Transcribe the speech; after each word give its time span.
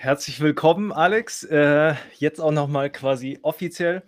Herzlich 0.00 0.38
willkommen, 0.38 0.92
Alex. 0.92 1.42
Äh, 1.42 1.96
jetzt 2.18 2.40
auch 2.40 2.52
nochmal 2.52 2.88
quasi 2.88 3.40
offiziell. 3.42 4.04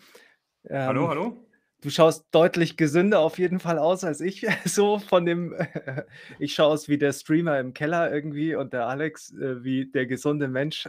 Ähm, 0.68 0.86
hallo, 0.86 1.08
hallo. 1.08 1.36
Du 1.80 1.90
schaust 1.90 2.28
deutlich 2.30 2.76
gesünder 2.76 3.18
auf 3.18 3.40
jeden 3.40 3.58
Fall 3.58 3.76
aus 3.76 4.04
als 4.04 4.20
ich. 4.20 4.46
So 4.64 5.00
von 5.00 5.26
dem, 5.26 5.52
ich 6.38 6.54
schaue 6.54 6.68
aus 6.68 6.88
wie 6.88 6.96
der 6.96 7.12
Streamer 7.12 7.58
im 7.58 7.74
Keller 7.74 8.12
irgendwie 8.12 8.54
und 8.54 8.72
der 8.72 8.86
Alex 8.86 9.32
äh, 9.32 9.64
wie 9.64 9.90
der 9.90 10.06
gesunde 10.06 10.46
Mensch. 10.46 10.88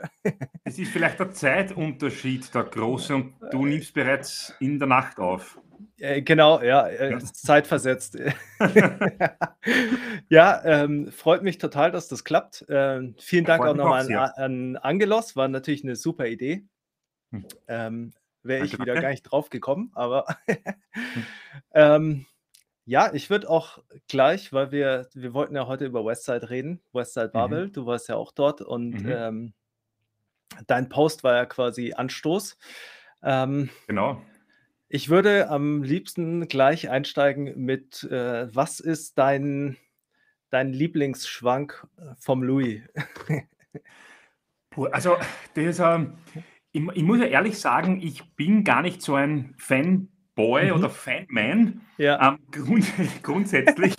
Es 0.66 0.78
ist 0.78 0.92
vielleicht 0.92 1.20
der 1.20 1.32
Zeitunterschied, 1.32 2.54
der 2.54 2.66
große, 2.66 3.16
und 3.16 3.34
du 3.50 3.66
nimmst 3.66 3.96
bereits 3.96 4.54
in 4.60 4.78
der 4.78 4.88
Nacht 4.88 5.18
auf. 5.18 5.60
Äh, 6.02 6.24
genau, 6.24 6.62
ja, 6.64 6.88
äh, 6.88 7.12
ja. 7.12 7.20
zeitversetzt. 7.20 8.18
ja, 10.30 10.62
ähm, 10.66 11.12
freut 11.12 11.44
mich 11.44 11.60
total, 11.60 11.92
dass 11.92 12.08
das 12.08 12.24
klappt. 12.24 12.66
Ähm, 12.70 13.16
vielen 13.20 13.46
Dank 13.46 13.64
auch 13.64 13.76
nochmal 13.76 14.12
an, 14.12 14.16
an, 14.16 14.78
Angelos, 14.78 15.36
war 15.36 15.48
natürlich 15.48 15.84
eine 15.84 15.96
super 15.96 16.26
Idee. 16.26 16.66
Hm. 17.32 17.46
Ähm, 17.68 18.14
Wäre 18.42 18.66
ich 18.66 18.80
wieder 18.80 18.96
gar 18.96 19.12
nicht 19.12 19.22
drauf 19.22 19.52
gekommen, 19.52 19.92
aber 19.94 20.26
hm. 20.48 21.26
ähm, 21.76 22.26
ja, 22.86 23.14
ich 23.14 23.30
würde 23.30 23.48
auch 23.48 23.78
gleich, 24.08 24.52
weil 24.52 24.72
wir, 24.72 25.08
wir 25.14 25.36
wollten 25.36 25.56
ja 25.56 25.68
heute 25.68 25.86
über 25.86 26.04
Westside 26.04 26.50
reden, 26.50 26.82
Westside 26.94 27.30
Babel, 27.30 27.68
mhm. 27.68 27.74
du 27.74 27.86
warst 27.86 28.10
ja 28.10 28.16
auch 28.16 28.32
dort 28.32 28.62
und 28.62 29.04
mhm. 29.04 29.12
Ähm, 29.12 29.54
dein 30.66 30.90
Post 30.90 31.24
war 31.24 31.36
ja 31.36 31.46
quasi 31.46 31.94
Anstoß. 31.94 32.58
Ähm, 33.22 33.70
genau. 33.86 34.20
Ich 34.94 35.08
würde 35.08 35.50
am 35.50 35.84
liebsten 35.84 36.50
gleich 36.50 36.90
einsteigen 36.90 37.54
mit, 37.56 38.04
äh, 38.04 38.54
was 38.54 38.82
ist 38.82 39.18
dein, 39.18 39.78
dein 40.50 40.74
Lieblingsschwank 40.74 41.88
äh, 41.98 42.14
vom 42.20 42.44
Louis? 42.44 42.82
also, 44.92 45.16
das, 45.54 45.80
ähm, 45.80 46.16
ich, 46.74 46.82
ich, 46.94 47.04
muss 47.04 47.20
ja 47.20 47.26
ehrlich 47.28 47.58
sagen, 47.58 48.02
ich 48.02 48.36
bin 48.36 48.66
gar 48.66 48.82
nicht 48.82 49.02
so 49.02 49.16
ein 49.16 49.56
Fanboy 49.58 50.66
mhm. 50.66 50.74
oder 50.74 50.90
Fanman. 50.90 51.80
Ja. 51.98 52.34
Ähm, 52.34 52.40
grund, 52.52 52.86
grundsätzlich. 53.24 53.96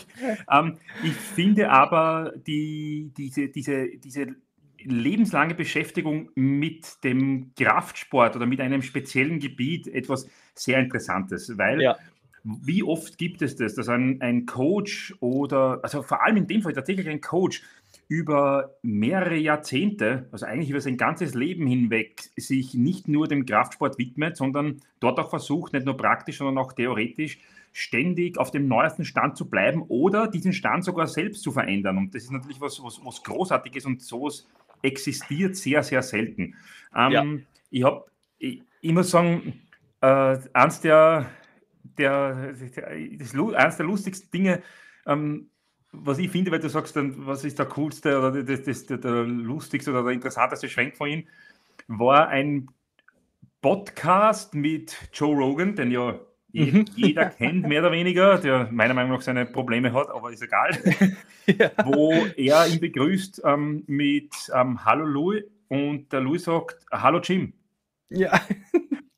ähm, 0.50 0.77
ich 1.02 1.14
finde 1.14 1.70
aber 1.70 2.34
die, 2.36 3.14
diese, 3.17 3.48
diese, 3.48 3.97
diese 3.97 4.36
lebenslange 4.84 5.55
Beschäftigung 5.55 6.28
mit 6.34 7.02
dem 7.02 7.55
Kraftsport 7.58 8.36
oder 8.36 8.45
mit 8.45 8.61
einem 8.61 8.83
speziellen 8.83 9.39
Gebiet 9.39 9.89
etwas 9.89 10.28
sehr 10.55 10.78
Interessantes, 10.78 11.56
weil 11.58 11.81
ja. 11.81 11.97
wie 12.45 12.83
oft 12.83 13.19
gibt 13.19 13.42
es 13.42 13.56
das, 13.56 13.75
dass 13.75 13.89
ein, 13.89 14.20
ein 14.20 14.47
Coach 14.47 15.14
oder, 15.20 15.81
also 15.83 16.03
vor 16.03 16.22
allem 16.22 16.36
in 16.36 16.47
dem 16.47 16.62
Fall 16.62 16.72
tatsächlich 16.72 17.08
ein 17.08 17.20
Coach, 17.20 17.62
über 18.08 18.77
mehrere 18.83 19.36
Jahrzehnte, 19.36 20.28
also 20.33 20.45
eigentlich 20.45 20.69
über 20.69 20.83
sein 20.83 20.98
ganzes 20.98 21.33
Leben 21.34 21.67
hinweg, 21.67 22.30
sich 22.36 22.75
nicht 22.75 23.08
nur 23.08 23.27
dem 23.27 23.47
Kraftsport 23.47 23.97
widmet, 23.97 24.36
sondern 24.36 24.83
dort 25.00 25.19
auch 25.19 25.30
versucht, 25.30 25.73
nicht 25.73 25.86
nur 25.86 25.97
praktisch, 25.97 26.36
sondern 26.36 26.58
auch 26.58 26.75
theoretisch, 26.75 27.39
ständig 27.73 28.36
auf 28.36 28.50
dem 28.50 28.69
neuesten 28.69 29.06
Stand 29.06 29.39
zu 29.39 29.48
bleiben 29.48 29.83
oder 29.89 30.28
diesen 30.28 30.53
Stand 30.53 30.84
sogar 30.84 31.06
selbst 31.06 31.42
zu 31.42 31.53
verändern. 31.53 31.97
Und 31.97 32.14
das 32.14 32.25
ist 32.25 32.33
natürlich 32.33 32.61
was, 32.61 32.83
was, 32.83 33.00
was 33.03 33.23
Großartiges 33.23 33.86
und 33.86 34.03
sowas 34.03 34.47
existiert 34.83 35.56
sehr, 35.56 35.83
sehr 35.83 36.03
selten. 36.03 36.55
Ähm, 36.95 37.12
ja. 37.12 37.25
Ich 37.70 37.83
habe, 37.84 38.05
ich, 38.39 38.62
ich, 38.83 38.92
muss 38.92 39.11
sagen, 39.11 39.62
äh, 40.03 40.39
eins 40.53 40.81
der, 40.81 41.31
der, 41.97 42.55
das, 43.19 43.34
eins 43.34 43.77
der 43.77 43.86
lustigsten 43.86 44.31
Dinge, 44.31 44.62
ähm, 45.06 45.48
was 45.92 46.19
ich 46.19 46.31
finde, 46.31 46.50
weil 46.50 46.58
du 46.58 46.69
sagst, 46.69 46.97
dann, 46.97 47.27
was 47.27 47.45
ist 47.45 47.58
der 47.58 47.67
coolste 47.67 48.19
oder 48.19 48.42
das, 48.42 48.62
das, 48.62 48.86
der, 48.86 48.98
der 48.98 49.25
lustigste 49.25 49.91
oder 49.91 50.03
der 50.03 50.12
interessanteste 50.12 50.69
Schwenk 50.69 50.97
von 50.97 51.08
ihm, 51.08 51.28
war 51.86 52.28
ein 52.28 52.69
Podcast 53.61 54.55
mit 54.55 54.97
Joe 55.12 55.36
Rogan, 55.36 55.77
den 55.77 55.91
ja 55.92 56.19
mhm. 56.53 56.84
jeder 56.97 57.27
kennt, 57.39 57.69
mehr 57.69 57.80
oder 57.80 57.92
weniger, 57.92 58.39
der 58.39 58.69
meiner 58.73 58.95
Meinung 58.95 59.13
nach 59.13 59.23
seine 59.23 59.46
Probleme 59.46 59.92
hat, 59.92 60.08
aber 60.08 60.33
ist 60.33 60.42
egal, 60.42 60.77
ja. 61.46 61.70
wo 61.84 62.13
er 62.36 62.67
ihn 62.67 62.80
begrüßt 62.80 63.42
ähm, 63.45 63.84
mit 63.86 64.34
ähm, 64.52 64.84
Hallo 64.84 65.05
Louis 65.05 65.45
und 65.69 66.13
der 66.13 66.20
Louis 66.23 66.42
sagt 66.42 66.84
Hallo 66.90 67.20
Jim. 67.20 67.52
Ja. 68.08 68.40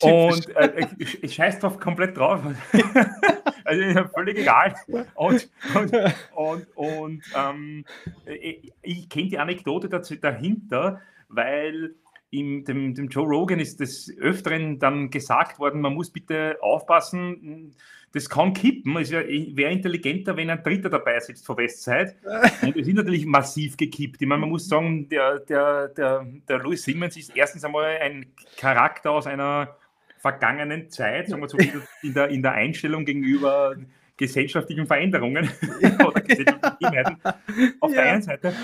Und 0.05 0.57
äh, 0.57 0.87
ich, 0.99 1.23
ich 1.23 1.35
scheiß 1.35 1.61
drauf 1.61 1.79
komplett 1.79 2.17
drauf. 2.17 2.41
also 3.65 3.83
ist 3.83 3.99
völlig 4.15 4.39
egal. 4.39 4.75
Und, 5.15 5.49
und, 5.75 5.93
und, 6.35 6.77
und 6.77 7.23
ähm, 7.37 7.85
ich, 8.27 8.73
ich 8.83 9.09
kenne 9.09 9.29
die 9.29 9.39
Anekdote 9.39 9.89
dazu, 9.89 10.17
dahinter, 10.17 11.01
weil 11.29 11.95
im, 12.31 12.65
dem, 12.65 12.95
dem 12.95 13.09
Joe 13.09 13.27
Rogan 13.27 13.61
ist 13.61 13.81
des 13.81 14.13
Öfteren 14.19 14.79
dann 14.79 15.11
gesagt 15.11 15.59
worden, 15.59 15.81
man 15.81 15.95
muss 15.95 16.11
bitte 16.11 16.59
aufpassen, 16.61 17.75
das 18.15 18.31
kann 18.31 18.53
kippen. 18.53 18.97
Es 18.97 19.11
wäre 19.11 19.25
intelligenter, 19.25 20.37
wenn 20.37 20.49
ein 20.49 20.63
Dritter 20.63 20.89
dabei 20.89 21.19
sitzt 21.19 21.45
vor 21.45 21.57
Westside. 21.59 22.15
Und 22.63 22.77
es 22.77 22.87
ist 22.87 22.95
natürlich 22.95 23.27
massiv 23.27 23.77
gekippt. 23.77 24.23
Ich 24.23 24.29
meine, 24.29 24.43
man 24.43 24.51
muss 24.51 24.69
sagen, 24.69 25.09
der, 25.09 25.41
der, 25.41 25.89
der, 25.89 26.25
der 26.49 26.59
Louis 26.59 26.83
Simmons 26.83 27.17
ist 27.17 27.37
erstens 27.37 27.65
einmal 27.65 27.99
ein 28.01 28.27
Charakter 28.57 29.11
aus 29.11 29.27
einer 29.27 29.77
vergangenen 30.25 30.89
Zeit, 30.89 31.29
sagen 31.29 31.43
wir 31.43 31.51
so, 31.51 31.59
in 32.03 32.15
der, 32.15 32.29
in 32.29 32.43
der 32.43 32.53
Einstellung 32.53 33.05
gegenüber 33.05 33.77
gesellschaftlichen 34.17 34.87
Veränderungen 34.87 35.51
oder 36.07 36.21
gesellschaftlichen 36.23 36.79
Gegebenheiten 36.81 37.19
auf 37.81 37.91
ja. 37.91 38.03
der 38.03 38.13
einen 38.13 38.23
Seite. 38.23 38.55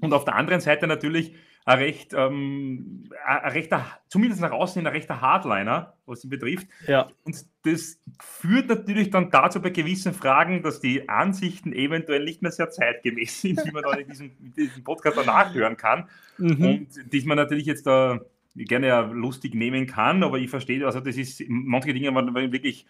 Und 0.00 0.12
auf 0.12 0.24
der 0.24 0.34
anderen 0.34 0.60
Seite 0.60 0.88
natürlich 0.88 1.36
ein 1.64 1.78
recht, 1.78 2.12
ähm, 2.12 3.08
ein 3.24 3.52
rechter, 3.52 3.86
zumindest 4.08 4.40
nach 4.40 4.50
außen 4.50 4.80
hin 4.80 4.86
ein 4.88 4.92
rechter 4.92 5.20
Hardliner, 5.20 5.94
was 6.06 6.24
ihn 6.24 6.30
betrifft. 6.30 6.66
Ja. 6.88 7.08
Und 7.22 7.36
das 7.64 8.00
führt 8.20 8.68
natürlich 8.68 9.10
dann 9.10 9.30
dazu 9.30 9.62
bei 9.62 9.70
gewissen 9.70 10.12
Fragen, 10.12 10.64
dass 10.64 10.80
die 10.80 11.08
Ansichten 11.08 11.72
eventuell 11.72 12.24
nicht 12.24 12.42
mehr 12.42 12.50
sehr 12.50 12.70
zeitgemäß 12.70 13.40
sind, 13.40 13.64
wie 13.64 13.70
man 13.70 13.84
da 13.84 13.92
in 13.92 14.08
diesem, 14.08 14.32
in 14.40 14.52
diesem 14.54 14.82
Podcast 14.82 15.18
danach 15.18 15.54
hören 15.54 15.76
kann. 15.76 16.08
Mhm. 16.38 16.64
Und 16.64 17.12
die 17.12 17.24
man 17.26 17.36
natürlich 17.36 17.66
jetzt 17.66 17.86
da 17.86 18.20
gerne 18.56 18.88
ja 18.88 19.00
lustig 19.00 19.54
nehmen 19.54 19.86
kann, 19.86 20.22
aber 20.22 20.38
ich 20.38 20.50
verstehe, 20.50 20.84
also 20.86 21.00
das 21.00 21.16
ist, 21.16 21.42
manche 21.48 21.92
Dinge 21.92 22.10
man 22.10 22.34
wirklich 22.34 22.86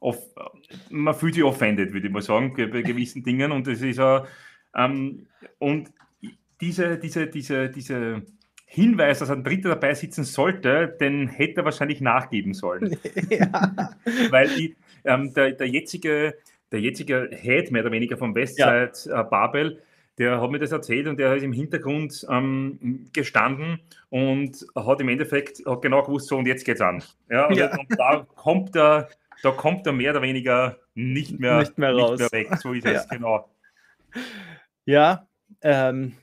off, 0.00 0.18
man 0.90 1.14
fühlt 1.14 1.34
sich 1.34 1.44
offended, 1.44 1.92
würde 1.92 2.06
ich 2.08 2.12
mal 2.12 2.22
sagen, 2.22 2.54
bei 2.54 2.82
gewissen 2.82 3.22
Dingen 3.22 3.52
und 3.52 3.66
das 3.66 3.80
ist 3.82 3.98
ja, 3.98 4.26
ähm, 4.76 5.26
und 5.58 5.92
diese, 6.60 6.98
diese, 6.98 7.26
diese, 7.26 7.68
diese 7.68 8.22
Hinweis, 8.66 9.18
dass 9.18 9.30
ein 9.30 9.44
Dritter 9.44 9.70
dabei 9.70 9.92
sitzen 9.94 10.24
sollte, 10.24 10.96
den 10.98 11.28
hätte 11.28 11.60
er 11.60 11.64
wahrscheinlich 11.66 12.00
nachgeben 12.00 12.54
sollen. 12.54 12.96
Ja. 13.28 13.74
Weil 14.30 14.48
die, 14.48 14.76
ähm, 15.04 15.34
der, 15.34 15.52
der, 15.52 15.68
jetzige, 15.68 16.34
der 16.70 16.80
jetzige 16.80 17.28
Head 17.32 17.70
mehr 17.70 17.82
oder 17.82 17.92
weniger 17.92 18.16
vom 18.16 18.34
Westside 18.34 18.92
ja. 19.06 19.20
äh, 19.20 19.24
Babel, 19.24 19.82
der 20.18 20.40
hat 20.40 20.50
mir 20.50 20.58
das 20.58 20.72
erzählt 20.72 21.06
und 21.06 21.18
der 21.18 21.34
ist 21.36 21.42
im 21.42 21.52
Hintergrund 21.52 22.26
ähm, 22.30 23.08
gestanden 23.12 23.80
und 24.10 24.66
hat 24.76 25.00
im 25.00 25.08
Endeffekt 25.08 25.64
hat 25.66 25.82
genau 25.82 26.02
gewusst, 26.02 26.28
so 26.28 26.36
und 26.36 26.46
jetzt 26.46 26.64
geht's 26.64 26.80
an. 26.80 27.02
Ja, 27.30 27.46
und, 27.46 27.56
ja. 27.56 27.76
und 27.78 27.86
da 27.98 28.26
kommt 28.34 28.76
er, 28.76 29.08
da 29.42 29.50
kommt 29.50 29.86
er 29.86 29.92
mehr 29.92 30.12
oder 30.12 30.22
weniger 30.22 30.78
nicht 30.94 31.40
mehr, 31.40 31.58
nicht 31.60 31.78
mehr, 31.78 31.94
raus. 31.94 32.20
Nicht 32.20 32.32
mehr 32.32 32.50
weg. 32.50 32.58
So 32.58 32.72
ist 32.72 32.86
es, 32.86 33.08
genau. 33.08 33.48
Ja, 34.84 35.26
ähm, 35.62 36.14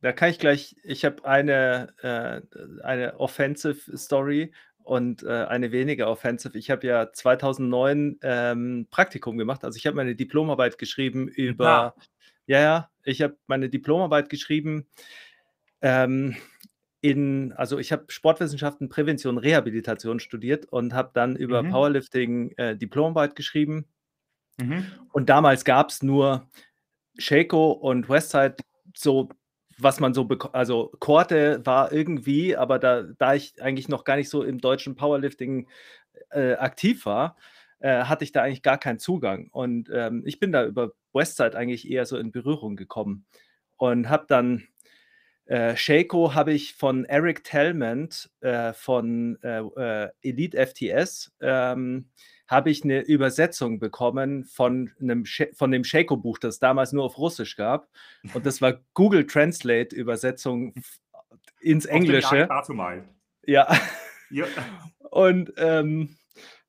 da 0.00 0.12
kann 0.12 0.30
ich 0.30 0.38
gleich, 0.38 0.76
ich 0.82 1.04
habe 1.04 1.24
eine, 1.24 1.92
äh, 2.02 2.82
eine 2.84 3.18
Offensive 3.18 3.96
Story 3.98 4.52
und 4.82 5.22
äh, 5.22 5.44
eine 5.44 5.72
weniger 5.72 6.08
offensive. 6.08 6.56
Ich 6.56 6.70
habe 6.70 6.86
ja 6.86 7.12
2009 7.12 8.18
ähm, 8.22 8.86
Praktikum 8.90 9.36
gemacht. 9.36 9.64
Also 9.64 9.76
ich 9.76 9.86
habe 9.86 9.96
meine 9.96 10.14
Diplomarbeit 10.14 10.78
geschrieben 10.78 11.28
über, 11.28 11.64
ja, 11.64 11.94
ja, 12.50 12.60
ja 12.60 12.90
ich 13.04 13.22
habe 13.22 13.36
meine 13.46 13.68
Diplomarbeit 13.68 14.28
geschrieben 14.28 14.86
ähm, 15.80 16.36
in, 17.00 17.52
also 17.52 17.78
ich 17.78 17.92
habe 17.92 18.04
Sportwissenschaften, 18.08 18.88
Prävention, 18.90 19.38
Rehabilitation 19.38 20.20
studiert 20.20 20.66
und 20.66 20.92
habe 20.92 21.10
dann 21.14 21.36
über 21.36 21.62
mhm. 21.62 21.70
Powerlifting 21.70 22.52
äh, 22.58 22.76
Diplomarbeit 22.76 23.36
geschrieben. 23.36 23.86
Mhm. 24.60 24.84
Und 25.12 25.30
damals 25.30 25.64
gab 25.64 25.88
es 25.88 26.02
nur 26.02 26.50
Shaco 27.16 27.72
und 27.72 28.08
Westside 28.08 28.56
so 28.94 29.30
was 29.82 29.98
man 29.98 30.12
so 30.12 30.24
bekommt, 30.24 30.54
also 30.54 30.92
Korte 30.98 31.64
war 31.64 31.90
irgendwie, 31.90 32.54
aber 32.54 32.78
da, 32.78 33.04
da 33.16 33.32
ich 33.32 33.62
eigentlich 33.62 33.88
noch 33.88 34.04
gar 34.04 34.16
nicht 34.16 34.28
so 34.28 34.42
im 34.42 34.58
deutschen 34.58 34.94
Powerlifting 34.94 35.68
äh, 36.32 36.52
aktiv 36.54 37.06
war, 37.06 37.36
äh, 37.78 38.04
hatte 38.04 38.24
ich 38.24 38.32
da 38.32 38.42
eigentlich 38.42 38.62
gar 38.62 38.76
keinen 38.76 38.98
Zugang. 38.98 39.48
Und 39.52 39.88
ähm, 39.90 40.22
ich 40.26 40.38
bin 40.38 40.52
da 40.52 40.66
über 40.66 40.92
Westside 41.12 41.56
eigentlich 41.56 41.90
eher 41.90 42.06
so 42.06 42.16
in 42.16 42.32
Berührung 42.32 42.76
gekommen 42.76 43.26
und 43.76 44.08
habe 44.08 44.26
dann 44.28 44.68
äh, 45.46 45.76
Shaco 45.76 46.34
habe 46.34 46.52
ich 46.52 46.74
von 46.74 47.04
Eric 47.04 47.44
Tellment 47.44 48.30
äh, 48.40 48.72
von 48.72 49.38
äh, 49.42 49.60
äh 49.60 50.10
Elite 50.22 50.66
FTS 50.66 51.32
ähm, 51.40 52.10
habe 52.50 52.70
ich 52.70 52.82
eine 52.82 53.00
Übersetzung 53.00 53.78
bekommen 53.78 54.44
von, 54.44 54.90
einem, 55.00 55.24
von 55.54 55.70
dem 55.70 55.84
Shaco-Buch, 55.84 56.38
das 56.38 56.54
es 56.54 56.58
damals 56.58 56.92
nur 56.92 57.04
auf 57.04 57.16
Russisch 57.16 57.54
gab. 57.54 57.88
Und 58.34 58.44
das 58.44 58.60
war 58.60 58.80
Google 58.92 59.24
Translate-Übersetzung 59.24 60.74
ins 61.60 61.84
Englische. 61.84 62.48
Dazu 62.48 62.74
mal. 62.74 63.08
Ja. 63.46 63.72
ja. 64.30 64.46
Und 65.10 65.52
ähm, 65.58 66.16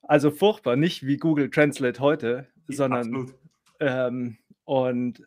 also 0.04 0.30
furchtbar, 0.30 0.76
nicht 0.76 1.06
wie 1.06 1.18
Google 1.18 1.50
Translate 1.50 2.00
heute, 2.00 2.48
sondern 2.68 3.34
ähm, 3.82 4.38
und 4.64 5.26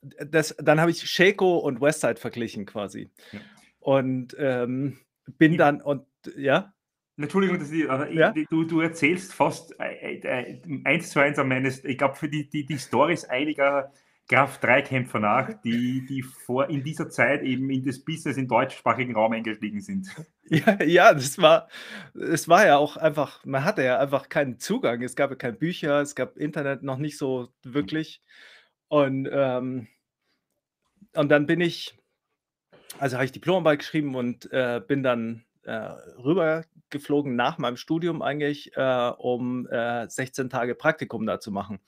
das, 0.00 0.54
dann 0.58 0.80
habe 0.80 0.90
ich 0.90 1.08
Shaco 1.08 1.58
und 1.58 1.80
Westside 1.80 2.16
verglichen 2.16 2.66
quasi. 2.66 3.10
Ja. 3.32 3.40
Und 3.80 4.36
ähm, 4.38 4.98
bin 5.38 5.56
dann 5.56 5.80
und 5.80 6.06
ja. 6.36 6.72
Entschuldigung, 7.16 7.58
dass 7.58 7.70
ich, 7.70 7.88
aber 7.88 8.10
ja? 8.10 8.32
ich, 8.34 8.48
du, 8.48 8.64
du 8.64 8.80
erzählst 8.80 9.34
fast 9.34 9.78
äh, 9.78 10.16
äh, 10.16 10.60
eins 10.84 11.10
zu 11.10 11.20
eins 11.20 11.38
an 11.38 11.48
meines, 11.48 11.84
ich 11.84 11.98
glaube, 11.98 12.16
für 12.16 12.28
die, 12.28 12.48
die, 12.48 12.66
die 12.66 12.78
Stories 12.78 13.24
einiger 13.24 13.92
Kraft-3-Kämpfer 14.28 15.20
nach, 15.20 15.52
die, 15.62 16.04
die 16.06 16.22
vor 16.22 16.70
in 16.70 16.82
dieser 16.82 17.10
Zeit 17.10 17.42
eben 17.42 17.70
in 17.70 17.84
das 17.84 18.00
Business 18.00 18.36
im 18.36 18.48
deutschsprachigen 18.48 19.14
Raum 19.14 19.32
eingestiegen 19.32 19.80
sind. 19.80 20.08
Ja, 20.50 20.82
ja, 20.82 21.14
das 21.14 21.38
war, 21.38 21.68
es 22.14 22.48
war 22.48 22.66
ja 22.66 22.76
auch 22.76 22.96
einfach, 22.96 23.44
man 23.44 23.64
hatte 23.64 23.82
ja 23.82 23.98
einfach 23.98 24.28
keinen 24.28 24.58
Zugang. 24.58 25.02
Es 25.02 25.16
gab 25.16 25.30
ja 25.30 25.36
keine 25.36 25.56
Bücher, 25.56 26.00
es 26.00 26.14
gab 26.14 26.36
Internet 26.36 26.82
noch 26.82 26.98
nicht 26.98 27.16
so 27.16 27.48
wirklich. 27.62 28.20
Und, 28.88 29.28
ähm, 29.32 29.88
und 31.14 31.28
dann 31.30 31.46
bin 31.46 31.60
ich, 31.60 31.98
also 32.98 33.16
habe 33.16 33.24
ich 33.24 33.32
Diplomarbeit 33.32 33.80
geschrieben 33.80 34.14
und 34.14 34.50
äh, 34.52 34.82
bin 34.86 35.02
dann 35.02 35.44
äh, 35.62 35.72
rübergeflogen 35.72 37.36
nach 37.36 37.58
meinem 37.58 37.76
Studium 37.76 38.20
eigentlich, 38.20 38.76
äh, 38.76 39.12
um 39.16 39.66
16 39.66 40.46
äh, 40.46 40.48
Tage 40.48 40.74
Praktikum 40.74 41.26
da 41.26 41.40
zu 41.40 41.50
machen. 41.52 41.80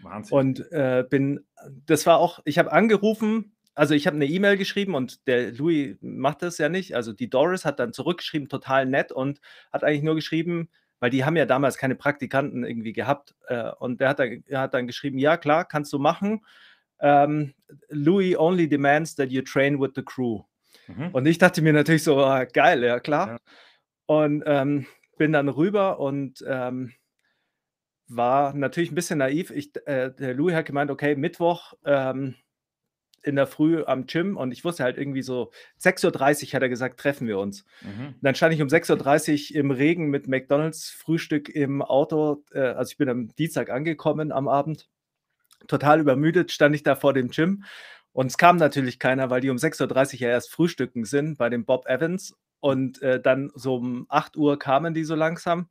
Wahnsinn. 0.00 0.38
Und 0.38 0.72
äh, 0.72 1.04
bin, 1.08 1.46
das 1.86 2.06
war 2.06 2.18
auch, 2.18 2.40
ich 2.44 2.58
habe 2.58 2.72
angerufen, 2.72 3.51
also 3.74 3.94
ich 3.94 4.06
habe 4.06 4.16
eine 4.16 4.26
E-Mail 4.26 4.56
geschrieben 4.56 4.94
und 4.94 5.26
der 5.26 5.52
Louis 5.52 5.96
macht 6.00 6.42
das 6.42 6.58
ja 6.58 6.68
nicht. 6.68 6.94
Also 6.94 7.12
die 7.12 7.30
Doris 7.30 7.64
hat 7.64 7.78
dann 7.78 7.92
zurückgeschrieben, 7.92 8.48
total 8.48 8.86
nett 8.86 9.12
und 9.12 9.40
hat 9.72 9.84
eigentlich 9.84 10.02
nur 10.02 10.14
geschrieben, 10.14 10.68
weil 11.00 11.10
die 11.10 11.24
haben 11.24 11.36
ja 11.36 11.46
damals 11.46 11.78
keine 11.78 11.94
Praktikanten 11.94 12.64
irgendwie 12.64 12.92
gehabt. 12.92 13.34
Äh, 13.48 13.70
und 13.78 14.00
der 14.00 14.10
hat, 14.10 14.18
dann, 14.18 14.44
er 14.46 14.60
hat 14.60 14.74
dann 14.74 14.86
geschrieben, 14.86 15.18
ja 15.18 15.36
klar, 15.36 15.64
kannst 15.64 15.92
du 15.92 15.98
machen. 15.98 16.44
Ähm, 17.00 17.54
Louis 17.88 18.36
only 18.36 18.68
demands 18.68 19.16
that 19.16 19.30
you 19.30 19.42
train 19.42 19.80
with 19.80 19.90
the 19.96 20.02
crew. 20.02 20.42
Mhm. 20.86 21.08
Und 21.12 21.26
ich 21.26 21.38
dachte 21.38 21.62
mir 21.62 21.72
natürlich 21.72 22.04
so, 22.04 22.22
ah, 22.22 22.44
geil, 22.44 22.84
ja 22.84 23.00
klar. 23.00 23.28
Ja. 23.28 23.38
Und 24.06 24.42
ähm, 24.46 24.86
bin 25.16 25.32
dann 25.32 25.48
rüber 25.48 25.98
und 25.98 26.44
ähm, 26.46 26.92
war 28.08 28.52
natürlich 28.54 28.92
ein 28.92 28.96
bisschen 28.96 29.18
naiv. 29.18 29.50
Ich, 29.50 29.74
äh, 29.86 30.10
der 30.12 30.34
Louis 30.34 30.54
hat 30.54 30.66
gemeint, 30.66 30.90
okay, 30.90 31.16
Mittwoch 31.16 31.72
ähm, 31.84 32.34
in 33.22 33.36
der 33.36 33.46
Früh 33.46 33.84
am 33.84 34.06
Gym 34.06 34.36
und 34.36 34.52
ich 34.52 34.64
wusste 34.64 34.84
halt 34.84 34.98
irgendwie 34.98 35.22
so, 35.22 35.50
6.30 35.80 36.46
Uhr 36.48 36.52
hat 36.54 36.62
er 36.62 36.68
gesagt, 36.68 37.00
treffen 37.00 37.26
wir 37.26 37.38
uns. 37.38 37.64
Mhm. 37.82 38.14
Dann 38.20 38.34
stand 38.34 38.54
ich 38.54 38.62
um 38.62 38.68
6.30 38.68 39.52
Uhr 39.52 39.60
im 39.60 39.70
Regen 39.70 40.08
mit 40.08 40.28
McDonalds 40.28 40.90
Frühstück 40.90 41.48
im 41.48 41.82
Auto. 41.82 42.44
Äh, 42.52 42.60
also 42.60 42.90
ich 42.90 42.98
bin 42.98 43.08
am 43.08 43.34
Dienstag 43.36 43.70
angekommen 43.70 44.32
am 44.32 44.48
Abend. 44.48 44.88
Total 45.68 46.00
übermüdet 46.00 46.50
stand 46.50 46.74
ich 46.74 46.82
da 46.82 46.96
vor 46.96 47.12
dem 47.12 47.30
Gym 47.30 47.64
und 48.12 48.26
es 48.26 48.36
kam 48.36 48.56
natürlich 48.56 48.98
keiner, 48.98 49.30
weil 49.30 49.40
die 49.40 49.50
um 49.50 49.56
6.30 49.56 50.14
Uhr 50.14 50.20
ja 50.20 50.28
erst 50.28 50.50
frühstücken 50.50 51.04
sind 51.04 51.38
bei 51.38 51.48
dem 51.48 51.64
Bob 51.64 51.86
Evans. 51.86 52.34
Und 52.60 53.02
äh, 53.02 53.20
dann 53.20 53.50
so 53.54 53.76
um 53.76 54.06
8 54.08 54.36
Uhr 54.36 54.58
kamen 54.58 54.94
die 54.94 55.04
so 55.04 55.16
langsam. 55.16 55.68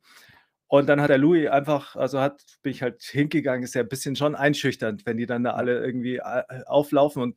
Und 0.72 0.88
dann 0.88 1.02
hat 1.02 1.10
der 1.10 1.18
Louis 1.18 1.50
einfach, 1.50 1.96
also 1.96 2.18
hat, 2.18 2.42
bin 2.62 2.72
ich 2.72 2.80
halt 2.80 3.02
hingegangen, 3.02 3.62
ist 3.62 3.74
ja 3.74 3.82
ein 3.82 3.88
bisschen 3.90 4.16
schon 4.16 4.34
einschüchternd, 4.34 5.04
wenn 5.04 5.18
die 5.18 5.26
dann 5.26 5.44
da 5.44 5.50
alle 5.50 5.84
irgendwie 5.84 6.16
äh, 6.16 6.64
auflaufen 6.64 7.20
und 7.20 7.36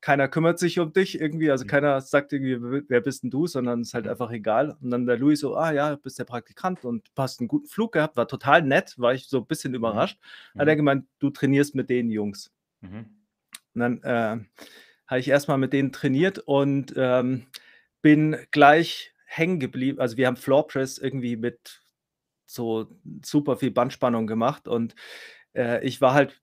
keiner 0.00 0.26
kümmert 0.26 0.58
sich 0.58 0.80
um 0.80 0.92
dich 0.92 1.20
irgendwie, 1.20 1.52
also 1.52 1.62
mhm. 1.64 1.68
keiner 1.68 2.00
sagt 2.00 2.32
irgendwie, 2.32 2.84
wer 2.88 3.00
bist 3.00 3.22
denn 3.22 3.30
du, 3.30 3.46
sondern 3.46 3.82
es 3.82 3.90
ist 3.90 3.94
halt 3.94 4.06
mhm. 4.06 4.10
einfach 4.10 4.32
egal. 4.32 4.76
Und 4.80 4.90
dann 4.90 5.06
der 5.06 5.16
Louis 5.16 5.38
so, 5.38 5.54
ah 5.54 5.70
ja, 5.70 5.94
bist 5.94 6.18
der 6.18 6.24
Praktikant 6.24 6.84
und 6.84 7.06
hast 7.16 7.38
einen 7.38 7.46
guten 7.46 7.68
Flug 7.68 7.92
gehabt, 7.92 8.16
war 8.16 8.26
total 8.26 8.62
nett, 8.62 8.98
war 8.98 9.14
ich 9.14 9.28
so 9.28 9.38
ein 9.38 9.46
bisschen 9.46 9.70
mhm. 9.70 9.76
überrascht. 9.76 10.18
Mhm. 10.54 10.60
Hat 10.62 10.66
er 10.66 10.74
gemeint, 10.74 11.06
du 11.20 11.30
trainierst 11.30 11.76
mit 11.76 11.88
den 11.88 12.10
Jungs. 12.10 12.50
Mhm. 12.80 13.06
Und 13.74 13.80
dann 13.80 14.02
äh, 14.02 14.44
habe 15.06 15.20
ich 15.20 15.28
erstmal 15.28 15.58
mit 15.58 15.72
denen 15.72 15.92
trainiert 15.92 16.40
und 16.40 16.94
ähm, 16.96 17.46
bin 18.00 18.38
gleich 18.50 19.14
hängen 19.24 19.60
geblieben. 19.60 20.00
Also 20.00 20.16
wir 20.16 20.26
haben 20.26 20.36
Floor 20.36 20.66
Press 20.66 20.98
irgendwie 20.98 21.36
mit 21.36 21.81
so 22.54 22.86
super 23.24 23.56
viel 23.56 23.70
Bandspannung 23.70 24.26
gemacht 24.26 24.68
und 24.68 24.94
äh, 25.54 25.84
ich 25.86 26.00
war 26.00 26.14
halt, 26.14 26.40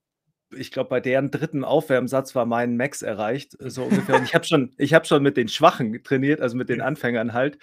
ich 0.52 0.72
glaube, 0.72 0.90
bei 0.90 1.00
deren 1.00 1.32
dritten 1.32 1.64
Aufwärmsatz 1.64 2.36
war 2.36 2.46
mein 2.46 2.76
Max 2.78 3.02
erreicht, 3.02 3.56
so 3.60 3.84
ungefähr. 3.84 4.16
Und 4.16 4.24
ich 4.24 4.34
habe 4.34 4.46
schon, 4.46 4.74
ich 4.78 4.94
habe 4.94 5.06
schon 5.06 5.22
mit 5.22 5.38
den 5.38 5.48
Schwachen 5.48 6.04
trainiert, 6.04 6.42
also 6.42 6.58
mit 6.58 6.70
den 6.70 6.82
Anfängern 6.82 7.34
halt. 7.34 7.60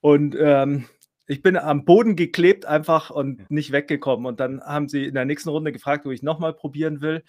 Und 0.00 0.36
ähm, 0.38 0.86
ich 1.26 1.42
bin 1.42 1.56
am 1.56 1.84
Boden 1.84 2.16
geklebt 2.16 2.66
einfach 2.66 3.10
und 3.10 3.48
nicht 3.50 3.70
weggekommen. 3.70 4.26
Und 4.26 4.40
dann 4.40 4.60
haben 4.60 4.88
sie 4.88 5.04
in 5.04 5.14
der 5.14 5.24
nächsten 5.24 5.50
Runde 5.50 5.72
gefragt, 5.72 6.04
ob 6.06 6.12
ich 6.12 6.22
nochmal 6.22 6.52
probieren 6.52 7.00
will. 7.00 7.22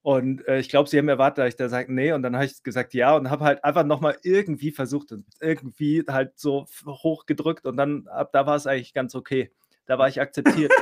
Und 0.00 0.46
äh, 0.48 0.60
ich 0.60 0.68
glaube, 0.68 0.88
sie 0.88 0.98
haben 0.98 1.08
erwartet, 1.08 1.38
dass 1.38 1.48
ich 1.48 1.56
da 1.56 1.68
sage, 1.68 1.92
nee. 1.92 2.12
Und 2.12 2.22
dann 2.22 2.36
habe 2.36 2.46
ich 2.46 2.62
gesagt, 2.62 2.94
ja. 2.94 3.14
Und 3.14 3.28
habe 3.28 3.44
halt 3.44 3.64
einfach 3.64 3.84
nochmal 3.84 4.16
irgendwie 4.22 4.70
versucht 4.70 5.12
und 5.12 5.26
irgendwie 5.40 6.04
halt 6.08 6.38
so 6.38 6.66
hoch 6.86 7.26
gedrückt. 7.26 7.66
Und 7.66 7.76
dann 7.76 8.06
ab 8.06 8.30
da 8.32 8.46
war 8.46 8.56
es 8.56 8.66
eigentlich 8.66 8.94
ganz 8.94 9.14
okay. 9.14 9.50
Da 9.86 9.98
war 9.98 10.08
ich 10.08 10.20
akzeptiert. 10.20 10.72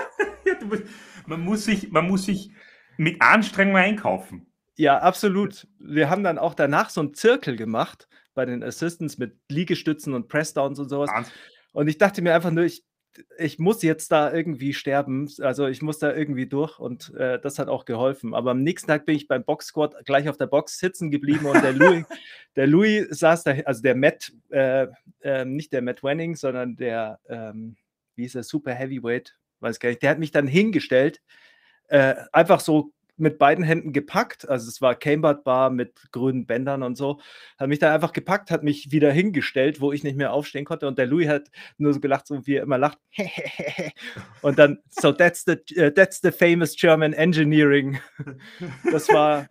man, 1.26 1.40
muss 1.40 1.64
sich, 1.64 1.90
man 1.90 2.06
muss 2.08 2.24
sich 2.24 2.50
mit 2.96 3.20
Anstrengung 3.20 3.76
einkaufen. 3.76 4.46
Ja, 4.76 4.98
absolut. 4.98 5.68
Wir 5.78 6.10
haben 6.10 6.24
dann 6.24 6.38
auch 6.38 6.54
danach 6.54 6.90
so 6.90 7.00
einen 7.00 7.14
Zirkel 7.14 7.56
gemacht 7.56 8.08
bei 8.34 8.44
den 8.44 8.62
Assistants 8.62 9.18
mit 9.18 9.36
Liegestützen 9.48 10.14
und 10.14 10.28
Pressdowns 10.28 10.78
und 10.78 10.88
sowas. 10.88 11.10
Wahnsinn. 11.10 11.32
Und 11.72 11.88
ich 11.88 11.98
dachte 11.98 12.22
mir 12.22 12.34
einfach 12.34 12.50
nur, 12.50 12.64
ich, 12.64 12.84
ich 13.38 13.58
muss 13.58 13.82
jetzt 13.82 14.10
da 14.10 14.32
irgendwie 14.32 14.74
sterben. 14.74 15.28
Also 15.40 15.66
ich 15.66 15.82
muss 15.82 15.98
da 15.98 16.12
irgendwie 16.12 16.46
durch 16.46 16.78
und 16.78 17.14
äh, 17.14 17.38
das 17.40 17.58
hat 17.58 17.68
auch 17.68 17.84
geholfen. 17.84 18.34
Aber 18.34 18.50
am 18.50 18.62
nächsten 18.62 18.88
Tag 18.88 19.06
bin 19.06 19.16
ich 19.16 19.28
beim 19.28 19.44
Box 19.44 19.66
Squad 19.66 19.94
gleich 20.04 20.28
auf 20.28 20.36
der 20.36 20.46
Box 20.46 20.78
sitzen 20.78 21.10
geblieben 21.10 21.46
und 21.46 21.62
der 21.62 21.72
Louis, 21.72 22.04
der 22.56 22.66
Louis 22.66 23.06
saß 23.10 23.44
da, 23.44 23.52
also 23.64 23.82
der 23.82 23.94
Matt, 23.94 24.32
äh, 24.50 24.88
äh, 25.20 25.44
nicht 25.44 25.72
der 25.72 25.82
Matt 25.82 26.02
Wenning, 26.02 26.34
sondern 26.34 26.76
der, 26.76 27.20
ähm, 27.28 27.76
wie 28.16 28.24
ist 28.24 28.34
er, 28.34 28.42
Super 28.42 28.74
Heavyweight, 28.74 29.36
weiß 29.60 29.80
gar 29.80 29.88
nicht, 29.88 30.02
der 30.02 30.10
hat 30.10 30.18
mich 30.18 30.30
dann 30.30 30.46
hingestellt, 30.46 31.22
äh, 31.88 32.14
einfach 32.32 32.60
so 32.60 32.92
mit 33.16 33.38
beiden 33.38 33.64
Händen 33.64 33.92
gepackt, 33.92 34.48
also 34.48 34.68
es 34.68 34.80
war 34.80 34.94
Cambert 34.96 35.44
Bar 35.44 35.70
mit 35.70 36.10
grünen 36.10 36.46
Bändern 36.46 36.82
und 36.82 36.96
so, 36.96 37.20
hat 37.58 37.68
mich 37.68 37.78
dann 37.78 37.92
einfach 37.92 38.12
gepackt, 38.12 38.50
hat 38.50 38.64
mich 38.64 38.90
wieder 38.90 39.12
hingestellt, 39.12 39.80
wo 39.80 39.92
ich 39.92 40.02
nicht 40.02 40.16
mehr 40.16 40.32
aufstehen 40.32 40.64
konnte. 40.64 40.88
Und 40.88 40.98
der 40.98 41.06
Louis 41.06 41.28
hat 41.28 41.50
nur 41.78 41.92
so 41.92 42.00
gelacht, 42.00 42.26
so 42.26 42.46
wie 42.46 42.56
er 42.56 42.64
immer 42.64 42.78
lacht. 42.78 42.98
Und 44.42 44.58
dann, 44.58 44.78
so 44.90 45.12
that's 45.12 45.44
the, 45.44 45.56
uh, 45.80 45.90
that's 45.90 46.20
the 46.22 46.32
famous 46.32 46.74
German 46.74 47.12
Engineering. 47.12 48.00
Das 48.90 49.08
war, 49.08 49.48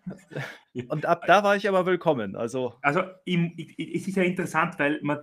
und 0.88 1.06
ab 1.06 1.22
da 1.26 1.42
war 1.42 1.56
ich 1.56 1.68
aber 1.68 1.86
willkommen, 1.86 2.36
also. 2.36 2.74
Also, 2.82 3.02
es 3.26 4.08
ist 4.08 4.16
ja 4.16 4.22
interessant, 4.22 4.78
weil 4.78 5.00
man 5.02 5.20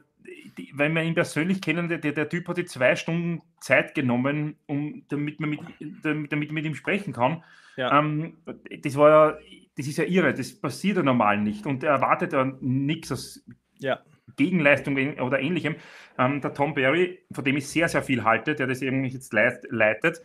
wenn 0.73 0.93
wir 0.93 1.03
ihn 1.03 1.15
persönlich 1.15 1.61
kennen, 1.61 1.87
der, 1.87 1.99
der 1.99 2.29
Typ 2.29 2.47
hat 2.47 2.57
die 2.57 2.65
zwei 2.65 2.95
Stunden 2.95 3.41
Zeit 3.59 3.95
genommen, 3.95 4.55
um, 4.65 5.03
damit, 5.09 5.39
man 5.39 5.51
mit, 5.51 5.59
damit, 6.03 6.31
damit 6.31 6.51
mit 6.51 6.65
ihm 6.65 6.75
sprechen 6.75 7.13
kann. 7.13 7.43
Ja. 7.77 7.99
Ähm, 7.99 8.37
das 8.83 8.95
war 8.95 9.09
ja, 9.09 9.37
das 9.77 9.87
ist 9.87 9.97
ja 9.97 10.03
irre, 10.03 10.33
das 10.33 10.53
passiert 10.53 10.97
ja 10.97 11.03
normal 11.03 11.39
nicht 11.39 11.65
und 11.65 11.83
er 11.83 11.91
erwartet 11.91 12.33
ja 12.33 12.51
nichts 12.59 13.11
aus 13.11 13.45
ja. 13.79 13.99
Gegenleistung 14.35 14.95
oder 15.19 15.39
ähnlichem. 15.39 15.75
Ähm, 16.17 16.41
der 16.41 16.53
Tom 16.53 16.73
Barry, 16.73 17.19
von 17.31 17.43
dem 17.43 17.57
ich 17.57 17.67
sehr, 17.67 17.87
sehr 17.87 18.03
viel 18.03 18.23
halte, 18.23 18.55
der 18.55 18.67
das 18.67 18.81
eben 18.81 19.03
jetzt 19.05 19.33
leitet, 19.33 20.21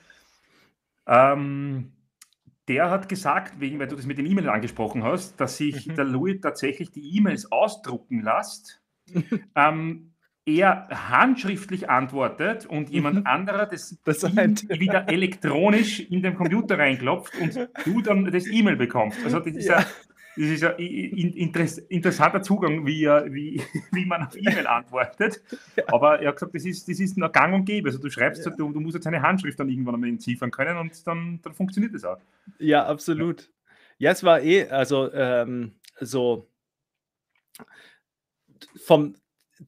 ähm, 1.07 1.93
der 2.69 2.91
hat 2.91 3.09
gesagt, 3.09 3.61
wegen, 3.61 3.79
weil 3.79 3.87
du 3.87 3.95
das 3.95 4.07
mit 4.07 4.19
den 4.19 4.27
E-Mails 4.27 4.49
angesprochen 4.49 5.05
hast, 5.05 5.41
dass 5.41 5.57
sich 5.57 5.87
mhm. 5.87 5.95
der 5.95 6.05
Louis 6.05 6.41
tatsächlich 6.41 6.91
die 6.91 7.17
E-Mails 7.17 7.51
ausdrucken 7.53 8.23
lässt 8.23 8.83
ähm, 9.55 10.13
er 10.47 10.87
handschriftlich 11.11 11.91
antwortet 11.91 12.67
und 12.67 12.89
jemand 12.89 13.17
mhm. 13.17 13.27
anderer 13.27 13.67
das, 13.67 13.99
das 14.05 14.23
wieder 14.23 15.09
elektronisch 15.09 16.01
in 16.01 16.23
den 16.23 16.37
Computer 16.37 16.79
reinklopft 16.79 17.35
und 17.41 17.69
du 17.85 18.01
dann 18.01 18.31
das 18.31 18.47
E-Mail 18.47 18.77
bekommst. 18.77 19.19
Also 19.25 19.41
das 19.41 19.57
ist 19.57 19.69
ja. 19.69 19.79
ein, 19.79 19.85
das 20.37 20.47
ist 20.47 20.63
ein 20.65 21.87
interessanter 21.89 22.43
Zugang, 22.43 22.87
wie, 22.87 23.07
wie, 23.07 23.61
wie 23.93 24.07
man 24.07 24.23
auf 24.23 24.37
E-Mail 24.37 24.69
antwortet. 24.69 25.43
Ja. 25.75 25.83
Aber 25.89 26.21
er 26.21 26.29
hat 26.29 26.37
gesagt, 26.37 26.55
das 26.55 26.65
ist, 26.65 26.89
das 26.89 27.01
ist 27.01 27.19
noch 27.19 27.33
gang 27.33 27.53
und 27.53 27.65
gäbe. 27.65 27.89
Also 27.89 27.99
du 27.99 28.09
schreibst, 28.09 28.47
ja. 28.47 28.53
du, 28.53 28.73
du, 28.73 28.81
musst 28.81 28.95
jetzt 28.95 29.07
eine 29.09 29.23
Handschrift 29.23 29.59
dann 29.59 29.69
irgendwann 29.69 29.97
einmal 29.97 30.11
entziffern 30.11 30.53
können 30.53 30.77
und 30.77 31.05
dann, 31.09 31.41
dann 31.43 31.55
funktioniert 31.55 31.93
das 31.93 32.05
auch. 32.05 32.19
Ja, 32.61 32.87
absolut. 32.87 33.51
Ja, 33.99 34.13
es 34.13 34.23
war 34.23 34.41
eh, 34.43 34.69
also 34.69 35.13
ähm, 35.13 35.73
so 35.99 36.47
vom, 38.77 39.17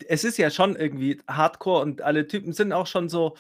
es 0.07 0.25
ist 0.25 0.39
ja 0.39 0.51
schon 0.51 0.77
irgendwie 0.77 1.21
Hardcore 1.29 1.83
und 1.83 2.03
alle 2.03 2.27
Typen 2.27 2.53
sind 2.53 2.73
auch 2.73 2.87
schon 2.87 3.09
so, 3.09 3.37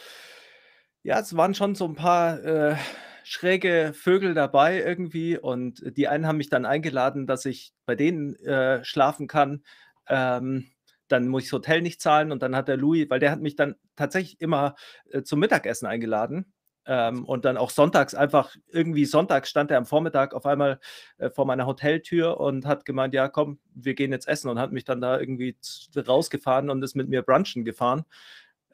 ja, 1.02 1.18
es 1.20 1.36
waren 1.36 1.54
schon 1.54 1.74
so 1.74 1.86
ein 1.86 1.94
paar 1.94 2.42
äh, 2.44 2.76
schräge 3.24 3.92
Vögel 3.94 4.34
dabei 4.34 4.80
irgendwie 4.82 5.38
und 5.38 5.82
die 5.96 6.08
einen 6.08 6.26
haben 6.26 6.38
mich 6.38 6.48
dann 6.48 6.64
eingeladen, 6.64 7.26
dass 7.26 7.44
ich 7.44 7.72
bei 7.86 7.94
denen 7.94 8.34
äh, 8.36 8.84
schlafen 8.84 9.26
kann. 9.26 9.62
Ähm, 10.08 10.70
dann 11.08 11.28
muss 11.28 11.44
ich 11.44 11.48
das 11.48 11.58
Hotel 11.58 11.82
nicht 11.82 12.00
zahlen 12.00 12.32
und 12.32 12.42
dann 12.42 12.54
hat 12.56 12.68
der 12.68 12.76
Louis, 12.76 13.08
weil 13.10 13.20
der 13.20 13.30
hat 13.30 13.40
mich 13.40 13.56
dann 13.56 13.76
tatsächlich 13.96 14.40
immer 14.40 14.76
äh, 15.10 15.22
zum 15.22 15.40
Mittagessen 15.40 15.86
eingeladen. 15.86 16.52
Ähm, 16.90 17.26
und 17.26 17.44
dann 17.44 17.58
auch 17.58 17.68
sonntags 17.68 18.14
einfach, 18.14 18.56
irgendwie 18.72 19.04
sonntags 19.04 19.50
stand 19.50 19.70
er 19.70 19.76
am 19.76 19.84
Vormittag 19.84 20.32
auf 20.32 20.46
einmal 20.46 20.80
äh, 21.18 21.28
vor 21.28 21.44
meiner 21.44 21.66
Hoteltür 21.66 22.40
und 22.40 22.64
hat 22.64 22.86
gemeint, 22.86 23.12
ja 23.12 23.28
komm, 23.28 23.58
wir 23.74 23.92
gehen 23.92 24.10
jetzt 24.10 24.26
essen 24.26 24.48
und 24.48 24.58
hat 24.58 24.72
mich 24.72 24.86
dann 24.86 25.02
da 25.02 25.20
irgendwie 25.20 25.54
rausgefahren 25.94 26.70
und 26.70 26.82
ist 26.82 26.96
mit 26.96 27.10
mir 27.10 27.20
brunchen 27.20 27.66
gefahren. 27.66 28.06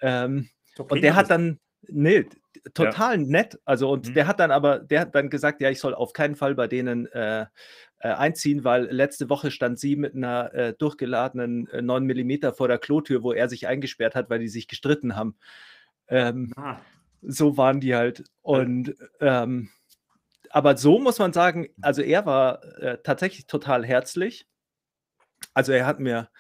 Ähm, 0.01 0.49
und 0.79 1.03
der 1.03 1.17
hat 1.17 1.29
dann, 1.29 1.59
nee, 1.89 2.25
total 2.73 3.21
ja. 3.21 3.27
nett. 3.27 3.59
Also, 3.65 3.91
und 3.91 4.11
mhm. 4.11 4.15
der 4.15 4.29
hat 4.29 4.39
dann 4.39 4.53
aber, 4.53 4.79
der 4.79 5.01
hat 5.01 5.15
dann 5.17 5.29
gesagt, 5.29 5.61
ja, 5.61 5.71
ich 5.71 5.81
soll 5.81 5.93
auf 5.93 6.13
keinen 6.13 6.37
Fall 6.37 6.55
bei 6.55 6.69
denen 6.69 7.07
äh, 7.07 7.47
äh, 7.99 8.09
einziehen, 8.09 8.63
weil 8.63 8.85
letzte 8.93 9.29
Woche 9.29 9.51
stand 9.51 9.81
sie 9.81 9.97
mit 9.97 10.15
einer 10.15 10.55
äh, 10.55 10.73
durchgeladenen 10.79 11.67
äh, 11.67 11.83
9 11.83 12.05
mm 12.05 12.53
vor 12.57 12.69
der 12.69 12.79
Klotür, 12.79 13.25
wo 13.25 13.33
er 13.33 13.49
sich 13.49 13.67
eingesperrt 13.67 14.15
hat, 14.15 14.31
weil 14.31 14.39
die 14.39 14.49
sich 14.49 14.69
gestritten 14.69 15.17
haben. 15.17 15.35
Ähm, 16.07 16.53
ah 16.55 16.77
so 17.27 17.57
waren 17.57 17.81
die 17.81 17.95
halt. 17.95 18.25
Und 18.43 18.95
ähm, 19.21 19.71
aber 20.51 20.77
so 20.77 20.99
muss 20.99 21.19
man 21.19 21.33
sagen, 21.33 21.69
also 21.83 22.03
er 22.03 22.27
war 22.27 22.63
äh, 22.79 22.99
tatsächlich 23.03 23.47
total 23.47 23.85
herzlich. 23.85 24.47
Also 25.53 25.73
er 25.73 25.87
hat 25.87 26.01
mir 26.01 26.31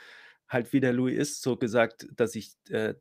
halt, 0.49 0.73
wie 0.73 0.81
der 0.81 0.93
Louis 0.93 1.19
ist, 1.19 1.43
so 1.43 1.57
gesagt, 1.57 2.07
dass 2.17 2.35
ich, 2.35 2.55
äh, 2.71 2.95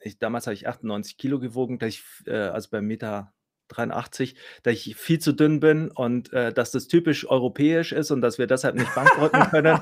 ich 0.00 0.18
damals 0.18 0.46
habe 0.46 0.54
ich 0.54 0.68
98 0.68 1.16
Kilo 1.16 1.40
gewogen, 1.40 1.78
dass 1.78 1.88
ich, 1.90 2.04
äh, 2.26 2.32
also 2.32 2.70
beim 2.70 2.86
Meter 2.86 3.32
83, 3.68 4.36
dass 4.62 4.74
ich 4.74 4.96
viel 4.96 5.18
zu 5.18 5.32
dünn 5.32 5.60
bin 5.60 5.90
und 5.90 6.32
äh, 6.32 6.52
dass 6.52 6.70
das 6.70 6.88
typisch 6.88 7.26
europäisch 7.28 7.92
ist 7.92 8.10
und 8.10 8.20
dass 8.20 8.38
wir 8.38 8.46
deshalb 8.46 8.76
nicht 8.76 8.94
bankrotten 8.94 9.40
können. 9.50 9.80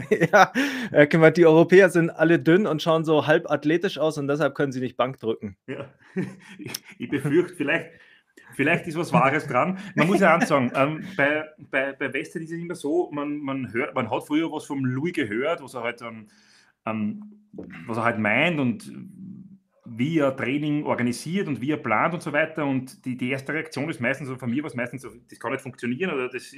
ja, 0.32 0.52
äh, 0.90 1.32
die 1.32 1.46
Europäer 1.46 1.90
sind 1.90 2.10
alle 2.10 2.38
dünn 2.38 2.66
und 2.66 2.82
schauen 2.82 3.04
so 3.04 3.26
halb 3.26 3.50
athletisch 3.50 3.98
aus 3.98 4.18
und 4.18 4.28
deshalb 4.28 4.54
können 4.54 4.72
sie 4.72 4.80
nicht 4.80 4.96
Bank 4.96 5.18
drücken. 5.18 5.56
Ja, 5.66 5.92
ich, 6.98 7.08
befürchte, 7.08 7.54
vielleicht, 7.54 7.90
vielleicht 8.54 8.86
ist 8.86 8.96
was 8.96 9.12
Wahres 9.12 9.46
dran. 9.46 9.78
Man 9.94 10.06
muss 10.06 10.20
ja 10.20 10.36
auch 10.36 10.42
sagen, 10.42 10.72
ähm, 10.76 11.04
bei, 11.16 11.44
bei, 11.70 11.92
bei 11.92 12.12
Western 12.12 12.42
ist 12.42 12.52
es 12.52 12.58
immer 12.58 12.74
so, 12.74 13.10
man, 13.12 13.38
man, 13.38 13.72
hört, 13.72 13.94
man 13.94 14.10
hat 14.10 14.26
früher 14.26 14.50
was 14.50 14.66
vom 14.66 14.84
Louis 14.84 15.12
gehört, 15.12 15.62
was 15.62 15.74
er 15.74 15.82
halt, 15.82 16.02
ähm, 16.02 16.28
ähm, 16.86 17.22
was 17.86 17.96
er 17.96 18.04
halt 18.04 18.18
meint 18.18 18.58
und 18.58 18.90
wie 19.84 20.18
er 20.18 20.34
Training 20.36 20.84
organisiert 20.84 21.48
und 21.48 21.60
wie 21.60 21.72
er 21.72 21.76
plant 21.76 22.14
und 22.14 22.22
so 22.22 22.32
weiter. 22.32 22.64
Und 22.64 23.04
die, 23.04 23.16
die 23.16 23.30
erste 23.30 23.52
Reaktion 23.52 23.90
ist 23.90 24.00
meistens 24.00 24.28
so, 24.28 24.36
von 24.36 24.50
mir 24.50 24.62
was 24.64 24.74
meistens 24.74 25.02
so, 25.02 25.10
das 25.28 25.38
kann 25.38 25.52
nicht 25.52 25.60
funktionieren 25.60 26.12
oder 26.14 26.28
das, 26.28 26.54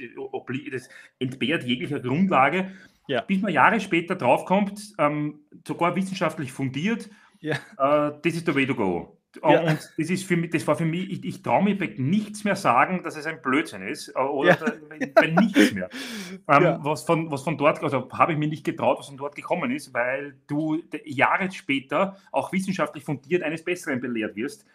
das 0.71 0.89
entbehrt 1.19 1.63
jeglicher 1.63 1.99
Grundlage. 1.99 2.71
Ja. 3.07 3.21
Bis 3.21 3.41
man 3.41 3.51
Jahre 3.51 3.79
später 3.79 4.15
draufkommt, 4.15 4.93
ähm, 4.97 5.39
sogar 5.67 5.95
wissenschaftlich 5.95 6.51
fundiert, 6.51 7.09
ja. 7.39 7.55
äh, 7.55 8.13
das 8.21 8.33
ist 8.33 8.47
der 8.47 8.55
way 8.55 8.65
to 8.65 8.75
go. 8.75 9.17
Ja. 9.43 9.59
Und 9.61 9.89
das, 9.97 10.09
ist 10.09 10.23
für 10.23 10.37
mich, 10.37 10.51
das 10.51 10.65
war 10.67 10.75
für 10.75 10.85
mich, 10.85 11.11
ich, 11.11 11.25
ich 11.25 11.41
traue 11.41 11.63
mir 11.63 11.77
bei 11.77 11.93
nichts 11.97 12.43
mehr 12.43 12.55
sagen, 12.55 13.03
dass 13.03 13.17
es 13.17 13.25
ein 13.25 13.41
Blödsinn 13.41 13.81
ist. 13.81 14.09
Äh, 14.09 14.19
oder 14.19 14.49
ja. 14.49 14.73
bei, 14.89 15.11
bei 15.13 15.27
nichts 15.27 15.73
mehr. 15.73 15.89
Ähm, 16.47 16.63
ja. 16.63 16.79
was, 16.83 17.03
von, 17.03 17.31
was 17.31 17.41
von 17.43 17.57
dort, 17.57 17.81
also 17.81 18.07
habe 18.11 18.33
ich 18.33 18.37
mir 18.37 18.47
nicht 18.47 18.63
getraut, 18.63 18.99
was 18.99 19.07
von 19.07 19.17
dort 19.17 19.35
gekommen 19.35 19.71
ist, 19.71 19.93
weil 19.93 20.35
du 20.47 20.81
Jahre 21.05 21.51
später 21.51 22.17
auch 22.31 22.51
wissenschaftlich 22.51 23.03
fundiert 23.03 23.41
eines 23.41 23.63
Besseren 23.63 23.99
belehrt 23.99 24.35
wirst. 24.35 24.65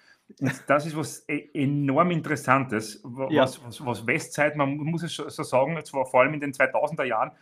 Und 0.41 0.53
das 0.67 0.87
ist 0.87 0.97
was 0.97 1.25
e, 1.29 1.49
enorm 1.55 2.11
Interessantes, 2.11 3.01
was, 3.05 3.63
was, 3.65 3.85
was 3.85 4.07
Westzeit, 4.07 4.57
man 4.57 4.77
muss 4.77 5.03
es 5.03 5.15
so 5.15 5.43
sagen, 5.43 5.79
zwar 5.85 6.07
vor 6.07 6.23
allem 6.23 6.35
in 6.35 6.41
den 6.41 6.53
2000er 6.53 7.05
Jahren, 7.05 7.33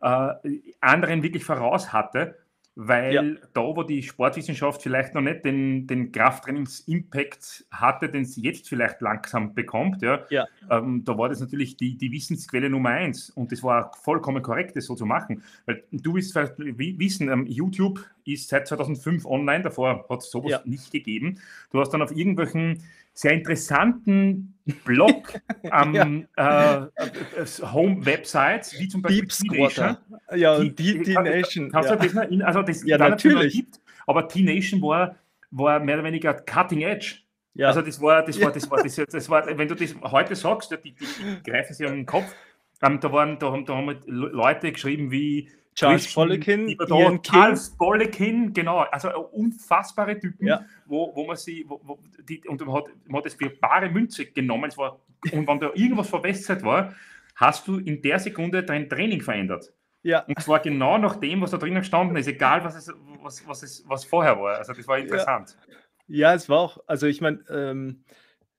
äh, 0.00 0.34
anderen 0.80 1.22
wirklich 1.22 1.44
voraus 1.44 1.92
hatte, 1.92 2.36
weil 2.76 3.14
ja. 3.14 3.22
da, 3.54 3.62
wo 3.62 3.82
die 3.82 4.02
Sportwissenschaft 4.02 4.82
vielleicht 4.82 5.14
noch 5.14 5.22
nicht 5.22 5.46
den, 5.46 5.86
den 5.86 6.12
Krafttrainings-Impact 6.12 7.64
hatte, 7.70 8.10
den 8.10 8.26
sie 8.26 8.42
jetzt 8.42 8.68
vielleicht 8.68 9.00
langsam 9.00 9.54
bekommt, 9.54 10.02
ja, 10.02 10.24
ja. 10.28 10.46
Ähm, 10.70 11.02
da 11.04 11.16
war 11.16 11.30
das 11.30 11.40
natürlich 11.40 11.78
die, 11.78 11.96
die 11.96 12.12
Wissensquelle 12.12 12.68
Nummer 12.68 12.90
eins 12.90 13.30
und 13.30 13.50
das 13.50 13.62
war 13.62 13.92
vollkommen 14.02 14.42
korrekt, 14.42 14.76
das 14.76 14.84
so 14.84 14.94
zu 14.94 15.06
machen. 15.06 15.42
Weil 15.64 15.84
du 15.90 16.14
wirst 16.14 16.32
vielleicht 16.32 16.58
wissen, 16.58 17.30
ähm, 17.30 17.46
YouTube 17.46 18.04
ist 18.26 18.48
seit 18.48 18.66
2005 18.66 19.24
online, 19.24 19.64
davor 19.64 20.06
hat 20.08 20.20
es 20.20 20.30
sowas 20.30 20.50
ja. 20.50 20.60
nicht 20.64 20.90
gegeben. 20.90 21.40
Du 21.70 21.80
hast 21.80 21.90
dann 21.90 22.02
auf 22.02 22.14
irgendwelchen 22.14 22.82
sehr 23.12 23.32
interessanten 23.32 24.54
Blog 24.84 25.40
am 25.70 25.94
ja. 25.94 26.04
äh, 26.36 27.40
äh, 27.40 27.46
Home-Websites, 27.72 28.78
wie 28.78 28.88
zum 28.88 29.02
Beispiel 29.02 29.26
T-Nation. 29.26 29.96
Ja, 30.34 30.56
und 30.56 30.76
T-Nation. 30.76 31.70
Kannst 31.70 31.90
du 31.90 31.96
das 31.96 32.12
noch 32.12 32.46
also 32.46 32.62
das 32.62 32.84
ja, 32.84 32.98
natürlich. 32.98 33.54
Gibt, 33.54 33.80
aber 34.06 34.28
T-Nation 34.28 34.82
war, 34.82 35.16
war 35.50 35.80
mehr 35.80 35.96
oder 35.96 36.04
weniger 36.04 36.34
Cutting 36.34 36.82
Edge. 36.82 37.16
Ja. 37.54 37.68
Also 37.68 37.80
das 37.80 38.00
war, 38.02 38.22
das 38.22 38.40
war, 38.40 38.52
das 38.52 38.70
war, 38.70 38.82
das, 38.82 38.96
das 38.96 39.30
war, 39.30 39.46
wenn 39.58 39.68
du 39.68 39.74
das 39.74 39.94
heute 40.02 40.36
sagst, 40.36 40.70
die, 40.72 40.92
die, 40.92 40.94
die 41.04 41.50
greifen 41.50 41.74
sich 41.74 41.86
an 41.86 41.94
den 41.94 42.06
Kopf. 42.06 42.34
Ähm, 42.82 43.00
da, 43.00 43.10
waren, 43.10 43.38
da, 43.38 43.50
haben, 43.52 43.64
da 43.64 43.76
haben 43.76 43.96
Leute 44.04 44.70
geschrieben 44.70 45.10
wie 45.10 45.48
Charles 45.76 46.14
Bollekin, 46.14 46.68
Ian 46.68 47.22
Charles 47.22 47.70
Bollekin, 47.70 48.52
genau, 48.54 48.78
also 48.78 49.10
unfassbare 49.28 50.18
Typen, 50.18 50.46
ja. 50.46 50.64
wo, 50.86 51.14
wo 51.14 51.26
man 51.26 51.36
sie, 51.36 51.64
wo, 51.68 51.78
wo 51.84 51.98
die, 52.26 52.42
und 52.48 52.64
man 52.64 52.76
hat, 52.76 52.84
man 53.06 53.18
hat 53.18 53.26
das 53.26 53.34
für 53.34 53.50
bare 53.50 53.90
Münze 53.90 54.24
genommen, 54.24 54.70
es 54.70 54.78
war, 54.78 54.98
und 55.30 55.46
wenn 55.46 55.60
da 55.60 55.70
irgendwas 55.74 56.08
verwässert 56.08 56.62
war, 56.62 56.94
hast 57.34 57.68
du 57.68 57.76
in 57.76 58.00
der 58.00 58.18
Sekunde 58.18 58.64
dein 58.64 58.88
Training 58.88 59.20
verändert. 59.20 59.70
Ja. 60.02 60.20
Und 60.20 60.40
zwar 60.40 60.60
genau 60.60 60.96
nach 60.96 61.16
dem, 61.16 61.42
was 61.42 61.50
da 61.50 61.58
drinnen 61.58 61.80
gestanden 61.80 62.16
ist, 62.16 62.26
egal 62.26 62.64
was 62.64 62.74
es, 62.74 62.94
was, 63.22 63.46
was 63.46 63.62
es 63.62 63.84
was 63.86 64.04
vorher 64.04 64.40
war. 64.40 64.56
Also 64.56 64.72
das 64.72 64.88
war 64.88 64.98
interessant. 64.98 65.58
Ja, 66.06 66.30
ja 66.30 66.34
es 66.34 66.48
war 66.48 66.58
auch, 66.60 66.78
also 66.86 67.06
ich 67.06 67.20
meine, 67.20 67.40
ähm, 67.50 68.04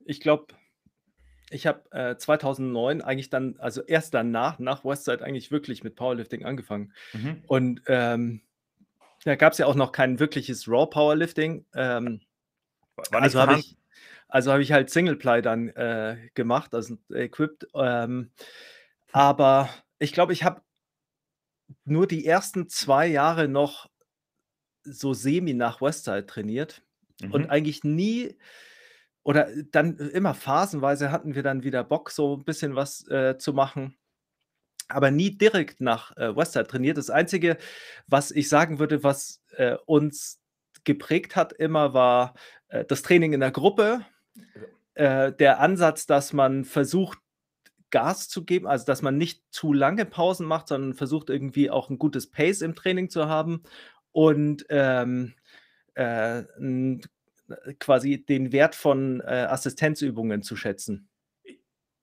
ich 0.05 0.19
glaube, 0.19 0.47
ich 1.49 1.65
habe 1.65 1.89
äh, 1.91 2.17
2009 2.17 3.01
eigentlich 3.01 3.29
dann, 3.29 3.55
also 3.59 3.81
erst 3.81 4.13
danach, 4.13 4.59
nach 4.59 4.83
Westside 4.83 5.23
eigentlich 5.23 5.51
wirklich 5.51 5.83
mit 5.83 5.95
Powerlifting 5.95 6.45
angefangen. 6.45 6.93
Mhm. 7.13 7.43
Und 7.47 7.81
ähm, 7.87 8.41
da 9.23 9.35
gab 9.35 9.53
es 9.53 9.59
ja 9.59 9.65
auch 9.65 9.75
noch 9.75 9.91
kein 9.91 10.19
wirkliches 10.19 10.67
Raw 10.67 10.87
Powerlifting. 10.87 11.65
Ähm, 11.73 12.21
also 13.11 13.39
habe 13.39 13.59
ich, 13.59 13.77
also 14.27 14.51
hab 14.51 14.59
ich 14.59 14.71
halt 14.71 14.89
Singleply 14.89 15.41
dann 15.41 15.69
äh, 15.69 16.17
gemacht, 16.33 16.73
also 16.73 16.97
equipped. 17.13 17.67
Ähm, 17.73 18.31
aber 19.11 19.69
ich 19.99 20.11
glaube, 20.11 20.33
ich 20.33 20.43
habe 20.43 20.61
nur 21.85 22.07
die 22.07 22.25
ersten 22.25 22.69
zwei 22.69 23.07
Jahre 23.07 23.47
noch 23.47 23.89
so 24.83 25.13
semi 25.13 25.53
nach 25.53 25.81
Westside 25.81 26.25
trainiert 26.25 26.81
mhm. 27.21 27.31
und 27.31 27.49
eigentlich 27.49 27.83
nie 27.83 28.35
oder 29.27 29.49
dann 29.73 29.97
immer 29.97 30.33
phasenweise 30.33 31.11
hatten 31.11 31.35
wir 31.35 31.43
dann 31.43 31.65
wieder 31.65 31.83
Bock, 31.83 32.11
so 32.11 32.37
ein 32.37 32.45
bisschen 32.45 32.77
was 32.77 33.05
äh, 33.09 33.37
zu 33.37 33.51
machen, 33.51 33.97
aber 34.87 35.11
nie 35.11 35.37
direkt 35.37 35.81
nach 35.81 36.15
äh, 36.15 36.33
Westside 36.33 36.65
trainiert. 36.65 36.97
Das 36.97 37.09
Einzige, 37.09 37.57
was 38.07 38.31
ich 38.31 38.47
sagen 38.47 38.79
würde, 38.79 39.03
was 39.03 39.43
äh, 39.57 39.75
uns 39.85 40.39
geprägt 40.85 41.35
hat 41.35 41.51
immer, 41.51 41.93
war 41.93 42.35
äh, 42.69 42.85
das 42.85 43.01
Training 43.01 43.33
in 43.33 43.41
der 43.41 43.51
Gruppe. 43.51 44.05
Äh, 44.93 45.33
der 45.33 45.59
Ansatz, 45.59 46.05
dass 46.05 46.31
man 46.31 46.63
versucht, 46.63 47.19
Gas 47.89 48.29
zu 48.29 48.45
geben, 48.45 48.65
also 48.65 48.85
dass 48.85 49.01
man 49.01 49.17
nicht 49.17 49.43
zu 49.51 49.73
lange 49.73 50.05
Pausen 50.05 50.47
macht, 50.47 50.69
sondern 50.69 50.93
versucht 50.93 51.29
irgendwie 51.29 51.69
auch 51.69 51.89
ein 51.89 51.99
gutes 51.99 52.31
Pace 52.31 52.61
im 52.61 52.75
Training 52.75 53.09
zu 53.09 53.27
haben 53.27 53.61
und 54.13 54.65
ähm, 54.69 55.33
äh, 55.95 56.43
ein 56.57 57.01
quasi 57.79 58.23
den 58.25 58.51
Wert 58.51 58.75
von 58.75 59.21
äh, 59.21 59.47
Assistenzübungen 59.49 60.41
zu 60.41 60.55
schätzen? 60.55 61.09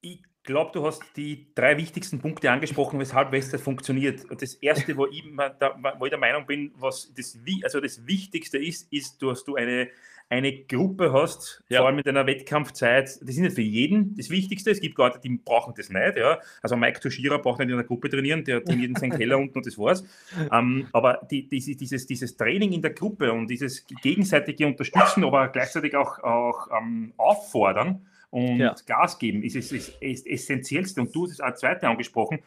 Ich 0.00 0.22
glaube, 0.42 0.72
du 0.72 0.84
hast 0.84 1.02
die 1.16 1.52
drei 1.54 1.76
wichtigsten 1.78 2.20
Punkte 2.20 2.50
angesprochen, 2.50 3.00
weshalb 3.00 3.32
Westside 3.32 3.62
funktioniert. 3.62 4.24
Das 4.40 4.54
erste, 4.54 4.96
wo 4.96 5.06
ich, 5.06 5.24
da, 5.58 5.76
wo 5.98 6.04
ich 6.04 6.10
der 6.10 6.18
Meinung 6.18 6.46
bin, 6.46 6.72
was 6.76 7.12
das, 7.16 7.38
also 7.62 7.80
das 7.80 8.06
Wichtigste 8.06 8.58
ist, 8.58 8.92
ist, 8.92 9.22
dass 9.22 9.44
du 9.44 9.56
eine 9.56 9.88
eine 10.34 10.52
Gruppe 10.64 11.12
hast, 11.12 11.62
ja. 11.68 11.78
vor 11.78 11.86
allem 11.86 11.96
mit 11.96 12.08
einer 12.08 12.26
Wettkampfzeit, 12.26 13.04
das 13.04 13.20
ist 13.22 13.38
nicht 13.38 13.54
für 13.54 13.62
jeden 13.62 14.16
das 14.16 14.30
Wichtigste. 14.30 14.70
Es 14.70 14.80
gibt 14.80 14.98
Leute, 14.98 15.20
die 15.20 15.28
brauchen 15.30 15.74
das 15.76 15.90
nicht. 15.90 16.16
Ja. 16.16 16.40
Also 16.60 16.76
Mike 16.76 17.00
Toshira 17.00 17.38
braucht 17.38 17.60
nicht 17.60 17.68
in 17.68 17.74
einer 17.74 17.84
Gruppe 17.84 18.10
trainieren, 18.10 18.44
der 18.44 18.64
trainiert 18.64 18.90
in 18.90 18.96
seinem 18.96 19.12
Keller 19.18 19.38
unten 19.38 19.58
und 19.58 19.66
das 19.66 19.78
war's. 19.78 20.04
Ähm, 20.52 20.88
aber 20.92 21.26
die, 21.30 21.48
die, 21.48 21.76
dieses, 21.76 22.06
dieses 22.06 22.36
Training 22.36 22.72
in 22.72 22.82
der 22.82 22.92
Gruppe 22.92 23.32
und 23.32 23.48
dieses 23.48 23.86
gegenseitige 24.02 24.66
Unterstützen, 24.66 25.24
aber 25.24 25.48
gleichzeitig 25.48 25.94
auch, 25.94 26.18
auch 26.18 26.68
ähm, 26.76 27.12
auffordern 27.16 28.04
und 28.30 28.58
ja. 28.58 28.74
Gas 28.86 29.18
geben, 29.18 29.44
ist, 29.44 29.54
ist, 29.54 29.70
ist, 29.70 29.96
ist 30.00 30.26
essentiellste. 30.26 31.00
Und 31.00 31.14
du 31.14 31.24
hast 31.24 31.32
es 31.32 31.40
als 31.40 31.60
zweite 31.60 31.88
angesprochen. 31.88 32.40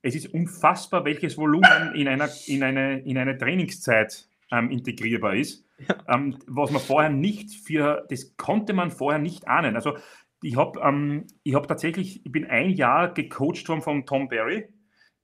Es 0.00 0.14
ist 0.14 0.32
unfassbar, 0.32 1.04
welches 1.04 1.36
Volumen 1.36 1.94
in, 1.94 2.08
einer, 2.08 2.30
in, 2.46 2.62
eine, 2.62 3.00
in 3.00 3.18
eine 3.18 3.36
Trainingszeit 3.36 4.26
ähm, 4.50 4.70
integrierbar 4.70 5.34
ist. 5.34 5.63
Ja. 5.78 5.96
Ähm, 6.08 6.38
was 6.46 6.70
man 6.70 6.80
vorher 6.80 7.10
nicht 7.10 7.50
für, 7.66 8.06
das 8.08 8.36
konnte 8.36 8.72
man 8.72 8.90
vorher 8.90 9.20
nicht 9.20 9.48
ahnen. 9.48 9.74
Also 9.74 9.96
ich 10.42 10.56
habe 10.56 10.80
ähm, 10.80 11.26
hab 11.52 11.66
tatsächlich, 11.66 12.24
ich 12.24 12.32
bin 12.32 12.46
ein 12.46 12.70
Jahr 12.70 13.12
gecoacht 13.12 13.68
worden 13.68 13.82
von 13.82 14.06
Tom 14.06 14.28
Barry 14.28 14.68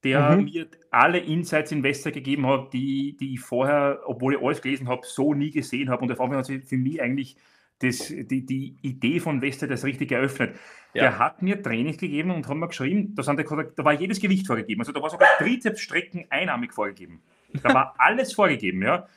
der 0.03 0.35
mhm. 0.35 0.45
mir 0.45 0.67
alle 0.89 1.19
Insights 1.19 1.71
in 1.71 1.83
Wester 1.83 2.11
gegeben 2.11 2.47
hat, 2.47 2.73
die, 2.73 3.15
die 3.19 3.35
ich 3.35 3.39
vorher, 3.39 4.01
obwohl 4.05 4.33
ich 4.33 4.41
alles 4.41 4.61
gelesen 4.61 4.87
habe, 4.87 5.05
so 5.05 5.33
nie 5.33 5.51
gesehen 5.51 5.89
habe. 5.89 6.03
Und 6.03 6.11
auf 6.11 6.19
einmal 6.19 6.39
hat 6.39 6.45
sich 6.45 6.63
für 6.63 6.77
mich 6.77 7.01
eigentlich 7.01 7.37
das, 7.79 8.07
die, 8.07 8.45
die 8.45 8.77
Idee 8.81 9.19
von 9.19 9.41
Wester 9.41 9.67
das 9.67 9.83
richtig 9.83 10.11
eröffnet. 10.11 10.55
Ja. 10.93 11.03
Der 11.03 11.19
hat 11.19 11.41
mir 11.41 11.61
Trainings 11.61 11.97
gegeben 11.97 12.31
und 12.31 12.47
hat 12.47 12.55
mir 12.55 12.67
geschrieben, 12.67 13.15
da, 13.15 13.23
sind, 13.23 13.39
da 13.39 13.85
war 13.85 13.93
jedes 13.93 14.19
Gewicht 14.19 14.47
vorgegeben. 14.47 14.81
Also 14.81 14.91
da 14.91 15.01
war 15.01 15.09
sogar 15.09 15.29
Trizepsstrecken 15.37 16.25
einarmig 16.29 16.73
vorgegeben. 16.73 17.21
Da 17.61 17.73
war 17.73 17.95
alles 17.97 18.33
vorgegeben, 18.33 18.81
ja. 18.81 19.07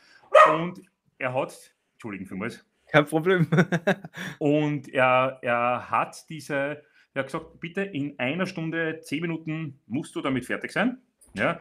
Und 0.52 0.82
er 1.24 1.34
hat, 1.34 1.74
Entschuldigen 1.94 2.26
vielmals. 2.26 2.64
Kein 2.88 3.06
Problem. 3.06 3.48
und 4.38 4.92
er, 4.92 5.38
er 5.42 5.90
hat 5.90 6.28
diese, 6.28 6.82
er 7.14 7.20
hat 7.20 7.26
gesagt, 7.26 7.60
bitte 7.60 7.82
in 7.82 8.18
einer 8.18 8.46
Stunde, 8.46 9.00
zehn 9.00 9.22
Minuten 9.22 9.80
musst 9.86 10.14
du 10.14 10.20
damit 10.20 10.44
fertig 10.44 10.70
sein. 10.70 10.98
Ja. 11.34 11.60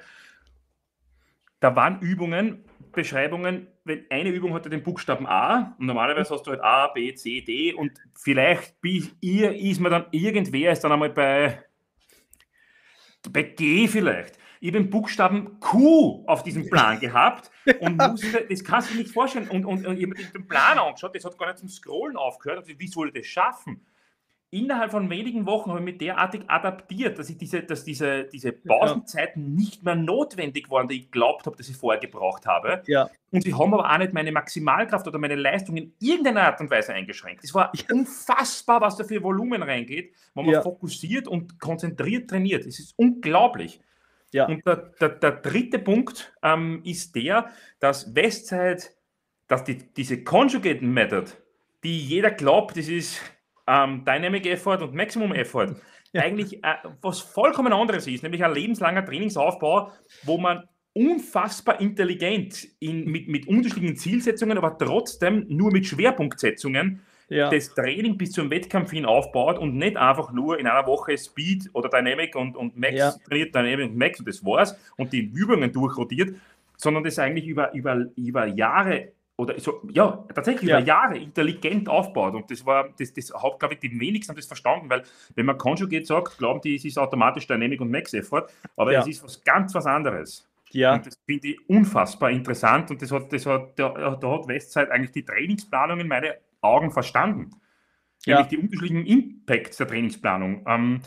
Da 1.61 1.75
waren 1.75 2.01
Übungen, 2.01 2.65
Beschreibungen, 2.91 3.67
wenn 3.85 4.05
eine 4.09 4.29
Übung 4.29 4.53
hatte 4.53 4.69
den 4.69 4.83
Buchstaben 4.83 5.25
A 5.25 5.75
und 5.79 5.85
normalerweise 5.85 6.33
hast 6.33 6.45
du 6.45 6.51
halt 6.51 6.61
A, 6.61 6.87
B, 6.87 7.13
C, 7.15 7.41
D 7.41 7.73
und 7.73 7.93
vielleicht 8.13 8.75
ihr 9.21 9.55
ist 9.55 9.79
man 9.79 9.91
dann, 9.91 10.05
irgendwer 10.11 10.73
ist 10.73 10.83
dann 10.83 10.91
einmal 10.91 11.09
bei, 11.09 11.63
bei 13.31 13.43
G 13.43 13.87
vielleicht. 13.87 14.37
Ich 14.63 14.69
habe 14.69 14.79
den 14.79 14.89
Buchstaben 14.89 15.59
Q 15.59 16.23
auf 16.25 16.41
diesem 16.41 16.69
Plan 16.69 16.97
gehabt 17.01 17.51
und 17.81 17.97
musste, 17.97 18.45
das 18.49 18.63
kannst 18.63 18.89
du 18.89 18.93
dir 18.93 19.01
nicht 19.01 19.11
vorstellen. 19.11 19.49
Und, 19.49 19.65
und, 19.65 19.85
und 19.85 19.97
ich 19.97 20.05
habe 20.05 20.15
den 20.15 20.47
Plan 20.47 20.79
angeschaut, 20.79 21.13
das 21.13 21.25
hat 21.25 21.37
gar 21.37 21.47
nicht 21.47 21.57
zum 21.57 21.67
Scrollen 21.67 22.15
aufgehört. 22.15 22.59
Also, 22.59 22.79
wie 22.79 22.87
soll 22.87 23.09
ich 23.09 23.13
das 23.13 23.25
schaffen? 23.25 23.85
innerhalb 24.53 24.91
von 24.91 25.09
wenigen 25.09 25.47
Wochen 25.47 25.71
habe 25.71 25.79
ich 25.79 25.85
mich 25.85 25.97
derartig 25.97 26.43
adaptiert, 26.47 27.17
dass 27.17 27.27
ich 27.27 27.39
diese, 27.39 27.63
dass 27.63 27.83
diese, 27.83 28.25
diese 28.25 28.51
Pausenzeiten 28.51 29.55
nicht 29.55 29.83
mehr 29.83 29.95
notwendig 29.95 30.69
waren, 30.69 30.87
die 30.87 30.99
ich 30.99 31.11
glaubt 31.11 31.47
habe, 31.47 31.57
dass 31.57 31.67
ich 31.69 31.75
vorher 31.75 31.99
gebraucht 31.99 32.45
habe. 32.45 32.83
Ja. 32.85 33.09
Und 33.31 33.43
sie 33.43 33.53
haben 33.55 33.73
aber 33.73 33.91
auch 33.91 33.97
nicht 33.97 34.13
meine 34.13 34.31
Maximalkraft 34.31 35.07
oder 35.07 35.17
meine 35.17 35.35
Leistung 35.35 35.75
in 35.75 35.93
irgendeiner 35.99 36.43
Art 36.43 36.61
und 36.61 36.69
Weise 36.69 36.93
eingeschränkt. 36.93 37.43
Es 37.43 37.55
war 37.55 37.71
ja. 37.73 37.83
unfassbar, 37.91 38.79
was 38.79 38.95
da 38.95 39.03
für 39.03 39.23
Volumen 39.23 39.63
reingeht, 39.63 40.13
wenn 40.35 40.45
man 40.45 40.53
ja. 40.53 40.61
fokussiert 40.61 41.27
und 41.27 41.59
konzentriert 41.59 42.29
trainiert. 42.29 42.67
Es 42.67 42.77
ist 42.77 42.93
unglaublich. 42.95 43.81
Ja. 44.33 44.47
Und 44.47 44.65
der, 44.65 44.91
der, 44.99 45.09
der 45.09 45.31
dritte 45.31 45.79
Punkt 45.79 46.33
ähm, 46.43 46.81
ist 46.83 47.15
der, 47.15 47.49
dass 47.79 48.15
Westside, 48.15 48.81
dass 49.47 49.63
die, 49.63 49.77
diese 49.93 50.23
Conjugate 50.23 50.83
Method, 50.83 51.31
die 51.83 51.99
jeder 51.99 52.31
glaubt, 52.31 52.77
das 52.77 52.87
ist 52.87 53.21
ähm, 53.67 54.03
Dynamic 54.05 54.45
Effort 54.45 54.81
und 54.81 54.93
Maximum 54.93 55.33
Effort 55.33 55.75
ja. 56.13 56.21
eigentlich 56.21 56.63
äh, 56.63 56.75
was 57.01 57.19
vollkommen 57.19 57.73
anderes 57.73 58.07
ist, 58.07 58.23
nämlich 58.23 58.43
ein 58.43 58.53
lebenslanger 58.53 59.05
Trainingsaufbau, 59.05 59.91
wo 60.23 60.37
man 60.37 60.67
unfassbar 60.93 61.81
intelligent 61.81 62.67
in, 62.79 63.05
mit, 63.05 63.27
mit 63.27 63.47
unterschiedlichen 63.47 63.97
Zielsetzungen, 63.97 64.57
aber 64.57 64.77
trotzdem 64.77 65.45
nur 65.49 65.71
mit 65.71 65.85
Schwerpunktsetzungen 65.87 67.01
ja. 67.33 67.49
das 67.49 67.73
Training 67.73 68.17
bis 68.17 68.31
zum 68.31 68.49
Wettkampf 68.49 68.91
hin 68.91 69.05
aufbaut 69.05 69.57
und 69.57 69.75
nicht 69.75 69.97
einfach 69.97 70.31
nur 70.31 70.59
in 70.59 70.67
einer 70.67 70.85
Woche 70.87 71.17
Speed 71.17 71.69
oder 71.73 71.89
Dynamic 71.89 72.35
und, 72.35 72.55
und 72.55 72.77
Max 72.77 72.93
ja. 72.95 73.11
trainiert, 73.27 73.55
Dynamic 73.55 73.89
und 73.89 73.97
Max 73.97 74.19
und 74.19 74.27
das 74.27 74.43
war's 74.45 74.77
und 74.97 75.11
die 75.13 75.21
Übungen 75.21 75.71
durchrotiert, 75.71 76.35
sondern 76.77 77.03
das 77.03 77.19
eigentlich 77.19 77.47
über, 77.47 77.73
über, 77.73 78.05
über 78.15 78.45
Jahre 78.47 79.09
oder 79.35 79.59
so, 79.59 79.81
ja, 79.91 80.25
tatsächlich 80.33 80.69
ja. 80.69 80.77
über 80.77 80.87
Jahre 80.87 81.17
intelligent 81.17 81.89
aufbaut. 81.89 82.35
Und 82.35 82.51
das 82.51 82.65
war, 82.65 82.89
das, 82.97 83.13
das 83.13 83.33
hat, 83.33 83.59
glaube 83.59 83.73
ich, 83.75 83.79
die 83.79 83.99
wenigsten 83.99 84.29
haben 84.29 84.37
das 84.37 84.45
verstanden, 84.45 84.89
weil 84.89 85.03
wenn 85.35 85.45
man 85.45 85.57
Conjugate 85.57 86.05
sagt, 86.05 86.37
glauben 86.37 86.61
die, 86.61 86.75
es 86.75 86.85
ist 86.85 86.97
automatisch 86.97 87.47
Dynamic 87.47 87.81
und 87.81 87.89
Max 87.89 88.13
Effort, 88.13 88.47
aber 88.77 88.97
es 88.97 89.07
ist 89.07 89.23
was 89.23 89.43
ganz 89.43 89.73
was 89.73 89.85
anderes. 89.85 90.47
Ja. 90.71 90.95
Und 90.95 91.05
das 91.05 91.15
finde 91.25 91.49
ich 91.49 91.69
unfassbar 91.69 92.31
interessant 92.31 92.89
und 92.89 93.01
das 93.01 93.11
hat, 93.11 93.31
das 93.31 93.45
hat, 93.45 93.77
da, 93.77 94.17
da 94.19 94.31
hat 94.31 94.47
Westside 94.47 94.91
eigentlich 94.91 95.11
die 95.11 95.23
Trainingsplanung 95.23 95.99
in 95.99 96.07
meine 96.07 96.35
Augen 96.63 96.91
verstanden. 96.91 97.51
Ja. 98.25 98.35
Nämlich 98.35 98.49
die 98.49 98.57
unterschiedlichen 98.57 99.05
Impacts 99.05 99.77
der 99.77 99.87
Trainingsplanung. 99.87 100.65
Ähm, 100.67 101.01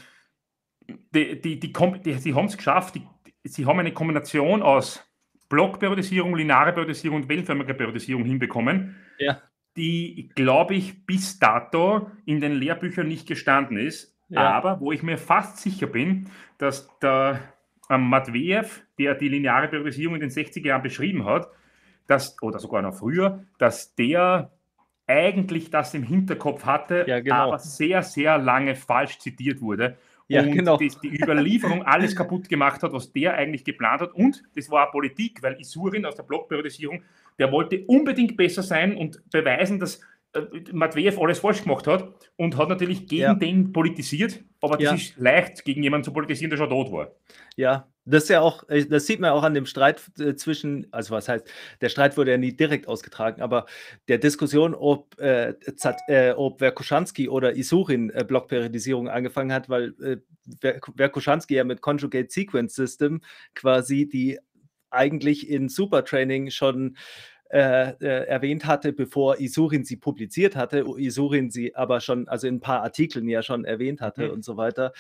die, 1.14 1.40
die, 1.40 1.58
die, 1.58 1.72
die, 1.72 2.12
sie 2.14 2.34
haben 2.34 2.46
es 2.46 2.56
geschafft, 2.56 3.00
sie 3.44 3.66
haben 3.66 3.80
eine 3.80 3.92
Kombination 3.92 4.62
aus 4.62 5.02
Blockperiodisierung, 5.48 6.34
lineare 6.36 6.72
Periodisierung 6.72 7.22
und 7.22 7.28
wellenförmige 7.28 7.74
Periodisierung 7.74 8.24
hinbekommen, 8.24 8.96
ja. 9.18 9.40
die, 9.76 10.30
glaube 10.34 10.74
ich, 10.74 11.06
bis 11.06 11.38
dato 11.38 12.10
in 12.24 12.40
den 12.40 12.52
Lehrbüchern 12.52 13.06
nicht 13.06 13.26
gestanden 13.26 13.78
ist. 13.78 14.16
Ja. 14.28 14.50
Aber 14.50 14.80
wo 14.80 14.90
ich 14.90 15.02
mir 15.02 15.18
fast 15.18 15.58
sicher 15.58 15.86
bin, 15.86 16.28
dass 16.58 16.88
der 16.98 17.40
ähm, 17.88 18.08
Matveev, 18.08 18.82
der 18.98 19.14
die 19.14 19.28
lineare 19.28 19.68
Periodisierung 19.68 20.16
in 20.16 20.20
den 20.20 20.30
60er 20.30 20.66
Jahren 20.66 20.82
beschrieben 20.82 21.24
hat, 21.24 21.48
dass, 22.08 22.40
oder 22.42 22.58
sogar 22.58 22.82
noch 22.82 22.94
früher, 22.94 23.44
dass 23.58 23.94
der 23.94 24.55
eigentlich 25.06 25.70
das 25.70 25.94
im 25.94 26.02
Hinterkopf 26.02 26.64
hatte, 26.64 27.04
ja, 27.06 27.20
genau. 27.20 27.34
aber 27.34 27.58
sehr, 27.58 28.02
sehr 28.02 28.38
lange 28.38 28.74
falsch 28.74 29.18
zitiert 29.18 29.60
wurde 29.60 29.96
ja, 30.28 30.42
und 30.42 30.52
genau. 30.52 30.76
die, 30.76 30.90
die, 31.02 31.22
Überlieferung 31.22 31.82
alles 31.84 32.16
kaputt 32.16 32.48
gemacht 32.48 32.82
hat, 32.82 32.92
was 32.92 33.12
der 33.12 33.34
eigentlich 33.34 33.64
geplant 33.64 34.00
hat. 34.00 34.12
Und 34.12 34.42
das 34.56 34.70
war 34.70 34.90
Politik, 34.90 35.42
weil 35.42 35.60
Isurin 35.60 36.04
aus 36.04 36.16
der 36.16 36.24
Blockperiodisierung, 36.24 37.02
der 37.38 37.52
wollte 37.52 37.84
unbedingt 37.86 38.36
besser 38.36 38.62
sein 38.62 38.96
und 38.96 39.22
beweisen, 39.30 39.78
dass 39.78 40.00
äh, 40.36 40.72
Matveev 40.72 41.18
alles 41.20 41.40
falsch 41.40 41.62
gemacht 41.62 41.86
hat 41.86 42.08
und 42.36 42.56
hat 42.56 42.68
natürlich 42.68 43.06
gegen 43.06 43.22
ja. 43.22 43.34
den 43.34 43.72
politisiert, 43.72 44.44
aber 44.60 44.76
das 44.76 44.94
ist 44.94 45.18
leicht, 45.18 45.64
gegen 45.64 45.82
jemanden 45.82 46.04
zu 46.04 46.12
politisieren, 46.12 46.50
der 46.50 46.56
schon 46.56 46.70
tot 46.70 46.92
war. 46.92 47.12
Ja, 47.56 47.88
das 48.04 48.24
ist 48.24 48.28
ja 48.28 48.40
auch, 48.40 48.68
äh, 48.68 48.84
das 48.86 49.06
sieht 49.06 49.20
man 49.20 49.30
auch 49.30 49.42
an 49.42 49.54
dem 49.54 49.66
Streit 49.66 50.02
äh, 50.18 50.34
zwischen, 50.34 50.86
also 50.92 51.14
was 51.14 51.28
heißt, 51.28 51.46
der 51.80 51.88
Streit 51.88 52.16
wurde 52.16 52.30
ja 52.30 52.38
nie 52.38 52.56
direkt 52.56 52.86
ausgetragen, 52.88 53.42
aber 53.42 53.66
der 54.08 54.18
Diskussion, 54.18 54.74
ob, 54.74 55.18
äh, 55.18 55.54
äh, 56.08 56.32
ob 56.32 56.60
Verkoschanski 56.60 57.28
oder 57.28 57.56
Isurin 57.56 58.10
äh, 58.10 58.24
Blockperiodisierung 58.24 59.08
angefangen 59.08 59.52
hat, 59.52 59.68
weil 59.68 59.94
äh, 60.00 60.78
Verkoschanski 60.96 61.54
ja 61.54 61.64
mit 61.64 61.82
Conjugate 61.82 62.30
Sequence 62.30 62.74
System 62.74 63.20
quasi 63.54 64.08
die 64.08 64.38
eigentlich 64.90 65.48
in 65.50 65.68
Supertraining 65.68 66.50
schon 66.50 66.96
äh, 67.50 67.90
äh, 68.00 68.26
erwähnt 68.26 68.66
hatte, 68.66 68.92
bevor 68.92 69.38
Isurin 69.40 69.84
sie 69.84 69.96
publiziert 69.96 70.56
hatte, 70.56 70.84
Isurin 70.98 71.50
sie 71.50 71.76
aber 71.76 72.00
schon, 72.00 72.26
also 72.28 72.46
in 72.48 72.56
ein 72.56 72.60
paar 72.60 72.82
Artikeln 72.82 73.28
ja 73.28 73.42
schon 73.42 73.64
erwähnt 73.64 74.00
hatte 74.00 74.26
mhm. 74.26 74.30
und 74.32 74.44
so 74.44 74.56
weiter. 74.56 74.92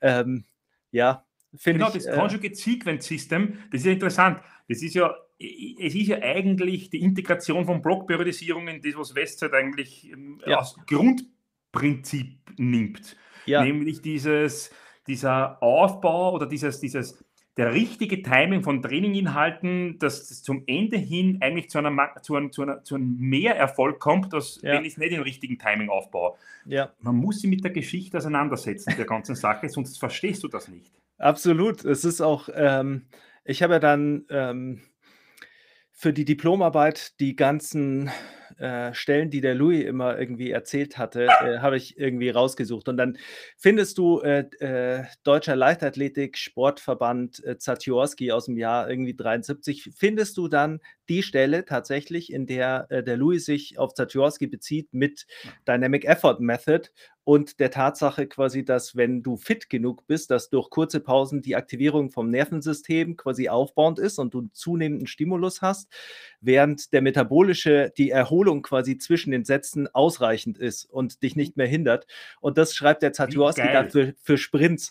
Ähm, 0.00 0.44
ja, 0.92 1.24
finde 1.56 1.78
genau, 1.80 1.88
ich. 1.88 2.04
Genau, 2.04 2.06
das 2.06 2.16
äh, 2.16 2.20
Conjugate 2.20 2.54
Sequence 2.54 3.06
System, 3.06 3.58
das 3.72 3.80
ist 3.80 3.86
ja 3.86 3.92
interessant. 3.92 4.40
Das 4.68 4.82
ist 4.82 4.94
ja, 4.94 5.14
es 5.38 5.94
ist 5.94 6.08
ja 6.08 6.18
eigentlich 6.22 6.90
die 6.90 7.00
Integration 7.00 7.64
von 7.64 7.82
Blockperiodisierungen, 7.82 8.80
das, 8.82 8.96
was 8.96 9.14
Westside 9.14 9.56
eigentlich 9.56 10.10
ähm, 10.12 10.40
ja. 10.46 10.58
als 10.58 10.76
Grundprinzip 10.86 12.38
nimmt. 12.58 13.16
Ja. 13.46 13.64
Nämlich 13.64 14.02
dieses, 14.02 14.70
dieser 15.06 15.62
Aufbau 15.62 16.34
oder 16.34 16.46
dieses, 16.46 16.80
dieses 16.80 17.24
der 17.58 17.74
richtige 17.74 18.22
Timing 18.22 18.62
von 18.62 18.80
Traininginhalten, 18.82 19.98
dass 19.98 20.30
es 20.30 20.44
zum 20.44 20.62
Ende 20.68 20.96
hin 20.96 21.38
eigentlich 21.40 21.68
zu, 21.68 21.78
einer, 21.78 22.14
zu, 22.22 22.36
einem, 22.36 22.52
zu, 22.52 22.62
einer, 22.62 22.84
zu 22.84 22.94
einem 22.94 23.16
Mehrerfolg 23.18 23.98
kommt, 23.98 24.32
als 24.32 24.60
ja. 24.62 24.74
wenn 24.74 24.84
ich 24.84 24.92
es 24.92 24.98
nicht 24.98 25.12
im 25.12 25.22
richtigen 25.22 25.58
Timing 25.58 25.88
aufbaue. 25.88 26.36
Ja. 26.66 26.92
Man 27.00 27.16
muss 27.16 27.40
sich 27.40 27.50
mit 27.50 27.64
der 27.64 27.72
Geschichte 27.72 28.16
auseinandersetzen, 28.16 28.94
der 28.96 29.06
ganzen 29.06 29.34
Sache, 29.34 29.68
sonst 29.70 29.98
verstehst 29.98 30.44
du 30.44 30.48
das 30.48 30.68
nicht. 30.68 30.92
Absolut. 31.18 31.84
Es 31.84 32.04
ist 32.04 32.20
auch, 32.20 32.48
ähm, 32.54 33.06
ich 33.44 33.64
habe 33.64 33.74
ja 33.74 33.80
dann 33.80 34.24
ähm, 34.30 34.80
für 35.90 36.12
die 36.12 36.24
Diplomarbeit 36.24 37.18
die 37.18 37.34
ganzen 37.34 38.08
äh, 38.58 38.92
Stellen, 38.94 39.30
die 39.30 39.40
der 39.40 39.54
Louis 39.54 39.84
immer 39.84 40.18
irgendwie 40.18 40.50
erzählt 40.50 40.98
hatte, 40.98 41.26
äh, 41.26 41.58
habe 41.58 41.76
ich 41.76 41.98
irgendwie 41.98 42.30
rausgesucht. 42.30 42.88
Und 42.88 42.96
dann 42.96 43.18
findest 43.56 43.98
du 43.98 44.20
äh, 44.20 44.44
äh 44.60 45.04
Deutscher 45.24 45.56
Leichtathletik 45.56 46.36
Sportverband 46.36 47.44
äh, 47.44 47.58
Zatiorski 47.58 48.32
aus 48.32 48.46
dem 48.46 48.56
Jahr 48.56 48.90
irgendwie 48.90 49.14
73, 49.14 49.90
findest 49.96 50.36
du 50.36 50.48
dann 50.48 50.80
die 51.08 51.22
Stelle 51.22 51.64
tatsächlich, 51.64 52.32
in 52.32 52.46
der 52.46 52.86
äh, 52.90 53.02
der 53.02 53.16
Louis 53.16 53.44
sich 53.44 53.78
auf 53.78 53.94
Zatiorski 53.94 54.46
bezieht 54.46 54.92
mit 54.92 55.26
Dynamic 55.66 56.04
Effort 56.04 56.40
Method 56.40 56.90
und 57.28 57.60
der 57.60 57.70
Tatsache 57.70 58.26
quasi, 58.26 58.64
dass 58.64 58.96
wenn 58.96 59.22
du 59.22 59.36
fit 59.36 59.68
genug 59.68 60.06
bist, 60.06 60.30
dass 60.30 60.48
durch 60.48 60.70
kurze 60.70 60.98
Pausen 60.98 61.42
die 61.42 61.56
Aktivierung 61.56 62.08
vom 62.08 62.30
Nervensystem 62.30 63.18
quasi 63.18 63.50
aufbauend 63.50 63.98
ist 63.98 64.18
und 64.18 64.32
du 64.32 64.48
zunehmenden 64.54 65.06
Stimulus 65.06 65.60
hast, 65.60 65.92
während 66.40 66.90
der 66.94 67.02
metabolische, 67.02 67.92
die 67.98 68.08
Erholung 68.08 68.62
quasi 68.62 68.96
zwischen 68.96 69.30
den 69.30 69.44
Sätzen 69.44 69.94
ausreichend 69.94 70.56
ist 70.56 70.86
und 70.86 71.22
dich 71.22 71.36
nicht 71.36 71.58
mehr 71.58 71.66
hindert. 71.66 72.06
Und 72.40 72.56
das 72.56 72.74
schreibt 72.74 73.02
der 73.02 73.12
Zatiorski 73.12 73.68
dann 73.74 73.90
für, 73.90 74.14
für 74.22 74.38
Sprints. 74.38 74.90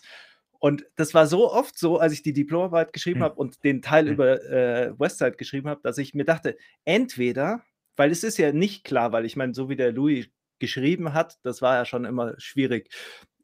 Und 0.60 0.86
das 0.94 1.14
war 1.14 1.26
so 1.26 1.50
oft 1.50 1.76
so, 1.76 1.98
als 1.98 2.12
ich 2.12 2.22
die 2.22 2.34
Diplomarbeit 2.34 2.92
geschrieben 2.92 3.18
hm. 3.18 3.24
habe 3.24 3.34
und 3.34 3.64
den 3.64 3.82
Teil 3.82 4.06
hm. 4.06 4.12
über 4.12 4.44
äh, 4.44 4.92
Westside 4.96 5.32
geschrieben 5.32 5.68
habe, 5.68 5.80
dass 5.82 5.98
ich 5.98 6.14
mir 6.14 6.24
dachte, 6.24 6.56
entweder, 6.84 7.64
weil 7.96 8.12
es 8.12 8.22
ist 8.22 8.38
ja 8.38 8.52
nicht 8.52 8.84
klar, 8.84 9.10
weil 9.10 9.24
ich 9.24 9.34
meine, 9.34 9.54
so 9.54 9.68
wie 9.68 9.74
der 9.74 9.90
Louis 9.90 10.28
geschrieben 10.60 11.14
hat, 11.14 11.38
das 11.42 11.62
war 11.62 11.76
ja 11.76 11.84
schon 11.84 12.04
immer 12.04 12.34
schwierig. 12.38 12.90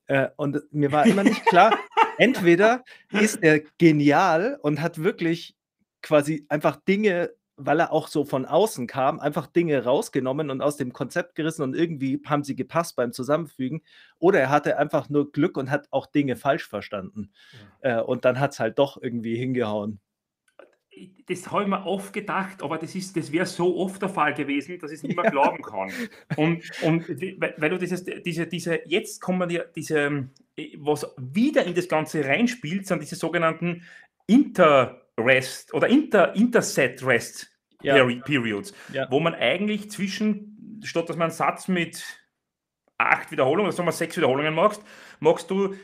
Äh, 0.06 0.28
und 0.36 0.60
mir 0.72 0.92
war 0.92 1.06
immer 1.06 1.24
nicht 1.24 1.44
klar, 1.46 1.76
entweder 2.18 2.84
ist 3.10 3.42
er 3.42 3.60
genial 3.78 4.58
und 4.62 4.80
hat 4.80 5.02
wirklich 5.02 5.56
quasi 6.02 6.44
einfach 6.48 6.76
Dinge 6.76 7.30
weil 7.56 7.80
er 7.80 7.92
auch 7.92 8.08
so 8.08 8.24
von 8.24 8.46
außen 8.46 8.86
kam, 8.86 9.20
einfach 9.20 9.46
Dinge 9.46 9.84
rausgenommen 9.84 10.50
und 10.50 10.60
aus 10.60 10.76
dem 10.76 10.92
Konzept 10.92 11.34
gerissen 11.34 11.62
und 11.62 11.76
irgendwie 11.76 12.20
haben 12.26 12.42
sie 12.42 12.56
gepasst 12.56 12.96
beim 12.96 13.12
Zusammenfügen. 13.12 13.82
Oder 14.18 14.40
er 14.40 14.50
hatte 14.50 14.78
einfach 14.78 15.08
nur 15.08 15.30
Glück 15.30 15.56
und 15.56 15.70
hat 15.70 15.86
auch 15.90 16.06
Dinge 16.06 16.36
falsch 16.36 16.66
verstanden. 16.66 17.30
Ja. 17.82 18.00
Äh, 18.00 18.02
und 18.02 18.24
dann 18.24 18.40
hat 18.40 18.52
es 18.52 18.60
halt 18.60 18.78
doch 18.78 19.00
irgendwie 19.00 19.36
hingehauen. 19.36 20.00
Das 21.26 21.50
habe 21.50 21.62
ich 21.62 21.68
mir 21.68 21.86
oft 21.86 22.12
gedacht, 22.12 22.62
aber 22.62 22.78
das, 22.78 22.92
das 22.92 23.32
wäre 23.32 23.46
so 23.46 23.76
oft 23.78 24.02
der 24.02 24.08
Fall 24.08 24.34
gewesen, 24.34 24.78
dass 24.78 24.90
ich 24.90 24.98
es 24.98 25.02
nicht 25.02 25.16
mehr 25.16 25.30
glauben 25.30 25.62
kann. 25.62 25.90
Und, 26.36 26.62
und 26.82 27.08
weil, 27.40 27.54
weil, 27.56 27.70
du 27.70 27.78
dieses, 27.78 28.04
diese, 28.04 28.46
diese, 28.46 28.80
jetzt 28.86 29.20
kommen 29.20 29.48
ja 29.50 29.62
diese, 29.74 30.28
was 30.76 31.06
wieder 31.16 31.64
in 31.64 31.74
das 31.74 31.88
Ganze 31.88 32.24
reinspielt, 32.24 32.86
sind 32.86 33.02
diese 33.02 33.16
sogenannten 33.16 33.82
Inter- 34.26 35.00
Rest 35.18 35.72
oder 35.74 35.88
Inter, 35.88 36.34
Interset 36.34 37.04
Rest 37.04 37.50
ja. 37.82 38.04
Periods, 38.24 38.72
ja. 38.92 39.10
wo 39.10 39.20
man 39.20 39.34
eigentlich 39.34 39.90
zwischen, 39.90 40.80
statt 40.82 41.08
dass 41.08 41.16
man 41.16 41.28
einen 41.28 41.36
Satz 41.36 41.68
mit 41.68 42.02
acht 42.98 43.30
Wiederholungen, 43.30 43.66
oder 43.66 43.76
sagen 43.76 43.88
wir 43.88 43.92
sechs 43.92 44.16
Wiederholungen 44.16 44.54
machst, 44.54 44.82
machst 45.20 45.50
du 45.50 45.74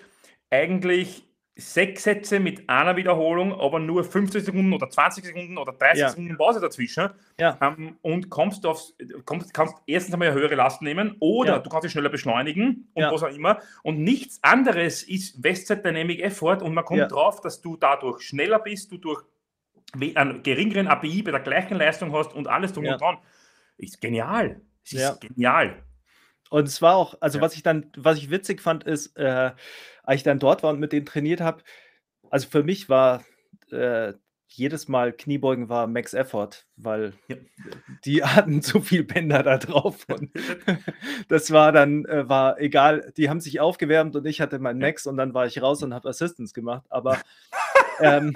eigentlich 0.49 1.25
sechs 1.57 2.05
Sätze 2.05 2.41
mit 2.41 2.69
einer 2.69 2.97
Wiederholung, 2.97 3.53
aber 3.53 3.79
nur 3.79 4.05
15 4.05 4.43
Sekunden 4.43 4.73
oder 4.73 4.89
20 4.89 5.25
Sekunden 5.25 5.59
oder 5.59 5.73
30 5.73 6.01
ja. 6.01 6.09
Sekunden 6.09 6.37
Pause 6.37 6.61
dazwischen. 6.61 7.11
Ja. 7.39 7.59
Ähm, 7.61 7.97
und 8.03 8.31
kommst 8.31 8.65
aufs, 8.67 8.95
kommst, 9.25 9.53
kannst 9.53 9.75
erstens 9.87 10.15
einmal 10.15 10.29
eine 10.29 10.39
höhere 10.39 10.55
Last 10.55 10.83
nehmen 10.83 11.17
oder 11.21 11.55
ja. 11.55 11.59
du 11.59 11.69
kannst 11.69 11.85
dich 11.85 11.93
schneller 11.93 12.09
beschleunigen 12.09 12.89
und 12.95 13.05
was 13.05 13.23
auch 13.23 13.35
immer. 13.35 13.61
Und 13.83 14.01
nichts 14.01 14.39
anderes 14.43 15.03
ist 15.03 15.43
Westside 15.43 15.83
Dynamic 15.83 16.21
Effort 16.21 16.63
und 16.63 16.75
man 16.75 16.85
kommt 16.85 17.11
drauf, 17.11 17.41
dass 17.41 17.61
du 17.61 17.77
dadurch 17.77 18.23
schneller 18.23 18.59
bist, 18.59 18.93
du 18.93 18.99
durch 18.99 19.23
einen 20.15 20.43
geringeren 20.43 20.87
API 20.87 21.23
bei 21.23 21.33
der 21.33 21.41
gleichen 21.41 21.77
Leistung 21.77 22.13
hast 22.13 22.33
und 22.33 22.49
alles 22.49 22.73
drum 22.73 22.87
und 22.87 23.01
dran. 23.01 23.19
Ist 23.77 24.01
genial. 24.01 24.61
Es 24.85 24.93
ist 24.93 25.21
genial. 25.21 25.83
Und 26.51 26.67
es 26.67 26.83
war 26.83 26.97
auch, 26.97 27.15
also 27.21 27.41
was 27.41 27.55
ich 27.55 27.63
dann, 27.63 27.93
was 27.97 28.19
ich 28.19 28.29
witzig 28.31 28.61
fand, 28.61 28.83
ist, 28.83 29.17
äh, 29.17 29.53
als 30.11 30.19
ich 30.19 30.25
dann 30.25 30.41
dort 30.41 30.65
war 30.65 30.71
und 30.71 30.81
mit 30.81 30.91
denen 30.91 31.07
trainiert 31.07 31.41
habe, 31.41 31.63
also 32.31 32.49
für 32.49 32.65
mich 32.65 32.89
war 32.89 33.25
äh, 33.71 34.15
jedes 34.49 34.89
Mal 34.89 35.13
Kniebeugen 35.13 35.69
war 35.69 35.87
Max 35.87 36.15
Effort, 36.15 36.67
weil 36.75 37.13
ja. 37.29 37.37
die 38.05 38.25
hatten 38.25 38.61
zu 38.61 38.81
viel 38.81 39.05
Bänder 39.05 39.45
da 39.45 39.57
drauf. 39.59 40.05
Und 40.09 40.33
das 41.29 41.53
war 41.53 41.71
dann, 41.71 42.07
äh, 42.07 42.29
war 42.29 42.61
egal, 42.61 43.13
die 43.17 43.31
haben 43.31 43.39
sich 43.39 43.61
aufgewärmt 43.61 44.17
und 44.17 44.27
ich 44.27 44.41
hatte 44.41 44.59
mein 44.59 44.79
Max 44.79 45.07
und 45.07 45.17
dann 45.17 45.33
war 45.33 45.47
ich 45.47 45.63
raus 45.63 45.81
und 45.85 45.95
habe 45.95 46.09
Assistance 46.09 46.55
gemacht. 46.55 46.85
Aber 46.89 47.21
ähm, 48.01 48.35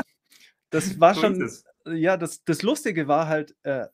das 0.71 1.01
war 1.01 1.17
schon, 1.17 1.51
ja, 1.87 2.17
das, 2.17 2.45
das 2.45 2.63
Lustige 2.63 3.09
war 3.09 3.27
halt 3.27 3.57
äh, 3.65 3.87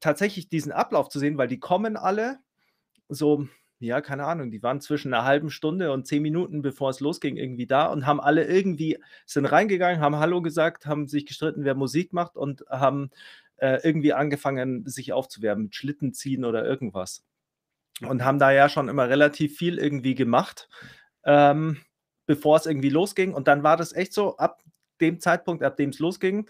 tatsächlich 0.00 0.48
diesen 0.48 0.72
Ablauf 0.72 1.08
zu 1.08 1.20
sehen, 1.20 1.38
weil 1.38 1.48
die 1.48 1.60
kommen 1.60 1.96
alle 1.96 2.40
so 3.08 3.46
ja, 3.80 4.00
keine 4.00 4.24
Ahnung, 4.24 4.50
die 4.50 4.62
waren 4.62 4.80
zwischen 4.80 5.14
einer 5.14 5.24
halben 5.24 5.50
Stunde 5.50 5.92
und 5.92 6.06
zehn 6.06 6.22
Minuten, 6.22 6.62
bevor 6.62 6.90
es 6.90 7.00
losging, 7.00 7.36
irgendwie 7.36 7.66
da 7.66 7.86
und 7.86 8.06
haben 8.06 8.20
alle 8.20 8.44
irgendwie, 8.44 8.98
sind 9.24 9.46
reingegangen, 9.46 10.00
haben 10.00 10.16
Hallo 10.16 10.42
gesagt, 10.42 10.86
haben 10.86 11.06
sich 11.06 11.26
gestritten, 11.26 11.64
wer 11.64 11.74
Musik 11.74 12.12
macht 12.12 12.36
und 12.36 12.64
haben 12.68 13.10
äh, 13.58 13.80
irgendwie 13.84 14.12
angefangen, 14.12 14.86
sich 14.86 15.12
aufzuwärmen 15.12 15.64
mit 15.64 15.76
Schlitten 15.76 16.12
ziehen 16.12 16.44
oder 16.44 16.64
irgendwas. 16.64 17.24
Und 18.00 18.24
haben 18.24 18.38
da 18.38 18.50
ja 18.52 18.68
schon 18.68 18.88
immer 18.88 19.08
relativ 19.08 19.56
viel 19.56 19.78
irgendwie 19.78 20.14
gemacht, 20.14 20.68
ähm, 21.24 21.78
bevor 22.26 22.56
es 22.56 22.66
irgendwie 22.66 22.90
losging. 22.90 23.32
Und 23.34 23.48
dann 23.48 23.62
war 23.62 23.76
das 23.76 23.92
echt 23.92 24.12
so, 24.12 24.36
ab 24.36 24.62
dem 25.00 25.20
Zeitpunkt, 25.20 25.62
ab 25.62 25.76
dem 25.76 25.90
es 25.90 25.98
losging, 25.98 26.48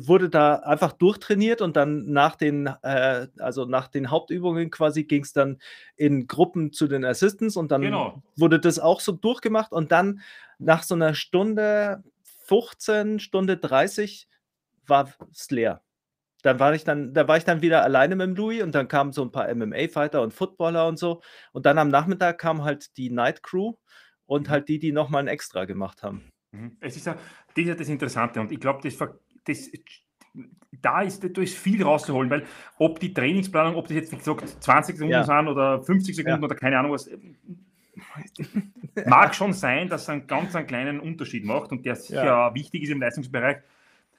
wurde 0.00 0.28
da 0.28 0.56
einfach 0.56 0.92
durchtrainiert 0.92 1.60
und 1.60 1.76
dann 1.76 2.10
nach 2.10 2.36
den, 2.36 2.66
äh, 2.82 3.28
also 3.38 3.64
nach 3.64 3.88
den 3.88 4.10
Hauptübungen 4.10 4.70
quasi 4.70 5.04
ging 5.04 5.22
es 5.22 5.32
dann 5.32 5.58
in 5.96 6.26
Gruppen 6.26 6.72
zu 6.72 6.88
den 6.88 7.04
Assistants 7.04 7.56
und 7.56 7.70
dann 7.70 7.82
genau. 7.82 8.22
wurde 8.36 8.60
das 8.60 8.78
auch 8.78 9.00
so 9.00 9.12
durchgemacht 9.12 9.72
und 9.72 9.92
dann 9.92 10.20
nach 10.58 10.82
so 10.82 10.94
einer 10.94 11.14
Stunde 11.14 12.02
15, 12.46 13.20
Stunde 13.20 13.56
30 13.56 14.28
war 14.86 15.12
es 15.32 15.50
leer. 15.50 15.82
Dann 16.42 16.60
war 16.60 16.72
ich 16.72 16.84
dann, 16.84 17.14
da 17.14 17.26
war 17.26 17.36
ich 17.36 17.44
dann 17.44 17.62
wieder 17.62 17.82
alleine 17.82 18.16
mit 18.16 18.26
dem 18.26 18.36
Louis 18.36 18.62
und 18.62 18.74
dann 18.74 18.88
kamen 18.88 19.12
so 19.12 19.22
ein 19.22 19.32
paar 19.32 19.52
MMA-Fighter 19.52 20.22
und 20.22 20.32
Footballer 20.32 20.86
und 20.86 20.98
so. 20.98 21.20
Und 21.52 21.66
dann 21.66 21.78
am 21.78 21.88
Nachmittag 21.88 22.38
kam 22.38 22.62
halt 22.62 22.96
die 22.96 23.10
Night 23.10 23.42
Crew 23.42 23.74
und 24.26 24.46
mhm. 24.46 24.50
halt 24.50 24.68
die, 24.68 24.78
die 24.78 24.92
nochmal 24.92 25.22
ein 25.22 25.28
Extra 25.28 25.64
gemacht 25.64 26.02
haben. 26.02 26.30
Mhm. 26.52 26.76
Es 26.80 26.96
ist 26.96 27.06
ja, 27.06 27.14
das, 27.14 27.56
ist 27.56 27.66
ja 27.66 27.74
das 27.74 27.88
Interessante 27.88 28.40
und 28.40 28.52
ich 28.52 28.60
glaube, 28.60 28.80
das 28.82 28.96
das, 29.48 29.70
da 30.82 31.02
ist, 31.02 31.24
da 31.24 31.42
ist 31.42 31.56
viel 31.56 31.82
rauszuholen, 31.82 32.30
weil 32.30 32.44
ob 32.78 33.00
die 33.00 33.12
Trainingsplanung, 33.12 33.76
ob 33.76 33.88
das 33.88 33.96
jetzt 33.96 34.12
wie 34.12 34.16
gesagt 34.16 34.48
20 34.62 34.96
Sekunden 34.96 35.12
ja. 35.12 35.24
sind 35.24 35.48
oder 35.48 35.82
50 35.82 36.14
Sekunden 36.14 36.40
ja. 36.42 36.44
oder 36.44 36.54
keine 36.54 36.78
Ahnung 36.78 36.92
was, 36.92 37.10
mag 39.06 39.34
schon 39.34 39.52
sein, 39.52 39.88
dass 39.88 40.02
es 40.02 40.08
einen 40.08 40.26
ganz 40.26 40.54
einen 40.54 40.66
kleinen 40.66 41.00
Unterschied 41.00 41.44
macht 41.44 41.72
und 41.72 41.84
der 41.84 41.96
sicher 41.96 42.24
ja. 42.24 42.54
wichtig 42.54 42.84
ist 42.84 42.90
im 42.90 43.00
Leistungsbereich. 43.00 43.58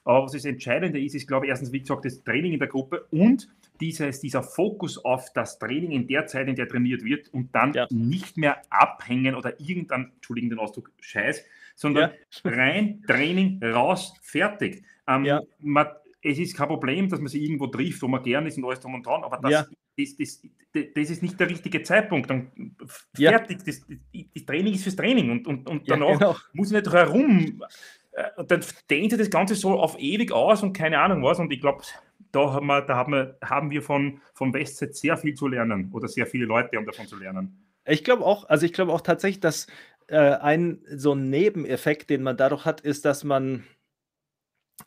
Aber 0.04 0.24
was 0.24 0.32
das 0.32 0.44
Entscheidende 0.44 1.00
ist, 1.00 1.14
ist, 1.14 1.28
glaube 1.28 1.46
ich, 1.46 1.50
erstens, 1.50 1.72
wie 1.72 1.80
gesagt, 1.80 2.04
das 2.04 2.22
Training 2.24 2.54
in 2.54 2.58
der 2.58 2.68
Gruppe 2.68 3.06
und 3.10 3.48
dieses, 3.80 4.20
dieser 4.20 4.42
Fokus 4.42 5.02
auf 5.04 5.32
das 5.34 5.58
Training 5.58 5.90
in 5.90 6.06
der 6.06 6.26
Zeit, 6.26 6.48
in 6.48 6.56
der 6.56 6.68
trainiert 6.68 7.04
wird 7.04 7.28
und 7.32 7.54
dann 7.54 7.72
ja. 7.74 7.86
nicht 7.90 8.36
mehr 8.36 8.62
abhängen 8.70 9.34
oder 9.34 9.58
irgendein, 9.60 10.12
Entschuldigung 10.16 10.50
den 10.50 10.58
Ausdruck, 10.58 10.90
Scheiß, 11.00 11.44
sondern 11.74 12.10
ja. 12.44 12.50
rein 12.50 13.02
Training, 13.06 13.62
raus, 13.62 14.14
fertig. 14.22 14.84
Ähm, 15.10 15.24
ja. 15.24 15.42
man, 15.58 15.88
es 16.22 16.38
ist 16.38 16.56
kein 16.56 16.68
Problem, 16.68 17.08
dass 17.08 17.18
man 17.18 17.28
sich 17.28 17.42
irgendwo 17.42 17.66
trifft, 17.66 18.02
wo 18.02 18.08
man 18.08 18.22
gern 18.22 18.46
ist 18.46 18.58
und 18.58 18.64
alles 18.64 18.80
drum 18.80 18.94
und 18.94 19.06
dran, 19.06 19.24
aber 19.24 19.38
das, 19.38 19.50
ja. 19.50 19.66
das, 19.96 20.16
das, 20.16 20.42
das, 20.94 21.10
ist 21.10 21.22
nicht 21.22 21.40
der 21.40 21.48
richtige 21.48 21.82
Zeitpunkt. 21.82 22.28
Dann 22.28 22.76
fertig, 23.14 23.18
ja. 23.18 23.38
das, 23.38 23.86
das, 24.34 24.44
Training 24.44 24.74
ist 24.74 24.84
fürs 24.84 24.96
Training 24.96 25.30
und, 25.30 25.46
und, 25.46 25.68
und 25.68 25.88
danach 25.88 26.18
genau. 26.18 26.36
muss 26.52 26.68
ich 26.68 26.74
nicht 26.74 26.92
herum. 26.92 27.62
Äh, 28.12 28.44
dann 28.44 28.64
dehnt 28.90 29.10
sich 29.10 29.18
das 29.18 29.30
Ganze 29.30 29.54
so 29.54 29.78
auf 29.78 29.98
ewig 29.98 30.32
aus 30.32 30.62
und 30.62 30.72
keine 30.72 31.00
Ahnung 31.00 31.22
was. 31.22 31.38
Und 31.38 31.52
ich 31.52 31.60
glaube, 31.60 31.82
da, 32.32 32.52
haben 32.52 32.66
wir, 32.66 32.82
da 32.82 32.96
haben 32.96 33.12
wir, 33.12 33.38
haben 33.42 33.70
wir 33.70 33.82
von, 33.82 34.20
von 34.34 34.52
Westside 34.52 34.92
sehr 34.92 35.16
viel 35.16 35.34
zu 35.34 35.48
lernen 35.48 35.90
oder 35.92 36.08
sehr 36.08 36.26
viele 36.26 36.44
Leute 36.44 36.76
haben 36.76 36.86
davon 36.86 37.06
zu 37.06 37.16
lernen. 37.16 37.66
Ich 37.86 38.04
glaube 38.04 38.24
auch, 38.24 38.48
also 38.48 38.66
ich 38.66 38.72
glaube 38.72 38.92
auch 38.92 39.00
tatsächlich, 39.00 39.40
dass 39.40 39.66
äh, 40.08 40.16
ein 40.16 40.82
so 40.94 41.12
ein 41.12 41.30
Nebeneffekt, 41.30 42.10
den 42.10 42.22
man 42.22 42.36
dadurch 42.36 42.64
hat, 42.64 42.80
ist, 42.80 43.04
dass 43.04 43.24
man 43.24 43.64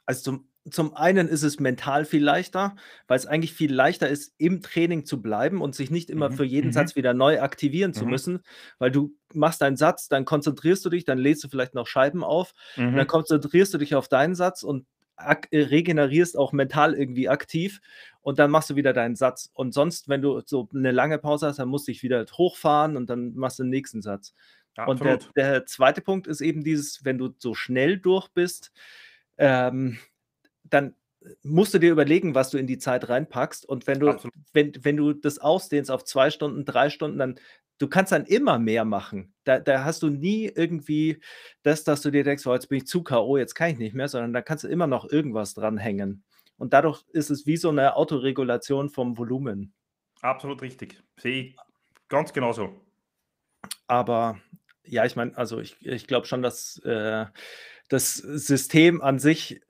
also 0.05 0.21
zum, 0.23 0.47
zum 0.69 0.95
einen 0.95 1.27
ist 1.27 1.43
es 1.43 1.59
mental 1.59 2.05
viel 2.05 2.23
leichter, 2.23 2.75
weil 3.07 3.17
es 3.17 3.25
eigentlich 3.25 3.53
viel 3.53 3.73
leichter 3.73 4.07
ist, 4.07 4.33
im 4.37 4.61
Training 4.61 5.05
zu 5.05 5.21
bleiben 5.21 5.61
und 5.61 5.75
sich 5.75 5.91
nicht 5.91 6.09
immer 6.09 6.29
mhm. 6.29 6.33
für 6.33 6.45
jeden 6.45 6.67
mhm. 6.67 6.73
Satz 6.73 6.95
wieder 6.95 7.13
neu 7.13 7.41
aktivieren 7.41 7.91
mhm. 7.91 7.95
zu 7.95 8.05
müssen, 8.05 8.39
weil 8.79 8.91
du 8.91 9.15
machst 9.33 9.61
einen 9.61 9.77
Satz, 9.77 10.07
dann 10.07 10.25
konzentrierst 10.25 10.85
du 10.85 10.89
dich, 10.89 11.05
dann 11.05 11.17
lädst 11.17 11.43
du 11.43 11.49
vielleicht 11.49 11.73
noch 11.73 11.87
Scheiben 11.87 12.23
auf, 12.23 12.53
mhm. 12.77 12.89
und 12.89 12.95
dann 12.95 13.07
konzentrierst 13.07 13.73
du 13.73 13.77
dich 13.77 13.95
auf 13.95 14.07
deinen 14.07 14.35
Satz 14.35 14.63
und 14.63 14.85
äh, 15.17 15.35
regenerierst 15.51 16.37
auch 16.37 16.53
mental 16.53 16.93
irgendwie 16.93 17.29
aktiv 17.29 17.81
und 18.21 18.39
dann 18.39 18.49
machst 18.49 18.69
du 18.69 18.75
wieder 18.75 18.93
deinen 18.93 19.15
Satz. 19.15 19.51
Und 19.53 19.73
sonst, 19.73 20.09
wenn 20.09 20.21
du 20.21 20.41
so 20.45 20.69
eine 20.73 20.91
lange 20.91 21.19
Pause 21.19 21.47
hast, 21.47 21.59
dann 21.59 21.69
musst 21.69 21.87
du 21.87 21.91
dich 21.91 22.03
wieder 22.03 22.25
hochfahren 22.37 22.97
und 22.97 23.09
dann 23.09 23.35
machst 23.35 23.59
du 23.59 23.63
den 23.63 23.69
nächsten 23.69 24.01
Satz. 24.01 24.33
Ja, 24.77 24.85
und 24.87 25.03
der, 25.03 25.19
der, 25.35 25.65
zweite 25.65 26.01
Punkt 26.01 26.25
ist 26.25 26.41
eben 26.41 26.63
dieses, 26.63 27.05
wenn 27.05 27.19
du 27.19 27.29
so 27.37 27.53
schnell 27.53 27.99
durch 27.99 28.29
bist, 28.29 28.71
ähm, 29.37 29.97
dann 30.63 30.95
musst 31.41 31.73
du 31.73 31.79
dir 31.79 31.91
überlegen, 31.91 32.35
was 32.35 32.49
du 32.49 32.57
in 32.57 32.67
die 32.67 32.77
Zeit 32.77 33.09
reinpackst. 33.09 33.65
Und 33.65 33.87
wenn 33.87 33.99
du, 33.99 34.17
wenn, 34.53 34.73
wenn 34.81 34.97
du 34.97 35.13
das 35.13 35.39
ausdehnst 35.39 35.89
auf 35.89 36.03
zwei 36.03 36.29
Stunden, 36.29 36.65
drei 36.65 36.89
Stunden, 36.89 37.17
dann 37.17 37.39
du 37.79 37.87
kannst 37.87 38.11
dann 38.11 38.25
immer 38.25 38.59
mehr 38.59 38.85
machen. 38.85 39.33
Da, 39.43 39.59
da 39.59 39.83
hast 39.83 40.03
du 40.03 40.09
nie 40.09 40.45
irgendwie 40.45 41.19
das, 41.63 41.83
dass 41.83 42.01
du 42.01 42.11
dir 42.11 42.23
denkst, 42.23 42.45
oh, 42.45 42.53
jetzt 42.53 42.69
bin 42.69 42.77
ich 42.77 42.87
zu 42.87 43.03
K.O., 43.03 43.37
jetzt 43.37 43.55
kann 43.55 43.71
ich 43.71 43.77
nicht 43.77 43.95
mehr, 43.95 44.07
sondern 44.07 44.33
da 44.33 44.41
kannst 44.41 44.63
du 44.63 44.67
immer 44.67 44.87
noch 44.87 45.09
irgendwas 45.09 45.53
dranhängen. 45.53 46.23
Und 46.57 46.73
dadurch 46.73 47.03
ist 47.11 47.29
es 47.29 47.45
wie 47.45 47.57
so 47.57 47.69
eine 47.69 47.95
Autoregulation 47.95 48.89
vom 48.89 49.17
Volumen. 49.17 49.73
Absolut 50.21 50.61
richtig. 50.61 51.01
Sehe 51.17 51.43
ich 51.43 51.55
ganz 52.07 52.31
genauso. 52.31 52.79
Aber 53.87 54.39
ja, 54.85 55.05
ich 55.05 55.15
meine, 55.15 55.37
also 55.37 55.59
ich, 55.59 55.75
ich 55.85 56.07
glaube 56.07 56.27
schon, 56.27 56.41
dass 56.41 56.77
äh, 56.85 57.25
das 57.93 58.15
System 58.15 59.01
an 59.01 59.19
sich, 59.19 59.61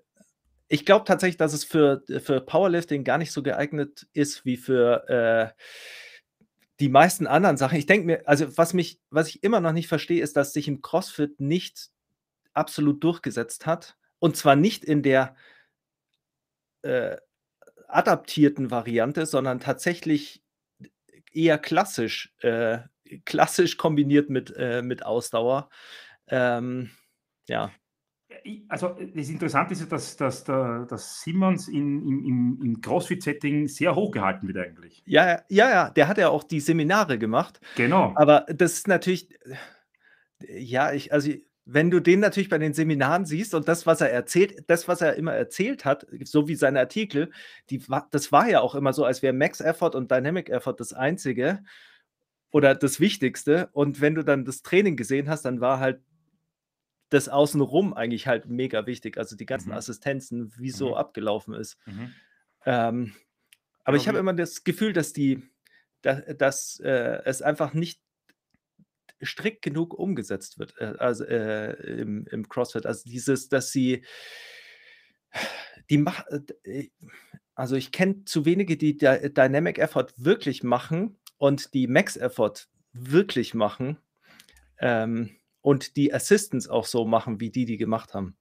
ich 0.69 0.85
glaube 0.85 1.05
tatsächlich, 1.05 1.37
dass 1.37 1.53
es 1.53 1.65
für, 1.65 2.03
für 2.23 2.41
Powerlifting 2.41 3.03
gar 3.03 3.17
nicht 3.17 3.31
so 3.31 3.43
geeignet 3.43 4.07
ist 4.13 4.45
wie 4.45 4.57
für 4.57 5.09
äh, 5.09 5.61
die 6.79 6.89
meisten 6.89 7.27
anderen 7.27 7.57
Sachen. 7.57 7.77
Ich 7.77 7.85
denke 7.85 8.05
mir, 8.07 8.27
also 8.27 8.57
was 8.57 8.73
mich, 8.73 8.99
was 9.09 9.27
ich 9.27 9.43
immer 9.43 9.59
noch 9.59 9.73
nicht 9.73 9.87
verstehe, 9.87 10.23
ist, 10.23 10.37
dass 10.37 10.53
sich 10.53 10.67
im 10.67 10.81
CrossFit 10.81 11.39
nicht 11.39 11.89
absolut 12.53 13.03
durchgesetzt 13.03 13.65
hat. 13.65 13.97
Und 14.19 14.37
zwar 14.37 14.55
nicht 14.55 14.85
in 14.85 15.03
der 15.03 15.35
äh, 16.81 17.17
adaptierten 17.87 18.71
Variante, 18.71 19.25
sondern 19.25 19.59
tatsächlich 19.59 20.43
eher 21.31 21.57
klassisch, 21.57 22.33
äh, 22.39 22.79
klassisch 23.25 23.77
kombiniert 23.77 24.29
mit, 24.29 24.53
äh, 24.55 24.81
mit 24.81 25.05
Ausdauer. 25.05 25.69
Ähm, 26.27 26.91
ja. 27.47 27.71
Also 28.67 28.95
das 29.15 29.29
Interessante 29.29 29.73
ist, 29.73 29.91
dass, 29.91 30.17
dass, 30.17 30.43
dass 30.43 31.21
Simmons 31.21 31.67
in, 31.67 32.07
im, 32.07 32.59
im 32.61 32.81
CrossFit-Setting 32.81 33.67
sehr 33.67 33.95
hoch 33.95 34.11
gehalten 34.11 34.47
wird 34.47 34.57
eigentlich. 34.57 35.03
Ja, 35.05 35.41
ja, 35.49 35.69
ja, 35.69 35.89
der 35.89 36.07
hat 36.07 36.17
ja 36.17 36.29
auch 36.29 36.43
die 36.43 36.59
Seminare 36.59 37.17
gemacht. 37.17 37.59
Genau. 37.75 38.13
Aber 38.15 38.45
das 38.49 38.73
ist 38.73 38.87
natürlich, 38.87 39.29
ja, 40.39 40.91
ich, 40.91 41.13
also 41.13 41.31
wenn 41.65 41.89
du 41.89 42.01
den 42.01 42.19
natürlich 42.19 42.49
bei 42.49 42.57
den 42.57 42.73
Seminaren 42.73 43.25
siehst 43.25 43.53
und 43.53 43.67
das, 43.67 43.85
was 43.87 44.01
er 44.01 44.11
erzählt, 44.11 44.65
das, 44.67 44.87
was 44.87 45.01
er 45.01 45.15
immer 45.15 45.33
erzählt 45.33 45.85
hat, 45.85 46.05
so 46.25 46.47
wie 46.47 46.55
seine 46.55 46.79
Artikel, 46.79 47.31
die, 47.69 47.81
das 48.11 48.31
war 48.31 48.49
ja 48.49 48.59
auch 48.59 48.75
immer 48.75 48.91
so, 48.93 49.05
als 49.05 49.21
wäre 49.21 49.33
Max 49.33 49.61
Effort 49.61 49.95
und 49.95 50.11
Dynamic 50.11 50.49
Effort 50.49 50.75
das 50.77 50.93
Einzige 50.93 51.63
oder 52.51 52.75
das 52.75 52.99
Wichtigste. 52.99 53.69
Und 53.71 54.01
wenn 54.01 54.15
du 54.15 54.23
dann 54.23 54.43
das 54.43 54.61
Training 54.61 54.97
gesehen 54.97 55.29
hast, 55.29 55.43
dann 55.45 55.61
war 55.61 55.79
halt 55.79 56.01
das 57.13 57.29
Außenrum 57.29 57.93
eigentlich 57.93 58.27
halt 58.27 58.47
mega 58.47 58.85
wichtig. 58.87 59.17
Also 59.17 59.35
die 59.35 59.45
ganzen 59.45 59.69
mhm. 59.69 59.75
Assistenzen, 59.75 60.51
wie 60.57 60.71
so 60.71 60.89
mhm. 60.89 60.93
abgelaufen 60.95 61.53
ist. 61.53 61.77
Mhm. 61.85 62.13
Ähm, 62.65 63.15
aber 63.83 63.97
ich 63.97 64.07
habe 64.07 64.17
immer 64.17 64.33
das 64.33 64.63
Gefühl, 64.63 64.93
dass 64.93 65.13
die, 65.13 65.43
dass, 66.01 66.21
dass 66.37 66.79
äh, 66.79 67.21
es 67.25 67.41
einfach 67.41 67.73
nicht 67.73 68.01
strikt 69.21 69.61
genug 69.61 69.93
umgesetzt 69.93 70.57
wird, 70.57 70.73
äh, 70.79 70.95
also 70.97 71.25
äh, 71.25 71.73
im, 72.01 72.25
im 72.27 72.49
CrossFit. 72.49 72.85
Also 72.85 73.03
dieses, 73.09 73.49
dass 73.49 73.71
sie 73.71 74.03
die 75.89 75.97
mach, 75.97 76.25
äh, 76.63 76.89
also 77.55 77.75
ich 77.75 77.91
kenne 77.91 78.25
zu 78.25 78.45
wenige, 78.45 78.77
die 78.77 78.97
Dynamic 78.97 79.77
Effort 79.77 80.07
wirklich 80.17 80.63
machen 80.63 81.19
und 81.37 81.73
die 81.73 81.87
Max 81.87 82.17
Effort 82.17 82.67
wirklich 82.93 83.53
machen 83.53 83.97
ähm, 84.79 85.35
und 85.63 85.95
die 85.95 86.13
Assistants 86.13 86.67
auch 86.67 86.85
so 86.85 87.05
machen, 87.05 87.39
wie 87.39 87.49
die 87.49 87.65
die 87.65 87.77
gemacht 87.77 88.13
haben. 88.13 88.35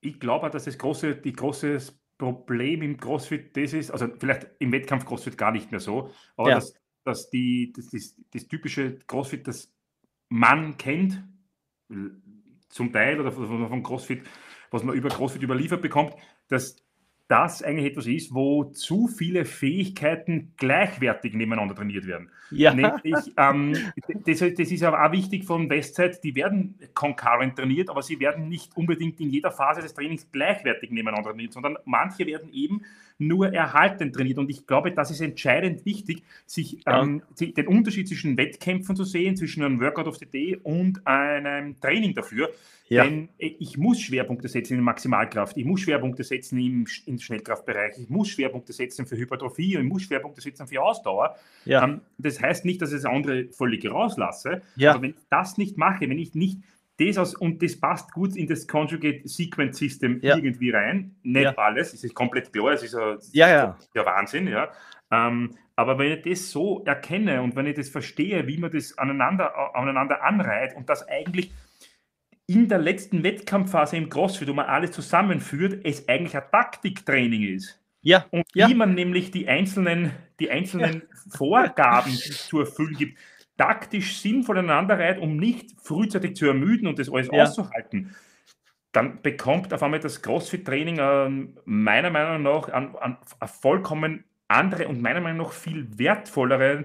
Ich 0.00 0.18
glaube, 0.18 0.50
dass 0.50 0.64
das 0.64 0.78
große, 0.78 1.16
die 1.16 1.32
große 1.32 1.78
Problem 2.18 2.82
im 2.82 2.96
CrossFit 2.96 3.56
das 3.56 3.72
ist, 3.74 3.90
also 3.90 4.08
vielleicht 4.18 4.48
im 4.58 4.72
Wettkampf 4.72 5.04
CrossFit 5.04 5.38
gar 5.38 5.52
nicht 5.52 5.70
mehr 5.70 5.80
so, 5.80 6.10
aber 6.36 6.48
ja. 6.48 6.54
dass, 6.56 6.74
dass 7.04 7.30
die, 7.30 7.72
das, 7.76 7.90
das, 7.90 8.16
das 8.32 8.48
typische 8.48 8.98
CrossFit, 9.06 9.46
das 9.46 9.72
man 10.28 10.76
kennt, 10.78 11.22
zum 12.68 12.92
Teil 12.92 13.20
oder 13.20 13.30
von, 13.32 13.68
von 13.68 13.82
CrossFit, 13.82 14.22
was 14.70 14.82
man 14.82 14.96
über 14.96 15.10
CrossFit 15.10 15.42
überliefert 15.42 15.82
bekommt, 15.82 16.14
dass 16.48 16.76
das 17.32 17.62
eigentlich 17.62 17.92
etwas 17.92 18.06
ist, 18.06 18.34
wo 18.34 18.64
zu 18.64 19.08
viele 19.08 19.46
Fähigkeiten 19.46 20.52
gleichwertig 20.58 21.32
nebeneinander 21.32 21.74
trainiert 21.74 22.06
werden. 22.06 22.28
Ja. 22.50 22.74
Nämlich, 22.74 23.32
ähm, 23.38 23.74
das, 24.26 24.40
das, 24.40 24.70
ist 24.70 24.82
aber 24.82 25.02
auch 25.02 25.12
wichtig 25.12 25.46
von 25.46 25.70
Westside, 25.70 26.18
die 26.22 26.34
werden 26.34 26.78
concurrent 26.92 27.56
trainiert, 27.56 27.88
aber 27.88 28.02
sie 28.02 28.20
werden 28.20 28.50
nicht 28.50 28.76
unbedingt 28.76 29.18
in 29.18 29.30
jeder 29.30 29.50
Phase 29.50 29.80
des 29.80 29.94
Trainings 29.94 30.30
gleichwertig 30.30 30.90
nebeneinander 30.90 31.30
trainiert, 31.30 31.54
sondern 31.54 31.78
manche 31.86 32.26
werden 32.26 32.52
eben 32.52 32.82
nur 33.26 33.52
erhalten 33.52 34.12
trainiert. 34.12 34.38
Und 34.38 34.50
ich 34.50 34.66
glaube, 34.66 34.92
das 34.92 35.10
ist 35.10 35.20
entscheidend 35.20 35.84
wichtig, 35.84 36.22
sich 36.46 36.82
ja. 36.86 37.02
ähm, 37.02 37.22
den 37.38 37.66
Unterschied 37.68 38.08
zwischen 38.08 38.36
Wettkämpfen 38.36 38.96
zu 38.96 39.04
sehen, 39.04 39.36
zwischen 39.36 39.62
einem 39.62 39.80
Workout 39.80 40.06
of 40.06 40.16
the 40.16 40.26
Day 40.26 40.58
und 40.62 41.06
einem 41.06 41.80
Training 41.80 42.14
dafür. 42.14 42.50
Ja. 42.88 43.04
Denn 43.04 43.30
äh, 43.38 43.54
ich 43.58 43.78
muss 43.78 44.00
Schwerpunkte 44.00 44.48
setzen 44.48 44.76
in 44.78 44.84
Maximalkraft, 44.84 45.56
ich 45.56 45.64
muss 45.64 45.80
Schwerpunkte 45.80 46.24
setzen 46.24 46.58
im, 46.58 46.86
im 47.06 47.18
Schnellkraftbereich, 47.18 47.98
ich 47.98 48.10
muss 48.10 48.28
Schwerpunkte 48.28 48.72
setzen 48.72 49.06
für 49.06 49.16
Hypertrophie 49.16 49.76
und 49.76 49.84
ich 49.84 49.88
muss 49.88 50.02
Schwerpunkte 50.02 50.42
setzen 50.42 50.66
für 50.66 50.82
Ausdauer. 50.82 51.36
Ja. 51.64 51.84
Ähm, 51.84 52.02
das 52.18 52.40
heißt 52.40 52.64
nicht, 52.64 52.82
dass 52.82 52.90
ich 52.90 52.96
das 52.96 53.06
andere 53.06 53.48
völlig 53.48 53.90
rauslasse, 53.90 54.62
ja. 54.76 54.92
aber 54.92 55.02
wenn 55.02 55.10
ich 55.10 55.16
das 55.30 55.56
nicht 55.56 55.78
mache, 55.78 56.08
wenn 56.08 56.18
ich 56.18 56.34
nicht 56.34 56.58
das 56.98 57.18
aus, 57.18 57.34
und 57.34 57.62
das 57.62 57.78
passt 57.78 58.12
gut 58.12 58.36
in 58.36 58.46
das 58.46 58.66
Conjugate 58.66 59.26
Sequence 59.26 59.78
System 59.78 60.20
ja. 60.22 60.36
irgendwie 60.36 60.70
rein. 60.70 61.16
Nicht 61.22 61.44
ja. 61.44 61.54
alles, 61.56 61.92
es 61.92 62.04
ist 62.04 62.14
komplett 62.14 62.52
klar, 62.52 62.72
es 62.72 62.82
ist 62.82 62.94
ja, 62.94 63.16
ja, 63.32 63.48
ja. 63.48 63.78
ja 63.94 64.06
Wahnsinn, 64.06 64.48
ja. 64.48 64.70
Ähm, 65.10 65.54
aber 65.74 65.98
wenn 65.98 66.12
ich 66.12 66.22
das 66.22 66.50
so 66.50 66.84
erkenne 66.84 67.42
und 67.42 67.56
wenn 67.56 67.66
ich 67.66 67.76
das 67.76 67.88
verstehe, 67.88 68.46
wie 68.46 68.58
man 68.58 68.70
das 68.70 68.96
aneinander, 68.98 69.74
aneinander 69.74 70.22
anreiht 70.22 70.76
und 70.76 70.88
das 70.88 71.06
eigentlich 71.08 71.50
in 72.46 72.68
der 72.68 72.78
letzten 72.78 73.22
Wettkampfphase 73.22 73.96
im 73.96 74.08
CrossFit, 74.08 74.48
wo 74.48 74.52
man 74.52 74.66
alles 74.66 74.92
zusammenführt, 74.92 75.84
es 75.84 76.08
eigentlich 76.08 76.36
ein 76.36 76.44
Taktiktraining 76.50 77.54
ist. 77.54 77.78
Ja. 78.02 78.26
Und 78.30 78.44
wie 78.52 78.74
man 78.74 78.94
nämlich 78.94 79.30
die 79.30 79.48
einzelnen, 79.48 80.10
die 80.40 80.50
einzelnen. 80.50 81.02
Vorgaben 81.30 82.12
zu 82.12 82.60
erfüllen 82.60 82.94
gibt, 82.96 83.18
taktisch 83.56 84.20
sinnvoll 84.20 84.58
aneinander 84.58 84.98
reiht, 84.98 85.18
um 85.18 85.36
nicht 85.36 85.72
frühzeitig 85.80 86.36
zu 86.36 86.46
ermüden 86.46 86.86
und 86.86 86.98
das 86.98 87.10
alles 87.10 87.28
ja. 87.32 87.42
auszuhalten, 87.42 88.14
dann 88.92 89.22
bekommt 89.22 89.72
auf 89.72 89.82
einmal 89.82 90.00
das 90.00 90.22
CrossFit-Training 90.22 90.98
äh, 90.98 91.48
meiner 91.64 92.10
Meinung 92.10 92.42
nach 92.42 92.68
eine 92.68 93.00
an, 93.00 93.16
an 93.40 93.48
vollkommen 93.48 94.24
andere 94.48 94.88
und 94.88 95.00
meiner 95.00 95.20
Meinung 95.20 95.46
nach 95.46 95.52
viel 95.52 95.86
wertvollere 95.98 96.84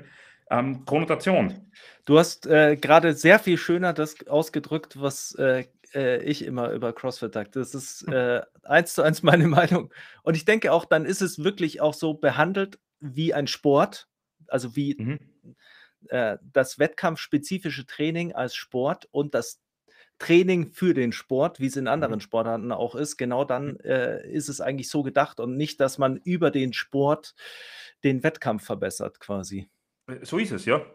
ähm, 0.49 0.85
Konnotation. 0.85 1.69
Du 2.05 2.17
hast 2.17 2.47
äh, 2.47 2.77
gerade 2.77 3.13
sehr 3.13 3.39
viel 3.39 3.57
schöner 3.57 3.91
das 3.91 4.25
ausgedrückt, 4.27 5.01
was 5.01 5.35
äh, 5.35 5.65
äh, 5.93 6.23
ich 6.23 6.45
immer 6.45 6.71
über 6.71 6.93
CrossFit 6.93 7.33
sage. 7.33 7.49
Das 7.51 7.75
ist 7.75 8.05
hm. 8.07 8.13
äh, 8.13 8.41
eins 8.63 8.93
zu 8.93 9.01
eins 9.01 9.23
meine 9.23 9.47
Meinung. 9.47 9.93
Und 10.23 10.37
ich 10.37 10.45
denke 10.45 10.71
auch, 10.71 10.85
dann 10.85 11.05
ist 11.05 11.21
es 11.21 11.43
wirklich 11.43 11.81
auch 11.81 11.93
so 11.93 12.13
behandelt 12.13 12.79
wie 12.99 13.33
ein 13.33 13.47
Sport, 13.47 14.07
also 14.47 14.75
wie 14.75 14.95
mhm. 14.97 15.55
Äh, 16.09 16.37
das 16.53 16.79
wettkampfspezifische 16.79 17.85
Training 17.85 18.33
als 18.33 18.55
Sport 18.55 19.07
und 19.11 19.33
das 19.33 19.59
Training 20.19 20.67
für 20.67 20.93
den 20.93 21.11
Sport, 21.11 21.59
wie 21.59 21.67
es 21.67 21.75
in 21.75 21.87
anderen 21.87 22.15
mhm. 22.15 22.21
Sportarten 22.21 22.71
auch 22.71 22.95
ist, 22.95 23.17
genau 23.17 23.43
dann 23.45 23.73
mhm. 23.73 23.79
äh, 23.83 24.27
ist 24.29 24.49
es 24.49 24.61
eigentlich 24.61 24.89
so 24.89 25.03
gedacht 25.03 25.39
und 25.39 25.57
nicht, 25.57 25.79
dass 25.79 25.97
man 25.97 26.17
über 26.17 26.51
den 26.51 26.73
Sport 26.73 27.35
den 28.03 28.23
Wettkampf 28.23 28.65
verbessert 28.65 29.19
quasi. 29.19 29.69
Äh, 30.07 30.25
so 30.25 30.37
ist 30.37 30.51
es, 30.51 30.65
ja. 30.65 30.85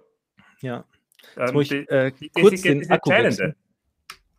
Ja. 0.61 0.85
Jetzt 1.37 1.49
ähm, 1.49 1.55
muss 1.55 1.71
ich 1.71 1.91
äh, 1.91 2.13
kurz 2.35 2.63
den 2.63 2.91
Akku 2.91 3.11
wechseln. 3.11 3.55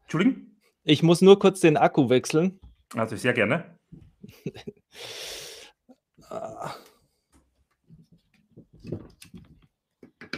Entschuldigung? 0.03 0.47
Ich 0.83 1.01
muss 1.01 1.21
nur 1.21 1.39
kurz 1.39 1.61
den 1.61 1.77
Akku 1.77 2.09
wechseln. 2.09 2.59
Also 2.95 3.15
sehr 3.15 3.33
gerne. 3.33 3.77
Ah. 6.29 6.73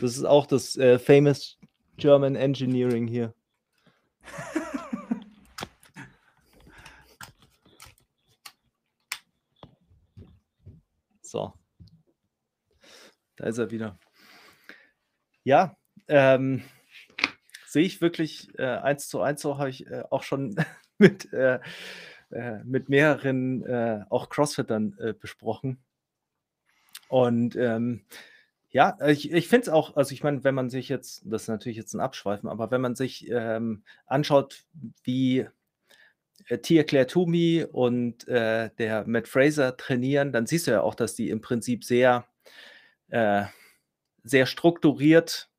Das 0.01 0.17
ist 0.17 0.25
auch 0.25 0.45
das 0.45 0.75
äh, 0.77 0.99
famous 0.99 1.57
German 1.97 2.35
Engineering 2.35 3.07
hier. 3.07 3.33
so. 11.21 11.53
Da 13.37 13.45
ist 13.45 13.57
er 13.57 13.71
wieder. 13.71 13.97
Ja, 15.43 15.77
ähm, 16.07 16.63
sehe 17.67 17.83
ich 17.83 18.01
wirklich 18.01 18.57
äh, 18.57 18.63
eins 18.63 19.07
zu 19.07 19.21
eins, 19.21 19.41
so 19.41 19.57
habe 19.57 19.69
ich 19.69 19.87
äh, 19.87 20.03
auch 20.09 20.23
schon 20.23 20.55
mit, 20.97 21.31
äh, 21.33 21.59
äh, 22.31 22.63
mit 22.63 22.89
mehreren 22.89 23.63
äh, 23.65 24.03
auch 24.09 24.29
Crossfittern 24.29 24.97
äh, 24.99 25.13
besprochen. 25.13 25.83
Und 27.07 27.55
ähm, 27.55 28.05
ja, 28.75 28.97
ich, 29.07 29.31
ich 29.31 29.47
finde 29.47 29.61
es 29.61 29.69
auch, 29.69 29.95
also 29.95 30.11
ich 30.11 30.21
meine, 30.21 30.43
wenn 30.43 30.53
man 30.53 30.69
sich 30.69 30.89
jetzt, 30.89 31.21
das 31.23 31.43
ist 31.43 31.47
natürlich 31.47 31.77
jetzt 31.77 31.93
ein 31.93 32.01
Abschweifen, 32.01 32.49
aber 32.49 32.71
wenn 32.71 32.81
man 32.81 32.93
sich 32.93 33.25
ähm, 33.31 33.83
anschaut, 34.05 34.65
wie 35.05 35.47
äh, 36.49 36.57
Tia 36.57 36.83
Claire 36.83 37.07
Toomey 37.07 37.65
und 37.71 38.27
äh, 38.27 38.71
der 38.77 39.07
Matt 39.07 39.29
Fraser 39.29 39.77
trainieren, 39.77 40.33
dann 40.33 40.45
siehst 40.45 40.67
du 40.67 40.71
ja 40.71 40.81
auch, 40.81 40.93
dass 40.93 41.15
die 41.15 41.29
im 41.29 41.39
Prinzip 41.39 41.85
sehr, 41.85 42.25
äh, 43.07 43.45
sehr 44.25 44.45
strukturiert 44.45 45.49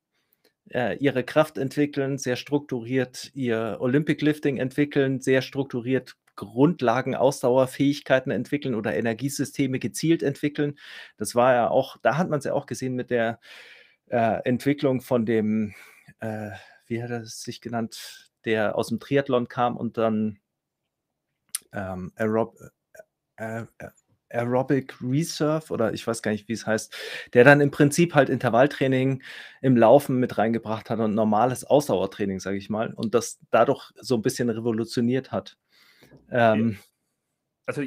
äh, 0.69 0.99
ihre 0.99 1.25
Kraft 1.25 1.57
entwickeln, 1.57 2.19
sehr 2.19 2.37
strukturiert 2.37 3.31
ihr 3.33 3.79
Olympic 3.81 4.23
Lifting 4.23 4.59
entwickeln, 4.59 5.23
sehr 5.23 5.41
strukturiert 5.41 6.17
Grundlagen, 6.37 7.14
Ausdauerfähigkeiten 7.14 8.31
entwickeln 8.31 8.75
oder 8.75 8.94
Energiesysteme 8.94 9.79
gezielt 9.79 10.22
entwickeln. 10.22 10.79
Das 11.16 11.35
war 11.35 11.55
ja 11.55 11.68
auch, 11.68 11.96
da 12.03 12.16
hat 12.16 12.31
man 12.31 12.38
es 12.38 12.44
ja 12.44 12.53
auch 12.53 12.66
gesehen 12.66 12.94
mit 12.94 13.11
der 13.11 13.40
äh, 14.09 14.40
Entwicklung 14.44 15.01
von 15.01 15.27
dem, 15.27 15.75
äh, 16.20 16.51
wie 16.87 17.03
hat 17.03 17.11
er 17.11 17.22
es 17.22 17.42
sich 17.42 17.61
genannt, 17.61 18.31
der 18.44 18.77
aus 18.77 18.88
dem 18.88 19.01
Triathlon 19.01 19.49
kam 19.49 19.77
und 19.77 19.99
dann 19.99 20.38
ähm, 21.72 22.12
Aerob 22.16 22.57
äh, 23.37 23.62
äh 23.79 23.88
Aerobic 24.31 24.94
Reserve 25.01 25.72
oder 25.72 25.92
ich 25.92 26.07
weiß 26.07 26.22
gar 26.22 26.33
nicht, 26.33 26.49
wie 26.49 26.53
es 26.53 26.66
heißt, 26.66 26.94
der 27.33 27.44
dann 27.44 27.61
im 27.61 27.70
Prinzip 27.70 28.14
halt 28.14 28.29
Intervalltraining 28.29 29.22
im 29.62 29.77
Laufen 29.77 30.18
mit 30.18 30.37
reingebracht 30.38 30.90
hat 30.90 30.99
und 30.99 31.14
normales 31.14 31.64
Ausdauertraining, 31.64 32.40
sage 32.40 32.57
ich 32.57 32.68
mal, 32.68 32.92
und 32.94 33.14
das 33.14 33.38
dadurch 33.51 33.92
so 34.01 34.16
ein 34.16 34.22
bisschen 34.22 34.51
revolutioniert 34.51 35.33
hat. 35.33 35.57
Ähm, 36.31 36.79
also 37.67 37.83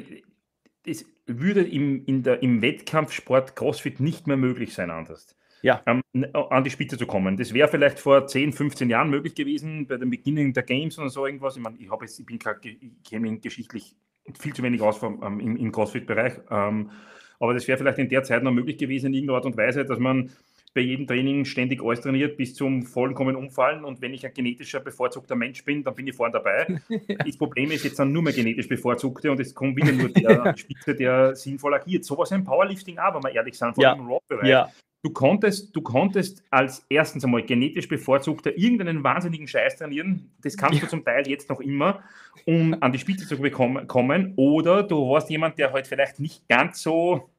es 0.84 1.04
würde 1.26 1.62
im, 1.62 2.04
in 2.06 2.22
der, 2.22 2.42
im 2.42 2.62
Wettkampfsport 2.62 3.56
CrossFit 3.56 4.00
nicht 4.00 4.26
mehr 4.26 4.36
möglich 4.36 4.74
sein 4.74 4.90
anders. 4.90 5.36
ja. 5.62 5.82
ähm, 5.86 6.02
an 6.32 6.64
die 6.64 6.70
Spitze 6.70 6.96
zu 6.96 7.06
kommen. 7.06 7.36
Das 7.36 7.52
wäre 7.52 7.68
vielleicht 7.68 7.98
vor 7.98 8.26
10, 8.26 8.52
15 8.52 8.88
Jahren 8.88 9.10
möglich 9.10 9.34
gewesen, 9.34 9.86
bei 9.86 9.96
dem 9.96 10.10
Beginning 10.10 10.52
der 10.52 10.62
Games 10.62 10.98
oder 10.98 11.10
so 11.10 11.26
irgendwas. 11.26 11.56
Ich 11.56 11.62
meine, 11.62 11.76
ich, 11.78 11.88
jetzt, 12.00 12.18
ich 12.18 12.26
bin 12.26 12.38
gerade, 12.38 12.60
ich 12.68 12.78
kenne 13.08 13.30
mich 13.30 13.40
geschichtlich 13.42 13.94
viel 14.38 14.54
zu 14.54 14.62
wenig 14.62 14.80
aus 14.80 14.98
vom, 14.98 15.22
ähm, 15.22 15.40
im, 15.40 15.56
im 15.56 15.72
CrossFit-Bereich. 15.72 16.40
Ähm, 16.50 16.90
aber 17.38 17.54
das 17.54 17.66
wäre 17.68 17.78
vielleicht 17.78 17.98
in 17.98 18.08
der 18.08 18.22
Zeit 18.22 18.42
noch 18.42 18.52
möglich 18.52 18.76
gewesen, 18.78 19.06
in 19.06 19.14
irgendeiner 19.14 19.36
Art 19.38 19.46
und 19.46 19.56
Weise, 19.56 19.84
dass 19.84 19.98
man 19.98 20.30
bei 20.72 20.82
jedem 20.82 21.06
Training 21.06 21.44
ständig 21.44 21.82
alles 21.82 22.00
trainiert 22.00 22.36
bis 22.36 22.54
zum 22.54 22.82
vollkommen 22.82 23.34
Umfallen. 23.34 23.84
Und 23.84 24.00
wenn 24.00 24.14
ich 24.14 24.24
ein 24.24 24.32
genetischer 24.32 24.80
bevorzugter 24.80 25.34
Mensch 25.34 25.64
bin, 25.64 25.82
dann 25.82 25.94
bin 25.94 26.06
ich 26.06 26.14
vorne 26.14 26.32
dabei. 26.32 26.66
Das 27.24 27.36
Problem 27.36 27.70
ist 27.70 27.84
jetzt 27.84 27.98
dann 27.98 28.12
nur 28.12 28.22
mehr 28.22 28.32
genetisch 28.32 28.68
bevorzugte 28.68 29.30
und 29.30 29.40
es 29.40 29.54
kommt 29.54 29.76
wieder 29.76 29.92
nur 29.92 30.08
der 30.08 30.56
Spitze, 30.56 30.94
der 30.94 31.34
sinnvoll 31.34 31.74
agiert. 31.74 32.04
Sowas 32.04 32.30
im 32.30 32.44
Powerlifting 32.44 32.98
auch, 32.98 33.14
wenn 33.14 33.22
wir 33.22 33.34
ehrlich 33.34 33.56
sind, 33.56 33.74
vor 33.74 33.82
ja. 33.82 33.90
allem 33.90 34.00
im 34.00 34.06
Rock-Bereich. 34.06 34.48
Ja. 34.48 34.70
Du 35.02 35.10
konntest, 35.10 35.74
du 35.74 35.80
konntest 35.80 36.42
als 36.50 36.84
erstens 36.90 37.24
einmal 37.24 37.42
genetisch 37.42 37.88
bevorzugter 37.88 38.56
irgendeinen 38.56 39.02
wahnsinnigen 39.02 39.48
Scheiß 39.48 39.76
trainieren. 39.76 40.30
Das 40.42 40.56
kannst 40.58 40.82
du 40.82 40.86
zum 40.86 41.04
Teil 41.04 41.26
jetzt 41.26 41.48
noch 41.48 41.60
immer, 41.60 42.02
um 42.44 42.76
an 42.80 42.92
die 42.92 42.98
Spitze 42.98 43.26
zu 43.26 43.38
bekommen, 43.38 43.86
kommen. 43.86 44.34
Oder 44.36 44.82
du 44.82 45.08
warst 45.08 45.30
jemand, 45.30 45.58
der 45.58 45.72
halt 45.72 45.86
vielleicht 45.86 46.20
nicht 46.20 46.46
ganz 46.48 46.82
so 46.82 47.30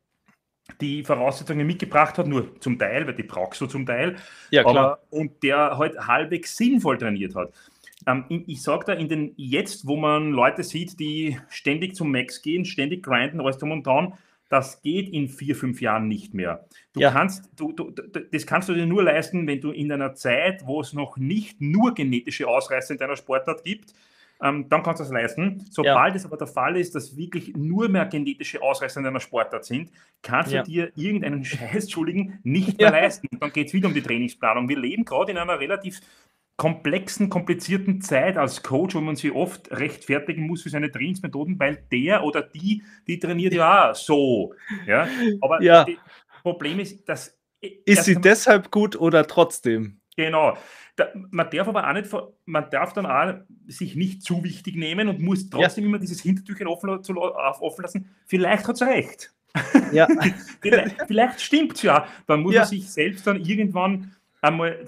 die 0.79 1.03
Voraussetzungen 1.03 1.67
mitgebracht 1.67 2.17
hat, 2.17 2.27
nur 2.27 2.59
zum 2.59 2.77
Teil, 2.79 3.07
weil 3.07 3.15
die 3.15 3.23
brauchst 3.23 3.61
du 3.61 3.67
zum 3.67 3.85
Teil. 3.85 4.15
Ja, 4.49 4.63
klar. 4.63 4.77
Aber, 4.77 4.99
und 5.09 5.43
der 5.43 5.77
halt 5.77 5.97
halbwegs 6.07 6.55
sinnvoll 6.55 6.97
trainiert 6.97 7.35
hat. 7.35 7.51
Ähm, 8.07 8.43
ich 8.47 8.61
sage 8.61 8.85
da, 8.87 8.93
in 8.93 9.09
den 9.09 9.33
jetzt, 9.37 9.87
wo 9.87 9.95
man 9.95 10.31
Leute 10.31 10.63
sieht, 10.63 10.99
die 10.99 11.39
ständig 11.49 11.95
zum 11.95 12.11
Max 12.11 12.41
gehen, 12.41 12.65
ständig 12.65 13.03
grinden, 13.03 13.39
alles 13.39 13.57
drum 13.57 13.71
und 13.71 13.85
dran, 13.85 14.13
das 14.49 14.81
geht 14.81 15.07
in 15.09 15.29
vier, 15.29 15.55
fünf 15.55 15.81
Jahren 15.81 16.09
nicht 16.09 16.33
mehr. 16.33 16.65
Du 16.93 16.99
ja. 16.99 17.11
kannst, 17.11 17.49
du, 17.55 17.71
du, 17.71 17.89
das 17.89 18.45
kannst 18.45 18.67
du 18.67 18.73
dir 18.73 18.85
nur 18.85 19.01
leisten, 19.01 19.47
wenn 19.47 19.61
du 19.61 19.71
in 19.71 19.91
einer 19.91 20.13
Zeit, 20.13 20.65
wo 20.65 20.81
es 20.81 20.91
noch 20.91 21.15
nicht 21.15 21.61
nur 21.61 21.93
genetische 21.93 22.47
Ausreißer 22.47 22.93
in 22.93 22.97
deiner 22.97 23.15
Sportart 23.15 23.63
gibt, 23.63 23.93
ähm, 24.41 24.67
dann 24.69 24.81
kannst 24.81 24.99
du 24.99 25.03
das 25.03 25.13
leisten. 25.13 25.65
Sobald 25.69 26.13
ja. 26.13 26.15
es 26.15 26.25
aber 26.25 26.37
der 26.37 26.47
Fall 26.47 26.77
ist, 26.77 26.95
dass 26.95 27.15
wirklich 27.15 27.55
nur 27.55 27.89
mehr 27.89 28.05
genetische 28.05 28.61
Ausreißer 28.61 28.99
in 28.99 29.03
deiner 29.03 29.19
Sportart 29.19 29.65
sind, 29.65 29.91
kannst 30.23 30.51
ja. 30.51 30.63
du 30.63 30.69
dir 30.69 30.91
irgendeinen 30.95 31.45
Scheiß, 31.45 31.83
Entschuldigen, 31.83 32.39
nicht 32.43 32.79
mehr 32.79 32.91
leisten. 32.91 33.27
Dann 33.39 33.51
geht 33.51 33.67
es 33.67 33.73
wieder 33.73 33.87
um 33.87 33.93
die 33.93 34.01
Trainingsplanung. 34.01 34.67
Wir 34.67 34.79
leben 34.79 35.05
gerade 35.05 35.31
in 35.31 35.37
einer 35.37 35.59
relativ 35.59 36.01
komplexen, 36.57 37.29
komplizierten 37.29 38.01
Zeit 38.01 38.37
als 38.37 38.63
Coach, 38.63 38.95
wo 38.95 39.01
man 39.01 39.15
sich 39.15 39.31
oft 39.31 39.71
rechtfertigen 39.71 40.47
muss 40.47 40.63
für 40.63 40.69
seine 40.69 40.91
Trainingsmethoden, 40.91 41.59
weil 41.59 41.87
der 41.91 42.23
oder 42.23 42.41
die, 42.41 42.83
die 43.07 43.19
trainiert 43.19 43.53
ja 43.53 43.93
so. 43.93 44.53
Ja? 44.87 45.07
Aber 45.41 45.61
ja. 45.61 45.85
das 45.85 45.95
Problem 46.41 46.79
ist, 46.79 47.07
dass. 47.07 47.37
Ist 47.85 48.05
sie 48.05 48.19
deshalb 48.19 48.71
gut 48.71 48.95
oder 48.95 49.27
trotzdem? 49.27 50.00
Genau. 50.15 50.57
Da, 50.95 51.07
man 51.13 51.49
darf 51.49 51.67
aber 51.67 51.87
auch 51.87 51.93
nicht, 51.93 52.09
man 52.45 52.69
darf 52.69 52.93
dann 52.93 53.05
auch 53.05 53.33
sich 53.67 53.95
nicht 53.95 54.23
zu 54.23 54.43
wichtig 54.43 54.75
nehmen 54.75 55.07
und 55.07 55.19
muss 55.19 55.49
trotzdem 55.49 55.85
ja. 55.85 55.89
immer 55.89 55.99
dieses 55.99 56.21
Hintertürchen 56.21 56.67
offen, 56.67 57.03
zu, 57.03 57.17
offen 57.17 57.81
lassen. 57.81 58.09
Vielleicht 58.25 58.67
hat 58.67 58.75
es 58.75 58.81
recht. 58.81 59.33
Ja. 59.91 60.07
vielleicht, 60.61 60.95
vielleicht 61.07 61.41
stimmt 61.41 61.75
es 61.75 61.83
ja. 61.83 62.07
Dann 62.27 62.41
muss 62.41 62.53
ja. 62.53 62.61
man 62.61 62.69
sich 62.69 62.89
selbst 62.89 63.25
dann 63.25 63.43
irgendwann 63.43 64.15
einmal 64.41 64.83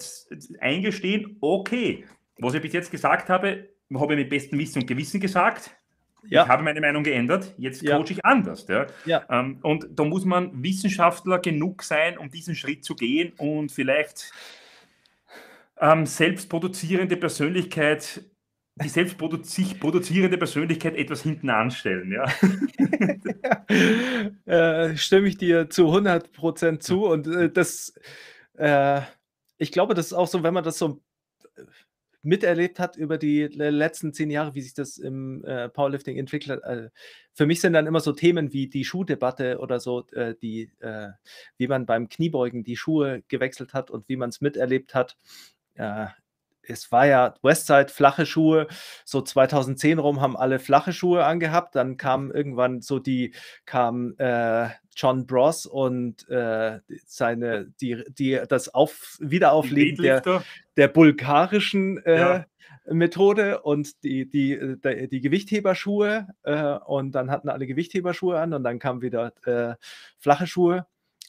eingestehen, 0.60 1.38
okay, 1.42 2.06
was 2.38 2.54
ich 2.54 2.62
bis 2.62 2.74
jetzt 2.74 2.92
gesagt 2.92 3.30
habe, 3.30 3.70
habe 3.94 4.14
ich 4.14 4.20
mit 4.20 4.30
bestem 4.30 4.60
Wissen 4.60 4.82
und 4.82 4.88
Gewissen 4.88 5.20
gesagt. 5.20 5.76
Ja. 6.26 6.44
Ich 6.44 6.50
habe 6.50 6.64
meine 6.64 6.80
Meinung 6.80 7.04
geändert, 7.04 7.54
jetzt 7.58 7.82
ja. 7.82 7.98
coache 7.98 8.12
ich 8.12 8.26
anders. 8.26 8.66
Ja? 8.68 8.88
ja. 9.06 9.26
Ähm, 9.30 9.60
und 9.62 9.88
da 9.92 10.06
muss 10.06 10.24
man 10.26 10.64
Wissenschaftler 10.64 11.40
genug 11.40 11.84
sein, 11.84 12.18
um 12.18 12.30
diesen 12.30 12.56
Schritt 12.56 12.86
zu 12.86 12.96
gehen 12.96 13.34
und 13.38 13.72
vielleicht 13.72 14.32
ähm, 15.84 16.06
selbstproduzierende 16.06 17.18
Persönlichkeit, 17.18 18.24
die 18.76 18.90
selbstproduzierende 18.90 19.80
produzierende 19.80 20.38
Persönlichkeit 20.38 20.96
etwas 20.96 21.22
hinten 21.22 21.50
anstellen. 21.50 22.12
Ja? 22.12 22.26
äh, 24.92 24.98
stimme 24.98 25.28
ich 25.28 25.38
dir 25.38 25.70
zu 25.70 25.88
100% 25.88 26.80
zu 26.80 27.06
und 27.06 27.28
äh, 27.28 27.52
das 27.52 27.94
äh, 28.56 29.02
ich 29.58 29.72
glaube, 29.72 29.94
das 29.94 30.08
ist 30.08 30.14
auch 30.14 30.28
so, 30.28 30.44
wenn 30.44 30.54
man 30.54 30.64
das 30.64 30.78
so 30.78 31.02
miterlebt 32.24 32.80
hat 32.80 32.96
über 32.96 33.18
die 33.18 33.44
letzten 33.44 34.14
zehn 34.14 34.30
Jahre, 34.30 34.56
wie 34.56 34.62
sich 34.62 34.74
das 34.74 34.98
im 34.98 35.44
äh, 35.44 35.70
Powerlifting 35.70 36.18
entwickelt 36.18 36.64
hat. 36.64 36.64
Äh, 36.64 36.90
für 37.34 37.46
mich 37.46 37.60
sind 37.60 37.74
dann 37.74 37.86
immer 37.86 38.00
so 38.00 38.14
Themen 38.14 38.54
wie 38.54 38.68
die 38.68 38.86
Schuhdebatte 38.86 39.60
oder 39.60 39.80
so, 39.80 40.08
äh, 40.14 40.36
die, 40.42 40.72
äh, 40.80 41.10
wie 41.58 41.68
man 41.68 41.86
beim 41.86 42.08
Kniebeugen 42.08 42.64
die 42.64 42.78
Schuhe 42.78 43.24
gewechselt 43.28 43.74
hat 43.74 43.92
und 43.92 44.08
wie 44.08 44.16
man 44.16 44.30
es 44.30 44.40
miterlebt 44.40 44.96
hat. 44.96 45.18
Äh, 45.76 46.08
es 46.66 46.92
war 46.92 47.06
ja 47.06 47.34
Westside 47.42 47.90
flache 47.90 48.26
Schuhe, 48.26 48.68
so 49.06 49.22
2010 49.22 50.00
rum 50.00 50.22
haben 50.22 50.38
alle 50.38 50.60
flache 50.60 50.94
Schuhe 50.94 51.26
angehabt, 51.26 51.76
dann 51.76 51.98
kamen 51.98 52.32
irgendwann 52.32 52.82
so 52.82 53.00
die, 53.00 53.34
kam 53.66 54.16
äh, 54.18 54.70
John 54.96 55.26
Bros 55.26 55.66
und 55.66 56.28
äh, 56.30 56.80
seine, 57.06 57.68
die, 57.82 58.04
die, 58.08 58.42
das 58.48 58.74
Auf, 58.74 59.18
Wiederaufleben 59.20 60.04
der, 60.04 60.44
der 60.78 60.88
bulgarischen 60.88 62.04
äh, 62.06 62.18
ja. 62.18 62.46
Methode 62.86 63.62
und 63.62 64.04
die, 64.04 64.30
die, 64.30 64.78
die, 64.84 65.08
die 65.10 65.22
Gewichtheberschuhe 65.22 66.28
äh, 66.44 66.74
und 66.86 67.14
dann 67.14 67.32
hatten 67.32 67.50
alle 67.50 67.66
Gewichtheberschuhe 67.66 68.40
an 68.40 68.54
und 68.54 68.64
dann 68.64 68.80
kamen 68.80 69.02
wieder 69.02 69.34
äh, 69.46 69.76
flache 70.20 70.48
Schuhe. 70.48 70.86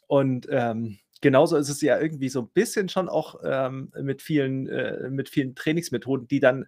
Und 0.06 0.46
ähm, 0.50 0.98
genauso 1.24 1.56
ist 1.56 1.70
es 1.70 1.80
ja 1.80 1.98
irgendwie 1.98 2.28
so 2.28 2.42
ein 2.42 2.50
bisschen 2.50 2.90
schon 2.90 3.08
auch 3.08 3.40
ähm, 3.42 3.90
mit, 3.98 4.20
vielen, 4.20 4.68
äh, 4.68 5.08
mit 5.08 5.30
vielen 5.30 5.54
Trainingsmethoden, 5.54 6.28
die 6.28 6.38
dann 6.38 6.66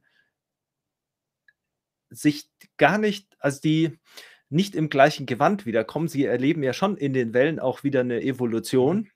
sich 2.09 2.49
gar 2.79 2.97
nicht, 2.97 3.37
also 3.39 3.61
die 3.61 3.99
nicht 4.49 4.75
im 4.75 4.89
gleichen 4.89 5.27
Gewand 5.27 5.67
wiederkommen. 5.67 6.09
Sie 6.09 6.25
erleben 6.25 6.63
ja 6.63 6.73
schon 6.73 6.97
in 6.97 7.13
den 7.13 7.35
Wellen 7.35 7.61
auch 7.61 7.85
wieder 7.85 8.01
eine 8.01 8.23
Evolution, 8.23 8.97
mhm. 8.97 9.11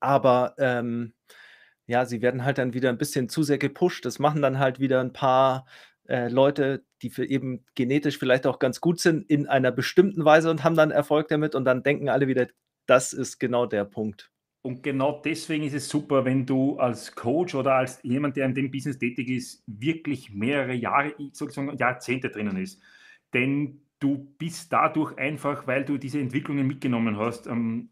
aber 0.00 0.54
ähm, 0.56 1.12
ja, 1.86 2.06
sie 2.06 2.22
werden 2.22 2.42
halt 2.42 2.56
dann 2.56 2.72
wieder 2.72 2.88
ein 2.88 2.96
bisschen 2.96 3.28
zu 3.28 3.42
sehr 3.42 3.58
gepusht. 3.58 4.06
Das 4.06 4.18
machen 4.18 4.40
dann 4.40 4.58
halt 4.58 4.80
wieder 4.80 5.02
ein 5.02 5.12
paar 5.12 5.66
äh, 6.08 6.28
Leute, 6.28 6.86
die 7.02 7.10
für 7.10 7.26
eben 7.26 7.66
genetisch 7.74 8.16
vielleicht 8.16 8.46
auch 8.46 8.58
ganz 8.58 8.80
gut 8.80 9.00
sind 9.00 9.28
in 9.28 9.46
einer 9.46 9.70
bestimmten 9.70 10.24
Weise 10.24 10.50
und 10.50 10.64
haben 10.64 10.76
dann 10.76 10.92
Erfolg 10.92 11.28
damit 11.28 11.54
und 11.54 11.66
dann 11.66 11.82
denken 11.82 12.08
alle 12.08 12.26
wieder, 12.26 12.46
das 12.86 13.12
ist 13.12 13.38
genau 13.38 13.66
der 13.66 13.84
Punkt. 13.84 14.30
Und 14.62 14.82
genau 14.82 15.22
deswegen 15.24 15.64
ist 15.64 15.74
es 15.74 15.88
super, 15.88 16.24
wenn 16.24 16.44
du 16.44 16.78
als 16.78 17.14
Coach 17.14 17.54
oder 17.54 17.76
als 17.76 18.00
jemand, 18.02 18.36
der 18.36 18.44
in 18.46 18.54
dem 18.54 18.70
Business 18.70 18.98
tätig 18.98 19.28
ist, 19.28 19.62
wirklich 19.66 20.32
mehrere 20.32 20.74
Jahre, 20.74 21.14
sozusagen 21.32 21.76
Jahrzehnte 21.78 22.28
drinnen 22.28 22.58
ist. 22.58 22.82
Denn 23.32 23.80
du 24.00 24.34
bist 24.38 24.72
dadurch 24.72 25.16
einfach, 25.16 25.66
weil 25.66 25.84
du 25.84 25.96
diese 25.96 26.20
Entwicklungen 26.20 26.66
mitgenommen 26.66 27.16
hast, 27.16 27.46
ähm, 27.46 27.88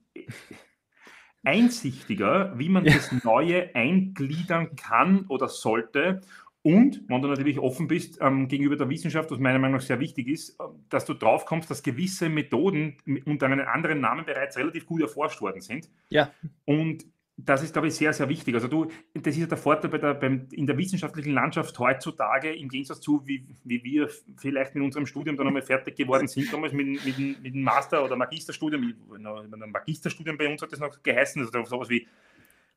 einsichtiger, 1.42 2.59
wie 2.59 2.68
man 2.68 2.85
ja. 2.85 2.94
das 2.94 3.24
Neue 3.24 3.74
eingliedern 3.74 4.77
kann 4.77 5.24
oder 5.29 5.48
sollte 5.48 6.20
und, 6.62 7.09
wenn 7.09 7.23
du 7.23 7.29
natürlich 7.29 7.59
offen 7.59 7.87
bist 7.87 8.18
ähm, 8.21 8.49
gegenüber 8.49 8.77
der 8.77 8.88
Wissenschaft, 8.90 9.31
was 9.31 9.38
meiner 9.38 9.59
Meinung 9.59 9.77
nach 9.77 9.83
sehr 9.83 10.01
wichtig 10.01 10.29
ist, 10.29 10.59
äh, 10.61 10.64
dass 10.88 11.05
du 11.05 11.14
drauf 11.14 11.47
kommst, 11.47 11.71
dass 11.71 11.83
gewisse 11.83 12.29
Methoden 12.29 12.97
unter 13.25 13.47
einem 13.47 13.66
anderen 13.66 14.01
Namen 14.01 14.25
bereits 14.25 14.57
relativ 14.57 14.87
gut 14.87 15.03
erforscht 15.03 15.40
worden 15.40 15.61
sind. 15.61 15.88
Ja. 16.11 16.33
Und 16.64 17.07
das 17.40 17.62
ist, 17.62 17.73
glaube 17.73 17.87
ich, 17.87 17.94
sehr, 17.94 18.12
sehr 18.12 18.29
wichtig. 18.29 18.55
Also 18.57 18.66
du, 18.66 18.90
das 19.14 19.35
ist 19.35 19.40
ja 19.40 19.47
der 19.47 19.57
Vorteil 19.57 19.90
bei 19.90 19.99
der, 19.99 20.14
beim, 20.14 20.49
in 20.51 20.66
der 20.66 20.77
wissenschaftlichen 20.77 21.33
Landschaft 21.33 21.79
heutzutage, 21.79 22.53
im 22.53 22.68
Gegensatz 22.68 23.01
zu, 23.01 23.25
wie, 23.27 23.47
wie 23.62 23.85
wir 23.85 24.11
vielleicht 24.37 24.75
mit 24.75 24.83
unserem 24.83 25.07
Studium 25.07 25.37
dann 25.37 25.47
einmal 25.47 25.62
fertig 25.62 25.94
geworden 25.94 26.27
sind, 26.27 26.53
damals 26.53 26.73
mit, 26.73 27.05
mit, 27.05 27.16
mit 27.40 27.55
dem 27.55 27.62
Master- 27.62 28.05
oder 28.05 28.16
Magisterstudium, 28.16 28.85
mit 28.85 29.27
einem 29.27 29.71
Magisterstudium 29.71 30.37
bei 30.37 30.51
uns 30.51 30.61
hat 30.61 30.73
das 30.73 30.81
noch 30.81 31.01
geheißen, 31.01 31.40
also 31.40 31.64
sowas 31.64 31.88
wie 31.88 32.09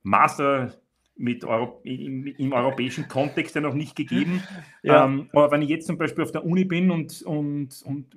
Master 0.04 0.72
mit 1.16 1.46
Euro, 1.46 1.82
im, 1.84 2.26
im, 2.26 2.54
europäischen 2.54 3.08
Kontext 3.08 3.56
ja 3.56 3.62
noch 3.62 3.74
nicht 3.74 3.96
gegeben. 3.96 4.44
Ja. 4.84 5.06
Ähm, 5.06 5.30
aber 5.34 5.52
wenn 5.52 5.62
ich 5.62 5.70
jetzt 5.70 5.86
zum 5.86 6.00
Beispiel 6.00 6.24
auf 6.24 6.32
der 6.32 6.44
Uni 6.44 6.66
bin 6.66 6.90
und, 6.90 7.22
und, 7.22 7.84
und 7.84 8.08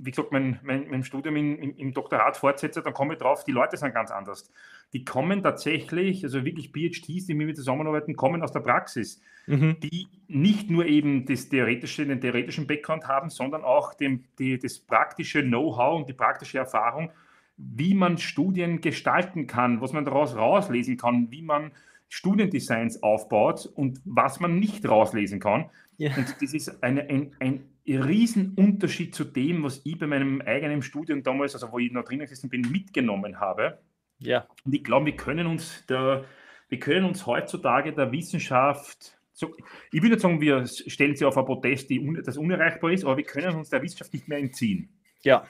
wie 0.00 0.10
gesagt, 0.10 0.32
mein, 0.32 0.58
mein, 0.64 0.90
mein 0.90 1.04
Studium 1.04 1.36
in, 1.36 1.56
im, 1.56 1.76
im 1.76 1.94
Doktorat 1.94 2.36
fortsetze, 2.36 2.82
dann 2.82 2.92
komme 2.92 3.12
ich 3.12 3.20
drauf, 3.20 3.44
die 3.44 3.52
Leute 3.52 3.76
sind 3.76 3.94
ganz 3.94 4.10
anders. 4.10 4.50
Die 4.92 5.04
kommen 5.04 5.44
tatsächlich, 5.44 6.24
also 6.24 6.44
wirklich 6.44 6.72
PhDs, 6.72 7.26
die 7.26 7.34
mit 7.34 7.46
mir 7.46 7.54
zusammenarbeiten, 7.54 8.16
kommen 8.16 8.42
aus 8.42 8.50
der 8.50 8.60
Praxis, 8.60 9.20
mhm. 9.46 9.76
die 9.78 10.08
nicht 10.26 10.70
nur 10.70 10.86
eben 10.86 11.24
das 11.24 11.48
theoretische, 11.48 12.04
den 12.04 12.20
theoretischen 12.20 12.66
Background 12.66 13.06
haben, 13.06 13.30
sondern 13.30 13.62
auch 13.62 13.94
dem, 13.94 14.24
die, 14.40 14.58
das 14.58 14.80
praktische 14.80 15.44
Know-how 15.44 16.00
und 16.00 16.08
die 16.08 16.14
praktische 16.14 16.58
Erfahrung, 16.58 17.12
wie 17.56 17.94
man 17.94 18.18
Studien 18.18 18.80
gestalten 18.80 19.46
kann, 19.46 19.80
was 19.80 19.92
man 19.92 20.04
daraus 20.04 20.34
rauslesen 20.34 20.96
kann, 20.96 21.30
wie 21.30 21.42
man 21.42 21.70
Studiendesigns 22.08 23.02
aufbaut 23.02 23.66
und 23.66 24.00
was 24.04 24.40
man 24.40 24.58
nicht 24.58 24.88
rauslesen 24.88 25.40
kann. 25.40 25.70
Ja. 25.98 26.16
Und 26.16 26.36
das 26.40 26.54
ist 26.54 26.82
eine, 26.82 27.08
ein, 27.08 27.34
ein 27.40 27.68
Riesenunterschied 27.86 29.14
zu 29.14 29.24
dem, 29.24 29.62
was 29.62 29.80
ich 29.84 29.98
bei 29.98 30.06
meinem 30.06 30.40
eigenen 30.40 30.82
Studium 30.82 31.22
damals, 31.22 31.54
also 31.54 31.72
wo 31.72 31.78
ich 31.78 31.92
noch 31.92 32.04
drinnen 32.04 32.22
gesessen 32.22 32.48
bin, 32.48 32.62
mitgenommen 32.62 33.40
habe. 33.40 33.78
Ja. 34.18 34.46
Und 34.64 34.74
ich 34.74 34.84
glaube, 34.84 35.06
wir 35.06 35.16
können 35.16 35.46
uns 35.46 35.84
der, 35.86 36.24
wir 36.68 36.78
können 36.78 37.04
uns 37.04 37.26
heutzutage 37.26 37.92
der 37.92 38.12
Wissenschaft, 38.12 39.18
so, 39.32 39.54
ich 39.92 40.02
würde 40.02 40.14
nicht 40.14 40.20
sagen, 40.20 40.40
wir 40.40 40.66
stellen 40.66 41.14
sie 41.14 41.24
auf 41.24 41.38
ein 41.38 41.44
Protest, 41.44 41.90
die, 41.90 42.20
das 42.24 42.36
unerreichbar 42.36 42.90
ist, 42.90 43.04
aber 43.04 43.16
wir 43.16 43.24
können 43.24 43.54
uns 43.54 43.70
der 43.70 43.82
Wissenschaft 43.82 44.12
nicht 44.12 44.26
mehr 44.26 44.38
entziehen. 44.38 44.88
Ja. 45.22 45.46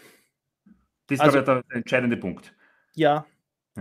Das 1.06 1.16
ist 1.16 1.20
also, 1.20 1.40
der, 1.40 1.62
der 1.62 1.76
entscheidende 1.76 2.18
Punkt. 2.18 2.54
Ja, 2.94 3.24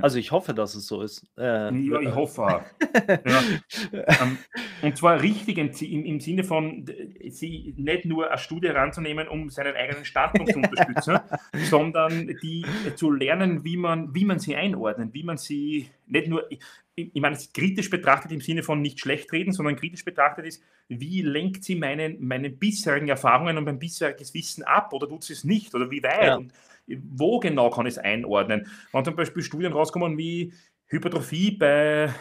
also 0.02 0.18
ich 0.18 0.32
hoffe, 0.32 0.54
dass 0.54 0.76
es 0.76 0.88
so 0.88 1.02
ist. 1.02 1.26
Äh, 1.38 1.74
ja, 1.74 2.00
ich 2.00 2.14
hoffe 2.14 2.44
auch. 2.44 2.62
ja. 3.08 3.44
ähm, 3.92 4.38
und 4.82 4.98
zwar 4.98 5.22
richtig 5.22 5.58
im, 5.58 6.06
im, 6.06 6.20
Sinne 6.20 6.44
von, 6.44 6.86
sie 7.30 7.74
nicht 7.78 8.06
nur 8.06 8.30
eine 8.30 8.38
Studie 8.38 8.68
heranzunehmen, 8.68 9.28
um 9.28 9.50
seinen 9.50 9.76
eigenen 9.76 10.06
Standpunkt 10.06 10.52
zu 10.52 10.60
unterstützen, 10.60 11.20
sondern 11.70 12.28
die 12.42 12.66
zu 12.96 13.12
lernen, 13.12 13.64
wie 13.64 13.78
man, 13.78 14.14
wie 14.14 14.26
man 14.26 14.40
sie 14.40 14.56
einordnet, 14.56 15.14
wie 15.14 15.24
man 15.24 15.38
sie 15.38 15.90
nicht 16.08 16.28
nur, 16.28 16.52
ich, 16.52 16.60
ich 16.96 17.22
meine, 17.22 17.38
kritisch 17.54 17.90
betrachtet 17.90 18.32
im 18.32 18.42
Sinne 18.42 18.64
von 18.64 18.82
nicht 18.82 19.00
schlecht 19.00 19.32
reden, 19.32 19.52
sondern 19.52 19.76
kritisch 19.76 20.04
betrachtet 20.04 20.46
ist, 20.46 20.64
wie 20.88 21.22
lenkt 21.22 21.64
sie 21.64 21.76
meinen, 21.76 22.26
meine 22.26 22.50
bisherigen 22.50 23.10
Erfahrungen 23.10 23.58
und 23.58 23.66
mein 23.66 23.80
bisheriges 23.80 24.34
Wissen 24.34 24.64
ab 24.64 24.94
oder 24.94 25.08
tut 25.08 25.24
sie 25.24 25.34
es 25.34 25.44
nicht 25.44 25.76
oder 25.76 25.92
wie 25.92 26.02
weit? 26.02 26.24
Ja. 26.24 26.36
Und, 26.38 26.54
wo 26.88 27.40
genau 27.40 27.70
kann 27.70 27.86
ich 27.86 27.94
es 27.94 27.98
einordnen? 27.98 28.68
Wenn 28.92 29.06
zum 29.06 29.16
Beispiel 29.16 29.44
Studien 29.44 29.74
rauskommen 29.74 30.18
wie 30.18 30.54
Hypertrophie 30.88 31.52
bei 31.52 32.14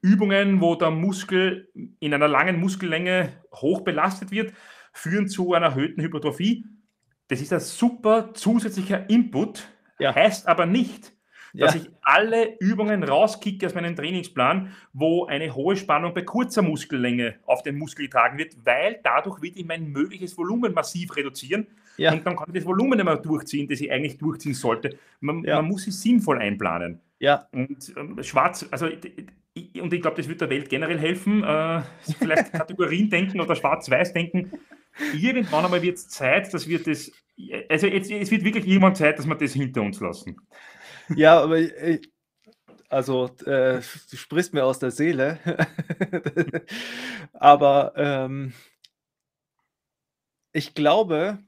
Übungen, 0.00 0.60
wo 0.60 0.74
der 0.74 0.90
Muskel 0.90 1.68
in 2.00 2.12
einer 2.12 2.28
langen 2.28 2.60
Muskellänge 2.60 3.32
hoch 3.54 3.82
belastet 3.82 4.30
wird, 4.30 4.52
führen 4.92 5.28
zu 5.28 5.54
einer 5.54 5.66
erhöhten 5.66 6.02
Hypertrophie. 6.02 6.66
Das 7.28 7.40
ist 7.40 7.52
ein 7.52 7.60
super 7.60 8.34
zusätzlicher 8.34 9.08
Input, 9.08 9.68
ja. 9.98 10.14
heißt 10.14 10.48
aber 10.48 10.66
nicht, 10.66 11.12
dass 11.54 11.74
ja. 11.74 11.80
ich 11.80 11.90
alle 12.02 12.56
Übungen 12.58 13.04
rauskicke 13.04 13.66
aus 13.66 13.74
meinem 13.74 13.94
Trainingsplan, 13.94 14.74
wo 14.92 15.26
eine 15.26 15.54
hohe 15.54 15.76
Spannung 15.76 16.14
bei 16.14 16.22
kurzer 16.22 16.62
Muskellänge 16.62 17.36
auf 17.46 17.62
den 17.62 17.78
Muskel 17.78 18.06
getragen 18.06 18.38
wird, 18.38 18.56
weil 18.64 19.00
dadurch 19.02 19.40
wird 19.40 19.56
ich 19.56 19.64
mein 19.64 19.86
mögliches 19.86 20.36
Volumen 20.36 20.74
massiv 20.74 21.14
reduzieren 21.16 21.66
ja. 21.96 22.12
und 22.12 22.26
dann 22.26 22.36
kann 22.36 22.48
ich 22.48 22.54
das 22.54 22.64
Volumen 22.64 23.04
mehr 23.04 23.16
durchziehen, 23.16 23.68
das 23.68 23.80
ich 23.80 23.90
eigentlich 23.90 24.18
durchziehen 24.18 24.54
sollte. 24.54 24.96
Man, 25.20 25.44
ja. 25.44 25.56
man 25.56 25.66
muss 25.66 25.86
es 25.86 26.00
sinnvoll 26.02 26.38
einplanen. 26.38 27.00
Ja. 27.18 27.48
Und 27.52 27.92
ähm, 27.96 28.22
schwarz, 28.22 28.66
also 28.70 28.88
ich, 29.54 29.80
und 29.80 29.92
ich 29.92 30.00
glaube, 30.00 30.16
das 30.16 30.28
wird 30.28 30.40
der 30.40 30.50
Welt 30.50 30.68
generell 30.68 30.98
helfen, 30.98 31.44
äh, 31.44 31.82
vielleicht 32.18 32.52
Kategorien 32.52 33.10
denken 33.10 33.40
oder 33.40 33.54
schwarz-weiß 33.54 34.12
denken. 34.12 34.52
Irgendwann 35.14 35.64
einmal 35.64 35.82
wird 35.82 35.96
es 35.96 36.08
Zeit, 36.08 36.52
dass 36.52 36.68
wir 36.68 36.82
das, 36.82 37.10
also 37.68 37.86
jetzt, 37.86 38.10
es 38.10 38.30
wird 38.30 38.44
wirklich 38.44 38.66
irgendwann 38.66 38.94
Zeit, 38.94 39.18
dass 39.18 39.26
wir 39.26 39.34
das 39.34 39.52
hinter 39.52 39.82
uns 39.82 40.00
lassen. 40.00 40.36
Ja, 41.14 41.40
aber 41.40 41.58
ich, 41.58 42.10
also 42.88 43.30
äh, 43.46 43.80
du 44.10 44.16
sprichst 44.16 44.52
mir 44.52 44.64
aus 44.64 44.78
der 44.78 44.90
Seele. 44.90 45.38
aber 47.32 47.94
ähm, 47.96 48.52
ich 50.52 50.74
glaube, 50.74 51.38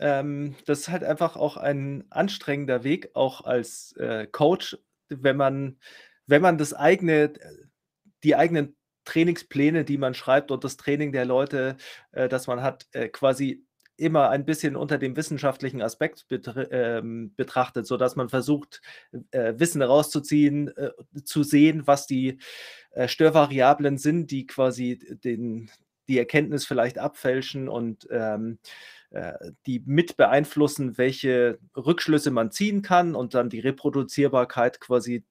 ähm, 0.00 0.56
das 0.66 0.80
ist 0.80 0.88
halt 0.88 1.04
einfach 1.04 1.36
auch 1.36 1.56
ein 1.56 2.04
anstrengender 2.10 2.84
Weg, 2.84 3.10
auch 3.14 3.42
als 3.44 3.94
äh, 3.98 4.26
Coach, 4.26 4.78
wenn 5.08 5.36
man, 5.36 5.78
wenn 6.26 6.42
man 6.42 6.58
das 6.58 6.72
eigene, 6.74 7.32
die 8.24 8.34
eigenen 8.34 8.76
Trainingspläne, 9.04 9.84
die 9.84 9.98
man 9.98 10.14
schreibt 10.14 10.50
und 10.50 10.64
das 10.64 10.76
Training 10.76 11.12
der 11.12 11.26
Leute, 11.26 11.76
äh, 12.12 12.28
das 12.28 12.46
man 12.46 12.62
hat, 12.62 12.86
äh, 12.92 13.08
quasi 13.08 13.64
immer 13.96 14.30
ein 14.30 14.46
bisschen 14.46 14.76
unter 14.76 14.96
dem 14.96 15.14
wissenschaftlichen 15.14 15.82
Aspekt 15.82 16.26
ähm, 16.70 17.34
betrachtet, 17.36 17.86
sodass 17.86 18.16
man 18.16 18.30
versucht, 18.30 18.80
äh, 19.30 19.52
Wissen 19.58 19.82
herauszuziehen, 19.82 20.74
äh, 20.76 20.90
zu 21.24 21.42
sehen, 21.42 21.86
was 21.86 22.06
die 22.06 22.38
äh, 22.92 23.08
Störvariablen 23.08 23.98
sind, 23.98 24.30
die 24.30 24.46
quasi 24.46 24.98
den, 25.22 25.70
die 26.08 26.18
Erkenntnis 26.18 26.64
vielleicht 26.64 26.98
abfälschen 26.98 27.68
und 27.68 28.08
ähm, 28.10 28.58
äh, 28.62 28.99
die 29.66 29.82
mit 29.86 30.16
beeinflussen, 30.16 30.96
welche 30.96 31.58
Rückschlüsse 31.76 32.30
man 32.30 32.52
ziehen 32.52 32.82
kann 32.82 33.16
und 33.16 33.34
dann 33.34 33.48
die 33.48 33.58
Reproduzierbarkeit 33.58 34.80
quasi 34.80 35.24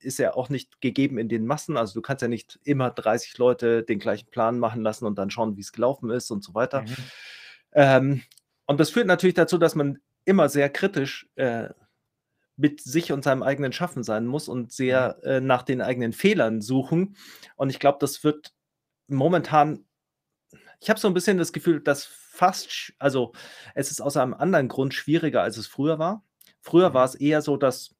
ist 0.00 0.18
ja 0.18 0.34
auch 0.34 0.48
nicht 0.48 0.80
gegeben 0.80 1.18
in 1.18 1.28
den 1.28 1.46
Massen. 1.46 1.76
Also 1.76 1.94
du 1.94 2.02
kannst 2.02 2.22
ja 2.22 2.28
nicht 2.28 2.58
immer 2.64 2.90
30 2.90 3.38
Leute 3.38 3.82
den 3.82 3.98
gleichen 3.98 4.28
Plan 4.30 4.58
machen 4.58 4.82
lassen 4.82 5.06
und 5.06 5.18
dann 5.18 5.30
schauen, 5.30 5.56
wie 5.56 5.60
es 5.60 5.72
gelaufen 5.72 6.10
ist 6.10 6.30
und 6.30 6.42
so 6.42 6.54
weiter. 6.54 6.82
Mhm. 6.82 6.96
Ähm, 7.72 8.22
und 8.66 8.80
das 8.80 8.90
führt 8.90 9.06
natürlich 9.06 9.34
dazu, 9.34 9.58
dass 9.58 9.74
man 9.74 9.98
immer 10.24 10.48
sehr 10.48 10.68
kritisch 10.68 11.28
äh, 11.36 11.68
mit 12.56 12.80
sich 12.80 13.12
und 13.12 13.22
seinem 13.22 13.42
eigenen 13.42 13.72
Schaffen 13.72 14.02
sein 14.02 14.26
muss 14.26 14.48
und 14.48 14.72
sehr 14.72 15.18
äh, 15.22 15.40
nach 15.40 15.62
den 15.62 15.80
eigenen 15.80 16.12
Fehlern 16.12 16.60
suchen. 16.60 17.16
Und 17.56 17.70
ich 17.70 17.78
glaube, 17.78 17.98
das 18.00 18.24
wird 18.24 18.52
momentan, 19.06 19.86
ich 20.80 20.90
habe 20.90 20.98
so 20.98 21.08
ein 21.08 21.14
bisschen 21.14 21.38
das 21.38 21.52
Gefühl, 21.52 21.80
dass 21.80 22.10
fast, 22.38 22.94
also 22.98 23.32
es 23.74 23.90
ist 23.90 24.00
aus 24.00 24.16
einem 24.16 24.32
anderen 24.32 24.68
Grund 24.68 24.94
schwieriger, 24.94 25.42
als 25.42 25.56
es 25.56 25.66
früher 25.66 25.98
war. 25.98 26.24
Früher 26.60 26.94
war 26.94 27.02
mhm. 27.02 27.10
es 27.10 27.14
eher 27.16 27.42
so, 27.42 27.56
dass 27.56 27.94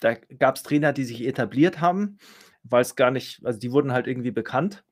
da 0.00 0.14
gab 0.14 0.56
es 0.56 0.62
Trainer, 0.62 0.92
die 0.92 1.04
sich 1.04 1.24
etabliert 1.24 1.80
haben, 1.80 2.18
weil 2.64 2.82
es 2.82 2.96
gar 2.96 3.10
nicht, 3.10 3.40
also 3.44 3.58
die 3.58 3.72
wurden 3.72 3.92
halt 3.92 4.06
irgendwie 4.06 4.32
bekannt. 4.32 4.84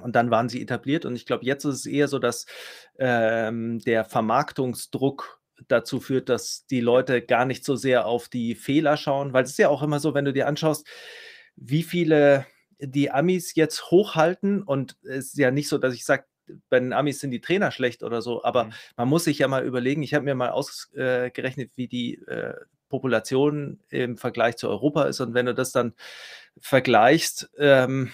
Und 0.00 0.14
dann 0.14 0.30
waren 0.30 0.48
sie 0.48 0.60
etabliert. 0.60 1.06
Und 1.06 1.16
ich 1.16 1.24
glaube, 1.24 1.44
jetzt 1.44 1.64
ist 1.64 1.74
es 1.76 1.86
eher 1.86 2.08
so, 2.08 2.18
dass 2.18 2.44
ähm, 2.98 3.78
der 3.78 4.04
Vermarktungsdruck 4.04 5.40
dazu 5.68 6.00
führt, 6.00 6.28
dass 6.28 6.66
die 6.66 6.80
Leute 6.80 7.22
gar 7.22 7.46
nicht 7.46 7.64
so 7.64 7.76
sehr 7.76 8.06
auf 8.06 8.28
die 8.28 8.54
Fehler 8.54 8.98
schauen, 8.98 9.32
weil 9.32 9.44
es 9.44 9.50
ist 9.50 9.58
ja 9.58 9.70
auch 9.70 9.82
immer 9.82 10.00
so, 10.00 10.12
wenn 10.12 10.26
du 10.26 10.34
dir 10.34 10.48
anschaust, 10.48 10.86
wie 11.54 11.82
viele 11.82 12.46
die 12.78 13.10
Amis 13.10 13.54
jetzt 13.54 13.90
hochhalten 13.90 14.62
und 14.62 14.98
es 15.02 15.28
ist 15.28 15.38
ja 15.38 15.50
nicht 15.50 15.68
so, 15.68 15.78
dass 15.78 15.94
ich 15.94 16.04
sage, 16.04 16.24
bei 16.68 16.80
den 16.80 16.92
Amis 16.92 17.20
sind 17.20 17.30
die 17.30 17.40
Trainer 17.40 17.70
schlecht 17.70 18.02
oder 18.02 18.22
so, 18.22 18.44
aber 18.44 18.64
mhm. 18.64 18.72
man 18.96 19.08
muss 19.08 19.24
sich 19.24 19.38
ja 19.38 19.48
mal 19.48 19.64
überlegen, 19.64 20.02
ich 20.02 20.14
habe 20.14 20.24
mir 20.24 20.34
mal 20.34 20.50
ausgerechnet, 20.50 21.72
wie 21.76 21.88
die 21.88 22.14
äh, 22.26 22.54
Population 22.88 23.80
im 23.90 24.16
Vergleich 24.16 24.56
zu 24.56 24.68
Europa 24.68 25.04
ist 25.04 25.20
und 25.20 25.34
wenn 25.34 25.46
du 25.46 25.54
das 25.54 25.72
dann 25.72 25.94
vergleichst, 26.58 27.50
ähm, 27.58 28.12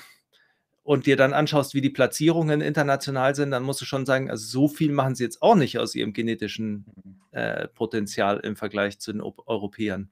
und 0.85 1.07
dir 1.07 1.17
dann 1.17 1.33
anschaust, 1.33 1.75
wie 1.75 1.81
die 1.81 1.91
Platzierungen 1.91 2.61
international 2.61 3.35
sind, 3.35 3.53
dann 3.53 3.63
musst 3.63 3.81
du 3.81 3.85
schon 3.85 4.07
sagen, 4.07 4.31
also 4.31 4.45
so 4.45 4.69
viel 4.69 4.93
machen 4.93 5.15
sie 5.15 5.25
jetzt 5.25 5.43
auch 5.43 5.55
nicht 5.55 5.79
aus 5.79 5.95
ihrem 5.95 6.13
genetischen 6.13 6.87
mhm. 7.05 7.21
äh, 7.31 7.69
Potenzial 7.69 8.41
im 8.41 8.57
Vergleich 8.57 8.99
zu 8.99 9.13
den 9.13 9.21
o 9.21 9.35
Europäern. 9.47 10.11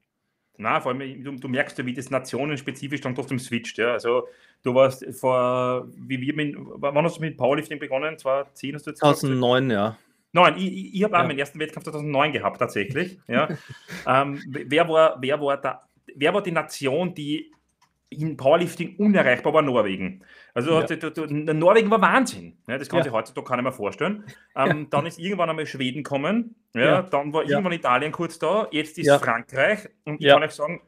Na, 0.57 0.79
vor 0.79 0.91
allem, 0.91 1.23
du, 1.23 1.31
du, 1.37 1.47
merkst 1.47 1.77
ja, 1.77 1.85
wie 1.85 1.93
das 1.93 2.09
nationenspezifisch 2.09 3.01
dann 3.01 3.15
trotzdem 3.15 3.39
switcht. 3.39 3.77
Ja. 3.77 3.93
Also, 3.93 4.27
du 4.63 4.75
warst 4.75 5.05
vor, 5.15 5.87
wie 5.95 6.19
wir 6.21 6.33
mit, 6.33 6.55
wann 6.57 7.03
hast 7.03 7.17
du 7.17 7.21
mit 7.21 7.37
Powerlifting 7.37 7.79
begonnen? 7.79 8.17
2010 8.17 8.75
hast 8.75 8.85
du 8.85 8.91
jetzt 8.91 8.99
2009, 8.99 9.69
gesagt? 9.69 9.97
ja. 9.97 9.97
Nein, 10.33 10.55
ich, 10.57 10.95
ich 10.95 11.03
habe 11.03 11.15
auch 11.15 11.21
ja. 11.21 11.27
meinen 11.27 11.39
ersten 11.39 11.59
Wettkampf 11.59 11.85
2009 11.85 12.31
gehabt, 12.31 12.59
tatsächlich. 12.59 13.19
Ja. 13.27 13.49
ähm, 14.07 14.41
wer, 14.47 14.87
war, 14.87 15.17
wer, 15.19 15.41
war 15.41 15.57
da, 15.57 15.83
wer 16.15 16.33
war 16.33 16.41
die 16.41 16.51
Nation, 16.51 17.13
die 17.13 17.51
in 18.09 18.35
Powerlifting 18.35 18.97
unerreichbar 18.97 19.53
war 19.53 19.61
Norwegen. 19.61 20.21
Also 20.53 20.81
ja. 20.81 20.85
du, 20.85 21.11
du, 21.11 21.25
Norwegen 21.53 21.89
war 21.89 22.01
Wahnsinn. 22.01 22.57
Ja, 22.67 22.77
das 22.77 22.89
kann 22.89 22.99
ja. 22.99 23.03
sich 23.03 23.13
heutzutage 23.13 23.47
keiner 23.47 23.61
mehr 23.61 23.71
vorstellen. 23.71 24.25
Ähm, 24.53 24.89
dann 24.89 25.05
ist 25.05 25.17
irgendwann 25.17 25.49
einmal 25.49 25.65
Schweden 25.65 26.03
kommen. 26.03 26.55
Ja, 26.73 27.03
Dann 27.03 27.31
war 27.31 27.45
irgendwann 27.45 27.71
Italien 27.71 28.11
kurz 28.11 28.37
da. 28.37 28.67
Jetzt 28.71 28.97
ist 28.97 29.09
Frankreich. 29.09 29.87
Und 30.03 30.19
ich 30.19 30.27
kann 30.27 30.43
euch 30.43 30.51
sagen, 30.51 30.81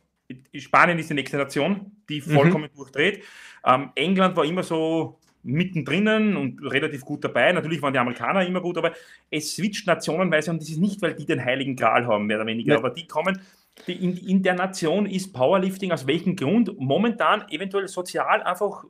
Spanien 0.55 0.99
ist 0.99 1.09
die 1.09 1.13
nächste 1.13 1.37
Nation, 1.37 1.91
die 2.09 2.21
vollkommen 2.21 2.69
mhm. 2.71 2.77
durchdreht. 2.77 3.23
Ähm, 3.65 3.91
England 3.95 4.35
war 4.35 4.45
immer 4.45 4.63
so 4.63 5.19
mittendrin 5.43 6.37
und 6.37 6.61
relativ 6.61 7.01
gut 7.01 7.23
dabei. 7.23 7.51
Natürlich 7.51 7.81
waren 7.81 7.93
die 7.93 7.99
Amerikaner 7.99 8.45
immer 8.45 8.61
gut, 8.61 8.77
aber 8.77 8.93
es 9.29 9.55
switcht 9.55 9.87
nationenweise 9.87 10.51
und 10.51 10.61
das 10.61 10.69
ist 10.69 10.79
nicht, 10.79 11.01
weil 11.01 11.15
die 11.15 11.25
den 11.25 11.43
heiligen 11.43 11.75
Gral 11.75 12.07
haben, 12.07 12.25
mehr 12.25 12.37
oder 12.37 12.47
weniger, 12.47 12.77
aber 12.77 12.89
die 12.91 13.07
kommen 13.07 13.41
in, 13.87 14.17
in 14.17 14.43
der 14.43 14.53
Nation 14.53 15.05
ist 15.05 15.33
Powerlifting 15.33 15.91
aus 15.91 16.05
welchem 16.07 16.35
Grund 16.35 16.79
momentan 16.79 17.47
eventuell 17.49 17.87
sozial 17.87 18.41
einfach 18.43 18.85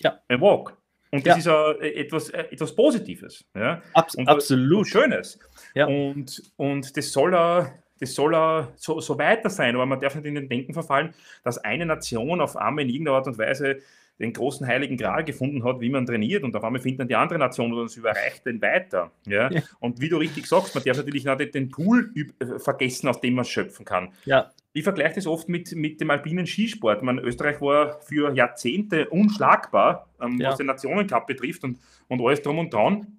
ja. 0.00 0.18
ein 0.28 0.40
Walk. 0.40 0.76
Und 1.10 1.24
das 1.26 1.44
ja. 1.44 1.70
ist 1.70 1.78
uh, 1.78 1.80
etwas, 1.80 2.30
uh, 2.30 2.36
etwas 2.38 2.74
Positives. 2.74 3.44
Ja? 3.54 3.80
Abs 3.92 4.16
und 4.16 4.28
absolut. 4.28 4.88
Schönes. 4.88 5.38
Ja. 5.74 5.86
Und, 5.86 6.42
und 6.56 6.96
das 6.96 7.12
soll 7.12 7.34
uh, 7.34 7.66
das 8.00 8.14
soll 8.14 8.34
uh, 8.34 8.66
so, 8.76 9.00
so 9.00 9.18
weiter 9.18 9.50
sein, 9.50 9.74
aber 9.74 9.86
man 9.86 10.00
darf 10.00 10.14
nicht 10.14 10.26
in 10.26 10.34
den 10.34 10.48
Denken 10.48 10.74
verfallen, 10.74 11.14
dass 11.42 11.58
eine 11.58 11.86
Nation 11.86 12.40
auf 12.40 12.56
einmal 12.56 12.84
in 12.84 12.90
irgendeiner 12.90 13.16
Art 13.18 13.26
und 13.26 13.38
Weise 13.38 13.80
den 14.20 14.32
großen 14.32 14.66
heiligen 14.66 14.96
Gral 14.96 15.24
gefunden 15.24 15.64
hat, 15.64 15.80
wie 15.80 15.90
man 15.90 16.06
trainiert 16.06 16.44
und 16.44 16.54
auf 16.54 16.62
einmal 16.62 16.80
findet 16.80 17.00
dann 17.00 17.08
die 17.08 17.16
andere 17.16 17.38
Nation 17.38 17.72
und 17.72 17.80
uns 17.80 17.96
überreicht 17.96 18.46
den 18.46 18.62
weiter. 18.62 19.10
Ja? 19.26 19.50
ja? 19.50 19.62
Und 19.80 20.00
wie 20.00 20.08
du 20.08 20.18
richtig 20.18 20.46
sagst, 20.46 20.74
man 20.74 20.84
darf 20.84 20.96
natürlich 20.96 21.24
nicht 21.24 21.54
den 21.54 21.68
Pool 21.70 22.12
äh, 22.14 22.58
vergessen, 22.58 23.08
aus 23.08 23.20
dem 23.20 23.34
man 23.34 23.44
schöpfen 23.44 23.84
kann. 23.84 24.12
Ja. 24.24 24.52
Ich 24.72 24.84
vergleiche 24.84 25.16
das 25.16 25.26
oft 25.26 25.48
mit, 25.48 25.72
mit 25.74 26.00
dem 26.00 26.10
alpinen 26.10 26.46
Skisport. 26.46 27.02
Man, 27.02 27.18
Österreich 27.18 27.60
war 27.60 28.00
für 28.02 28.32
Jahrzehnte 28.34 29.08
unschlagbar, 29.08 30.08
ähm, 30.20 30.40
ja. 30.40 30.50
was 30.50 30.58
den 30.58 30.66
Nationencup 30.66 31.26
betrifft 31.26 31.64
und, 31.64 31.78
und 32.08 32.20
alles 32.20 32.42
drum 32.42 32.58
und 32.58 32.72
dran. 32.72 33.18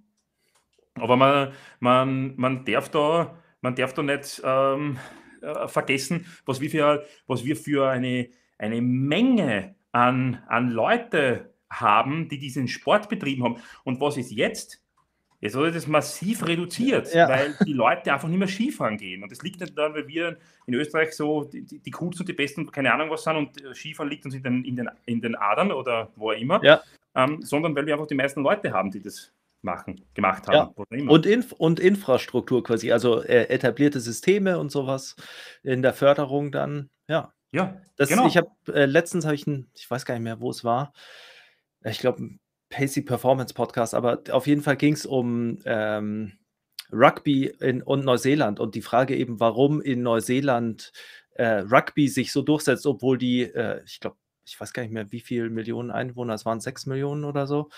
Aber 0.96 1.18
man, 1.18 1.52
man, 1.80 2.34
man, 2.38 2.64
darf, 2.64 2.90
da, 2.90 3.36
man 3.66 3.76
darf 3.76 3.94
da 3.94 4.04
nicht 4.04 4.42
ähm, 4.46 4.98
äh, 5.42 5.68
vergessen, 5.68 6.26
was 6.46 6.62
wir 6.62 6.70
für, 6.70 7.06
was 7.28 7.44
wir 7.44 7.56
für 7.56 7.90
eine, 7.90 8.30
eine 8.58 8.82
Menge 8.82 9.76
an, 9.92 10.42
an 10.48 10.70
Leute 10.70 11.54
haben, 11.70 12.30
die 12.30 12.38
diesen 12.38 12.68
Sport 12.68 13.10
betrieben 13.10 13.44
haben. 13.44 13.58
Und 13.84 14.00
was 14.00 14.18
ist 14.18 14.32
jetzt? 14.32 14.82
Jetzt 15.42 15.56
wurde 15.56 15.72
das 15.72 15.88
massiv 15.88 16.46
reduziert, 16.48 17.14
ja. 17.14 17.28
weil 17.28 17.56
die 17.66 17.74
Leute 17.74 18.14
einfach 18.14 18.28
nicht 18.28 18.38
mehr 18.38 18.48
Skifahren 18.48 18.98
gehen. 18.98 19.22
Und 19.24 19.32
das 19.32 19.42
liegt 19.42 19.60
nicht 19.60 19.78
daran, 19.78 19.94
weil 19.94 20.08
wir 20.08 20.38
in 20.66 20.76
Österreich 20.76 21.14
so 21.14 21.44
die, 21.44 21.64
die, 21.64 21.92
coolsten 21.92 22.22
und 22.22 22.30
die 22.30 22.34
besten, 22.34 22.72
keine 22.72 22.94
Ahnung 22.94 23.10
was 23.10 23.24
sind 23.24 23.36
und 23.36 23.64
äh, 23.64 23.74
Skifahren 23.74 24.10
liegt 24.10 24.26
uns 24.26 24.36
in 24.36 24.44
den, 24.44 24.64
in 24.64 24.76
den, 24.76 24.90
in 25.06 25.22
den 25.22 25.36
Adern 25.36 25.72
oder 25.72 26.12
wo 26.16 26.32
immer, 26.32 26.64
ja. 26.64 26.82
ähm, 27.16 27.42
sondern 27.42 27.76
weil 27.76 27.86
wir 27.86 27.96
einfach 27.96 28.08
die 28.08 28.16
meisten 28.16 28.42
Leute 28.42 28.72
haben, 28.72 28.92
die 28.92 29.02
das 29.02 29.34
machen, 29.66 30.06
gemacht 30.14 30.48
haben. 30.48 30.74
Ja. 30.92 31.10
Und, 31.10 31.26
Inf 31.26 31.52
und 31.52 31.80
Infrastruktur 31.80 32.64
quasi, 32.64 32.94
also 32.94 33.22
äh, 33.22 33.50
etablierte 33.50 34.00
Systeme 34.00 34.58
und 34.60 34.72
sowas 34.72 35.16
in 35.64 35.82
der 35.82 35.94
Förderung 35.94 36.52
dann, 36.52 36.90
ja. 37.08 37.34
Ja, 37.52 37.82
das, 37.96 38.10
genau. 38.10 38.28
Ich 38.28 38.36
habe 38.36 38.50
äh, 38.68 38.86
letztens 38.86 39.24
habe 39.24 39.36
ich 39.36 39.48
ein, 39.48 39.70
ich 39.76 39.90
weiß 39.90 40.06
gar 40.06 40.16
nicht 40.16 40.24
mehr, 40.24 40.42
wo 40.42 40.50
es 40.50 40.66
war. 40.66 40.94
Ich 41.86 42.00
glaube, 42.00 42.32
Pacey 42.70 43.02
Performance 43.02 43.54
Podcast, 43.54 43.94
aber 43.94 44.22
auf 44.32 44.48
jeden 44.48 44.62
Fall 44.62 44.76
ging 44.76 44.94
es 44.94 45.06
um 45.06 45.60
ähm, 45.66 46.34
Rugby 46.92 47.46
in, 47.46 47.82
und 47.82 48.04
Neuseeland 48.04 48.60
und 48.60 48.76
die 48.76 48.82
Frage 48.82 49.16
eben, 49.16 49.40
warum 49.40 49.80
in 49.82 50.02
Neuseeland 50.02 50.92
äh, 51.36 51.60
Rugby 51.60 52.10
sich 52.10 52.34
so 52.34 52.42
durchsetzt, 52.42 52.86
obwohl 52.86 53.18
die, 53.18 53.44
äh, 53.44 53.82
ich 53.86 54.02
glaube, 54.02 54.18
ich 54.46 54.60
weiß 54.60 54.74
gar 54.74 54.84
nicht 54.84 54.92
mehr, 54.94 55.12
wie 55.12 55.20
viele 55.20 55.50
Millionen 55.50 55.92
Einwohner, 55.92 56.34
es 56.34 56.46
waren 56.46 56.60
sechs 56.60 56.86
Millionen 56.86 57.24
oder 57.24 57.48
so, 57.48 57.70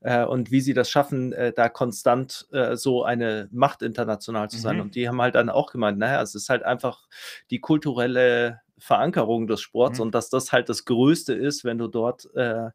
äh, 0.00 0.24
und 0.24 0.50
wie 0.50 0.60
sie 0.60 0.74
das 0.74 0.90
schaffen, 0.90 1.32
äh, 1.32 1.52
da 1.52 1.68
konstant 1.68 2.46
äh, 2.52 2.76
so 2.76 3.04
eine 3.04 3.48
Macht 3.52 3.82
international 3.82 4.50
zu 4.50 4.58
sein. 4.58 4.76
Mhm. 4.76 4.82
Und 4.82 4.94
die 4.94 5.08
haben 5.08 5.20
halt 5.20 5.34
dann 5.34 5.50
auch 5.50 5.70
gemeint, 5.70 5.98
naja, 5.98 6.22
es 6.22 6.34
ist 6.34 6.48
halt 6.48 6.62
einfach 6.62 7.08
die 7.50 7.60
kulturelle 7.60 8.60
Verankerung 8.78 9.46
des 9.46 9.60
Sports 9.60 9.98
mhm. 9.98 10.06
und 10.06 10.14
dass 10.14 10.30
das 10.30 10.52
halt 10.52 10.68
das 10.68 10.84
Größte 10.84 11.32
ist, 11.32 11.64
wenn 11.64 11.78
du 11.78 11.86
dort 11.86 12.28
äh, 12.34 12.70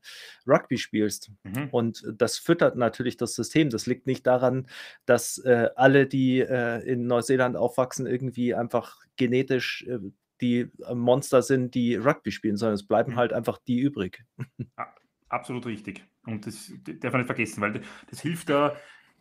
Rugby 0.48 0.78
spielst. 0.78 1.32
Mhm. 1.44 1.70
Und 1.72 2.04
das 2.16 2.38
füttert 2.38 2.78
natürlich 2.78 3.18
das 3.18 3.36
System. 3.36 3.70
Das 3.70 3.86
liegt 3.86 4.08
nicht 4.08 4.26
daran, 4.26 4.68
dass 5.06 5.38
äh, 5.40 5.70
alle, 5.76 6.08
die 6.08 6.40
äh, 6.40 6.80
in 6.82 7.06
Neuseeland 7.06 7.58
aufwachsen, 7.58 8.08
irgendwie 8.08 8.56
einfach 8.56 8.98
genetisch 9.18 9.86
äh, 9.88 10.00
die 10.42 10.70
Monster 10.94 11.42
sind, 11.42 11.76
die 11.76 11.96
Rugby 11.96 12.32
spielen, 12.32 12.58
sondern 12.58 12.76
es 12.76 12.88
bleiben 12.88 13.14
mhm. 13.14 13.18
halt 13.18 13.34
einfach 13.34 13.58
die 13.68 13.80
übrig. 13.80 14.24
Absolut 15.30 15.66
richtig. 15.66 16.04
Und 16.26 16.48
das 16.48 16.72
darf 16.84 17.14
man 17.14 17.22
nicht 17.22 17.28
vergessen, 17.28 17.62
weil 17.62 17.82
das 18.10 18.22
hilft 18.22 18.50
da 18.50 18.76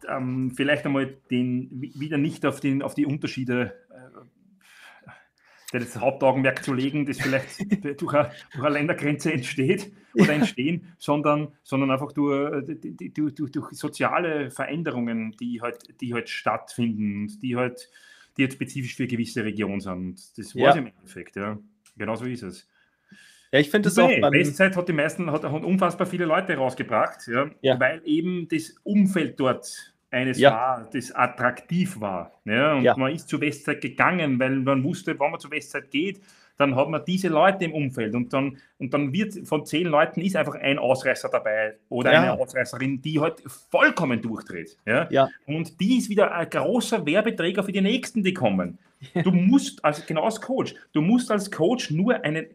ähm, 0.09 0.53
vielleicht 0.55 0.87
einmal 0.87 1.19
den, 1.31 1.69
wieder 1.73 2.19
nicht 2.19 2.47
auf, 2.47 2.61
den, 2.61 2.83
auf 2.83 2.95
die 2.95 3.07
Unterschiede 3.07 3.75
äh, 3.91 5.79
das 5.79 5.97
Hauptaugenmerk 6.01 6.65
zu 6.65 6.73
legen, 6.73 7.05
das 7.05 7.21
vielleicht 7.21 7.61
durch, 8.01 8.15
eine, 8.15 8.31
durch 8.53 8.65
eine 8.65 8.75
Ländergrenze 8.75 9.33
entsteht 9.33 9.93
oder 10.15 10.33
entstehen, 10.33 10.95
sondern, 10.99 11.53
sondern 11.63 11.91
einfach 11.91 12.13
durch, 12.13 12.65
durch, 13.15 13.35
durch, 13.35 13.53
durch 13.53 13.73
soziale 13.73 14.51
Veränderungen, 14.51 15.33
die 15.33 15.61
halt, 15.61 16.01
die 16.01 16.15
halt 16.15 16.31
stattfinden 16.31 17.23
und 17.23 17.43
die 17.43 17.57
halt, 17.57 17.91
die 18.39 18.43
jetzt 18.43 18.55
spezifisch 18.55 18.95
für 18.95 19.07
gewisse 19.07 19.45
Regionen 19.45 19.81
sind. 19.81 20.39
Das 20.39 20.55
war 20.55 20.63
ja. 20.63 20.71
es 20.71 20.77
im 20.77 20.87
Endeffekt, 20.87 21.37
ja. 21.37 21.59
Genau 21.97 22.15
so 22.15 22.25
ist 22.25 22.43
es. 22.43 22.69
Ja, 23.53 23.59
ich 23.59 23.71
finde 23.71 23.89
es 23.89 23.99
auch. 23.99 24.11
Beim 24.21 24.33
Westzeit 24.33 24.77
hat 24.77 24.89
die 24.89 24.93
meisten, 24.93 25.31
hat, 25.31 25.45
unfassbar 25.45 26.07
viele 26.07 26.27
Leute 26.27 26.55
rausgebracht, 26.55 27.27
ja, 27.29 27.51
ja. 27.63 27.81
weil 27.81 28.03
eben 28.05 28.47
das 28.49 28.75
Umfeld 28.85 29.41
dort 29.41 29.95
eines 30.11 30.39
ja. 30.39 30.53
war, 30.53 30.91
das 30.93 31.13
attraktiv 31.13 32.01
war. 32.01 32.41
Ja, 32.45 32.75
und 32.75 32.97
man 32.97 33.13
ist 33.13 33.29
zur 33.29 33.41
Westzeit 33.41 33.81
gegangen, 33.81 34.39
weil 34.39 34.57
man 34.61 34.85
wusste, 34.85 35.19
wenn 35.19 35.31
man 35.31 35.41
zur 35.41 35.51
Westzeit 35.51 35.91
geht, 35.91 36.21
dann 36.59 36.75
hat 36.75 36.89
man 36.89 37.05
diese 37.05 37.29
Leute 37.29 37.65
im 37.65 37.73
Umfeld 37.73 38.15
und 38.15 38.33
dann, 38.33 38.59
und 38.79 38.93
dann 38.93 39.13
wird 39.13 39.47
von 39.47 39.65
zehn 39.65 39.87
Leuten 39.87 40.21
ist 40.21 40.37
einfach 40.37 40.57
ein 40.57 40.79
Ausreißer 40.79 41.29
dabei 41.29 41.77
oder 41.89 42.13
ja. 42.13 42.21
eine 42.21 42.33
Ausreißerin, 42.33 43.01
die 43.01 43.21
halt 43.21 43.41
vollkommen 43.71 44.21
durchdreht. 44.21 44.77
Ja? 44.85 45.09
ja? 45.11 45.29
Und 45.47 45.81
die 45.81 45.99
ist 45.99 46.11
wieder 46.11 46.35
ein 46.35 46.51
großer 46.51 47.07
Werbeträger 47.07 47.63
für 47.63 47.73
die 47.73 47.81
Nächsten, 47.81 48.23
die 48.23 48.35
kommen. 48.35 48.79
Du 49.23 49.31
musst, 49.31 49.85
also 49.85 50.03
genau 50.07 50.25
als 50.25 50.41
Coach, 50.41 50.75
du 50.93 51.01
musst 51.01 51.31
als 51.31 51.51
Coach 51.51 51.93
nur 51.93 52.23
einen, 52.25 52.47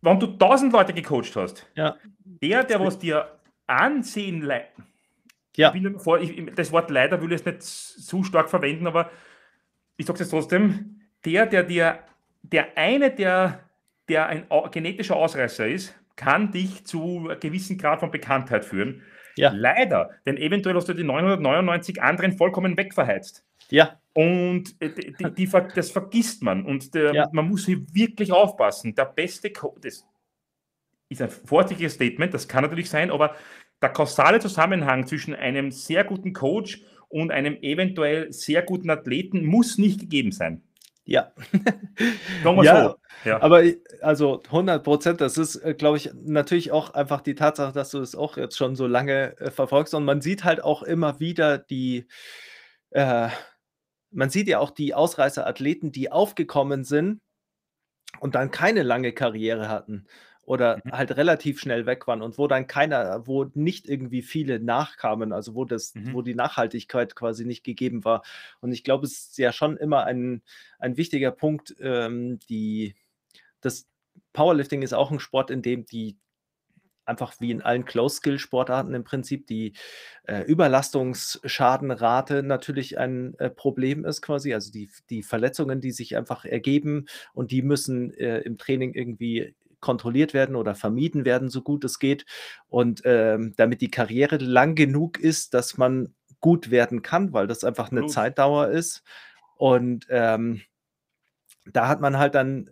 wenn 0.00 0.18
du 0.18 0.26
tausend 0.26 0.72
Leute 0.72 0.94
gecoacht 0.94 1.36
hast, 1.36 1.66
ja. 1.74 1.96
der, 2.24 2.64
der 2.64 2.80
was 2.80 2.98
dir 2.98 3.28
ansehen 3.66 4.40
leiten, 4.40 4.84
ja. 5.58 5.74
Vor, 5.98 6.20
ich, 6.20 6.40
das 6.54 6.70
Wort 6.70 6.88
leider 6.88 7.20
will 7.20 7.32
ich 7.32 7.44
jetzt 7.44 7.46
nicht 7.46 7.62
zu 7.62 8.22
stark 8.22 8.48
verwenden, 8.48 8.86
aber 8.86 9.10
ich 9.96 10.06
sage 10.06 10.22
es 10.22 10.30
trotzdem, 10.30 11.00
der, 11.24 11.46
der 11.46 11.64
dir, 11.64 11.98
der 12.42 12.76
eine, 12.76 13.10
der, 13.10 13.68
der 14.08 14.26
ein 14.26 14.46
genetischer 14.70 15.16
Ausreißer 15.16 15.66
ist, 15.68 15.94
kann 16.16 16.50
dich 16.50 16.84
zu 16.84 17.28
einem 17.28 17.40
gewissen 17.40 17.78
Grad 17.78 18.00
von 18.00 18.10
Bekanntheit 18.10 18.64
führen. 18.64 19.02
Ja. 19.36 19.52
Leider, 19.54 20.10
denn 20.26 20.36
eventuell 20.36 20.74
hast 20.74 20.88
du 20.88 20.94
die 20.94 21.04
999 21.04 22.02
anderen 22.02 22.32
vollkommen 22.32 22.76
wegverheizt. 22.76 23.44
Ja. 23.70 24.00
Und 24.14 24.74
äh, 24.80 24.90
die, 24.90 25.12
die, 25.12 25.46
die, 25.46 25.48
das 25.74 25.92
vergisst 25.92 26.42
man. 26.42 26.64
Und 26.64 26.94
der, 26.94 27.14
ja. 27.14 27.28
man 27.32 27.48
muss 27.48 27.66
hier 27.66 27.78
wirklich 27.92 28.32
aufpassen. 28.32 28.96
Der 28.96 29.04
beste 29.04 29.50
Code, 29.50 29.80
das 29.82 30.04
ist 31.08 31.22
ein 31.22 31.30
vorsichtiges 31.30 31.94
Statement, 31.94 32.34
das 32.34 32.48
kann 32.48 32.64
natürlich 32.64 32.90
sein, 32.90 33.12
aber 33.12 33.36
der 33.80 33.90
kausale 33.90 34.40
Zusammenhang 34.40 35.06
zwischen 35.06 35.34
einem 35.34 35.70
sehr 35.70 36.02
guten 36.02 36.32
Coach 36.32 36.82
und 37.08 37.30
einem 37.30 37.56
eventuell 37.62 38.32
sehr 38.32 38.62
guten 38.62 38.90
Athleten 38.90 39.44
muss 39.44 39.78
nicht 39.78 40.00
gegeben 40.00 40.32
sein. 40.32 40.62
Ja. 41.08 41.32
ja, 42.44 42.82
so. 42.84 42.96
ja, 43.24 43.40
aber 43.40 43.62
also 44.02 44.42
100 44.44 44.84
Prozent, 44.84 45.22
das 45.22 45.38
ist, 45.38 45.56
äh, 45.56 45.72
glaube 45.72 45.96
ich, 45.96 46.10
natürlich 46.12 46.70
auch 46.70 46.90
einfach 46.90 47.22
die 47.22 47.34
Tatsache, 47.34 47.72
dass 47.72 47.90
du 47.90 48.00
es 48.00 48.14
auch 48.14 48.36
jetzt 48.36 48.58
schon 48.58 48.76
so 48.76 48.86
lange 48.86 49.34
äh, 49.40 49.50
verfolgst 49.50 49.94
und 49.94 50.04
man 50.04 50.20
sieht 50.20 50.44
halt 50.44 50.62
auch 50.62 50.82
immer 50.82 51.18
wieder 51.18 51.56
die, 51.56 52.08
äh, 52.90 53.30
man 54.10 54.28
sieht 54.28 54.48
ja 54.48 54.58
auch 54.58 54.70
die 54.70 54.92
Ausreißer-Athleten, 54.92 55.92
die 55.92 56.12
aufgekommen 56.12 56.84
sind 56.84 57.22
und 58.20 58.34
dann 58.34 58.50
keine 58.50 58.82
lange 58.82 59.12
Karriere 59.12 59.70
hatten 59.70 60.06
oder 60.48 60.80
mhm. 60.82 60.92
halt 60.92 61.14
relativ 61.18 61.60
schnell 61.60 61.84
weg 61.84 62.06
waren 62.06 62.22
und 62.22 62.38
wo 62.38 62.46
dann 62.46 62.66
keiner, 62.66 63.26
wo 63.26 63.44
nicht 63.52 63.86
irgendwie 63.86 64.22
viele 64.22 64.58
nachkamen, 64.60 65.34
also 65.34 65.54
wo 65.54 65.66
das, 65.66 65.94
mhm. 65.94 66.14
wo 66.14 66.22
die 66.22 66.34
Nachhaltigkeit 66.34 67.14
quasi 67.14 67.44
nicht 67.44 67.64
gegeben 67.64 68.02
war. 68.02 68.22
Und 68.60 68.72
ich 68.72 68.82
glaube, 68.82 69.04
es 69.04 69.12
ist 69.12 69.38
ja 69.38 69.52
schon 69.52 69.76
immer 69.76 70.04
ein, 70.04 70.42
ein 70.78 70.96
wichtiger 70.96 71.32
Punkt, 71.32 71.76
ähm, 71.80 72.38
die, 72.48 72.94
das 73.60 73.88
Powerlifting 74.32 74.80
ist 74.80 74.94
auch 74.94 75.10
ein 75.10 75.20
Sport, 75.20 75.50
in 75.50 75.60
dem 75.60 75.84
die 75.84 76.16
einfach 77.04 77.34
wie 77.40 77.50
in 77.50 77.60
allen 77.60 77.84
Close-Skill-Sportarten 77.84 78.94
im 78.94 79.04
Prinzip 79.04 79.46
die 79.46 79.74
äh, 80.24 80.42
Überlastungsschadenrate 80.44 82.42
natürlich 82.42 82.98
ein 82.98 83.34
äh, 83.38 83.50
Problem 83.50 84.06
ist 84.06 84.22
quasi, 84.22 84.54
also 84.54 84.72
die, 84.72 84.90
die 85.10 85.22
Verletzungen, 85.22 85.82
die 85.82 85.90
sich 85.90 86.16
einfach 86.16 86.46
ergeben 86.46 87.06
und 87.34 87.50
die 87.50 87.60
müssen 87.60 88.14
äh, 88.14 88.38
im 88.40 88.56
Training 88.56 88.94
irgendwie 88.94 89.54
kontrolliert 89.80 90.34
werden 90.34 90.56
oder 90.56 90.74
vermieden 90.74 91.24
werden, 91.24 91.48
so 91.48 91.62
gut 91.62 91.84
es 91.84 91.98
geht. 91.98 92.26
Und 92.68 93.02
ähm, 93.04 93.54
damit 93.56 93.80
die 93.80 93.90
Karriere 93.90 94.36
lang 94.36 94.74
genug 94.74 95.18
ist, 95.18 95.54
dass 95.54 95.76
man 95.76 96.14
gut 96.40 96.70
werden 96.70 97.02
kann, 97.02 97.32
weil 97.32 97.46
das 97.46 97.64
einfach 97.64 97.90
eine 97.90 98.00
Blut. 98.00 98.12
Zeitdauer 98.12 98.68
ist. 98.68 99.02
Und 99.56 100.06
ähm, 100.10 100.62
da 101.72 101.88
hat 101.88 102.00
man 102.00 102.18
halt 102.18 102.34
dann, 102.34 102.70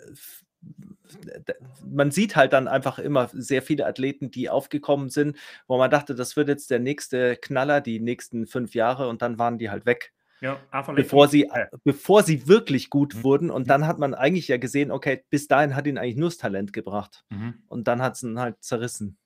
man 1.84 2.11
sieht 2.11 2.36
halt 2.36 2.52
dann 2.52 2.68
einfach 2.68 2.98
immer 2.98 3.28
sehr 3.32 3.62
viele 3.62 3.86
Athleten, 3.86 4.30
die 4.30 4.48
aufgekommen 4.48 5.11
sind, 5.11 5.36
wo 5.66 5.78
man 5.78 5.90
dachte, 5.90 6.14
das 6.14 6.36
wird 6.36 6.48
jetzt 6.48 6.70
der 6.70 6.78
nächste 6.78 7.36
Knaller, 7.36 7.80
die 7.80 8.00
nächsten 8.00 8.46
fünf 8.46 8.74
Jahre 8.74 9.09
und 9.09 9.22
dann 9.22 9.38
waren 9.38 9.59
die 9.59 9.70
halt 9.70 9.86
weg. 9.86 10.12
Ja, 10.41 10.61
bevor 10.95 11.28
sie, 11.28 11.51
bevor 11.84 12.22
sie 12.22 12.47
wirklich 12.47 12.91
gut 12.91 13.14
mhm. 13.14 13.24
wurden. 13.24 13.51
Und 13.51 13.64
mhm. 13.64 13.68
dann 13.68 13.87
hat 13.87 13.99
man 13.99 14.14
eigentlich 14.14 14.49
ja 14.49 14.59
gesehen, 14.59 14.91
okay, 14.91 15.24
bis 15.30 15.49
dahin 15.49 15.74
hat 15.74 15.87
ihn 15.87 15.99
eigentlich 15.99 16.16
nur 16.16 16.28
das 16.28 16.39
Talent 16.39 16.72
gebracht. 16.72 17.24
Mhm. 17.30 17.62
Und 17.68 17.89
dann 17.89 18.03
hat 18.03 18.14
es 18.14 18.22
ihn 18.22 18.39
halt 18.39 18.62
zerrissen. 18.62 19.18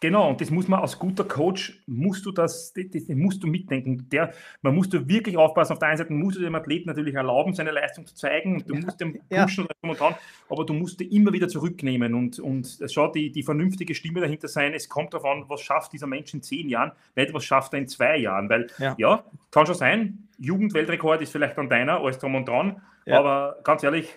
Genau, 0.00 0.28
und 0.28 0.40
das 0.42 0.50
muss 0.50 0.68
man 0.68 0.80
als 0.80 0.98
guter 0.98 1.24
Coach, 1.24 1.82
musst 1.86 2.26
du 2.26 2.30
das, 2.30 2.74
das, 2.74 2.84
das 2.92 3.08
musst 3.08 3.42
du 3.42 3.46
mitdenken. 3.46 4.08
Der, 4.10 4.32
man 4.60 4.74
musst 4.74 4.92
du 4.92 5.08
wirklich 5.08 5.38
aufpassen. 5.38 5.72
Auf 5.72 5.78
der 5.78 5.88
einen 5.88 5.96
Seite 5.96 6.12
musst 6.12 6.36
du 6.36 6.42
dem 6.42 6.54
Athleten 6.54 6.86
natürlich 6.86 7.14
erlauben, 7.14 7.54
seine 7.54 7.70
Leistung 7.70 8.06
zu 8.06 8.14
zeigen. 8.14 8.62
Du 8.66 8.74
musst 8.74 9.00
dem 9.00 9.18
pushen 9.30 9.66
ja. 9.66 9.90
und 9.90 9.98
dran, 9.98 10.14
aber 10.50 10.66
du 10.66 10.74
musst 10.74 11.00
ihn 11.00 11.10
immer 11.10 11.32
wieder 11.32 11.48
zurücknehmen 11.48 12.14
und, 12.14 12.38
und 12.38 12.78
es 12.80 12.92
schaut 12.92 13.14
die, 13.14 13.32
die 13.32 13.42
vernünftige 13.42 13.94
Stimme 13.94 14.20
dahinter 14.20 14.48
sein. 14.48 14.74
Es 14.74 14.88
kommt 14.88 15.14
darauf 15.14 15.24
an, 15.24 15.44
was 15.48 15.62
schafft 15.62 15.94
dieser 15.94 16.06
Mensch 16.06 16.34
in 16.34 16.42
zehn 16.42 16.68
Jahren, 16.68 16.92
nicht 17.14 17.32
was 17.32 17.44
schafft 17.44 17.72
er 17.72 17.78
in 17.78 17.88
zwei 17.88 18.18
Jahren. 18.18 18.50
Weil, 18.50 18.66
ja, 18.78 18.94
ja 18.98 19.24
kann 19.50 19.64
schon 19.64 19.74
sein, 19.74 20.28
Jugendweltrekord 20.38 21.22
ist 21.22 21.32
vielleicht 21.32 21.56
an 21.56 21.70
deiner, 21.70 22.00
alles 22.00 22.18
drum 22.18 22.34
und 22.34 22.46
dran, 22.46 22.82
ja. 23.06 23.18
aber 23.18 23.60
ganz 23.64 23.82
ehrlich, 23.82 24.12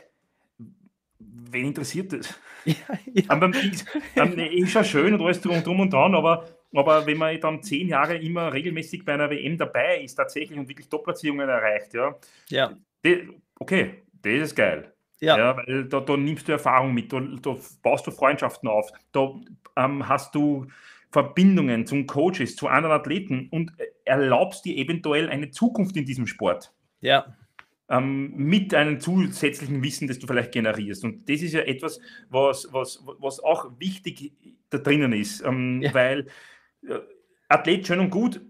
wen 1.51 1.67
interessiert 1.67 2.13
das? 2.13 2.39
Ja, 2.65 2.75
ja. 3.13 3.35
Dann, 3.35 3.53
ist 3.53 4.73
ja 4.73 4.83
schön 4.83 5.13
und 5.13 5.21
alles 5.21 5.39
drum, 5.39 5.63
drum 5.63 5.79
und 5.79 5.93
dran, 5.93 6.13
aber, 6.13 6.45
aber 6.75 7.05
wenn 7.05 7.17
man 7.17 7.39
dann 7.39 7.63
zehn 7.63 7.87
Jahre 7.87 8.17
immer 8.17 8.51
regelmäßig 8.51 9.05
bei 9.05 9.13
einer 9.13 9.29
WM 9.29 9.57
dabei 9.57 10.01
ist, 10.01 10.15
tatsächlich 10.15 10.59
und 10.59 10.67
wirklich 10.67 10.89
Top-Platzierungen 10.89 11.47
erreicht, 11.47 11.93
ja, 11.93 12.19
ja. 12.49 12.73
okay, 13.59 14.03
Das 14.21 14.33
ist 14.33 14.55
geil. 14.55 14.91
Ja. 15.21 15.37
ja 15.37 15.57
weil 15.57 15.85
da, 15.85 16.01
da, 16.01 16.17
nimmst 16.17 16.49
du 16.49 16.51
Erfahrung 16.51 16.93
mit, 16.93 17.13
da, 17.13 17.21
da 17.41 17.55
baust 17.81 18.05
du 18.05 18.11
Freundschaften 18.11 18.67
auf, 18.67 18.91
da 19.13 19.33
ähm, 19.77 20.07
hast 20.07 20.35
du 20.35 20.67
Verbindungen 21.11 21.85
zum 21.85 22.05
Coaches, 22.05 22.55
zu 22.55 22.67
anderen 22.67 22.95
Athleten 22.99 23.47
und 23.51 23.71
erlaubst 24.05 24.65
dir 24.65 24.75
eventuell 24.75 25.29
eine 25.29 25.49
Zukunft 25.49 25.95
in 25.97 26.05
diesem 26.05 26.27
Sport. 26.27 26.73
Ja. 27.01 27.35
Ähm, 27.89 28.33
mit 28.35 28.73
einem 28.75 28.99
zusätzlichen 28.99 29.81
Wissen, 29.81 30.07
das 30.07 30.19
du 30.19 30.27
vielleicht 30.27 30.51
generierst. 30.51 31.03
Und 31.03 31.27
das 31.27 31.41
ist 31.41 31.53
ja 31.53 31.61
etwas, 31.61 31.99
was, 32.29 32.71
was, 32.71 33.03
was 33.19 33.39
auch 33.43 33.71
wichtig 33.79 34.33
da 34.69 34.77
drinnen 34.77 35.11
ist, 35.13 35.43
ähm, 35.43 35.81
ja. 35.81 35.93
weil 35.93 36.27
äh, 36.87 36.99
Athlet 37.47 37.87
schön 37.87 37.99
und 37.99 38.11
gut, 38.11 38.41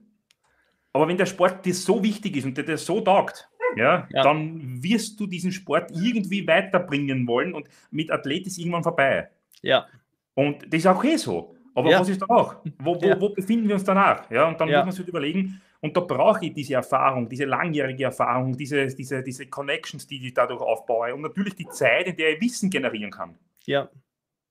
aber 0.93 1.07
wenn 1.07 1.17
der 1.17 1.25
Sport 1.25 1.65
dir 1.65 1.73
so 1.73 2.03
wichtig 2.03 2.35
ist 2.35 2.45
und 2.45 2.57
der 2.57 2.65
dir 2.65 2.77
so 2.77 2.99
taugt, 3.01 3.49
ja, 3.75 4.07
ja, 4.11 4.23
dann 4.23 4.83
wirst 4.83 5.19
du 5.19 5.27
diesen 5.27 5.51
Sport 5.51 5.91
irgendwie 5.91 6.45
weiterbringen 6.47 7.27
wollen 7.27 7.53
und 7.53 7.69
mit 7.91 8.11
Athlet 8.11 8.47
ist 8.47 8.57
irgendwann 8.57 8.83
vorbei. 8.83 9.29
Ja. 9.61 9.87
Und 10.33 10.63
das 10.73 10.79
ist 10.79 10.87
auch 10.87 11.03
eh 11.03 11.17
so. 11.17 11.55
Aber 11.75 11.91
ja. 11.91 11.99
was 11.99 12.09
ist 12.09 12.21
danach? 12.21 12.57
Wo, 12.79 12.99
wo, 12.99 13.05
ja. 13.05 13.21
wo, 13.21 13.29
befinden 13.29 13.67
wir 13.67 13.75
uns 13.75 13.83
danach? 13.83 14.29
Ja, 14.31 14.47
und 14.47 14.59
dann 14.59 14.69
muss 14.69 14.85
man 14.85 14.91
sich 14.91 15.07
überlegen, 15.07 15.61
und 15.81 15.95
da 15.95 16.01
brauche 16.01 16.45
ich 16.45 16.53
diese 16.53 16.73
Erfahrung, 16.73 17.29
diese 17.29 17.45
langjährige 17.45 18.05
Erfahrung, 18.05 18.57
diese, 18.57 18.87
diese, 18.87 19.23
diese 19.23 19.47
Connections, 19.47 20.07
die 20.07 20.27
ich 20.27 20.33
dadurch 20.33 20.61
aufbaue 20.61 21.13
und 21.13 21.21
natürlich 21.21 21.55
die 21.55 21.69
Zeit, 21.69 22.07
in 22.07 22.17
der 22.17 22.33
ich 22.33 22.41
Wissen 22.41 22.69
generieren 22.69 23.11
kann. 23.11 23.37
Ja, 23.65 23.89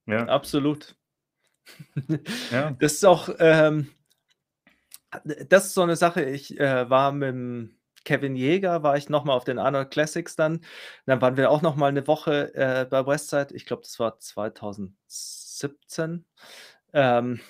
ja. 0.07 0.27
absolut. 0.27 0.97
ja. 2.51 2.71
Das 2.79 2.95
ist 2.95 3.05
auch, 3.05 3.29
ähm, 3.39 3.91
das 5.49 5.67
ist 5.67 5.75
so 5.75 5.83
eine 5.83 5.97
Sache, 5.97 6.25
ich 6.25 6.59
äh, 6.59 6.89
war 6.89 7.13
mit 7.13 7.75
Kevin 8.05 8.37
Jäger, 8.37 8.83
war 8.83 8.97
ich 8.97 9.11
nochmal 9.11 9.37
auf 9.37 9.45
den 9.45 9.59
Arnold 9.59 9.91
Classics 9.91 10.35
dann. 10.35 10.65
Dann 11.05 11.21
waren 11.21 11.37
wir 11.37 11.51
auch 11.51 11.61
nochmal 11.61 11.91
eine 11.91 12.07
Woche 12.07 12.55
äh, 12.55 12.87
bei 12.87 13.07
Westside, 13.07 13.55
ich 13.55 13.67
glaube, 13.67 13.83
das 13.83 13.99
war 13.99 14.19
2017. 14.19 16.25
Ähm, 16.95 17.41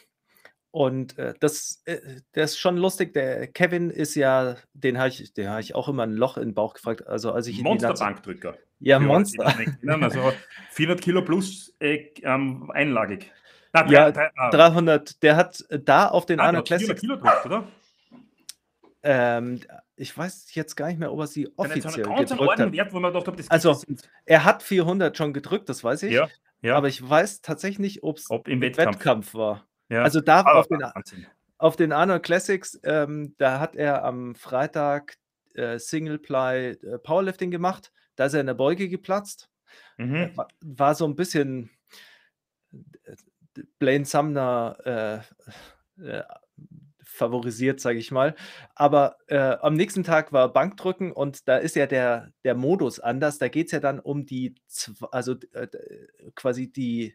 und 0.70 1.18
äh, 1.18 1.34
das, 1.40 1.82
äh, 1.86 1.98
das 2.32 2.52
ist 2.52 2.58
schon 2.58 2.76
lustig. 2.76 3.14
Der 3.14 3.46
Kevin 3.46 3.90
ist 3.90 4.14
ja, 4.14 4.56
den 4.74 4.98
habe 4.98 5.08
ich, 5.08 5.32
den 5.32 5.58
ich 5.58 5.74
auch 5.74 5.88
immer 5.88 6.02
ein 6.02 6.12
Loch 6.12 6.36
in 6.36 6.50
den 6.50 6.54
Bauch 6.54 6.74
gefragt. 6.74 7.06
Also 7.06 7.32
als 7.32 7.46
ich 7.46 7.62
Monsterbankdrücker. 7.62 8.56
Ja, 8.80 9.00
Monster. 9.00 9.52
Also 10.00 10.32
400 10.70 11.02
Kilo 11.02 11.22
plus 11.22 11.74
äh, 11.80 12.12
ähm, 12.22 12.70
einlagig. 12.70 13.32
Na, 13.72 13.84
ja, 13.90 14.12
300. 14.12 15.20
Der 15.20 15.34
hat 15.34 15.64
da 15.68 16.06
auf 16.06 16.26
den 16.26 16.38
ah, 16.38 16.44
Arno 16.44 16.62
Classic. 16.62 16.96
Kilo 16.96 17.16
drückt, 17.16 17.44
oder? 17.44 17.66
Ähm, 19.02 19.58
ich 19.96 20.16
weiß 20.16 20.54
jetzt 20.54 20.76
gar 20.76 20.86
nicht 20.86 21.00
mehr, 21.00 21.12
ob 21.12 21.18
er 21.18 21.26
sie 21.26 21.48
offiziell 21.56 22.04
so 22.04 22.14
gedrückt 22.14 22.60
hat. 22.60 22.72
Wert, 22.72 23.26
dachte, 23.26 23.44
also, 23.48 23.76
er 24.24 24.44
hat 24.44 24.62
400 24.62 25.16
schon 25.16 25.32
gedrückt, 25.32 25.68
das 25.68 25.82
weiß 25.82 26.04
ich. 26.04 26.12
Ja, 26.12 26.28
ja. 26.62 26.76
Aber 26.76 26.86
ich 26.86 27.06
weiß 27.06 27.40
tatsächlich 27.40 27.80
nicht, 27.80 28.02
ob 28.04 28.18
es 28.18 28.28
im 28.46 28.60
Wettkampf. 28.60 28.94
Wettkampf 28.94 29.34
war. 29.34 29.66
Ja. 29.88 30.02
Also 30.02 30.20
da 30.20 30.42
auf 30.42 30.66
den, 30.68 30.84
auf 31.58 31.76
den 31.76 31.92
Arnold 31.92 32.22
Classics, 32.22 32.78
ähm, 32.84 33.34
da 33.38 33.60
hat 33.60 33.74
er 33.74 34.04
am 34.04 34.34
Freitag 34.34 35.16
äh, 35.54 35.78
Single-Ply 35.78 36.78
äh, 36.82 36.98
Powerlifting 36.98 37.50
gemacht. 37.50 37.92
Da 38.16 38.26
ist 38.26 38.34
er 38.34 38.40
in 38.40 38.46
der 38.46 38.54
Beuge 38.54 38.88
geplatzt. 38.88 39.50
Mhm. 39.96 40.36
War, 40.36 40.48
war, 40.60 40.94
so 40.94 41.06
ein 41.06 41.16
bisschen 41.16 41.70
äh, 42.72 43.16
Blaine 43.78 44.04
Sumner 44.04 45.24
äh, 45.98 46.02
äh, 46.02 46.22
favorisiert, 47.18 47.80
sage 47.80 47.98
ich 47.98 48.10
mal. 48.10 48.34
Aber 48.74 49.18
äh, 49.26 49.36
am 49.60 49.74
nächsten 49.74 50.04
Tag 50.04 50.32
war 50.32 50.52
Bankdrücken 50.52 51.12
und 51.12 51.48
da 51.48 51.58
ist 51.58 51.76
ja 51.76 51.86
der, 51.86 52.32
der 52.44 52.54
Modus 52.54 53.00
anders. 53.00 53.38
Da 53.38 53.48
geht 53.48 53.66
es 53.66 53.72
ja 53.72 53.80
dann 53.80 54.00
um 54.00 54.24
die, 54.24 54.54
also 55.10 55.34
äh, 55.52 55.68
quasi 56.34 56.72
die 56.72 57.14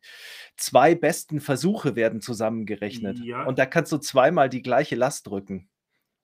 zwei 0.57 0.93
besten 0.93 1.41
Versuche 1.41 1.95
werden 1.95 2.21
zusammengerechnet. 2.21 3.19
Ja. 3.19 3.43
Und 3.43 3.57
da 3.57 3.65
kannst 3.65 3.91
du 3.91 3.97
zweimal 3.97 4.49
die 4.49 4.61
gleiche 4.61 4.95
Last 4.95 5.27
drücken. 5.27 5.69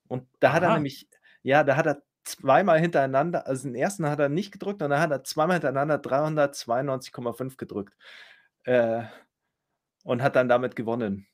Und 0.07 0.27
da 0.39 0.49
Aha. 0.49 0.55
hat 0.55 0.63
er 0.63 0.73
nämlich, 0.75 1.07
ja, 1.41 1.63
da 1.63 1.75
hat 1.75 1.87
er 1.87 2.03
zweimal 2.23 2.79
hintereinander, 2.79 3.47
also 3.47 3.67
den 3.67 3.75
ersten 3.75 4.05
hat 4.05 4.19
er 4.19 4.29
nicht 4.29 4.51
gedrückt 4.51 4.83
und 4.83 4.89
dann 4.89 4.99
hat 4.99 5.11
er 5.11 5.23
zweimal 5.23 5.55
hintereinander 5.55 5.95
392,5 5.95 7.57
gedrückt. 7.57 7.95
Äh, 8.65 9.03
und 10.03 10.23
hat 10.23 10.35
dann 10.35 10.49
damit 10.49 10.75
gewonnen. 10.75 11.27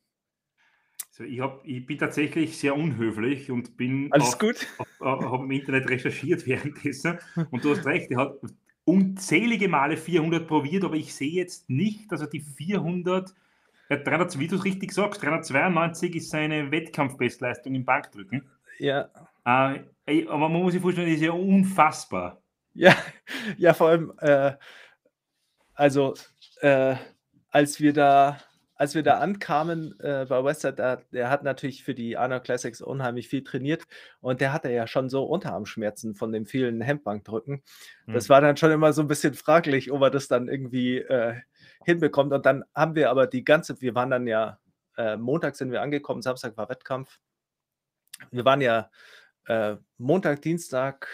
Also 1.18 1.32
ich, 1.32 1.40
hab, 1.40 1.66
ich 1.66 1.86
bin 1.86 1.98
tatsächlich 1.98 2.58
sehr 2.58 2.76
unhöflich 2.76 3.50
und 3.50 3.78
bin 3.78 4.12
Alles 4.12 4.38
gut. 4.38 4.68
habe 5.00 5.46
im 5.46 5.52
Internet 5.52 5.90
recherchiert 5.90 6.46
währenddessen 6.46 7.20
und 7.52 7.64
du 7.64 7.72
hast 7.72 7.86
recht, 7.86 8.12
er 8.12 8.18
hat 8.18 8.36
unzählige 8.84 9.70
Male 9.70 9.96
400 9.96 10.46
probiert, 10.46 10.84
aber 10.84 10.96
ich 10.96 11.16
sehe 11.16 11.32
jetzt 11.32 11.70
nicht, 11.70 12.12
dass 12.12 12.20
er 12.20 12.28
die 12.28 12.42
400, 12.42 13.34
er 13.88 13.98
300, 13.98 14.38
wie 14.40 14.48
du 14.48 14.58
es 14.58 14.66
richtig 14.66 14.92
sagst, 14.92 15.24
392 15.24 16.18
ist 16.18 16.32
seine 16.32 16.70
Wettkampfbestleistung 16.70 17.76
im 17.76 17.86
Bankdrücken. 17.86 18.52
Ja. 18.78 19.10
Äh, 19.46 20.28
aber 20.28 20.50
man 20.50 20.62
muss 20.62 20.74
sich 20.74 20.82
vorstellen, 20.82 21.08
das 21.08 21.16
ist 21.16 21.24
ja 21.24 21.32
unfassbar. 21.32 22.42
Ja, 22.74 22.94
ja 23.58 23.74
vor 23.74 23.88
allem, 23.88 24.12
äh, 24.20 24.52
also 25.76 26.14
äh, 26.60 26.98
als 27.52 27.80
wir 27.80 27.94
da 27.94 28.38
als 28.76 28.94
wir 28.94 29.04
da 29.04 29.20
ankamen 29.20 29.98
äh, 30.00 30.26
bei 30.28 30.44
Westside, 30.44 30.74
da, 30.74 30.96
der 31.12 31.30
hat 31.30 31.44
natürlich 31.44 31.84
für 31.84 31.96
die 31.96 32.18
Arnold 32.18 32.44
Classics 32.44 32.82
unheimlich 32.82 33.30
viel 33.30 33.44
trainiert 33.44 33.84
und 34.20 34.42
der 34.42 34.52
hatte 34.52 34.70
ja 34.70 34.86
schon 34.86 35.10
so 35.10 35.24
Unterarmschmerzen 35.24 36.14
von 36.16 36.32
dem 36.32 36.46
vielen 36.46 36.82
Hemdbankdrücken. 36.82 37.64
Das 38.08 38.26
hm. 38.26 38.30
war 38.30 38.42
dann 38.42 38.58
schon 38.58 38.72
immer 38.72 38.92
so 38.92 39.02
ein 39.02 39.08
bisschen 39.08 39.34
fraglich, 39.34 39.92
ob 39.92 40.02
er 40.02 40.12
das 40.12 40.28
dann 40.28 40.50
irgendwie 40.50 40.98
äh, 40.98 41.36
hinbekommt. 41.86 42.34
Und 42.34 42.46
dann 42.46 42.66
haben 42.74 42.96
wir 42.96 43.10
aber 43.10 43.28
die 43.28 43.46
ganze, 43.46 43.80
wir 43.82 43.96
waren 43.96 44.10
dann 44.10 44.28
ja, 44.28 44.60
äh, 44.98 45.16
Montag 45.16 45.56
sind 45.56 45.72
wir 45.72 45.82
angekommen, 45.82 46.22
Samstag 46.22 46.58
war 46.58 46.68
Wettkampf. 46.70 47.20
Wir 48.32 48.44
waren 48.46 48.62
ja 48.62 48.90
äh, 49.48 49.76
Montag, 49.98 50.42
Dienstag, 50.42 51.08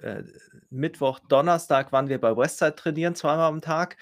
äh, 0.00 0.22
Mittwoch, 0.70 1.20
Donnerstag 1.28 1.92
waren 1.92 2.08
wir 2.08 2.20
bei 2.20 2.36
Westside 2.36 2.74
trainieren, 2.74 3.14
zweimal 3.14 3.48
am 3.48 3.60
Tag. 3.60 3.96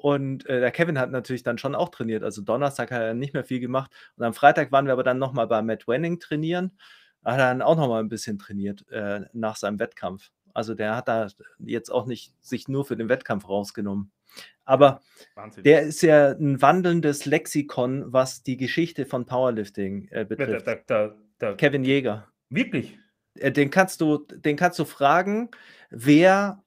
Und 0.00 0.46
äh, 0.46 0.60
der 0.60 0.70
Kevin 0.70 0.96
hat 0.96 1.10
natürlich 1.10 1.42
dann 1.42 1.58
schon 1.58 1.74
auch 1.74 1.88
trainiert. 1.88 2.22
Also 2.22 2.40
Donnerstag 2.40 2.92
hat 2.92 3.02
er 3.02 3.14
nicht 3.14 3.34
mehr 3.34 3.42
viel 3.42 3.58
gemacht. 3.58 3.90
Und 4.16 4.24
am 4.24 4.32
Freitag 4.32 4.70
waren 4.70 4.86
wir 4.86 4.92
aber 4.92 5.02
dann 5.02 5.18
nochmal 5.18 5.48
bei 5.48 5.60
Matt 5.60 5.88
Wenning 5.88 6.20
trainieren. 6.20 6.78
Hat 7.24 7.40
er 7.40 7.48
dann 7.48 7.62
auch 7.62 7.76
nochmal 7.76 8.00
ein 8.00 8.08
bisschen 8.08 8.38
trainiert 8.38 8.88
äh, 8.92 9.22
nach 9.32 9.56
seinem 9.56 9.80
Wettkampf. 9.80 10.30
Also 10.54 10.74
der 10.74 10.94
hat 10.94 11.08
da 11.08 11.26
jetzt 11.58 11.90
auch 11.90 12.06
nicht 12.06 12.32
sich 12.40 12.68
nur 12.68 12.84
für 12.84 12.96
den 12.96 13.08
Wettkampf 13.08 13.48
rausgenommen. 13.48 14.12
Aber 14.64 15.00
Wahnsinn. 15.34 15.64
der 15.64 15.82
ist 15.82 16.02
ja 16.02 16.30
ein 16.30 16.62
wandelndes 16.62 17.26
Lexikon, 17.26 18.12
was 18.12 18.44
die 18.44 18.56
Geschichte 18.56 19.04
von 19.04 19.26
Powerlifting 19.26 20.06
äh, 20.12 20.24
betrifft. 20.24 20.64
Der, 20.64 20.76
der, 20.76 21.16
der, 21.40 21.56
Kevin 21.56 21.82
Jäger. 21.82 22.28
Wirklich? 22.50 22.96
Äh, 23.34 23.50
den 23.50 23.70
kannst 23.70 24.00
du, 24.00 24.18
den 24.18 24.54
kannst 24.54 24.78
du 24.78 24.84
fragen, 24.84 25.50
wer, 25.90 26.62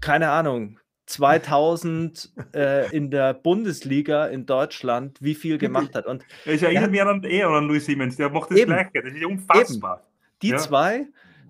keine 0.00 0.30
Ahnung, 0.30 0.80
2000 1.06 2.32
äh, 2.54 2.94
in 2.94 3.10
der 3.10 3.34
Bundesliga 3.34 4.26
in 4.26 4.44
Deutschland 4.46 5.18
wie 5.20 5.34
viel 5.34 5.58
gemacht 5.58 5.94
hat. 5.94 6.06
Und 6.06 6.24
ich 6.44 6.62
erinnere 6.62 6.88
mich 6.88 7.02
an, 7.02 7.22
eher 7.22 7.48
an 7.48 7.66
Louis 7.66 7.86
Siemens, 7.86 8.16
der 8.16 8.30
macht 8.30 8.50
das 8.50 8.58
eben, 8.58 8.72
Gleiche. 8.72 9.02
Das 9.02 9.12
ist 9.12 9.24
unfassbar. 9.24 9.98
Eben. 9.98 10.06
Die 10.42 10.48
ja. 10.48 10.58
zwei, 10.58 11.06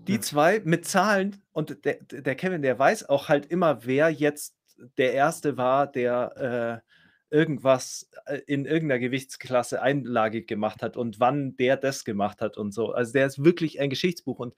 die 0.06 0.20
zwei 0.20 0.60
mit 0.64 0.86
Zahlen 0.86 1.42
und 1.52 1.84
der, 1.84 1.98
der, 2.10 2.34
Kevin, 2.34 2.62
der 2.62 2.78
weiß 2.78 3.08
auch 3.08 3.28
halt 3.28 3.46
immer, 3.46 3.84
wer 3.86 4.10
jetzt 4.10 4.54
der 4.98 5.14
Erste 5.14 5.56
war, 5.56 5.90
der 5.90 6.82
äh, 6.82 7.34
irgendwas 7.34 8.08
äh, 8.26 8.40
in 8.46 8.66
irgendeiner 8.66 9.00
Gewichtsklasse 9.00 9.82
einlagig 9.82 10.46
gemacht 10.46 10.82
hat 10.82 10.96
und 10.96 11.18
wann 11.18 11.56
der 11.56 11.76
das 11.76 12.04
gemacht 12.04 12.40
hat 12.40 12.56
und 12.56 12.72
so. 12.72 12.92
Also 12.92 13.12
der 13.12 13.26
ist 13.26 13.42
wirklich 13.42 13.80
ein 13.80 13.90
Geschichtsbuch 13.90 14.38
und 14.38 14.54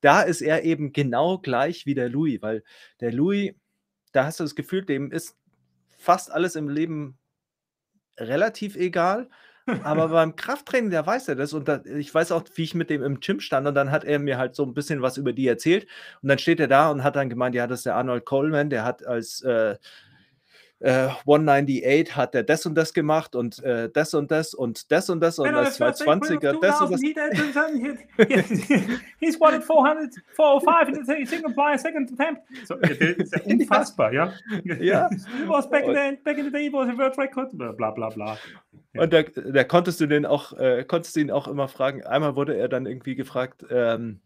da 0.00 0.22
ist 0.22 0.42
er 0.42 0.64
eben 0.64 0.92
genau 0.92 1.38
gleich 1.38 1.86
wie 1.86 1.94
der 1.94 2.08
Louis, 2.08 2.42
weil 2.42 2.62
der 3.00 3.12
Louis 3.12 3.52
da 4.12 4.24
hast 4.24 4.40
du 4.40 4.44
das 4.44 4.54
Gefühl, 4.54 4.84
dem 4.84 5.10
ist 5.10 5.36
fast 5.98 6.30
alles 6.30 6.56
im 6.56 6.68
Leben 6.68 7.18
relativ 8.18 8.76
egal. 8.76 9.28
Aber 9.84 10.08
beim 10.08 10.36
Krafttraining, 10.36 10.90
der 10.90 11.06
weiß 11.06 11.28
er 11.28 11.36
das. 11.36 11.52
Und 11.52 11.68
da, 11.68 11.82
ich 11.84 12.12
weiß 12.12 12.32
auch, 12.32 12.44
wie 12.54 12.64
ich 12.64 12.74
mit 12.74 12.90
dem 12.90 13.02
im 13.02 13.20
Gym 13.20 13.40
stand. 13.40 13.66
Und 13.66 13.74
dann 13.74 13.90
hat 13.90 14.04
er 14.04 14.18
mir 14.18 14.38
halt 14.38 14.54
so 14.54 14.64
ein 14.64 14.74
bisschen 14.74 15.02
was 15.02 15.16
über 15.16 15.32
die 15.32 15.46
erzählt. 15.46 15.86
Und 16.22 16.28
dann 16.28 16.38
steht 16.38 16.60
er 16.60 16.68
da 16.68 16.90
und 16.90 17.04
hat 17.04 17.16
dann 17.16 17.30
gemeint, 17.30 17.54
ja, 17.54 17.66
das 17.66 17.80
ist 17.80 17.86
der 17.86 17.96
Arnold 17.96 18.24
Coleman, 18.24 18.70
der 18.70 18.84
hat 18.84 19.04
als 19.06 19.42
äh, 19.42 19.76
äh, 20.80 21.08
198 21.26 22.16
hat 22.16 22.34
er 22.34 22.42
das 22.42 22.66
und 22.66 22.74
das 22.74 22.92
gemacht 22.94 23.36
und 23.36 23.62
äh, 23.62 23.90
das 23.90 24.14
und 24.14 24.30
das 24.30 24.54
und 24.54 24.90
das 24.90 25.10
und 25.10 25.20
das 25.20 25.38
und 25.38 25.52
das 25.52 25.78
220er, 25.80 26.58
das 26.60 26.80
und 26.80 26.92
das. 26.92 27.00
He's 29.20 29.38
won 29.38 29.54
it 29.54 29.62
400, 29.62 30.14
405 30.34 30.88
in 30.88 31.04
the 31.04 31.26
single 31.26 31.52
player 31.52 31.78
second 31.78 32.10
attempt. 32.12 32.42
So, 32.64 32.76
das 32.76 32.92
ist 32.92 33.32
ja 33.36 33.42
unfassbar, 33.44 34.12
ja. 34.12 34.32
ja. 34.64 35.10
was 35.46 35.68
back 35.68 35.84
in, 35.84 35.94
the, 35.94 36.16
back 36.24 36.38
in 36.38 36.46
the 36.46 36.50
day 36.50 36.72
was 36.72 36.88
a 36.88 36.96
world 36.96 37.18
record, 37.18 37.50
bla 37.56 37.90
bla 37.90 38.08
bla. 38.08 38.38
Ja. 38.94 39.02
Und 39.02 39.12
da, 39.12 39.22
da, 39.22 39.64
konntest 39.64 40.00
du 40.00 40.06
den 40.06 40.24
auch, 40.26 40.54
äh, 40.54 40.84
konntest 40.84 41.14
du 41.14 41.20
ihn 41.20 41.30
auch 41.30 41.46
immer 41.46 41.68
fragen. 41.68 42.04
Einmal 42.04 42.36
wurde 42.36 42.56
er 42.56 42.68
dann 42.68 42.86
irgendwie 42.86 43.14
gefragt, 43.14 43.64
ähm, 43.70 44.20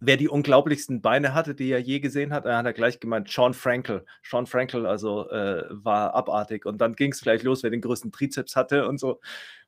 wer 0.00 0.16
die 0.16 0.28
unglaublichsten 0.28 1.00
Beine 1.00 1.34
hatte, 1.34 1.54
die 1.54 1.70
er 1.70 1.80
je 1.80 2.00
gesehen 2.00 2.32
hat. 2.32 2.46
Er 2.46 2.58
hat 2.58 2.66
er 2.66 2.72
gleich 2.72 3.00
gemeint, 3.00 3.28
Sean 3.30 3.54
Frankel. 3.54 4.04
Sean 4.22 4.46
Frankel 4.46 4.86
also 4.86 5.28
äh, 5.30 5.64
war 5.70 6.14
abartig. 6.14 6.66
Und 6.66 6.78
dann 6.80 6.94
ging 6.94 7.12
es 7.12 7.20
gleich 7.20 7.42
los, 7.42 7.62
wer 7.62 7.70
den 7.70 7.80
größten 7.80 8.12
Trizeps 8.12 8.56
hatte 8.56 8.86
und 8.88 8.98
so. 8.98 9.20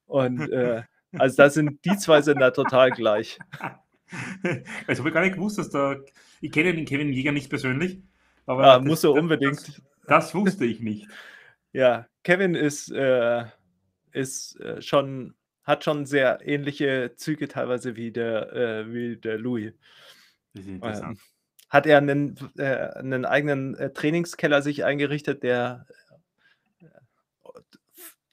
Und 0.06 0.40
äh, 0.52 0.82
also 1.12 1.36
da 1.36 1.50
sind 1.50 1.84
die 1.84 1.96
zwei 1.96 2.22
sind 2.22 2.40
da 2.40 2.50
total 2.50 2.90
gleich. 2.90 3.38
Also 4.88 5.02
habe 5.02 5.10
ich 5.10 5.14
gar 5.14 5.20
nicht 5.20 5.36
gewusst, 5.36 5.56
dass 5.58 5.70
da. 5.70 5.94
Ich 6.40 6.50
kenne 6.50 6.74
den 6.74 6.84
Kevin 6.84 7.12
Jäger 7.12 7.30
nicht 7.30 7.48
persönlich. 7.48 8.02
Aber 8.44 8.64
ah, 8.64 8.80
muss 8.80 9.04
er 9.04 9.12
unbedingt. 9.12 9.68
Das, 9.68 9.82
das, 10.08 10.34
wusste 10.34 10.64
ich 10.64 10.80
nicht. 10.80 11.06
Ja, 11.72 12.08
Kevin 12.24 12.56
ist, 12.56 12.90
äh, 12.90 13.44
ist 14.10 14.58
äh, 14.58 14.82
schon 14.82 15.36
hat 15.64 15.84
schon 15.84 16.06
sehr 16.06 16.40
ähnliche 16.46 17.12
Züge 17.16 17.48
teilweise 17.48 17.96
wie 17.96 18.12
der, 18.12 18.52
äh, 18.52 18.92
wie 18.92 19.16
der 19.16 19.38
Louis. 19.38 19.72
Ähm, 20.54 21.18
hat 21.68 21.86
er 21.86 21.98
einen, 21.98 22.36
äh, 22.58 22.64
einen 22.64 23.24
eigenen 23.24 23.76
äh, 23.76 23.92
Trainingskeller 23.92 24.62
sich 24.62 24.84
eingerichtet, 24.84 25.42
der 25.42 25.86
äh, 26.80 26.86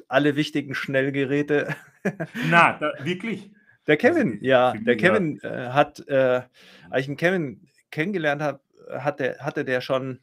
alle 0.07 0.36
wichtigen 0.36 0.73
Schnellgeräte. 0.73 1.75
Na, 2.49 2.78
da, 2.80 2.93
wirklich? 3.03 3.51
Der 3.86 3.97
Kevin, 3.97 4.39
ja, 4.41 4.73
der 4.73 4.97
Kevin 4.97 5.39
äh, 5.43 5.69
hat, 5.69 6.05
äh, 6.07 6.41
als 6.89 7.03
ich 7.03 7.07
einen 7.07 7.17
Kevin 7.17 7.67
kennengelernt 7.89 8.41
habe, 8.41 8.59
hatte, 8.89 9.38
hatte 9.39 9.63
der 9.63 9.80
schon 9.80 10.19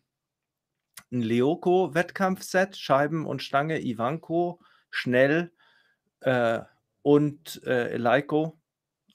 ein 1.13 1.23
Leoko-Wettkampfset, 1.23 2.77
Scheiben 2.77 3.25
und 3.25 3.43
Stange, 3.43 3.81
Ivanko, 3.81 4.61
schnell, 4.91 5.53
äh, 6.21 6.61
und 7.05 7.61
äh, 7.67 7.91
Eleiko, 7.91 8.59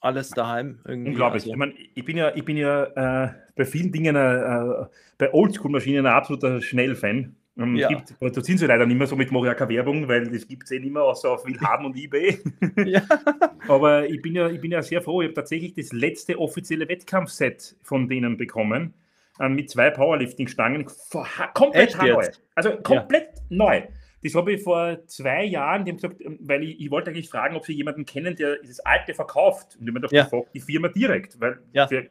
alles 0.00 0.30
daheim. 0.30 0.80
Irgendwie. 0.86 1.10
Unglaublich. 1.10 1.42
Also. 1.42 1.50
Ich, 1.50 1.56
mein, 1.56 1.74
ich 1.94 2.04
bin 2.04 2.16
ja, 2.16 2.34
ich 2.34 2.44
bin 2.44 2.56
ja 2.56 2.84
äh, 2.84 3.34
bei 3.56 3.64
vielen 3.66 3.92
Dingen, 3.92 4.16
äh, 4.16 4.36
äh 4.36 4.86
bei 5.18 5.34
Oldschool-Maschinen 5.34 6.06
ein 6.06 6.12
absoluter 6.12 6.62
Schnellfan. 6.62 7.36
Ähm, 7.58 7.76
ja. 7.76 7.88
Gibt, 7.88 8.14
da 8.20 8.42
sind 8.42 8.58
sie 8.58 8.66
leider 8.66 8.86
nicht 8.86 8.96
mehr 8.96 9.06
so 9.06 9.16
mit 9.16 9.32
Moriaka 9.32 9.68
Werbung, 9.68 10.08
weil 10.08 10.30
das 10.30 10.46
gibt 10.46 10.64
es 10.64 10.70
eh 10.70 10.78
nicht 10.78 10.92
mehr, 10.92 11.02
außer 11.02 11.30
auf 11.30 11.44
Willhaben 11.44 11.84
und 11.84 11.96
Ebay. 11.96 12.38
ja. 12.86 13.02
Aber 13.68 14.08
ich 14.08 14.22
bin, 14.22 14.34
ja, 14.34 14.48
ich 14.48 14.60
bin 14.60 14.70
ja 14.70 14.80
sehr 14.80 15.02
froh, 15.02 15.20
ich 15.20 15.26
habe 15.26 15.34
tatsächlich 15.34 15.74
das 15.74 15.92
letzte 15.92 16.38
offizielle 16.38 16.88
Wettkampfset 16.88 17.76
von 17.82 18.08
denen 18.08 18.36
bekommen, 18.36 18.94
äh, 19.40 19.48
mit 19.48 19.68
zwei 19.68 19.90
Powerlifting-Stangen, 19.90 20.86
komplett 21.52 21.98
neu. 22.00 22.28
Also 22.54 22.76
komplett 22.76 23.28
ja. 23.34 23.42
neu. 23.50 23.82
Das 24.22 24.34
habe 24.34 24.52
ich 24.52 24.62
vor 24.62 24.98
zwei 25.06 25.44
Jahren, 25.44 25.84
die 25.84 25.92
haben 25.92 25.96
gesagt, 25.96 26.20
ähm, 26.20 26.38
weil 26.42 26.62
ich, 26.62 26.80
ich 26.80 26.90
wollte 26.90 27.10
eigentlich 27.10 27.28
fragen, 27.28 27.56
ob 27.56 27.64
Sie 27.64 27.72
jemanden 27.72 28.04
kennen, 28.04 28.36
der 28.36 28.58
das 28.62 28.80
alte 28.80 29.14
verkauft. 29.14 29.76
Und 29.80 29.88
ich 29.88 29.94
habe 29.94 30.08
ja. 30.10 30.24
gefragt, 30.24 30.48
die 30.54 30.60
Firma 30.60 30.88
direkt. 30.88 31.40
Weil 31.40 31.60
ja. 31.72 31.86
Für, 31.86 32.06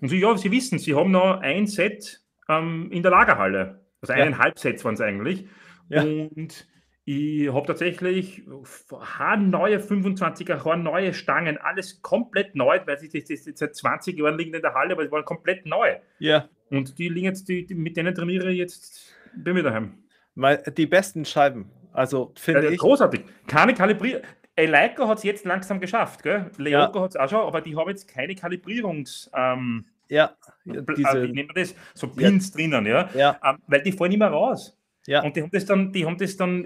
und 0.00 0.08
so, 0.08 0.14
ja, 0.14 0.36
Sie 0.36 0.50
wissen, 0.50 0.78
Sie 0.78 0.94
haben 0.94 1.10
noch 1.10 1.40
ein 1.40 1.66
Set 1.66 2.22
ähm, 2.48 2.90
in 2.90 3.02
der 3.02 3.10
Lagerhalle. 3.10 3.80
Also 4.00 4.12
eineinhalb 4.12 4.56
ja. 4.56 4.60
Sets 4.60 4.84
waren 4.84 4.94
es 4.94 5.00
eigentlich. 5.00 5.46
Ja. 5.88 6.02
Und 6.02 6.66
ich 7.06 7.52
habe 7.52 7.66
tatsächlich 7.66 8.42
neue 8.46 9.78
25er, 9.78 10.76
neue 10.76 11.12
Stangen, 11.12 11.58
alles 11.58 12.00
komplett 12.00 12.54
neu, 12.54 12.80
weil 12.86 12.98
sie 12.98 13.10
das, 13.10 13.24
das, 13.28 13.44
das 13.44 13.58
seit 13.58 13.76
20 13.76 14.18
Jahren 14.18 14.38
liegen 14.38 14.54
in 14.54 14.62
der 14.62 14.72
Halle, 14.72 14.94
aber 14.94 15.04
sie 15.04 15.10
waren 15.12 15.24
komplett 15.24 15.66
neu. 15.66 15.96
Ja. 16.18 16.48
Und 16.70 16.98
die 16.98 17.10
liegen 17.10 17.26
jetzt, 17.26 17.48
die, 17.48 17.66
die 17.66 17.74
mit 17.74 17.96
denen 17.98 18.14
trainiere 18.14 18.50
ich 18.50 18.58
jetzt 18.58 19.14
bei 19.36 19.52
mir 19.52 19.62
daheim. 19.62 20.03
Die 20.36 20.86
besten 20.86 21.24
Scheiben. 21.24 21.70
Also 21.92 22.32
finde 22.36 22.68
ich. 22.68 22.78
Großartig. 22.78 23.22
Keine 23.46 23.74
Kalibrierung. 23.74 24.22
Leica 24.56 25.08
hat 25.08 25.18
es 25.18 25.24
jetzt 25.24 25.44
langsam 25.44 25.80
geschafft, 25.80 26.22
gell? 26.22 26.50
Leoco 26.58 26.98
ja. 26.98 27.04
hat 27.04 27.10
es 27.10 27.16
auch 27.16 27.28
schon, 27.28 27.40
aber 27.40 27.60
die 27.60 27.76
haben 27.76 27.88
jetzt 27.88 28.06
keine 28.06 28.34
Kalibrierungs. 28.34 29.30
Ähm, 29.34 29.84
ja, 30.08 30.36
diese, 30.64 31.08
äh, 31.08 31.28
wie 31.28 31.32
nennt 31.32 31.48
man 31.48 31.56
das? 31.56 31.74
So 31.94 32.08
Pins 32.08 32.50
ja. 32.50 32.56
drinnen, 32.56 32.86
ja. 32.86 33.08
ja. 33.14 33.40
Ähm, 33.44 33.58
weil 33.66 33.82
die 33.82 33.92
fallen 33.92 34.12
immer 34.12 34.28
raus. 34.28 34.76
Ja. 35.06 35.22
Und 35.22 35.36
die 35.36 35.42
haben 35.42 35.50
das 35.50 35.64
dann, 35.64 35.92
die 35.92 36.06
haben 36.06 36.18
das 36.18 36.36
dann, 36.36 36.64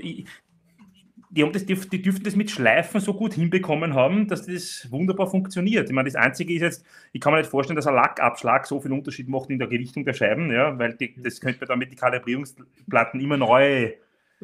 die, 1.31 1.43
haben 1.43 1.53
das, 1.53 1.67
die, 1.67 1.75
die 1.75 2.03
dürften 2.03 2.25
das 2.25 2.37
mit 2.37 2.51
Schleifen 2.51 3.01
so 3.01 3.15
gut 3.15 3.35
hinbekommen 3.35 3.95
haben, 3.95 4.29
dass 4.29 4.47
das 4.47 4.87
wunderbar 4.91 5.27
funktioniert. 5.27 5.89
Ich 5.89 5.95
meine, 5.95 6.09
das 6.09 6.17
Einzige 6.17 6.55
ist 6.55 6.63
jetzt, 6.63 6.87
ich 7.13 7.21
kann 7.21 7.33
mir 7.33 7.41
nicht 7.41 7.51
vorstellen, 7.51 7.77
dass 7.77 7.87
ein 7.87 7.95
Lackabschlag 7.95 8.67
so 8.67 8.81
viel 8.81 8.93
Unterschied 8.93 9.29
macht 9.29 9.51
in 9.51 9.59
der 9.59 9.69
Gewichtung 9.69 10.05
der 10.05 10.15
Scheiben, 10.15 10.51
ja, 10.51 10.79
weil 10.79 10.95
die, 10.95 11.15
das 11.23 11.41
könnte 11.41 11.61
man 11.61 11.69
dann 11.69 11.79
mit 11.79 11.91
den 11.91 11.99
Kalibrierungsplatten 11.99 13.21
immer 13.21 13.37
neu 13.37 13.93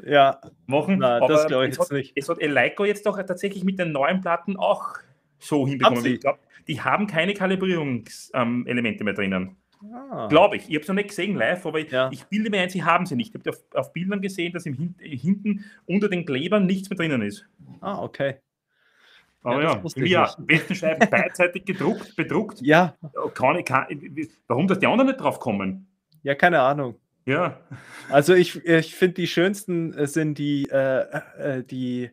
ja. 0.03 0.41
machen. 0.66 0.99
Nein, 0.99 1.22
Aber 1.22 1.32
das 1.32 1.47
glaube 1.47 1.64
ich 1.64 1.76
jetzt 1.76 1.80
hat, 1.80 1.93
nicht. 1.93 2.12
Es 2.16 2.28
hat 2.28 2.41
Eleiko 2.41 2.85
jetzt 2.85 3.07
doch 3.07 3.16
tatsächlich 3.16 3.64
mit 3.64 3.78
den 3.78 3.93
neuen 3.93 4.20
Platten 4.20 4.57
auch 4.57 4.97
so 5.39 5.66
hinbekommen. 5.66 6.05
Ich 6.05 6.20
glaube, 6.20 6.39
die 6.68 6.80
haben 6.80 7.07
keine 7.07 7.35
Kalibrierungselemente 7.35 9.01
ähm, 9.01 9.05
mehr 9.05 9.14
drinnen. 9.14 9.57
Ah. 9.93 10.28
Glaube 10.28 10.57
ich. 10.57 10.68
Ich 10.68 10.74
habe 10.74 10.82
es 10.82 10.89
noch 10.89 10.95
nicht 10.95 11.09
gesehen 11.09 11.37
live, 11.37 11.64
aber 11.66 11.80
ja. 11.80 12.11
ich 12.12 12.24
bilde 12.24 12.51
mir 12.51 12.62
ein, 12.62 12.70
sie 12.70 12.85
haben 12.85 13.07
sie 13.07 13.16
nicht. 13.16 13.35
Ich 13.35 13.41
habe 13.41 13.51
auf, 13.51 13.62
auf, 13.74 13.93
Bildern 13.93 14.20
gesehen, 14.20 14.53
dass 14.53 14.66
im 14.66 14.74
Hin 14.74 14.95
hinten 14.99 15.64
unter 15.87 16.09
den 16.09 16.24
Klebern 16.24 16.66
nichts 16.66 16.91
mehr 16.91 16.97
drinnen 16.97 17.22
ist. 17.22 17.47
Ah, 17.80 18.01
okay. 18.03 18.37
Aber 19.43 19.62
ja, 19.62 19.82
ja, 19.97 20.74
Scheiben 20.74 21.09
beidseitig 21.11 21.66
gedruckt, 21.66 22.16
bedruckt. 22.16 22.62
Ja. 22.62 22.97
Kann, 23.35 23.62
kann, 23.64 23.87
warum, 24.49 24.66
dass 24.66 24.78
die 24.78 24.87
anderen 24.87 25.09
nicht 25.09 25.20
drauf 25.20 25.39
kommen? 25.39 25.87
Ja, 26.22 26.35
keine 26.35 26.61
Ahnung. 26.61 26.97
Ja. 27.26 27.61
Also 28.11 28.35
ich, 28.35 28.64
ich 28.64 28.95
finde, 28.95 29.14
die 29.14 29.26
schönsten 29.26 29.93
äh, 29.95 30.07
sind 30.07 30.39
die, 30.39 30.66
äh, 30.70 31.05
äh, 31.39 31.64
die, 31.64 32.11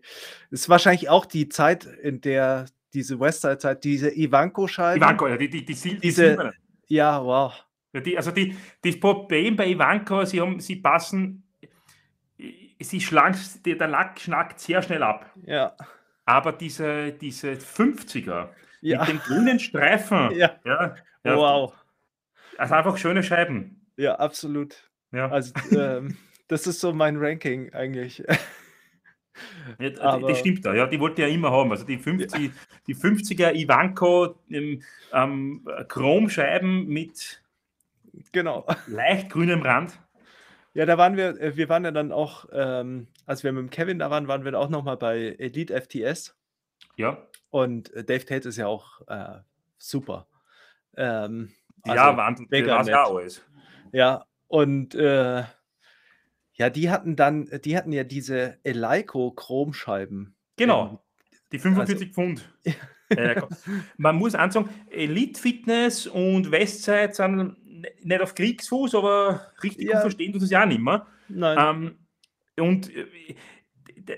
ist 0.50 0.68
wahrscheinlich 0.68 1.10
auch 1.10 1.26
die 1.26 1.48
Zeit, 1.50 1.86
in 1.86 2.22
der 2.22 2.66
diese 2.94 3.20
Westside-Zeit, 3.20 3.84
diese 3.86 4.10
Ivanko-Scheiben. 4.10 5.02
Ivanko, 5.02 5.28
ja, 5.28 5.38
die, 5.38 5.50
die, 5.50 5.64
die, 5.64 5.74
die 5.74 6.00
diese, 6.00 6.54
ja, 6.92 7.24
wow. 7.24 7.54
Die, 7.94 8.18
also 8.18 8.32
die, 8.32 8.56
das 8.84 9.00
Problem 9.00 9.56
bei 9.56 9.68
Ivanka, 9.68 10.26
sie, 10.26 10.42
haben, 10.42 10.60
sie 10.60 10.78
passen, 10.78 11.44
sie 12.80 13.02
schlank, 13.02 13.38
der 13.66 13.88
Lack 13.88 14.20
schnackt 14.20 14.60
sehr 14.60 14.82
schnell 14.82 15.04
ab. 15.04 15.30
Ja. 15.46 15.76
Aber 16.26 16.52
diese, 16.52 17.14
diese 17.14 17.54
50er 17.54 18.50
ja. 18.82 19.00
mit 19.00 19.08
den 19.08 19.20
grünen 19.20 19.60
Streifen, 19.60 20.32
ja. 20.32 20.60
Ja, 20.66 20.96
ja, 21.24 21.36
wow. 21.36 21.74
Also 22.58 22.74
einfach 22.74 22.98
schöne 22.98 23.24
Scheiben. 23.24 23.86
Ja, 23.96 24.16
absolut. 24.16 24.90
Ja. 25.12 25.30
Also 25.30 25.54
ähm, 25.72 26.18
das 26.50 26.68
ist 26.68 26.82
so 26.82 26.92
mein 26.94 27.18
Ranking 27.18 27.74
eigentlich. 27.74 28.24
Ja, 29.80 29.90
Aber, 30.02 30.30
das 30.30 30.40
stimmt 30.40 30.66
da, 30.66 30.74
ja, 30.74 30.88
die 30.88 31.00
wollte 31.00 31.22
ja 31.22 31.28
immer 31.28 31.52
haben. 31.52 31.72
Also 31.72 31.86
die, 31.86 31.98
50, 31.98 32.42
ja. 32.42 32.50
die 32.88 32.96
50er 32.96 33.54
Ivanko 33.54 34.36
ähm, 34.50 35.68
Chromscheiben 35.88 36.88
mit 36.88 37.42
genau. 38.32 38.66
leicht 38.88 39.30
grünem 39.30 39.62
Rand. 39.62 40.00
Ja, 40.74 40.86
da 40.86 40.98
waren 40.98 41.18
wir, 41.18 41.40
äh, 41.40 41.56
wir 41.58 41.70
waren 41.70 41.84
ja 41.84 41.92
dann 41.92 42.12
auch, 42.12 42.46
ähm, 42.52 43.08
als 43.26 43.44
wir 43.44 43.52
mit 43.52 43.62
dem 43.62 43.70
Kevin 43.70 44.00
da 44.00 44.10
waren, 44.10 44.28
waren 44.28 44.46
wir 44.46 44.58
auch 44.58 44.70
nochmal 44.70 44.98
bei 44.98 45.36
Elite 45.38 45.80
FTS. 45.80 46.38
Ja. 46.96 47.18
Und 47.50 47.94
äh, 47.94 48.04
Dave 48.04 48.26
Tate 48.26 48.48
ist 48.50 48.58
ja 48.58 48.68
auch 48.68 49.02
äh, 49.08 49.40
super. 49.78 50.28
Ähm, 50.96 51.52
also 51.84 51.96
ja, 51.96 52.18
Wahnsinn, 52.18 52.48
mega 52.50 52.82
ja 52.84 53.06
alles. 53.06 53.44
Ja, 53.92 54.26
und 54.48 54.96
äh, 54.96 55.44
ja, 56.62 56.70
die 56.70 56.92
hatten 56.92 57.16
dann, 57.16 57.50
die 57.66 57.76
hatten 57.76 57.92
ja 57.92 58.04
diese 58.04 58.60
Eleiko-Chromscheiben. 58.64 60.36
Genau, 60.58 61.04
die 61.52 61.58
45 61.58 61.96
also, 61.96 62.14
Pfund. 62.14 62.54
äh, 63.10 63.42
man 63.98 64.16
muss 64.16 64.36
ansagen, 64.36 64.70
Elite 64.92 65.42
Fitness 65.42 66.06
und 66.06 66.52
Westside 66.52 67.14
sind 67.14 67.56
nicht 68.04 68.22
auf 68.22 68.36
Kriegsfuß, 68.36 68.94
aber 68.94 69.52
richtig 69.64 69.88
ja. 69.88 69.94
gut 69.94 70.02
verstehen 70.02 70.34
tut 70.34 70.44
es 70.44 70.52
ja 70.52 70.62
auch 70.62 70.68
nicht 70.68 70.82
mehr. 70.82 71.08
Nein. 71.30 71.98
Ähm, 72.58 72.64
und 72.64 72.96
äh, 72.96 73.08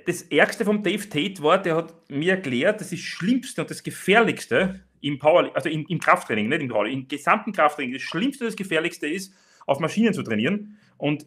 das 0.06 0.24
Ärgste 0.24 0.66
vom 0.66 0.84
Dave 0.84 1.08
Tate 1.08 1.42
war, 1.42 1.62
der 1.62 1.78
hat 1.78 2.10
mir 2.10 2.34
erklärt, 2.34 2.82
das 2.82 2.92
ist 2.92 3.04
das 3.04 3.08
Schlimmste 3.08 3.62
und 3.62 3.70
das 3.70 3.84
Gefährlichste 3.84 4.82
im 5.00 5.18
Power, 5.18 5.50
also 5.56 5.70
im, 5.70 5.86
im 5.88 6.00
Krafttraining, 6.00 6.50
nicht 6.50 6.62
im 6.62 6.68
Power, 6.68 6.88
im 6.88 7.08
gesamten 7.08 7.54
Krafttraining, 7.54 7.94
das 7.94 8.02
Schlimmste 8.02 8.44
und 8.44 8.50
das 8.50 8.58
Gefährlichste 8.58 9.08
ist, 9.08 9.34
auf 9.66 9.80
Maschinen 9.80 10.14
zu 10.14 10.24
trainieren. 10.24 10.78
Und 10.98 11.26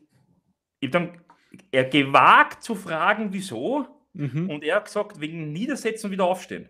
ich 0.81 0.89
habe 0.93 1.07
dann 1.07 1.20
er 1.70 1.85
gewagt 1.85 2.62
zu 2.62 2.74
fragen, 2.74 3.29
wieso. 3.31 3.87
Mhm. 4.12 4.51
Und 4.51 4.64
er 4.64 4.77
hat 4.77 4.87
gesagt, 4.87 5.20
wegen 5.20 5.53
Niedersetzen 5.53 6.07
und 6.07 6.12
wieder 6.12 6.24
aufstehen. 6.24 6.68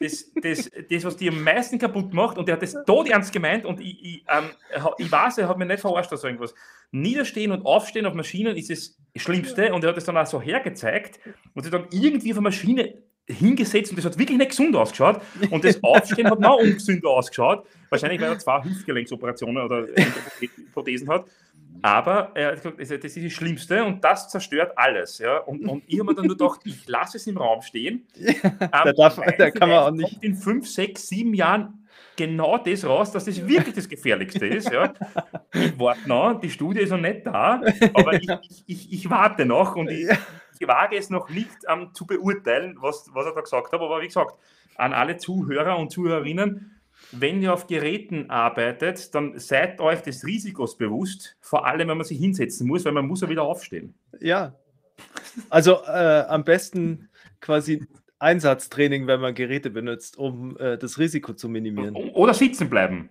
Das, 0.00 0.30
das, 0.40 0.70
das, 0.88 1.04
was 1.04 1.16
die 1.16 1.28
am 1.28 1.42
meisten 1.42 1.78
kaputt 1.78 2.12
macht, 2.12 2.38
und 2.38 2.48
er 2.48 2.52
hat 2.52 2.62
das 2.62 2.76
tot 2.86 3.08
ernst 3.08 3.32
gemeint, 3.32 3.64
und 3.64 3.80
ich, 3.80 4.00
ich, 4.04 4.24
ähm, 4.28 4.50
ich 4.98 5.10
weiß, 5.10 5.38
er 5.38 5.48
hat 5.48 5.58
mir 5.58 5.66
nicht 5.66 5.80
verarscht 5.80 6.12
oder 6.12 6.18
so 6.18 6.28
irgendwas. 6.28 6.54
Niederstehen 6.92 7.50
und 7.50 7.66
aufstehen 7.66 8.06
auf 8.06 8.14
Maschinen 8.14 8.56
ist 8.56 8.70
das 8.70 8.96
Schlimmste, 9.16 9.72
und 9.74 9.82
er 9.82 9.90
hat 9.90 9.96
es 9.96 10.04
dann 10.04 10.16
auch 10.16 10.26
so 10.26 10.40
hergezeigt, 10.40 11.18
und 11.54 11.64
sie 11.64 11.70
dann 11.70 11.88
irgendwie 11.90 12.30
auf 12.30 12.38
eine 12.38 12.44
Maschine 12.44 12.94
hingesetzt, 13.26 13.90
und 13.90 13.96
das 13.96 14.04
hat 14.04 14.16
wirklich 14.18 14.38
nicht 14.38 14.50
gesund 14.50 14.76
ausgeschaut, 14.76 15.20
und 15.50 15.64
das 15.64 15.82
Aufstehen 15.82 16.30
hat 16.30 16.38
noch 16.38 16.58
ungesünder 16.58 17.10
ausgeschaut, 17.10 17.66
wahrscheinlich 17.90 18.20
weil 18.20 18.30
er 18.30 18.38
zwei 18.38 18.62
Hüftgelenksoperationen 18.62 19.64
oder 19.64 19.84
Prothesen 20.72 21.08
hat. 21.08 21.26
Aber 21.82 22.32
er 22.34 22.56
gesagt, 22.56 22.80
das 23.04 23.16
ist 23.16 23.24
das 23.24 23.32
Schlimmste 23.32 23.84
und 23.84 24.02
das 24.02 24.28
zerstört 24.28 24.72
alles. 24.76 25.18
Ja? 25.18 25.38
Und, 25.38 25.66
und 25.66 25.84
ich 25.86 25.98
habe 25.98 26.10
mir 26.10 26.14
dann 26.16 26.26
nur 26.26 26.36
gedacht, 26.36 26.60
ich 26.64 26.86
lasse 26.86 27.16
es 27.18 27.26
im 27.26 27.36
Raum 27.36 27.62
stehen. 27.62 28.06
da, 28.72 28.92
darf, 28.92 29.20
da 29.38 29.50
kann 29.50 29.68
man 29.68 29.78
auch 29.78 29.90
nicht. 29.90 30.22
In 30.22 30.34
fünf, 30.34 30.68
sechs, 30.68 31.08
sieben 31.08 31.34
Jahren 31.34 31.86
genau 32.18 32.58
das 32.58 32.84
raus, 32.84 33.12
dass 33.12 33.24
das 33.24 33.46
wirklich 33.46 33.74
das 33.74 33.88
Gefährlichste 33.88 34.46
ist. 34.46 34.70
Ja. 34.70 34.92
Ich 35.54 35.78
warte 35.78 36.08
noch, 36.08 36.40
die 36.40 36.50
Studie 36.50 36.80
ist 36.80 36.90
noch 36.90 36.98
nicht 36.98 37.24
da, 37.26 37.62
aber 37.94 38.14
ich, 38.14 38.28
ich, 38.48 38.64
ich, 38.66 38.92
ich 38.92 39.10
warte 39.10 39.46
noch 39.46 39.76
und 39.76 39.88
ich, 39.88 40.08
ich, 40.58 40.66
wage 40.66 40.96
es 40.96 41.10
noch 41.10 41.30
nicht 41.30 41.48
um, 41.72 41.80
ähm, 41.80 41.94
zu 41.94 42.06
beurteilen, 42.06 42.76
was, 42.80 43.08
was 43.14 43.26
er 43.26 43.34
da 43.34 43.40
gesagt 43.40 43.72
hat. 43.72 43.80
Aber 43.80 44.02
wie 44.02 44.06
gesagt, 44.06 44.34
an 44.76 44.92
alle 44.92 45.16
Zuhörer 45.16 45.78
und 45.78 45.92
Zuhörerinnen, 45.92 46.77
wenn 47.12 47.42
ihr 47.42 47.52
auf 47.52 47.66
Geräten 47.66 48.28
arbeitet, 48.30 49.14
dann 49.14 49.38
seid 49.38 49.80
euch 49.80 50.02
des 50.02 50.24
Risikos 50.26 50.76
bewusst, 50.76 51.36
vor 51.40 51.66
allem 51.66 51.88
wenn 51.88 51.96
man 51.96 52.06
sich 52.06 52.18
hinsetzen 52.18 52.66
muss, 52.66 52.84
weil 52.84 52.92
man 52.92 53.06
muss 53.06 53.20
ja 53.20 53.28
wieder 53.28 53.42
aufstehen. 53.42 53.94
Ja. 54.20 54.54
Also 55.48 55.78
äh, 55.86 56.24
am 56.28 56.44
besten 56.44 57.08
quasi 57.40 57.86
Einsatztraining, 58.18 59.06
wenn 59.06 59.20
man 59.20 59.34
Geräte 59.34 59.70
benutzt, 59.70 60.18
um 60.18 60.56
äh, 60.58 60.76
das 60.76 60.98
Risiko 60.98 61.34
zu 61.34 61.48
minimieren. 61.48 61.94
Oder 61.94 62.34
sitzen 62.34 62.68
bleiben. 62.68 63.10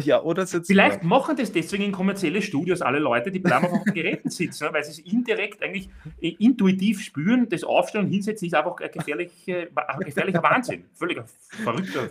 Ja, 0.00 0.22
oder 0.22 0.46
sitzen 0.46 0.66
Vielleicht 0.66 1.00
bleiben. 1.00 1.08
machen 1.08 1.36
das 1.36 1.52
deswegen 1.52 1.84
in 1.84 1.92
kommerzielle 1.92 2.42
Studios 2.42 2.82
alle 2.82 2.98
Leute, 2.98 3.30
die 3.30 3.38
bleiben 3.38 3.66
auf 3.66 3.84
den 3.84 3.94
Geräten 3.94 4.30
sitzen, 4.30 4.68
weil 4.72 4.82
sie 4.84 4.90
es 4.90 4.98
indirekt 5.00 5.62
eigentlich 5.62 5.88
äh, 6.20 6.34
intuitiv 6.38 7.00
spüren, 7.00 7.48
das 7.48 7.62
Aufstellen 7.62 8.06
und 8.06 8.12
Hinsetzen 8.12 8.46
ist 8.46 8.54
einfach 8.54 8.76
ein, 8.80 8.90
gefährliche, 8.90 9.68
ein 9.74 10.00
gefährlicher 10.00 10.42
Wahnsinn. 10.42 10.84
Völlig 10.94 11.22
verrückter 11.62 12.10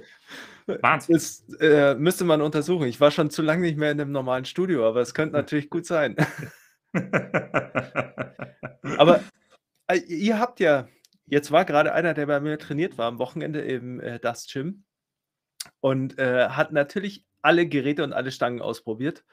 Wahnsinn. 0.67 1.15
Das 1.15 1.43
äh, 1.59 1.95
müsste 1.95 2.23
man 2.25 2.41
untersuchen. 2.41 2.87
Ich 2.87 2.99
war 2.99 3.11
schon 3.11 3.29
zu 3.29 3.41
lange 3.41 3.61
nicht 3.61 3.77
mehr 3.77 3.91
in 3.91 4.01
einem 4.01 4.11
normalen 4.11 4.45
Studio, 4.45 4.87
aber 4.87 5.01
es 5.01 5.13
könnte 5.13 5.35
natürlich 5.35 5.69
gut 5.69 5.85
sein. 5.85 6.15
aber 8.97 9.21
äh, 9.87 9.97
ihr 9.97 10.39
habt 10.39 10.59
ja 10.59 10.87
Jetzt 11.25 11.51
war 11.51 11.65
gerade 11.65 11.93
einer, 11.93 12.13
der 12.13 12.25
bei 12.25 12.39
mir 12.39 12.59
trainiert 12.59 12.97
war 12.97 13.07
am 13.07 13.19
Wochenende 13.19 13.61
im 13.61 13.99
äh, 13.99 14.19
Dust 14.19 14.51
Gym 14.51 14.83
und 15.79 16.19
äh, 16.19 16.49
hat 16.49 16.71
natürlich 16.71 17.25
alle 17.41 17.67
Geräte 17.67 18.03
und 18.03 18.13
alle 18.13 18.31
Stangen 18.31 18.61
ausprobiert. 18.61 19.23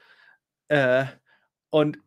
Äh, 0.69 1.05
und 1.69 1.99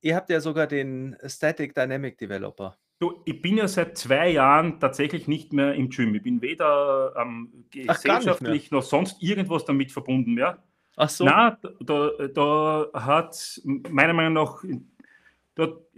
ihr 0.00 0.16
habt 0.16 0.30
ja 0.30 0.40
sogar 0.40 0.66
den 0.66 1.16
Static 1.26 1.74
Dynamic 1.74 2.18
Developer. 2.18 2.78
Du, 3.00 3.22
ich 3.24 3.40
bin 3.40 3.58
ja 3.58 3.68
seit 3.68 3.96
zwei 3.96 4.30
Jahren 4.30 4.80
tatsächlich 4.80 5.28
nicht 5.28 5.52
mehr 5.52 5.74
im 5.74 5.88
Gym. 5.88 6.14
Ich 6.16 6.22
bin 6.22 6.42
weder 6.42 7.14
ähm, 7.16 7.64
gesellschaftlich 7.70 8.72
noch 8.72 8.82
sonst 8.82 9.22
irgendwas 9.22 9.64
damit 9.64 9.92
verbunden 9.92 10.34
mehr. 10.34 10.62
Ach 10.96 11.08
so. 11.08 11.24
Na, 11.24 11.58
da, 11.80 12.10
da 12.34 12.90
hat 12.92 13.60
meiner 13.64 14.14
Meinung 14.14 14.32
nach 14.32 14.64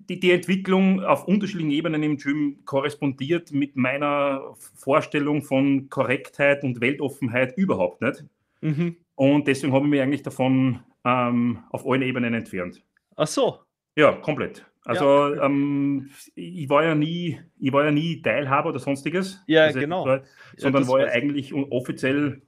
die, 0.09 0.21
die 0.21 0.31
Entwicklung 0.31 1.03
auf 1.03 1.27
unterschiedlichen 1.27 1.71
Ebenen 1.71 2.03
im 2.03 2.17
Gym 2.17 2.65
korrespondiert 2.65 3.53
mit 3.53 3.77
meiner 3.77 4.55
Vorstellung 4.75 5.43
von 5.43 5.89
Korrektheit 5.89 6.65
und 6.65 6.81
Weltoffenheit 6.81 7.57
überhaupt 7.57 8.01
nicht. 8.01 8.25
Mhm. 8.61 8.97
Und 9.15 9.47
deswegen 9.47 9.73
habe 9.73 9.85
ich 9.85 9.91
mich 9.91 10.01
eigentlich 10.01 10.23
davon 10.23 10.81
ähm, 11.05 11.65
auf 11.71 11.87
allen 11.87 12.03
Ebenen 12.03 12.35
entfernt. 12.35 12.83
Ach 13.17 13.27
so. 13.27 13.61
Ja, 13.97 14.13
komplett. 14.13 14.65
Also 14.85 15.35
ja. 15.35 15.45
ähm, 15.45 16.11
ich 16.35 16.69
war 16.69 16.85
ja 16.85 16.95
nie, 16.95 17.41
ich 17.59 17.73
war 17.73 17.85
ja 17.85 17.91
nie 17.91 18.23
Teilhaber 18.23 18.71
oder 18.71 18.79
sonstiges. 18.79 19.43
Ja, 19.47 19.65
also, 19.65 19.79
genau. 19.79 20.07
War, 20.07 20.23
sondern 20.57 20.85
ja, 20.85 20.89
war 20.89 21.01
ja 21.01 21.07
eigentlich 21.09 21.53
offiziell, 21.55 22.43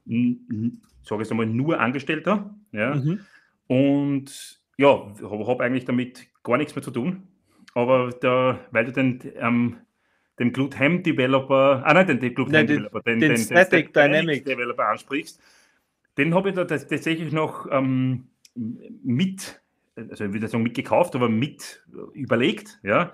sage 1.03 1.23
ich 1.23 1.31
einmal, 1.31 1.45
nur 1.45 1.79
Angestellter. 1.79 2.55
Ja. 2.71 2.95
Mhm. 2.95 3.19
Und 3.67 4.61
ja, 4.77 5.13
habe 5.23 5.47
hab 5.47 5.61
eigentlich 5.61 5.85
damit 5.85 6.27
gar 6.43 6.57
nichts 6.57 6.75
mehr 6.75 6.83
zu 6.83 6.91
tun. 6.91 7.27
Aber 7.75 8.09
da, 8.21 8.59
weil 8.71 8.85
du 8.85 8.91
den, 8.91 9.19
ähm, 9.35 9.77
den 10.39 10.53
Glutham 10.53 11.03
Developer, 11.03 11.83
ah 11.85 11.93
nein, 11.93 12.07
den, 12.07 12.19
den 12.19 12.33
Glutham 12.33 12.67
Developer, 12.67 13.01
den, 13.01 13.19
den, 13.19 13.29
den, 13.29 13.37
Static 13.37 13.93
Dynamic 13.93 14.45
Developer 14.45 14.87
ansprichst, 14.87 15.39
den 16.17 16.33
habe 16.33 16.49
ich 16.49 16.55
da 16.55 16.65
tatsächlich 16.65 17.31
noch 17.31 17.67
ähm, 17.71 18.27
mit, 18.55 19.62
also 19.95 20.25
ich 20.25 20.33
würde 20.33 20.47
sagen 20.47 20.63
mitgekauft, 20.63 21.15
aber 21.15 21.29
mit 21.29 21.83
überlegt. 22.13 22.79
Ja. 22.83 23.13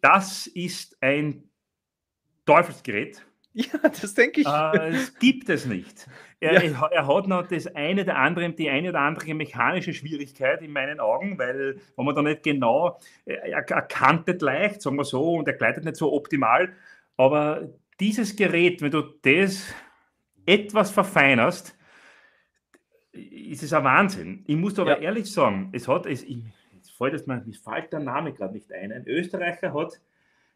Das 0.00 0.46
ist 0.46 0.96
ein 1.02 1.44
Teufelsgerät. 2.44 3.24
Ja, 3.56 3.78
das 3.82 4.14
denke 4.14 4.40
ich. 4.40 4.48
Äh, 4.48 4.88
es 4.88 5.16
gibt 5.20 5.48
es 5.48 5.64
nicht. 5.64 6.08
Er, 6.40 6.64
ja. 6.64 6.88
er, 6.88 7.06
hat 7.06 7.28
noch 7.28 7.46
das 7.46 7.68
eine 7.68 8.02
oder 8.02 8.16
andere, 8.16 8.52
die 8.52 8.68
eine 8.68 8.88
oder 8.88 8.98
andere 8.98 9.32
mechanische 9.32 9.94
Schwierigkeit 9.94 10.60
in 10.60 10.72
meinen 10.72 10.98
Augen, 10.98 11.38
weil 11.38 11.80
wenn 11.96 12.04
man 12.04 12.16
da 12.16 12.22
nicht 12.22 12.42
genau, 12.42 12.98
er, 13.24 13.44
er 13.44 13.62
kantet 13.62 14.42
leicht, 14.42 14.82
sagen 14.82 14.96
wir 14.96 15.04
so, 15.04 15.34
und 15.34 15.46
er 15.46 15.54
gleitet 15.54 15.84
nicht 15.84 15.94
so 15.94 16.12
optimal. 16.12 16.72
Aber 17.16 17.68
dieses 18.00 18.34
Gerät, 18.34 18.82
wenn 18.82 18.90
du 18.90 19.02
das 19.22 19.72
etwas 20.46 20.90
verfeinerst, 20.90 21.78
ist 23.14 23.62
es 23.62 23.72
ein 23.72 23.84
Wahnsinn. 23.84 24.44
Ich 24.46 24.56
muss 24.56 24.78
aber 24.78 24.96
ja. 24.96 25.02
ehrlich 25.02 25.32
sagen, 25.32 25.70
es 25.72 25.88
hat, 25.88 26.06
es, 26.06 26.22
ich, 26.22 26.38
jetzt 26.72 26.92
fällt 26.92 27.14
es 27.14 27.26
mir, 27.26 27.44
fällt 27.62 27.92
der 27.92 28.00
Name 28.00 28.32
gerade 28.32 28.54
nicht 28.54 28.72
ein. 28.72 28.92
Ein 28.92 29.06
Österreicher 29.06 29.72
hat 29.72 30.00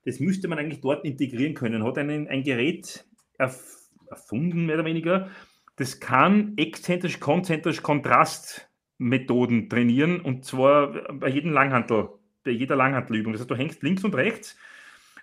das 0.05 0.21
müsste 0.21 0.49
man 0.49 0.59
eigentlich 0.59 0.81
dort 0.81 1.05
integrieren 1.05 1.55
können. 1.55 1.85
Hat 1.85 1.99
einen, 1.99 2.29
ein 2.29 2.43
Gerät 2.43 3.07
erf 3.37 3.77
erfunden, 4.11 4.65
mehr 4.65 4.77
oder 4.77 4.87
weniger, 4.87 5.29
das 5.77 6.01
kann 6.01 6.55
exzentrisch, 6.57 7.21
konzentrisch 7.21 7.83
Kontrastmethoden 7.83 9.69
trainieren 9.69 10.23
und 10.23 10.47
zwar 10.47 11.13
bei 11.13 11.29
jedem 11.29 11.53
Langhantel, 11.53 12.09
bei 12.43 12.53
jeder 12.53 12.75
Langhantelübung. 12.75 13.35
Das 13.35 13.43
heißt, 13.43 13.51
du 13.51 13.55
hängst 13.55 13.83
links 13.83 14.05
und 14.05 14.15
rechts 14.15 14.57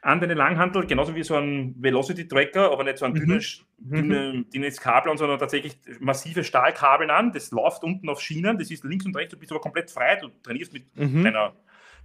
an 0.06 0.20
deine 0.20 0.36
Langhantel, 0.36 0.86
genauso 0.86 1.16
wie 1.16 1.24
so 1.24 1.36
ein 1.36 1.74
Velocity 1.80 2.28
Tracker, 2.28 2.72
aber 2.72 2.84
nicht 2.84 3.00
so 3.00 3.06
ein 3.06 3.14
mhm. 3.14 3.16
dünnes, 3.16 3.66
mhm. 3.80 3.96
dünne, 3.96 4.46
dünnes 4.54 4.80
Kabel, 4.80 5.18
sondern 5.18 5.40
tatsächlich 5.40 5.80
massive 6.00 6.44
Stahlkabeln 6.44 7.10
an. 7.10 7.32
Das 7.32 7.50
läuft 7.50 7.84
unten 7.84 8.08
auf 8.08 8.22
Schienen, 8.22 8.60
das 8.60 8.70
ist 8.70 8.84
links 8.84 9.08
und 9.08 9.18
rechts, 9.18 9.34
du 9.34 9.40
bist 9.40 9.52
aber 9.52 9.62
komplett 9.62 9.90
frei, 9.90 10.16
du 10.22 10.30
trainierst 10.44 10.74
mit 10.74 10.96
mhm. 10.96 11.24
deiner, 11.24 11.54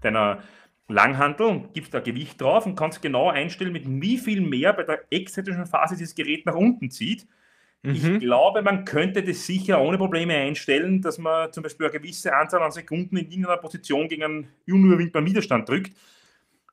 deiner 0.01 0.43
Langhantel, 0.89 1.69
gibst 1.75 1.93
da 1.93 2.01
Gewicht 2.01 2.41
drauf 2.41 2.65
und 2.65 2.75
kannst 2.75 3.03
genau 3.03 3.29
einstellen, 3.29 3.73
mit 3.73 3.85
wie 3.87 4.17
viel 4.17 4.41
mehr 4.41 4.73
bei 4.73 4.85
der 4.85 5.05
exzentrischen 5.11 5.67
Phase 5.67 5.95
dieses 5.95 6.15
Gerät 6.15 6.47
nach 6.47 6.55
unten 6.55 6.91
zieht. 6.91 7.27
Mhm. 7.83 7.95
Ich 7.95 8.21
glaube, 8.21 8.63
man 8.63 8.87
könnte 8.87 9.23
das 9.23 9.45
sicher 9.45 9.79
ohne 9.79 9.99
Probleme 9.99 10.35
einstellen, 10.37 11.03
dass 11.03 11.19
man 11.19 11.53
zum 11.53 11.63
Beispiel 11.63 11.85
eine 11.85 11.99
gewisse 11.99 12.35
Anzahl 12.35 12.63
an 12.63 12.73
Sekunden 12.73 13.19
in 13.19 13.31
irgendeiner 13.31 13.59
Position 13.59 14.09
gegen 14.09 14.23
einen 14.23 14.49
unüberwindbaren 14.67 15.29
Widerstand 15.29 15.69
drückt. 15.69 15.93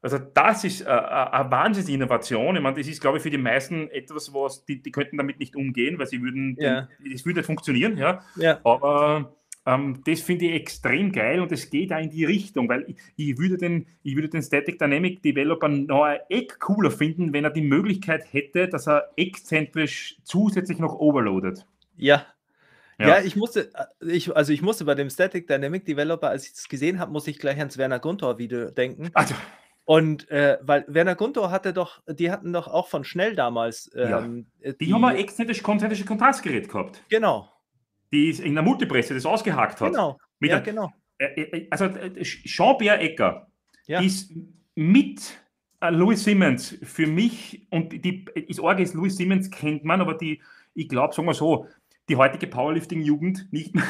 Also 0.01 0.17
das 0.17 0.63
ist 0.63 0.85
eine, 0.85 1.33
eine 1.33 1.51
Wahnsinnsinnovation. 1.51 2.55
Ich 2.55 2.61
meine, 2.61 2.77
das 2.77 2.87
ist, 2.87 3.01
glaube 3.01 3.17
ich, 3.17 3.23
für 3.23 3.29
die 3.29 3.37
meisten 3.37 3.89
etwas, 3.89 4.33
was 4.33 4.65
die, 4.65 4.81
die 4.81 4.91
könnten 4.91 5.17
damit 5.17 5.39
nicht 5.39 5.55
umgehen, 5.55 5.97
weil 5.97 6.07
sie 6.07 6.21
würden, 6.21 6.55
ja. 6.59 6.87
das 7.11 7.25
würde 7.25 7.39
nicht 7.39 7.45
funktionieren. 7.45 7.97
Ja. 7.97 8.21
ja. 8.35 8.59
Aber 8.63 9.33
ähm, 9.67 10.01
das 10.05 10.21
finde 10.21 10.45
ich 10.45 10.53
extrem 10.53 11.11
geil 11.11 11.41
und 11.41 11.51
es 11.51 11.69
geht 11.69 11.91
auch 11.91 11.99
in 11.99 12.09
die 12.09 12.23
Richtung, 12.23 12.69
weil 12.69 12.85
ich, 12.87 12.97
ich, 13.17 13.37
würde, 13.37 13.57
den, 13.57 13.85
ich 14.01 14.15
würde 14.15 14.29
den 14.29 14.41
Static 14.41 14.79
Dynamic 14.79 15.21
Developer 15.21 15.67
noch 15.67 16.03
ein 16.03 16.19
Eck 16.29 16.57
cooler 16.59 16.89
finden, 16.89 17.33
wenn 17.33 17.43
er 17.43 17.49
die 17.49 17.61
Möglichkeit 17.61 18.25
hätte, 18.31 18.69
dass 18.69 18.87
er 18.87 19.11
exzentrisch 19.17 20.17
zusätzlich 20.23 20.79
noch 20.79 20.93
overloadet. 20.93 21.65
Ja. 21.97 22.25
Ja. 22.99 23.09
ja, 23.09 23.21
ich 23.21 23.35
musste, 23.35 23.69
äh, 23.75 24.11
ich, 24.11 24.35
also 24.35 24.53
ich 24.53 24.61
musste 24.61 24.85
bei 24.85 24.95
dem 24.95 25.09
Static 25.09 25.47
Dynamic 25.47 25.85
Developer, 25.85 26.29
als 26.29 26.47
ich 26.47 26.53
das 26.53 26.67
gesehen 26.67 26.97
habe, 26.97 27.11
muss 27.11 27.27
ich 27.27 27.37
gleich 27.37 27.59
ans 27.59 27.77
Werner 27.77 27.99
Guntor 27.99 28.39
Video 28.39 28.71
denken. 28.71 29.09
Also. 29.13 29.35
Und 29.87 30.29
äh, 30.29 30.59
weil 30.61 30.85
Werner 30.87 31.15
Guntor 31.15 31.49
hatte 31.49 31.73
doch, 31.73 32.01
die 32.07 32.29
hatten 32.29 32.53
doch 32.53 32.67
auch 32.67 32.87
von 32.87 33.03
Schnell 33.03 33.35
damals. 33.35 33.89
Ähm, 33.95 34.45
ja. 34.61 34.71
die, 34.73 34.85
die, 34.85 34.93
haben 34.93 35.05
ein 35.05 35.15
exzentrisch 35.15 35.63
konzentrische 35.63 36.05
Kontrastgerät 36.05 36.67
gehabt. 36.67 37.01
Genau 37.09 37.49
die 38.11 38.29
in 38.29 38.53
der 38.53 38.63
Multipresse 38.63 39.13
das 39.13 39.25
ausgehackt 39.25 39.81
hat. 39.81 39.91
Genau. 39.91 40.17
Mit 40.39 40.51
ja, 40.51 40.59
der, 40.59 40.73
genau. 40.73 40.93
Äh, 41.17 41.41
äh, 41.41 41.67
also 41.69 41.85
äh, 41.85 42.21
Jean-Pierre 42.23 42.99
Ecker 42.99 43.47
ja. 43.87 44.01
ist 44.01 44.33
mit 44.75 45.37
Louis 45.81 46.23
Simmons 46.23 46.77
für 46.83 47.07
mich, 47.07 47.67
und 47.69 47.93
die, 48.03 48.25
das 48.47 48.59
Orge 48.59 48.83
ist, 48.83 48.93
Louis 48.93 49.15
Simmons 49.15 49.49
kennt 49.51 49.83
man, 49.83 50.01
aber 50.01 50.15
die, 50.15 50.41
ich 50.73 50.89
glaube, 50.89 51.13
sagen 51.13 51.27
wir 51.27 51.33
so, 51.33 51.67
die 52.09 52.15
heutige 52.15 52.47
Powerlifting-Jugend 52.47 53.51
nicht 53.51 53.75
mehr. 53.75 53.83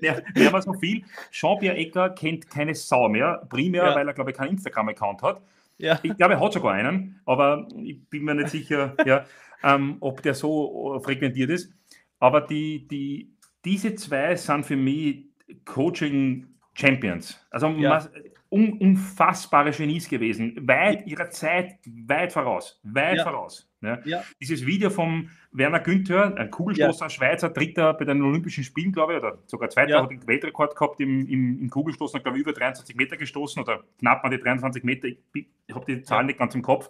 der, 0.00 0.22
der 0.22 0.52
war 0.52 0.62
so 0.62 0.72
viel. 0.74 1.04
Jean-Pierre 1.30 1.76
Ecker 1.76 2.10
kennt 2.10 2.48
keine 2.48 2.74
Sau 2.74 3.08
mehr, 3.08 3.46
primär, 3.48 3.84
ja. 3.84 3.94
weil 3.94 4.06
er, 4.06 4.14
glaube 4.14 4.30
ich, 4.30 4.36
keinen 4.36 4.50
Instagram-Account 4.50 5.22
hat. 5.22 5.40
Ja. 5.78 5.98
Ich 6.02 6.16
glaube, 6.16 6.34
er 6.34 6.40
hat 6.40 6.52
sogar 6.52 6.74
einen, 6.74 7.20
aber 7.26 7.66
ich 7.82 8.00
bin 8.08 8.24
mir 8.24 8.34
nicht 8.34 8.50
sicher, 8.50 8.94
ja, 9.04 9.24
ähm, 9.62 9.96
ob 10.00 10.22
der 10.22 10.34
so 10.34 11.00
frequentiert 11.02 11.50
ist. 11.50 11.72
Aber 12.20 12.40
die, 12.42 12.86
die, 12.86 13.32
diese 13.64 13.94
zwei 13.96 14.36
sind 14.36 14.64
für 14.64 14.76
mich 14.76 15.24
Coaching 15.64 16.46
Champions. 16.74 17.44
Also 17.50 17.68
ja. 17.68 18.06
Un, 18.54 18.72
unfassbare 18.78 19.72
Genies 19.72 20.08
gewesen. 20.08 20.56
Weit 20.66 21.06
ihrer 21.06 21.28
Zeit, 21.30 21.78
weit 22.06 22.32
voraus. 22.32 22.80
Weit 22.84 23.18
ja. 23.18 23.24
voraus. 23.24 23.68
Ja. 23.80 23.98
ja. 24.04 24.22
Dieses 24.40 24.64
Video 24.64 24.90
vom 24.90 25.28
Werner 25.50 25.80
Günther, 25.80 26.36
ein 26.36 26.50
Kugelstoßer, 26.50 27.10
Schweizer, 27.10 27.50
Dritter 27.50 27.92
bei 27.94 28.04
den 28.04 28.22
Olympischen 28.22 28.62
Spielen, 28.62 28.92
glaube 28.92 29.14
ich, 29.14 29.18
oder 29.18 29.38
sogar 29.46 29.68
Zweiter, 29.70 30.02
hat 30.02 30.10
den 30.10 30.26
Weltrekord 30.26 30.76
gehabt 30.76 31.00
im, 31.00 31.26
im, 31.26 31.60
im 31.60 31.70
Kugelstoßen, 31.70 32.22
glaube 32.22 32.38
ich, 32.38 32.42
über 32.42 32.52
23 32.52 32.94
Meter 32.94 33.16
gestoßen 33.16 33.60
oder 33.60 33.82
knapp 33.98 34.24
an 34.24 34.30
die 34.30 34.38
23 34.38 34.84
Meter. 34.84 35.08
Ich, 35.08 35.18
ich 35.66 35.74
habe 35.74 35.84
die 35.86 36.02
Zahlen 36.02 36.26
nicht 36.26 36.38
ganz 36.38 36.54
im 36.54 36.62
Kopf. 36.62 36.88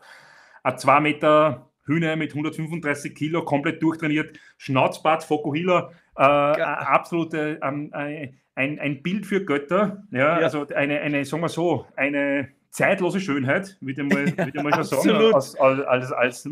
Ein 0.63 0.79
2 0.79 1.01
Meter 1.01 1.71
Hühner 1.87 2.17
mit 2.17 2.31
135 2.31 3.15
Kilo, 3.15 3.45
komplett 3.45 3.83
durchtrainiert, 3.83 4.39
Schnauzbart, 4.57 5.25
Fokuhila, 5.25 5.93
äh, 6.17 6.23
absolute, 6.23 7.59
ähm, 7.63 7.91
ein, 7.93 8.79
ein 8.79 9.03
Bild 9.03 9.27
für 9.27 9.45
Götter, 9.45 10.05
ja, 10.11 10.39
ja, 10.39 10.45
also 10.45 10.67
eine, 10.69 11.01
eine, 11.01 11.25
sagen 11.25 11.43
wir 11.43 11.49
so, 11.49 11.87
eine 11.97 12.49
zeitlose 12.71 13.21
Schönheit, 13.21 13.77
würde 13.81 14.03
ich 14.03 14.09
mal, 14.09 14.27
würde 14.39 14.53
ich 14.55 14.63
mal 14.63 14.75
schon 14.75 14.85
sagen, 14.85 15.35
als, 15.35 15.57
als, 15.57 15.83
als, 15.83 16.13
als 16.13 16.49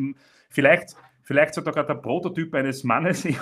vielleicht 0.51 0.97
vielleicht 1.23 1.55
sogar 1.55 1.85
der 1.85 1.95
Prototyp 1.95 2.55
eines 2.55 2.85
Mannes. 2.85 3.23
Def 3.23 3.37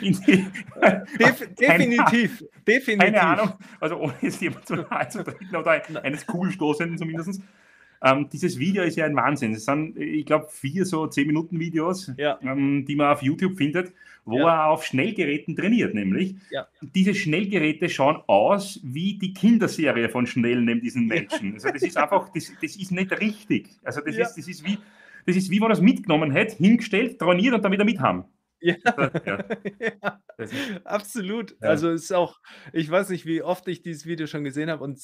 definitiv, 1.60 2.44
definitiv. 2.66 2.98
Keine 2.98 3.22
Ahnung, 3.22 3.52
also 3.80 3.96
ohne 3.96 4.14
es 4.22 4.40
jemand 4.40 4.66
zu 4.66 4.76
nahe 4.76 5.08
zu 5.08 5.24
treten 5.24 5.56
oder 5.56 5.82
eines 6.02 6.26
Kugelstoßenden 6.26 6.96
zumindest. 6.98 7.42
Ähm, 8.02 8.28
dieses 8.32 8.58
Video 8.58 8.82
ist 8.82 8.96
ja 8.96 9.04
ein 9.04 9.16
Wahnsinn. 9.16 9.52
Es 9.52 9.66
sind, 9.66 9.96
ich 9.98 10.24
glaube, 10.24 10.48
vier 10.50 10.86
so 10.86 11.04
10-Minuten-Videos, 11.04 12.12
ja. 12.16 12.38
ähm, 12.42 12.84
die 12.86 12.96
man 12.96 13.12
auf 13.12 13.22
YouTube 13.22 13.56
findet, 13.56 13.92
wo 14.24 14.38
ja. 14.38 14.48
er 14.48 14.66
auf 14.70 14.84
Schnellgeräten 14.84 15.54
trainiert, 15.54 15.94
nämlich. 15.94 16.34
Ja. 16.50 16.66
Diese 16.80 17.14
Schnellgeräte 17.14 17.88
schauen 17.88 18.22
aus 18.26 18.80
wie 18.82 19.18
die 19.18 19.34
Kinderserie 19.34 20.08
von 20.08 20.26
Schnell 20.26 20.62
neben 20.62 20.80
diesen 20.80 21.06
Menschen. 21.06 21.54
Also 21.54 21.68
das 21.70 21.82
ist 21.82 21.96
einfach, 21.96 22.30
das, 22.32 22.52
das 22.62 22.76
ist 22.76 22.90
nicht 22.90 23.12
richtig. 23.20 23.68
Also 23.82 24.00
das, 24.00 24.16
ist, 24.16 24.36
das 24.36 24.48
ist 24.48 24.64
wie 24.64 24.78
das 25.26 25.36
ist 25.36 25.50
wie 25.50 25.60
wenn 25.60 25.68
er 25.68 25.74
es 25.74 25.80
mitgenommen 25.80 26.30
hätte, 26.30 26.56
hingestellt, 26.56 27.18
trainiert 27.18 27.54
und 27.54 27.62
dann 27.62 27.72
wieder 27.72 27.84
mithaben. 27.84 28.24
Ja, 28.60 28.76
ja. 29.26 29.44
ja 30.02 30.20
absolut. 30.84 31.52
Ja. 31.60 31.68
Also 31.68 31.90
es 31.90 32.04
ist 32.04 32.12
auch, 32.12 32.40
ich 32.72 32.90
weiß 32.90 33.08
nicht, 33.10 33.26
wie 33.26 33.42
oft 33.42 33.66
ich 33.68 33.82
dieses 33.82 34.06
Video 34.06 34.26
schon 34.26 34.44
gesehen 34.44 34.70
habe 34.70 34.84
und 34.84 35.00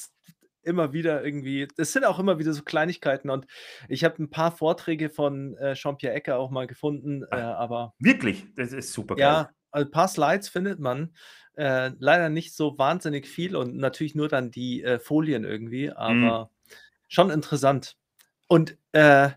immer 0.66 0.92
wieder 0.92 1.24
irgendwie, 1.24 1.68
das 1.76 1.92
sind 1.92 2.04
auch 2.04 2.18
immer 2.18 2.38
wieder 2.38 2.52
so 2.52 2.62
Kleinigkeiten 2.62 3.30
und 3.30 3.46
ich 3.88 4.04
habe 4.04 4.22
ein 4.22 4.30
paar 4.30 4.52
Vorträge 4.52 5.08
von 5.08 5.56
äh, 5.56 5.74
Jean-Pierre 5.74 6.14
Ecker 6.14 6.38
auch 6.38 6.50
mal 6.50 6.66
gefunden, 6.66 7.24
äh, 7.30 7.36
aber. 7.36 7.94
Wirklich? 7.98 8.46
Das 8.56 8.72
ist 8.72 8.92
super 8.92 9.14
geil. 9.14 9.22
Ja, 9.22 9.50
also 9.70 9.86
ein 9.86 9.92
paar 9.92 10.08
Slides 10.08 10.48
findet 10.48 10.80
man. 10.80 11.14
Äh, 11.54 11.92
leider 11.98 12.28
nicht 12.28 12.54
so 12.54 12.76
wahnsinnig 12.76 13.26
viel 13.26 13.56
und 13.56 13.76
natürlich 13.76 14.14
nur 14.14 14.28
dann 14.28 14.50
die 14.50 14.82
äh, 14.82 14.98
Folien 14.98 15.44
irgendwie, 15.44 15.86
mhm. 15.86 15.96
aber 15.96 16.44
mhm. 16.44 16.74
schon 17.08 17.30
interessant. 17.30 17.96
Und 18.48 18.76
äh, 18.92 19.30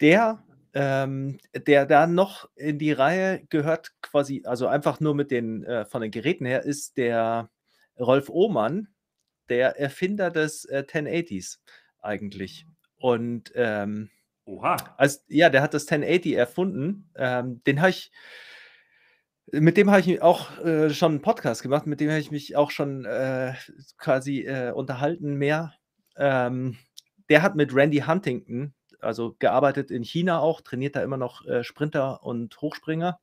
der, 0.00 0.42
ähm, 0.72 1.38
der 1.54 1.86
da 1.86 2.06
noch 2.08 2.48
in 2.56 2.78
die 2.78 2.92
Reihe 2.92 3.44
gehört, 3.50 3.92
quasi, 4.02 4.42
also 4.44 4.66
einfach 4.66 4.98
nur 4.98 5.14
mit 5.14 5.30
den, 5.30 5.62
äh, 5.64 5.84
von 5.84 6.02
den 6.02 6.10
Geräten 6.10 6.44
her, 6.44 6.64
ist 6.64 6.96
der 6.96 7.50
Rolf 7.98 8.28
Ohmann, 8.28 8.88
der 9.48 9.78
Erfinder 9.78 10.30
des 10.30 10.64
äh, 10.64 10.84
1080s 10.86 11.58
eigentlich. 12.00 12.66
Und 12.96 13.52
ähm, 13.54 14.10
Oha. 14.46 14.76
Also, 14.98 15.20
ja, 15.28 15.48
der 15.48 15.62
hat 15.62 15.74
das 15.74 15.86
1080 15.86 16.34
erfunden. 16.34 17.10
Ähm, 17.16 17.62
den 17.64 17.80
habe 17.80 17.90
ich, 17.90 18.12
mit 19.52 19.76
dem 19.76 19.90
habe 19.90 20.00
ich 20.00 20.20
auch 20.20 20.58
äh, 20.58 20.90
schon 20.90 21.12
einen 21.12 21.22
Podcast 21.22 21.62
gemacht, 21.62 21.86
mit 21.86 22.00
dem 22.00 22.10
habe 22.10 22.20
ich 22.20 22.30
mich 22.30 22.56
auch 22.56 22.70
schon 22.70 23.04
äh, 23.06 23.54
quasi 23.96 24.40
äh, 24.42 24.72
unterhalten 24.72 25.34
mehr. 25.36 25.74
Ähm, 26.16 26.76
der 27.30 27.42
hat 27.42 27.56
mit 27.56 27.74
Randy 27.74 28.00
Huntington 28.00 28.74
also 29.04 29.36
gearbeitet 29.38 29.90
in 29.90 30.02
China 30.02 30.40
auch, 30.40 30.60
trainiert 30.60 30.96
da 30.96 31.02
immer 31.02 31.16
noch 31.16 31.46
äh, 31.46 31.62
Sprinter 31.62 32.24
und 32.24 32.60
Hochspringer. 32.60 33.20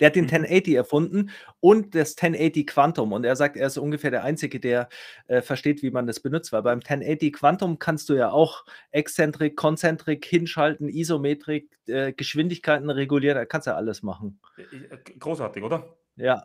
Der 0.00 0.06
hat 0.06 0.16
den 0.16 0.24
1080 0.24 0.68
mhm. 0.68 0.76
erfunden 0.76 1.30
und 1.60 1.94
das 1.94 2.16
1080 2.16 2.66
Quantum. 2.66 3.12
Und 3.12 3.24
er 3.24 3.36
sagt, 3.36 3.56
er 3.56 3.66
ist 3.66 3.78
ungefähr 3.78 4.10
der 4.10 4.24
Einzige, 4.24 4.60
der 4.60 4.88
äh, 5.26 5.42
versteht, 5.42 5.82
wie 5.82 5.90
man 5.90 6.06
das 6.06 6.20
benutzt. 6.20 6.52
Weil 6.52 6.62
beim 6.62 6.78
1080 6.78 7.32
Quantum 7.32 7.78
kannst 7.78 8.08
du 8.08 8.14
ja 8.14 8.30
auch 8.30 8.64
Exzentrik, 8.90 9.56
Konzentrik, 9.56 10.24
hinschalten, 10.24 10.88
Isometrik, 10.88 11.70
äh, 11.86 12.12
Geschwindigkeiten 12.12 12.90
regulieren. 12.90 13.36
Da 13.36 13.44
kannst 13.44 13.66
du 13.66 13.72
ja 13.72 13.76
alles 13.76 14.02
machen. 14.02 14.40
Äh, 14.56 14.96
großartig, 15.18 15.62
oder? 15.62 15.96
Ja. 16.16 16.44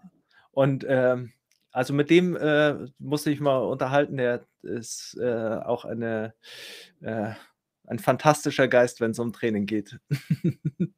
Und 0.52 0.86
ähm, 0.88 1.32
also 1.72 1.94
mit 1.94 2.10
dem 2.10 2.36
äh, 2.36 2.76
musste 2.98 3.30
ich 3.32 3.40
mal 3.40 3.58
unterhalten. 3.58 4.18
Der 4.18 4.46
ist 4.64 5.18
äh, 5.22 5.60
auch 5.64 5.86
eine 5.86 6.34
äh, 7.02 7.34
ein 7.90 8.00
fantastischer 8.00 8.68
Geist, 8.68 9.02
wenn 9.02 9.12
es 9.12 9.20
um 9.20 9.34
Training 9.34 9.66
geht. 9.66 10.00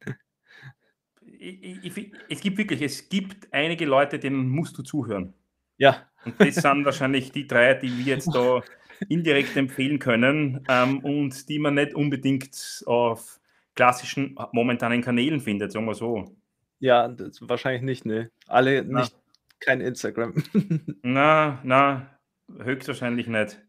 ich, 1.42 1.96
ich, 1.96 2.12
es 2.28 2.40
gibt 2.40 2.58
wirklich, 2.58 2.82
es 2.82 3.08
gibt 3.08 3.52
einige 3.52 3.84
Leute, 3.84 4.18
denen 4.18 4.48
musst 4.48 4.78
du 4.78 4.82
zuhören. 4.82 5.34
Ja. 5.76 6.08
Und 6.24 6.40
das 6.40 6.54
sind 6.56 6.84
wahrscheinlich 6.84 7.32
die 7.32 7.46
drei, 7.46 7.74
die 7.74 7.98
wir 7.98 8.04
jetzt 8.04 8.32
da 8.32 8.62
indirekt 9.08 9.56
empfehlen 9.56 9.98
können 9.98 10.64
ähm, 10.68 11.00
und 11.00 11.48
die 11.48 11.58
man 11.58 11.74
nicht 11.74 11.94
unbedingt 11.94 12.84
auf 12.86 13.40
klassischen 13.74 14.36
momentanen 14.52 15.02
Kanälen 15.02 15.40
findet, 15.40 15.72
sagen 15.72 15.86
wir 15.86 15.94
so. 15.94 16.36
Ja, 16.78 17.12
wahrscheinlich 17.40 17.82
nicht, 17.82 18.06
ne? 18.06 18.30
Alle 18.46 18.84
na. 18.84 19.00
nicht, 19.00 19.16
kein 19.60 19.80
Instagram. 19.80 20.34
na, 21.02 21.60
na, 21.64 22.18
höchstwahrscheinlich 22.58 23.26
nicht. 23.26 23.60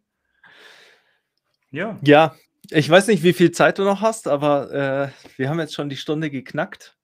Ja. 1.71 1.97
Ja, 2.03 2.35
ich 2.69 2.89
weiß 2.89 3.07
nicht, 3.07 3.23
wie 3.23 3.33
viel 3.33 3.51
Zeit 3.51 3.79
du 3.79 3.83
noch 3.83 4.01
hast, 4.01 4.27
aber 4.27 4.71
äh, 4.71 5.37
wir 5.37 5.49
haben 5.49 5.59
jetzt 5.59 5.73
schon 5.73 5.89
die 5.89 5.97
Stunde 5.97 6.29
geknackt. 6.29 6.95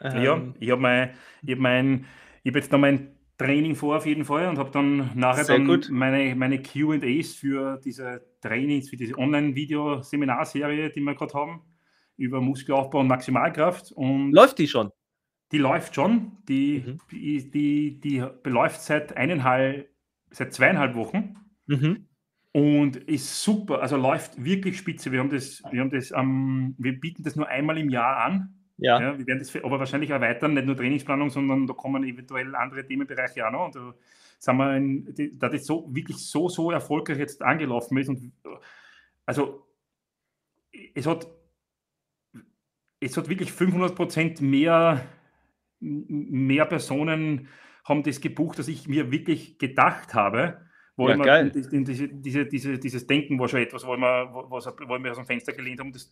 Ähm, 0.00 0.22
ja, 0.22 0.42
ich 0.60 0.70
habe 0.70 0.80
mein, 0.80 1.10
hab 1.48 1.58
mein, 1.58 2.06
hab 2.46 2.54
jetzt 2.54 2.72
noch 2.72 2.78
mein 2.78 3.16
Training 3.38 3.74
vor 3.74 3.96
auf 3.96 4.06
jeden 4.06 4.24
Fall 4.24 4.48
und 4.48 4.58
habe 4.58 4.70
dann 4.70 5.10
nachher 5.14 5.44
dann 5.44 5.66
gut. 5.66 5.88
meine, 5.90 6.34
meine 6.36 6.62
QAs 6.62 7.34
für 7.34 7.80
diese 7.84 8.24
Trainings, 8.40 8.88
für 8.88 8.96
diese 8.96 9.18
Online-Video-Seminarserie, 9.18 10.90
die 10.90 11.00
wir 11.00 11.14
gerade 11.14 11.34
haben, 11.34 11.62
über 12.16 12.40
Muskelaufbau 12.40 13.00
und 13.00 13.08
Maximalkraft. 13.08 13.92
Und 13.92 14.32
läuft 14.32 14.58
die 14.58 14.68
schon? 14.68 14.90
Die 15.50 15.58
läuft 15.58 15.94
schon. 15.94 16.38
Die, 16.48 16.84
mhm. 16.86 17.00
die, 17.10 17.50
die, 17.50 18.00
die 18.00 18.24
beläuft 18.42 18.82
seit 18.82 19.16
eineinhalb, 19.16 19.88
seit 20.30 20.52
zweieinhalb 20.52 20.94
Wochen. 20.94 21.36
Mhm 21.66 22.06
und 22.54 22.96
ist 22.96 23.42
super, 23.42 23.82
also 23.82 23.96
läuft 23.96 24.42
wirklich 24.42 24.78
spitze. 24.78 25.10
Wir 25.10 25.18
haben 25.18 25.30
das, 25.30 25.60
wir 25.72 25.80
haben 25.80 25.90
das, 25.90 26.12
ähm, 26.12 26.76
wir 26.78 27.00
bieten 27.00 27.24
das 27.24 27.34
nur 27.34 27.48
einmal 27.48 27.76
im 27.78 27.90
Jahr 27.90 28.18
an. 28.18 28.54
Ja. 28.76 29.00
ja. 29.00 29.18
Wir 29.18 29.26
werden 29.26 29.38
das 29.38 29.54
aber 29.56 29.78
wahrscheinlich 29.78 30.10
erweitern, 30.10 30.54
nicht 30.54 30.66
nur 30.66 30.76
Trainingsplanung, 30.76 31.30
sondern 31.30 31.66
da 31.66 31.74
kommen 31.74 32.04
eventuell 32.04 32.54
andere 32.54 32.84
Themenbereiche 32.86 33.46
auch 33.46 33.52
noch. 33.52 33.66
Und 33.66 33.76
da 33.76 33.94
sind 34.38 34.56
wir 34.56 34.76
in, 34.76 35.38
da 35.38 35.48
das 35.48 35.66
so 35.66 35.88
wirklich 35.94 36.18
so, 36.18 36.48
so 36.48 36.70
erfolgreich 36.70 37.18
jetzt 37.18 37.42
angelaufen 37.42 37.96
ist. 37.98 38.08
Und 38.08 38.32
also 39.26 39.66
es 40.94 41.06
hat, 41.06 41.26
es 43.00 43.16
hat 43.16 43.28
wirklich 43.28 43.52
500 43.52 43.94
Prozent 43.94 44.40
mehr, 44.40 45.06
mehr 45.80 46.64
Personen 46.66 47.48
haben 47.84 48.02
das 48.02 48.20
gebucht, 48.20 48.58
als 48.58 48.68
ich 48.68 48.88
mir 48.88 49.10
wirklich 49.12 49.58
gedacht 49.58 50.14
habe. 50.14 50.66
Wo 50.96 51.08
ja, 51.08 51.14
immer, 51.14 51.50
diese, 51.50 52.08
diese, 52.08 52.46
diese, 52.46 52.78
dieses 52.78 53.06
Denken 53.06 53.38
war 53.38 53.48
schon 53.48 53.60
etwas, 53.60 53.84
wo 53.84 53.96
wir, 53.96 54.28
wo, 54.32 54.48
wo 54.48 55.02
wir 55.02 55.10
aus 55.10 55.16
dem 55.16 55.26
Fenster 55.26 55.52
gelehnt 55.52 55.80
haben. 55.80 55.92
Das 55.92 56.10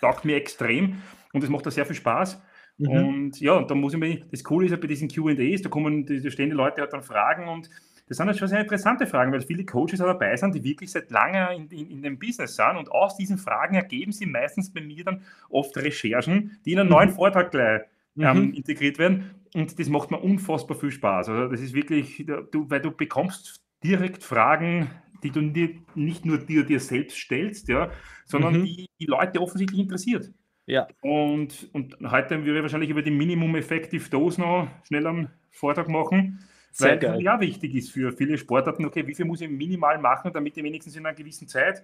taugt 0.00 0.24
mir 0.24 0.36
extrem 0.36 1.02
und 1.32 1.42
das 1.42 1.50
macht 1.50 1.66
da 1.66 1.70
sehr 1.70 1.84
viel 1.84 1.96
Spaß. 1.96 2.40
Mhm. 2.78 2.88
Und 2.88 3.40
ja, 3.40 3.62
da 3.62 3.74
muss 3.74 3.92
ich 3.92 3.98
mir, 3.98 4.20
das 4.30 4.42
Coole 4.42 4.66
ist 4.66 4.72
ja 4.72 4.78
bei 4.78 4.86
diesen 4.86 5.08
QAs, 5.08 5.62
da 5.62 5.68
kommen, 5.68 6.06
da 6.06 6.30
stehen 6.30 6.48
die 6.48 6.56
Leute 6.56 6.80
halt 6.80 6.92
dann 6.94 7.02
Fragen 7.02 7.46
und 7.48 7.68
das 8.08 8.16
sind 8.16 8.26
halt 8.26 8.38
schon 8.38 8.48
sehr 8.48 8.60
interessante 8.60 9.06
Fragen, 9.06 9.32
weil 9.32 9.42
viele 9.42 9.64
Coaches 9.64 10.00
auch 10.00 10.06
dabei 10.06 10.34
sind, 10.34 10.54
die 10.54 10.64
wirklich 10.64 10.90
seit 10.90 11.10
langem 11.10 11.68
in, 11.70 11.78
in, 11.78 11.90
in 11.90 12.02
dem 12.02 12.18
Business 12.18 12.56
sind 12.56 12.76
und 12.76 12.90
aus 12.90 13.16
diesen 13.16 13.38
Fragen 13.38 13.76
ergeben 13.76 14.12
sie 14.12 14.26
meistens 14.26 14.72
bei 14.72 14.80
mir 14.80 15.04
dann 15.04 15.22
oft 15.50 15.76
Recherchen, 15.76 16.58
die 16.64 16.72
in 16.72 16.80
einen 16.80 16.88
neuen 16.88 17.10
mhm. 17.10 17.14
Vortrag 17.14 17.50
gleich 17.50 17.82
ähm, 18.18 18.46
mhm. 18.46 18.54
integriert 18.54 18.98
werden. 18.98 19.30
Und 19.54 19.78
das 19.78 19.88
macht 19.88 20.10
mir 20.10 20.18
unfassbar 20.18 20.76
viel 20.76 20.90
Spaß. 20.90 21.28
Also 21.28 21.48
das 21.48 21.60
ist 21.60 21.74
wirklich, 21.74 22.24
du, 22.26 22.70
weil 22.70 22.80
du 22.80 22.90
bekommst 22.90 23.59
direkt 23.82 24.22
Fragen, 24.22 24.90
die 25.22 25.30
du 25.30 25.40
dir 25.42 25.76
nicht 25.94 26.24
nur 26.24 26.38
dir, 26.38 26.64
dir 26.64 26.80
selbst 26.80 27.18
stellst, 27.18 27.68
ja, 27.68 27.90
sondern 28.24 28.60
mhm. 28.60 28.64
die 28.64 28.90
die 28.98 29.06
Leute 29.06 29.40
offensichtlich 29.40 29.80
interessiert. 29.80 30.30
Ja. 30.66 30.86
Und, 31.00 31.68
und 31.72 31.96
heute 32.10 32.44
würde 32.44 32.58
ich 32.58 32.62
wahrscheinlich 32.62 32.90
über 32.90 33.02
die 33.02 33.10
Minimum 33.10 33.56
Effective 33.56 34.08
Dose 34.08 34.40
noch 34.40 34.68
schnell 34.84 35.06
einen 35.06 35.30
Vortrag 35.50 35.88
machen, 35.88 36.46
Sehr 36.70 36.90
weil 36.90 36.98
geil. 36.98 37.22
ja 37.22 37.40
wichtig 37.40 37.74
ist 37.74 37.90
für 37.90 38.12
viele 38.12 38.38
Sportarten, 38.38 38.84
okay, 38.84 39.06
wie 39.06 39.14
viel 39.14 39.24
muss 39.24 39.40
ich 39.40 39.50
minimal 39.50 39.98
machen, 39.98 40.32
damit 40.32 40.56
ich 40.56 40.62
wenigstens 40.62 40.94
in 40.94 41.04
einer 41.04 41.16
gewissen 41.16 41.48
Zeit 41.48 41.82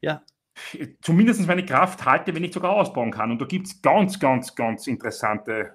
ja. 0.00 0.22
zumindest 1.02 1.46
meine 1.46 1.64
Kraft 1.64 2.06
halte, 2.06 2.34
wenn 2.34 2.44
ich 2.44 2.54
sogar 2.54 2.72
ausbauen 2.72 3.10
kann. 3.10 3.30
Und 3.30 3.40
da 3.40 3.44
gibt 3.44 3.66
es 3.66 3.82
ganz, 3.82 4.18
ganz, 4.18 4.54
ganz 4.54 4.86
interessante, 4.86 5.74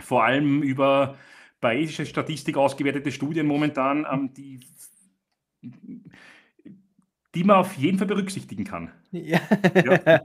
vor 0.00 0.24
allem 0.24 0.62
über 0.62 1.16
bayesische 1.62 2.04
Statistik 2.04 2.58
ausgewertete 2.58 3.10
Studien 3.10 3.46
momentan, 3.46 4.06
ähm, 4.12 4.34
die, 4.34 4.60
die 7.34 7.44
man 7.44 7.56
auf 7.56 7.74
jeden 7.76 7.96
Fall 7.96 8.08
berücksichtigen 8.08 8.64
kann. 8.64 8.90
Ja. 9.12 9.40
ja. 9.74 10.20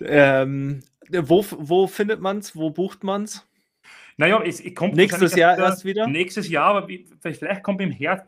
ähm, 0.42 0.80
wo, 1.10 1.44
wo 1.50 1.86
findet 1.86 2.22
man 2.22 2.38
es? 2.38 2.56
Wo 2.56 2.70
bucht 2.70 3.04
man 3.04 3.24
es? 3.24 3.46
Naja, 4.16 4.40
es 4.42 4.62
kommt 4.74 4.94
nächstes 4.94 5.34
Jahr 5.34 5.58
erst 5.58 5.84
wieder. 5.84 6.06
Nächstes 6.06 6.48
Jahr, 6.48 6.76
aber 6.76 6.88
vielleicht 7.20 7.62
kommt 7.62 7.80
im 7.80 7.90
Herbst. 7.90 8.26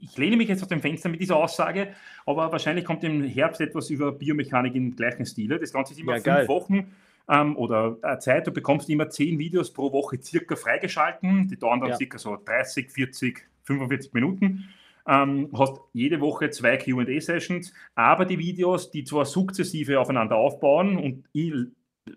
ich 0.00 0.16
lehne 0.18 0.36
mich 0.36 0.48
jetzt 0.48 0.62
aus 0.62 0.68
dem 0.68 0.80
Fenster 0.80 1.08
mit 1.08 1.20
dieser 1.20 1.36
Aussage, 1.36 1.94
aber 2.26 2.52
wahrscheinlich 2.52 2.84
kommt 2.84 3.02
im 3.04 3.24
Herbst 3.24 3.60
etwas 3.60 3.90
über 3.90 4.12
Biomechanik 4.12 4.74
im 4.74 4.94
gleichen 4.94 5.24
Stile. 5.24 5.58
Das 5.58 5.72
Ganze 5.72 5.94
ist 5.94 6.00
immer 6.00 6.16
ja, 6.16 6.22
fünf 6.22 6.26
geil. 6.26 6.48
Wochen 6.48 6.92
ähm, 7.28 7.56
oder 7.56 7.96
äh, 8.02 8.18
Zeit. 8.18 8.46
Du 8.46 8.50
bekommst 8.50 8.88
immer 8.90 9.08
zehn 9.08 9.38
Videos 9.38 9.72
pro 9.72 9.92
Woche 9.92 10.20
circa 10.20 10.56
freigeschalten. 10.56 11.48
Die 11.48 11.58
dauern 11.58 11.80
dann 11.80 11.90
ja. 11.90 11.96
circa 11.96 12.18
so 12.18 12.36
30, 12.42 12.90
40, 12.90 13.46
45 13.62 14.12
Minuten. 14.12 14.68
Ähm, 15.06 15.50
hast 15.56 15.80
jede 15.92 16.20
Woche 16.20 16.48
zwei 16.48 16.78
QA-Sessions, 16.78 17.74
aber 17.94 18.24
die 18.24 18.38
Videos, 18.38 18.90
die 18.90 19.04
zwar 19.04 19.26
sukzessive 19.26 20.00
aufeinander 20.00 20.36
aufbauen 20.36 20.96
und 20.96 21.28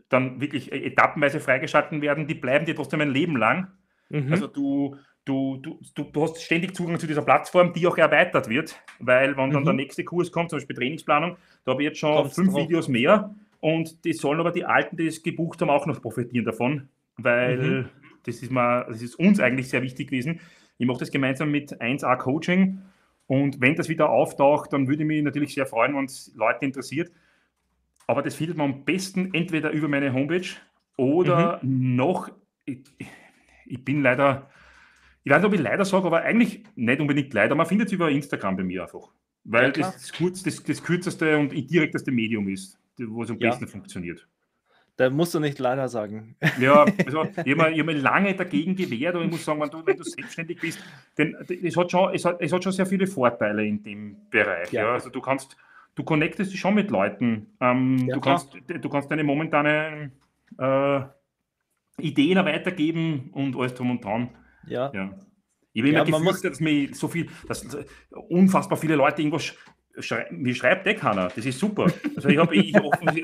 dann 0.08 0.40
wirklich 0.40 0.72
äh, 0.72 0.86
etappenweise 0.86 1.42
freigeschalten 1.42 2.02
werden, 2.02 2.28
die 2.28 2.36
bleiben 2.36 2.66
dir 2.66 2.76
trotzdem 2.76 3.02
ein 3.02 3.12
Leben 3.12 3.36
lang. 3.36 3.68
Mhm. 4.08 4.32
Also 4.32 4.48
du, 4.48 4.96
du, 5.26 5.58
du, 5.58 5.80
du, 5.96 6.22
hast 6.24 6.42
ständig 6.42 6.76
Zugang 6.76 6.98
zu 6.98 7.08
dieser 7.08 7.24
Plattform, 7.24 7.74
die 7.74 7.86
auch 7.88 7.98
erweitert 7.98 8.48
wird, 8.48 8.82
weil 9.00 9.36
wenn 9.36 9.52
dann 9.52 9.64
mhm. 9.64 9.66
der 9.66 9.74
nächste 9.74 10.06
Kurs 10.06 10.32
kommt, 10.32 10.50
zum 10.50 10.60
Beispiel 10.60 10.78
Trainingsplanung, 10.78 11.36
da 11.66 11.74
habe 11.74 11.84
ich 11.84 11.90
jetzt 11.90 12.00
schon 12.00 12.16
Kommst 12.16 12.36
fünf 12.36 12.54
drauf. 12.54 12.64
Videos 12.64 12.88
mehr 12.88 13.36
und 13.60 14.06
die 14.06 14.14
sollen 14.14 14.40
aber 14.40 14.52
die 14.52 14.66
Alten, 14.66 14.98
die 14.98 15.08
es 15.08 15.24
gebucht 15.24 15.62
haben, 15.62 15.70
auch 15.70 15.86
noch 15.86 16.02
profitieren 16.02 16.46
davon, 16.46 16.90
weil 17.18 17.58
mhm. 17.58 17.90
das, 18.24 18.42
ist 18.42 18.52
mal, 18.52 18.86
das 18.88 19.02
ist 19.02 19.16
uns 19.16 19.40
eigentlich 19.40 19.70
sehr 19.70 19.82
wichtig 19.82 20.10
gewesen. 20.10 20.40
Ich 20.78 20.86
mache 20.86 21.00
das 21.00 21.12
gemeinsam 21.12 21.52
mit 21.52 21.82
1A 21.82 22.18
Coaching 22.18 22.82
und 23.28 23.60
wenn 23.62 23.76
das 23.76 23.90
wieder 23.90 24.10
auftaucht, 24.10 24.72
dann 24.74 24.88
würde 24.88 25.04
ich 25.04 25.08
mich 25.08 25.24
natürlich 25.24 25.54
sehr 25.54 25.66
freuen, 25.66 25.96
wenn 25.96 26.06
es 26.06 26.32
Leute 26.36 26.66
interessiert. 26.66 27.12
Aber 28.08 28.22
das 28.22 28.36
findet 28.36 28.58
man 28.58 28.72
am 28.72 28.86
besten 28.86 29.34
entweder 29.34 29.72
über 29.72 29.90
meine 29.90 30.14
Homepage 30.14 30.48
oder 30.96 31.60
mhm. 31.62 31.96
noch, 31.96 32.30
ich, 32.66 32.80
ich, 33.66 33.84
bin 33.84 34.02
leider, 34.02 34.50
ich 35.24 35.32
weiß 35.32 35.40
nicht, 35.40 35.48
ob 35.48 35.54
ich 35.54 35.62
leider 35.62 35.84
sage, 35.84 36.06
aber 36.06 36.22
eigentlich 36.22 36.64
nicht 36.76 37.02
unbedingt 37.02 37.34
leider, 37.34 37.54
man 37.56 37.66
findet 37.66 37.88
es 37.88 37.94
über 37.94 38.10
Instagram 38.10 38.56
bei 38.56 38.64
mir 38.64 38.84
einfach. 38.84 39.12
Weil 39.44 39.66
ja, 39.66 39.72
das, 39.72 40.12
das, 40.12 40.44
das, 40.44 40.64
das, 40.64 40.84
kürzeste 40.84 41.38
und 41.38 41.52
direkteste 41.70 42.12
Medium 42.12 42.48
ist, 42.48 42.80
wo 43.00 43.24
es 43.24 43.30
am 43.30 43.38
ja. 43.40 43.50
besten 43.50 43.68
funktioniert. 43.68 44.28
Da 44.98 45.12
musst 45.12 45.36
du 45.36 45.40
nicht 45.40 45.60
leider 45.60 45.88
sagen. 45.90 46.36
Ja, 46.60 46.86
also 47.06 47.24
ich 47.46 47.58
habe 47.58 47.84
mir, 47.84 47.94
lange 47.94 48.34
dagegen 48.36 48.76
gewehrt 48.76 49.16
und 49.16 49.26
ich 49.26 49.32
muss 49.32 49.46
sagen, 49.46 49.62
wenn 49.62 49.70
du, 49.70 49.86
wenn 49.86 49.96
du 49.96 50.04
selbstständig 50.04 50.60
bist, 50.60 50.80
denn 51.18 51.36
es 51.64 51.78
hat, 51.78 51.92
schon, 51.92 52.14
es, 52.16 52.26
hat, 52.26 52.42
es 52.42 52.52
hat 52.52 52.64
schon 52.64 52.74
sehr 52.74 52.88
viele 52.88 53.06
Vorteile 53.06 53.64
in 53.64 53.84
dem 53.84 54.18
Bereich. 54.32 54.72
Ja. 54.72 54.84
ja. 54.84 54.94
Also 54.94 55.12
du 55.12 55.22
kannst, 55.22 55.56
du 55.94 56.04
connectest 56.04 56.52
dich 56.52 56.60
schon 56.60 56.74
mit 56.74 56.90
Leuten. 56.90 57.46
Ähm, 57.62 58.08
ja, 58.08 58.16
du, 58.16 58.22
kannst, 58.22 58.58
du 58.68 58.90
kannst 58.90 59.12
deine 59.12 59.24
momentanen 59.24 60.14
äh, 60.58 61.02
Ideen 62.00 62.38
weitergeben 62.38 63.30
und 63.34 63.56
alles 63.56 63.76
drum 63.76 63.92
und 63.92 64.04
dran. 64.04 64.32
Ja. 64.66 64.92
ja. 64.96 65.14
Ich 65.74 65.84
habe 65.84 65.90
immer 65.90 66.00
ja, 66.00 66.06
gefürchtet, 66.06 66.54
dass 66.54 66.60
mir 66.60 66.94
so 66.96 67.08
viel, 67.08 67.30
dass 67.48 67.78
unfassbar 68.10 68.80
viele 68.80 68.96
Leute 68.96 69.22
irgendwas 69.22 69.56
schreiben. 70.00 70.42
Mir 70.42 70.56
schreibt 70.56 70.88
eh 70.88 70.96
keiner. 70.96 71.30
Das 71.36 71.46
ist 71.46 71.60
super. 71.60 71.88
Also 72.16 72.30
ich 72.30 72.38
habe 72.38 72.56
ich, 72.56 72.74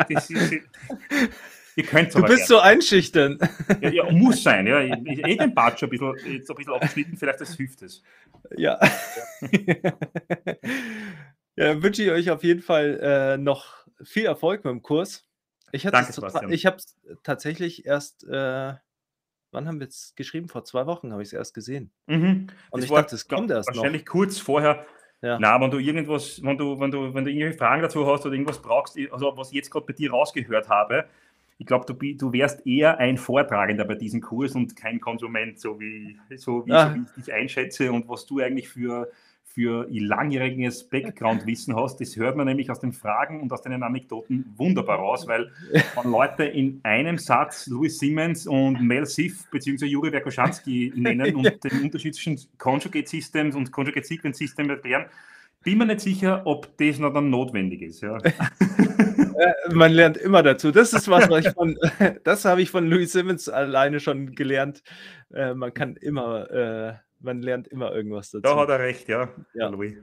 das 0.10 0.30
ist, 0.30 0.54
Ihr 1.76 1.84
könnt 1.86 2.14
Du 2.14 2.22
bist 2.22 2.30
gerne. 2.30 2.46
so 2.46 2.60
einschüchtern. 2.60 3.40
Ja, 3.82 3.90
ja, 3.90 4.12
muss 4.12 4.44
sein. 4.44 4.68
Ja. 4.68 4.82
Ich, 4.82 5.26
eh 5.26 5.36
den 5.36 5.54
Bart 5.54 5.80
schon 5.80 5.88
ein 5.88 5.92
bisschen, 5.92 6.34
jetzt 6.34 6.50
ein 6.50 6.56
bisschen 6.56 6.74
abgeschnitten, 6.74 7.18
vielleicht 7.18 7.42
das 7.42 7.56
hilft 7.56 7.82
es. 7.82 8.04
Ja. 8.56 8.80
Ja, 9.42 9.94
ja 11.56 11.84
wünsche 11.84 12.04
ich 12.04 12.12
euch 12.12 12.30
auf 12.30 12.44
jeden 12.44 12.62
Fall 12.62 13.00
äh, 13.02 13.38
noch 13.38 13.88
viel 14.04 14.26
Erfolg 14.26 14.64
mit 14.66 14.72
dem 14.72 14.82
Kurs. 14.82 15.28
Ich, 15.72 15.84
Danke, 15.84 16.14
ich 16.50 16.66
habe 16.68 16.78
es 16.78 16.96
tatsächlich 17.24 17.88
erst, 17.88 18.26
äh, 18.26 18.74
wann 19.52 19.68
haben 19.68 19.80
wir 19.80 19.88
es 19.88 20.14
geschrieben? 20.16 20.48
Vor 20.48 20.66
zwei 20.66 20.86
Wochen 20.86 21.12
habe 21.12 21.24
ich 21.24 21.30
es 21.30 21.34
erst 21.34 21.56
gesehen. 21.56 21.92
Mhm. 22.06 22.48
Und 22.70 22.84
das 22.84 22.84
ich 22.84 22.92
dachte, 22.92 23.16
es 23.16 23.28
kommt 23.28 23.50
erst 23.50 23.70
wahrscheinlich 23.70 24.06
noch. 24.06 24.12
kurz 24.12 24.38
vorher. 24.38 24.86
Ja. 25.24 25.40
Na, 25.40 25.60
wenn 25.62 25.72
du 25.72 25.80
irgendwas, 25.80 26.44
wenn 26.44 26.58
du, 26.58 26.78
wenn 26.82 26.92
du, 26.92 27.14
wenn 27.14 27.24
du 27.24 27.32
irgendwelche 27.32 27.58
Fragen 27.58 27.82
dazu 27.82 28.06
hast 28.06 28.26
oder 28.26 28.34
irgendwas 28.34 28.62
brauchst, 28.62 29.00
also 29.10 29.38
was 29.38 29.50
ich 29.50 29.56
jetzt 29.56 29.72
gerade 29.72 29.86
bei 29.86 29.94
dir 29.94 30.12
rausgehört 30.12 30.68
habe, 30.68 31.06
ich 31.58 31.66
glaube, 31.66 31.86
du, 31.86 31.94
du 31.94 32.34
wärst 32.34 32.68
eher 32.68 32.98
ein 32.98 33.18
Vortragender 33.18 33.86
bei 33.86 33.96
diesem 33.96 34.20
Kurs 34.20 34.54
und 34.54 34.76
kein 34.76 35.00
Konsument, 35.00 35.62
so 35.62 35.80
wie, 35.80 36.20
so 36.36 36.66
wie, 36.66 36.74
ah. 36.74 36.90
so 36.90 36.96
wie 36.96 37.02
ich 37.04 37.12
dich 37.12 37.34
einschätze 37.34 37.90
und 37.94 38.10
was 38.10 38.26
du 38.26 38.40
eigentlich 38.40 38.68
für, 38.68 39.10
für 39.44 39.88
langjähriges 39.90 40.90
Background-Wissen 40.90 41.76
hast. 41.76 42.02
Das 42.02 42.16
hört 42.16 42.36
man 42.36 42.48
nämlich 42.48 42.72
aus 42.72 42.80
den 42.80 42.92
Fragen 42.92 43.42
und 43.42 43.52
aus 43.52 43.62
deinen 43.62 43.84
Anekdoten 43.84 44.52
wunderbar 44.58 44.98
raus, 44.98 45.28
weil 45.28 45.52
wenn 45.72 46.12
Leute 46.12 46.44
in 46.46 46.80
einem 46.84 47.18
Satz 47.20 47.68
Louis 47.68 48.00
Siemens 48.00 48.48
und 48.48 48.82
Mel 48.82 49.06
Siff 49.06 49.50
bzw. 49.52 49.86
Juri 49.86 50.12
Werkoschanski 50.12 50.94
nennen 50.96 51.36
und 51.36 51.44
ja. 51.46 51.52
den 51.52 51.84
Unterschied 51.84 52.16
zwischen 52.16 52.40
Conjugate 52.58 53.08
Systems 53.08 53.56
und 53.56 53.72
Conjugate 53.72 54.06
Sequence 54.06 54.40
System 54.40 54.70
erklären, 54.70 55.06
bin 55.64 55.78
mir 55.78 55.86
nicht 55.86 56.02
sicher, 56.02 56.42
ob 56.46 56.76
das 56.78 57.00
noch 57.00 57.14
dann 57.14 57.30
notwendig 57.30 57.82
ist. 57.82 58.02
Ja. 58.02 58.18
Äh, 59.36 59.74
man 59.74 59.92
lernt 59.92 60.18
immer 60.18 60.44
dazu. 60.44 60.72
Das 60.72 60.94
ist 60.94 61.08
was, 61.08 61.28
was 61.28 61.48
ich 61.48 61.54
von, 61.54 61.76
das 62.24 62.46
habe 62.46 62.62
ich 62.62 62.70
von 62.70 62.88
Louis 62.88 63.12
Simmons 63.12 63.50
alleine 63.50 64.00
schon 64.00 64.36
gelernt. 64.36 64.84
Äh, 65.34 65.56
man 65.56 65.74
kann 65.74 65.96
immer, 65.96 66.52
äh, 66.52 66.94
man 67.24 67.42
lernt 67.42 67.68
immer 67.68 67.94
irgendwas 67.94 68.32
dazu. 68.32 68.42
Da 68.42 68.56
hat 68.56 68.70
er 68.70 68.80
recht, 68.80 69.08
ja, 69.08 69.30
ja. 69.54 69.68
Louis. 69.68 69.96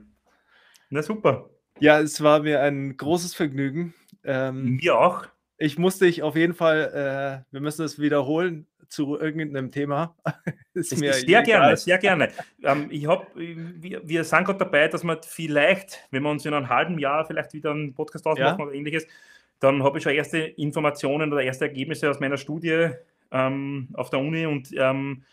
Na 0.89 1.01
super. 1.01 1.49
Ja, 1.79 1.99
es 1.99 2.21
war 2.21 2.41
mir 2.41 2.61
ein 2.61 2.97
großes 2.97 3.33
Vergnügen. 3.33 3.93
Ähm, 4.23 4.77
mir 4.81 4.97
auch. 4.97 5.25
Ich 5.57 5.77
musste 5.77 6.05
dich 6.05 6.23
auf 6.23 6.35
jeden 6.35 6.53
Fall, 6.53 7.43
äh, 7.47 7.53
wir 7.53 7.61
müssen 7.61 7.85
es 7.85 7.99
wiederholen 7.99 8.67
zu 8.87 9.17
irgendeinem 9.17 9.71
Thema. 9.71 10.15
ist 10.73 10.99
mir 10.99 11.13
sehr 11.13 11.41
egal. 11.41 11.43
gerne, 11.43 11.77
sehr 11.77 11.97
gerne. 11.97 12.29
Ähm, 12.63 12.87
ich 12.89 13.07
hab, 13.07 13.27
wir, 13.35 14.07
wir 14.07 14.23
sind 14.23 14.43
gerade 14.43 14.59
dabei, 14.59 14.87
dass 14.87 15.03
wir 15.03 15.19
vielleicht, 15.23 16.07
wenn 16.11 16.23
wir 16.23 16.29
uns 16.29 16.45
in 16.45 16.53
einem 16.53 16.69
halben 16.69 16.99
Jahr 16.99 17.25
vielleicht 17.25 17.53
wieder 17.53 17.71
einen 17.71 17.93
Podcast 17.93 18.25
ausmachen 18.27 18.59
ja. 18.59 18.65
oder 18.65 18.73
ähnliches, 18.73 19.07
dann 19.59 19.83
habe 19.83 19.97
ich 19.97 20.03
schon 20.03 20.13
erste 20.13 20.39
Informationen 20.39 21.31
oder 21.31 21.41
erste 21.41 21.65
Ergebnisse 21.65 22.09
aus 22.09 22.19
meiner 22.19 22.37
Studie 22.37 22.89
ähm, 23.31 23.89
auf 23.93 24.09
der 24.09 24.19
Uni 24.19 24.45
und 24.45 24.69
ähm, 24.75 25.23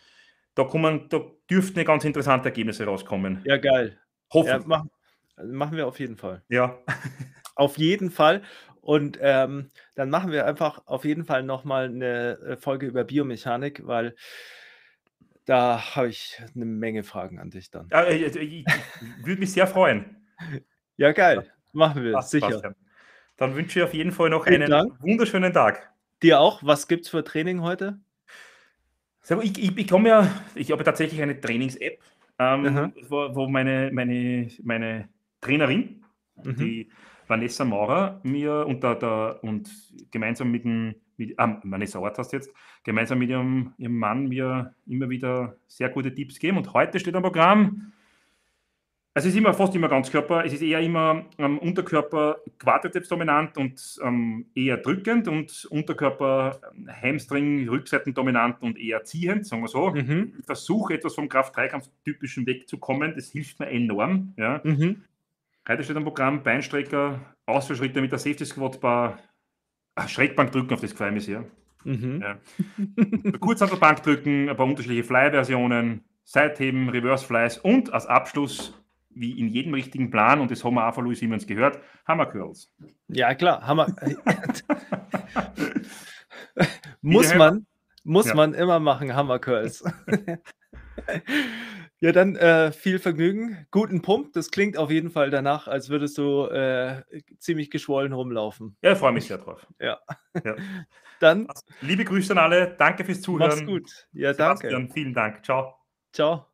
da, 0.59 0.65
kommen, 0.65 1.09
da 1.09 1.21
dürften 1.49 1.85
ganz 1.85 2.05
interessante 2.05 2.49
Ergebnisse 2.49 2.85
rauskommen. 2.85 3.41
Ja, 3.45 3.59
geil. 3.59 3.97
Hoffentlich. 4.33 4.63
Ja, 4.63 4.67
machen, 4.67 4.91
machen 5.45 5.77
wir 5.77 5.87
auf 5.87 6.01
jeden 6.01 6.17
Fall. 6.17 6.43
Ja. 6.49 6.79
auf 7.55 7.79
jeden 7.79 8.11
Fall. 8.11 8.43
Und 8.81 9.19
ähm, 9.21 9.71
dann 9.95 10.11
machen 10.11 10.33
wir 10.33 10.47
einfach 10.47 10.83
auf 10.87 11.05
jeden 11.05 11.25
Fall 11.25 11.45
nochmal 11.45 11.85
eine 11.85 12.39
äh, 12.41 12.57
Folge 12.57 12.87
über 12.87 13.05
Biomechanik, 13.05 13.87
weil 13.87 14.17
da 15.45 15.95
habe 15.95 16.09
ich 16.09 16.43
eine 16.55 16.65
Menge 16.65 17.05
Fragen 17.05 17.39
an 17.39 17.51
dich 17.51 17.71
dann. 17.71 17.89
Ja, 17.93 18.09
ich, 18.09 18.35
ich, 18.35 18.67
würde 19.23 19.41
mich 19.41 19.53
sehr 19.53 19.67
freuen. 19.67 20.17
Ja, 21.01 21.13
geil. 21.13 21.49
Machen 21.73 22.03
wir, 22.03 22.11
passt, 22.11 22.31
sicher. 22.31 22.61
Passt, 22.61 22.75
Dann 23.37 23.55
wünsche 23.55 23.79
ich 23.79 23.85
auf 23.85 23.95
jeden 23.95 24.11
Fall 24.11 24.31
noch 24.31 24.49
Vielen 24.49 24.63
einen 24.63 24.71
Dank. 24.73 25.01
wunderschönen 25.01 25.53
Tag. 25.53 25.93
Dir 26.25 26.41
auch. 26.41 26.61
Was 26.65 26.89
gibt 26.89 27.05
es 27.05 27.11
für 27.11 27.23
Training 27.23 27.63
heute? 27.63 28.01
Ich, 29.43 29.63
ich 29.63 29.75
bekomme 29.75 30.09
ja, 30.09 30.31
ich 30.55 30.73
habe 30.73 30.85
tatsächlich 30.85 31.21
eine 31.21 31.39
Trainings-App, 31.39 31.99
ähm, 32.39 32.93
wo, 33.09 33.35
wo, 33.35 33.49
meine, 33.49 33.91
meine, 33.93 34.49
meine 34.63 35.09
Trainerin, 35.41 36.03
mhm. 36.43 36.57
die 36.57 36.89
Vanessa 37.27 37.65
Maurer 37.65 38.21
mir 38.23 38.67
und, 38.67 38.83
der, 38.83 38.95
der, 38.95 39.39
und 39.43 39.71
gemeinsam 40.11 40.51
mit 40.51 40.65
dem, 40.65 40.95
mit, 41.19 41.39
ah, 41.39 41.61
Vanessa 41.63 41.99
Ort 41.99 42.17
hast 42.19 42.33
jetzt, 42.33 42.51
gemeinsam 42.85 43.19
mit 43.19 43.29
ihrem, 43.29 43.75
ihrem 43.77 43.99
Mann 43.99 44.29
mir 44.29 44.75
immer 44.87 45.11
wieder 45.11 45.57
sehr 45.67 45.91
gute 45.91 46.15
Tipps 46.15 46.39
geben. 46.39 46.57
Und 46.57 46.73
heute 46.73 46.99
steht 46.99 47.15
am 47.15 47.23
Programm, 47.23 47.93
es 49.19 49.25
ist 49.25 49.37
immer 49.37 49.55
fast 49.55 49.75
immer 49.75 49.89
Ganzkörper, 49.89 50.45
es 50.45 50.53
ist 50.53 50.63
eher 50.63 50.81
immer 50.81 51.25
ähm, 51.39 51.59
Unterkörper 51.59 52.39
Quadrizeps 52.59 53.09
dominant 53.09 53.57
und 53.57 53.99
ähm, 54.03 54.47
eher 54.55 54.77
drückend 54.77 55.29
und 55.29 55.67
Unterkörper 55.71 56.61
ähm, 56.75 56.89
Hamstring 56.89 57.69
Rückseiten 57.69 58.15
dominant 58.15 58.63
und 58.63 58.79
eher 58.79 59.05
ziehend, 59.05 59.47
sagen 59.47 59.63
wir 59.63 59.69
so. 59.69 59.91
Mhm. 59.91 60.35
Ich 60.39 60.47
versuche 60.47 60.95
etwas 60.95 61.15
vom 61.15 61.29
Kraft-3-Kampf-typischen 61.29 62.47
wegzukommen, 62.47 63.15
das 63.15 63.31
hilft 63.31 63.59
mir 63.61 63.69
enorm. 63.69 64.35
Ja. 64.37 64.61
Mhm. 64.63 65.05
Heute 65.69 65.85
steht 65.85 65.97
am 65.97 66.05
Programm 66.05 66.43
Beinstrecker, 66.43 67.21
Ausfallschritte 67.47 68.01
mit 68.01 68.13
der 68.13 68.19
Safety 68.19 68.45
Squat 68.45 68.81
Bar, 68.81 69.19
Ach, 69.95 70.09
Schrägbank 70.09 70.53
drücken 70.53 70.75
auf 70.75 70.81
das 70.81 70.93
gefällt 70.93 71.13
mir 71.13 71.21
sehr. 71.21 71.45
Mhm. 71.85 72.23
Ja. 72.23 72.39
Kurzhantelbank 73.41 74.03
drücken, 74.03 74.49
ein 74.49 74.57
paar 74.57 74.67
unterschiedliche 74.67 75.03
Fly-Versionen, 75.03 76.05
Seitheben, 76.25 76.89
Reverse 76.89 77.27
Flies 77.27 77.59
und 77.59 77.93
als 77.93 78.07
Abschluss, 78.07 78.75
wie 79.19 79.39
in 79.39 79.49
jedem 79.49 79.75
richtigen 79.75 80.11
Plan, 80.11 80.41
und 80.41 80.51
das 80.51 80.65
haben 80.65 80.75
wir 80.75 80.89
auch 80.89 80.95
von 80.95 81.05
Louis 81.05 81.19
Siemens 81.19 81.47
gehört, 81.47 81.81
Hammer 82.07 82.27
Curls. 82.27 82.73
Ja, 83.09 83.35
klar, 83.35 83.67
Hammer. 83.67 83.87
muss 87.01 87.35
man, 87.35 87.67
muss 88.05 88.27
ja. 88.27 88.35
man 88.35 88.55
immer 88.55 88.81
machen, 88.81 89.15
Hammer 89.15 89.39
Curls. 89.39 89.85
Ja, 92.01 92.13
dann 92.13 92.37
äh, 92.37 92.71
viel 92.71 93.01
Vergnügen, 93.01 93.67
guten 93.73 94.03
Pump. 94.03 94.33
Das 94.33 94.53
klingt 94.53 94.77
auf 94.77 94.91
jeden 94.91 95.11
Fall 95.11 95.31
danach, 95.31 95.67
als 95.67 95.89
würdest 95.89 96.17
du 96.17 96.47
äh, 96.47 97.03
ziemlich 97.39 97.71
geschwollen 97.71 98.13
rumlaufen. 98.13 98.77
Ja, 98.83 98.95
freue 98.95 99.13
mich 99.13 99.27
sehr 99.27 99.39
drauf. 99.39 99.67
Ja. 99.81 99.99
ja. 100.45 100.55
Dann. 101.21 101.49
Liebe 101.81 102.05
Grüße 102.05 102.33
an 102.33 102.39
alle, 102.39 102.77
danke 102.79 103.05
fürs 103.05 103.21
Zuhören. 103.21 103.51
Mach's 103.51 103.67
gut. 103.67 104.07
Ja, 104.13 104.33
Sebastian, 104.33 104.73
danke. 104.73 104.93
Vielen 104.93 105.13
Dank. 105.13 105.45
Ciao. 105.45 105.75
Ciao. 106.13 106.48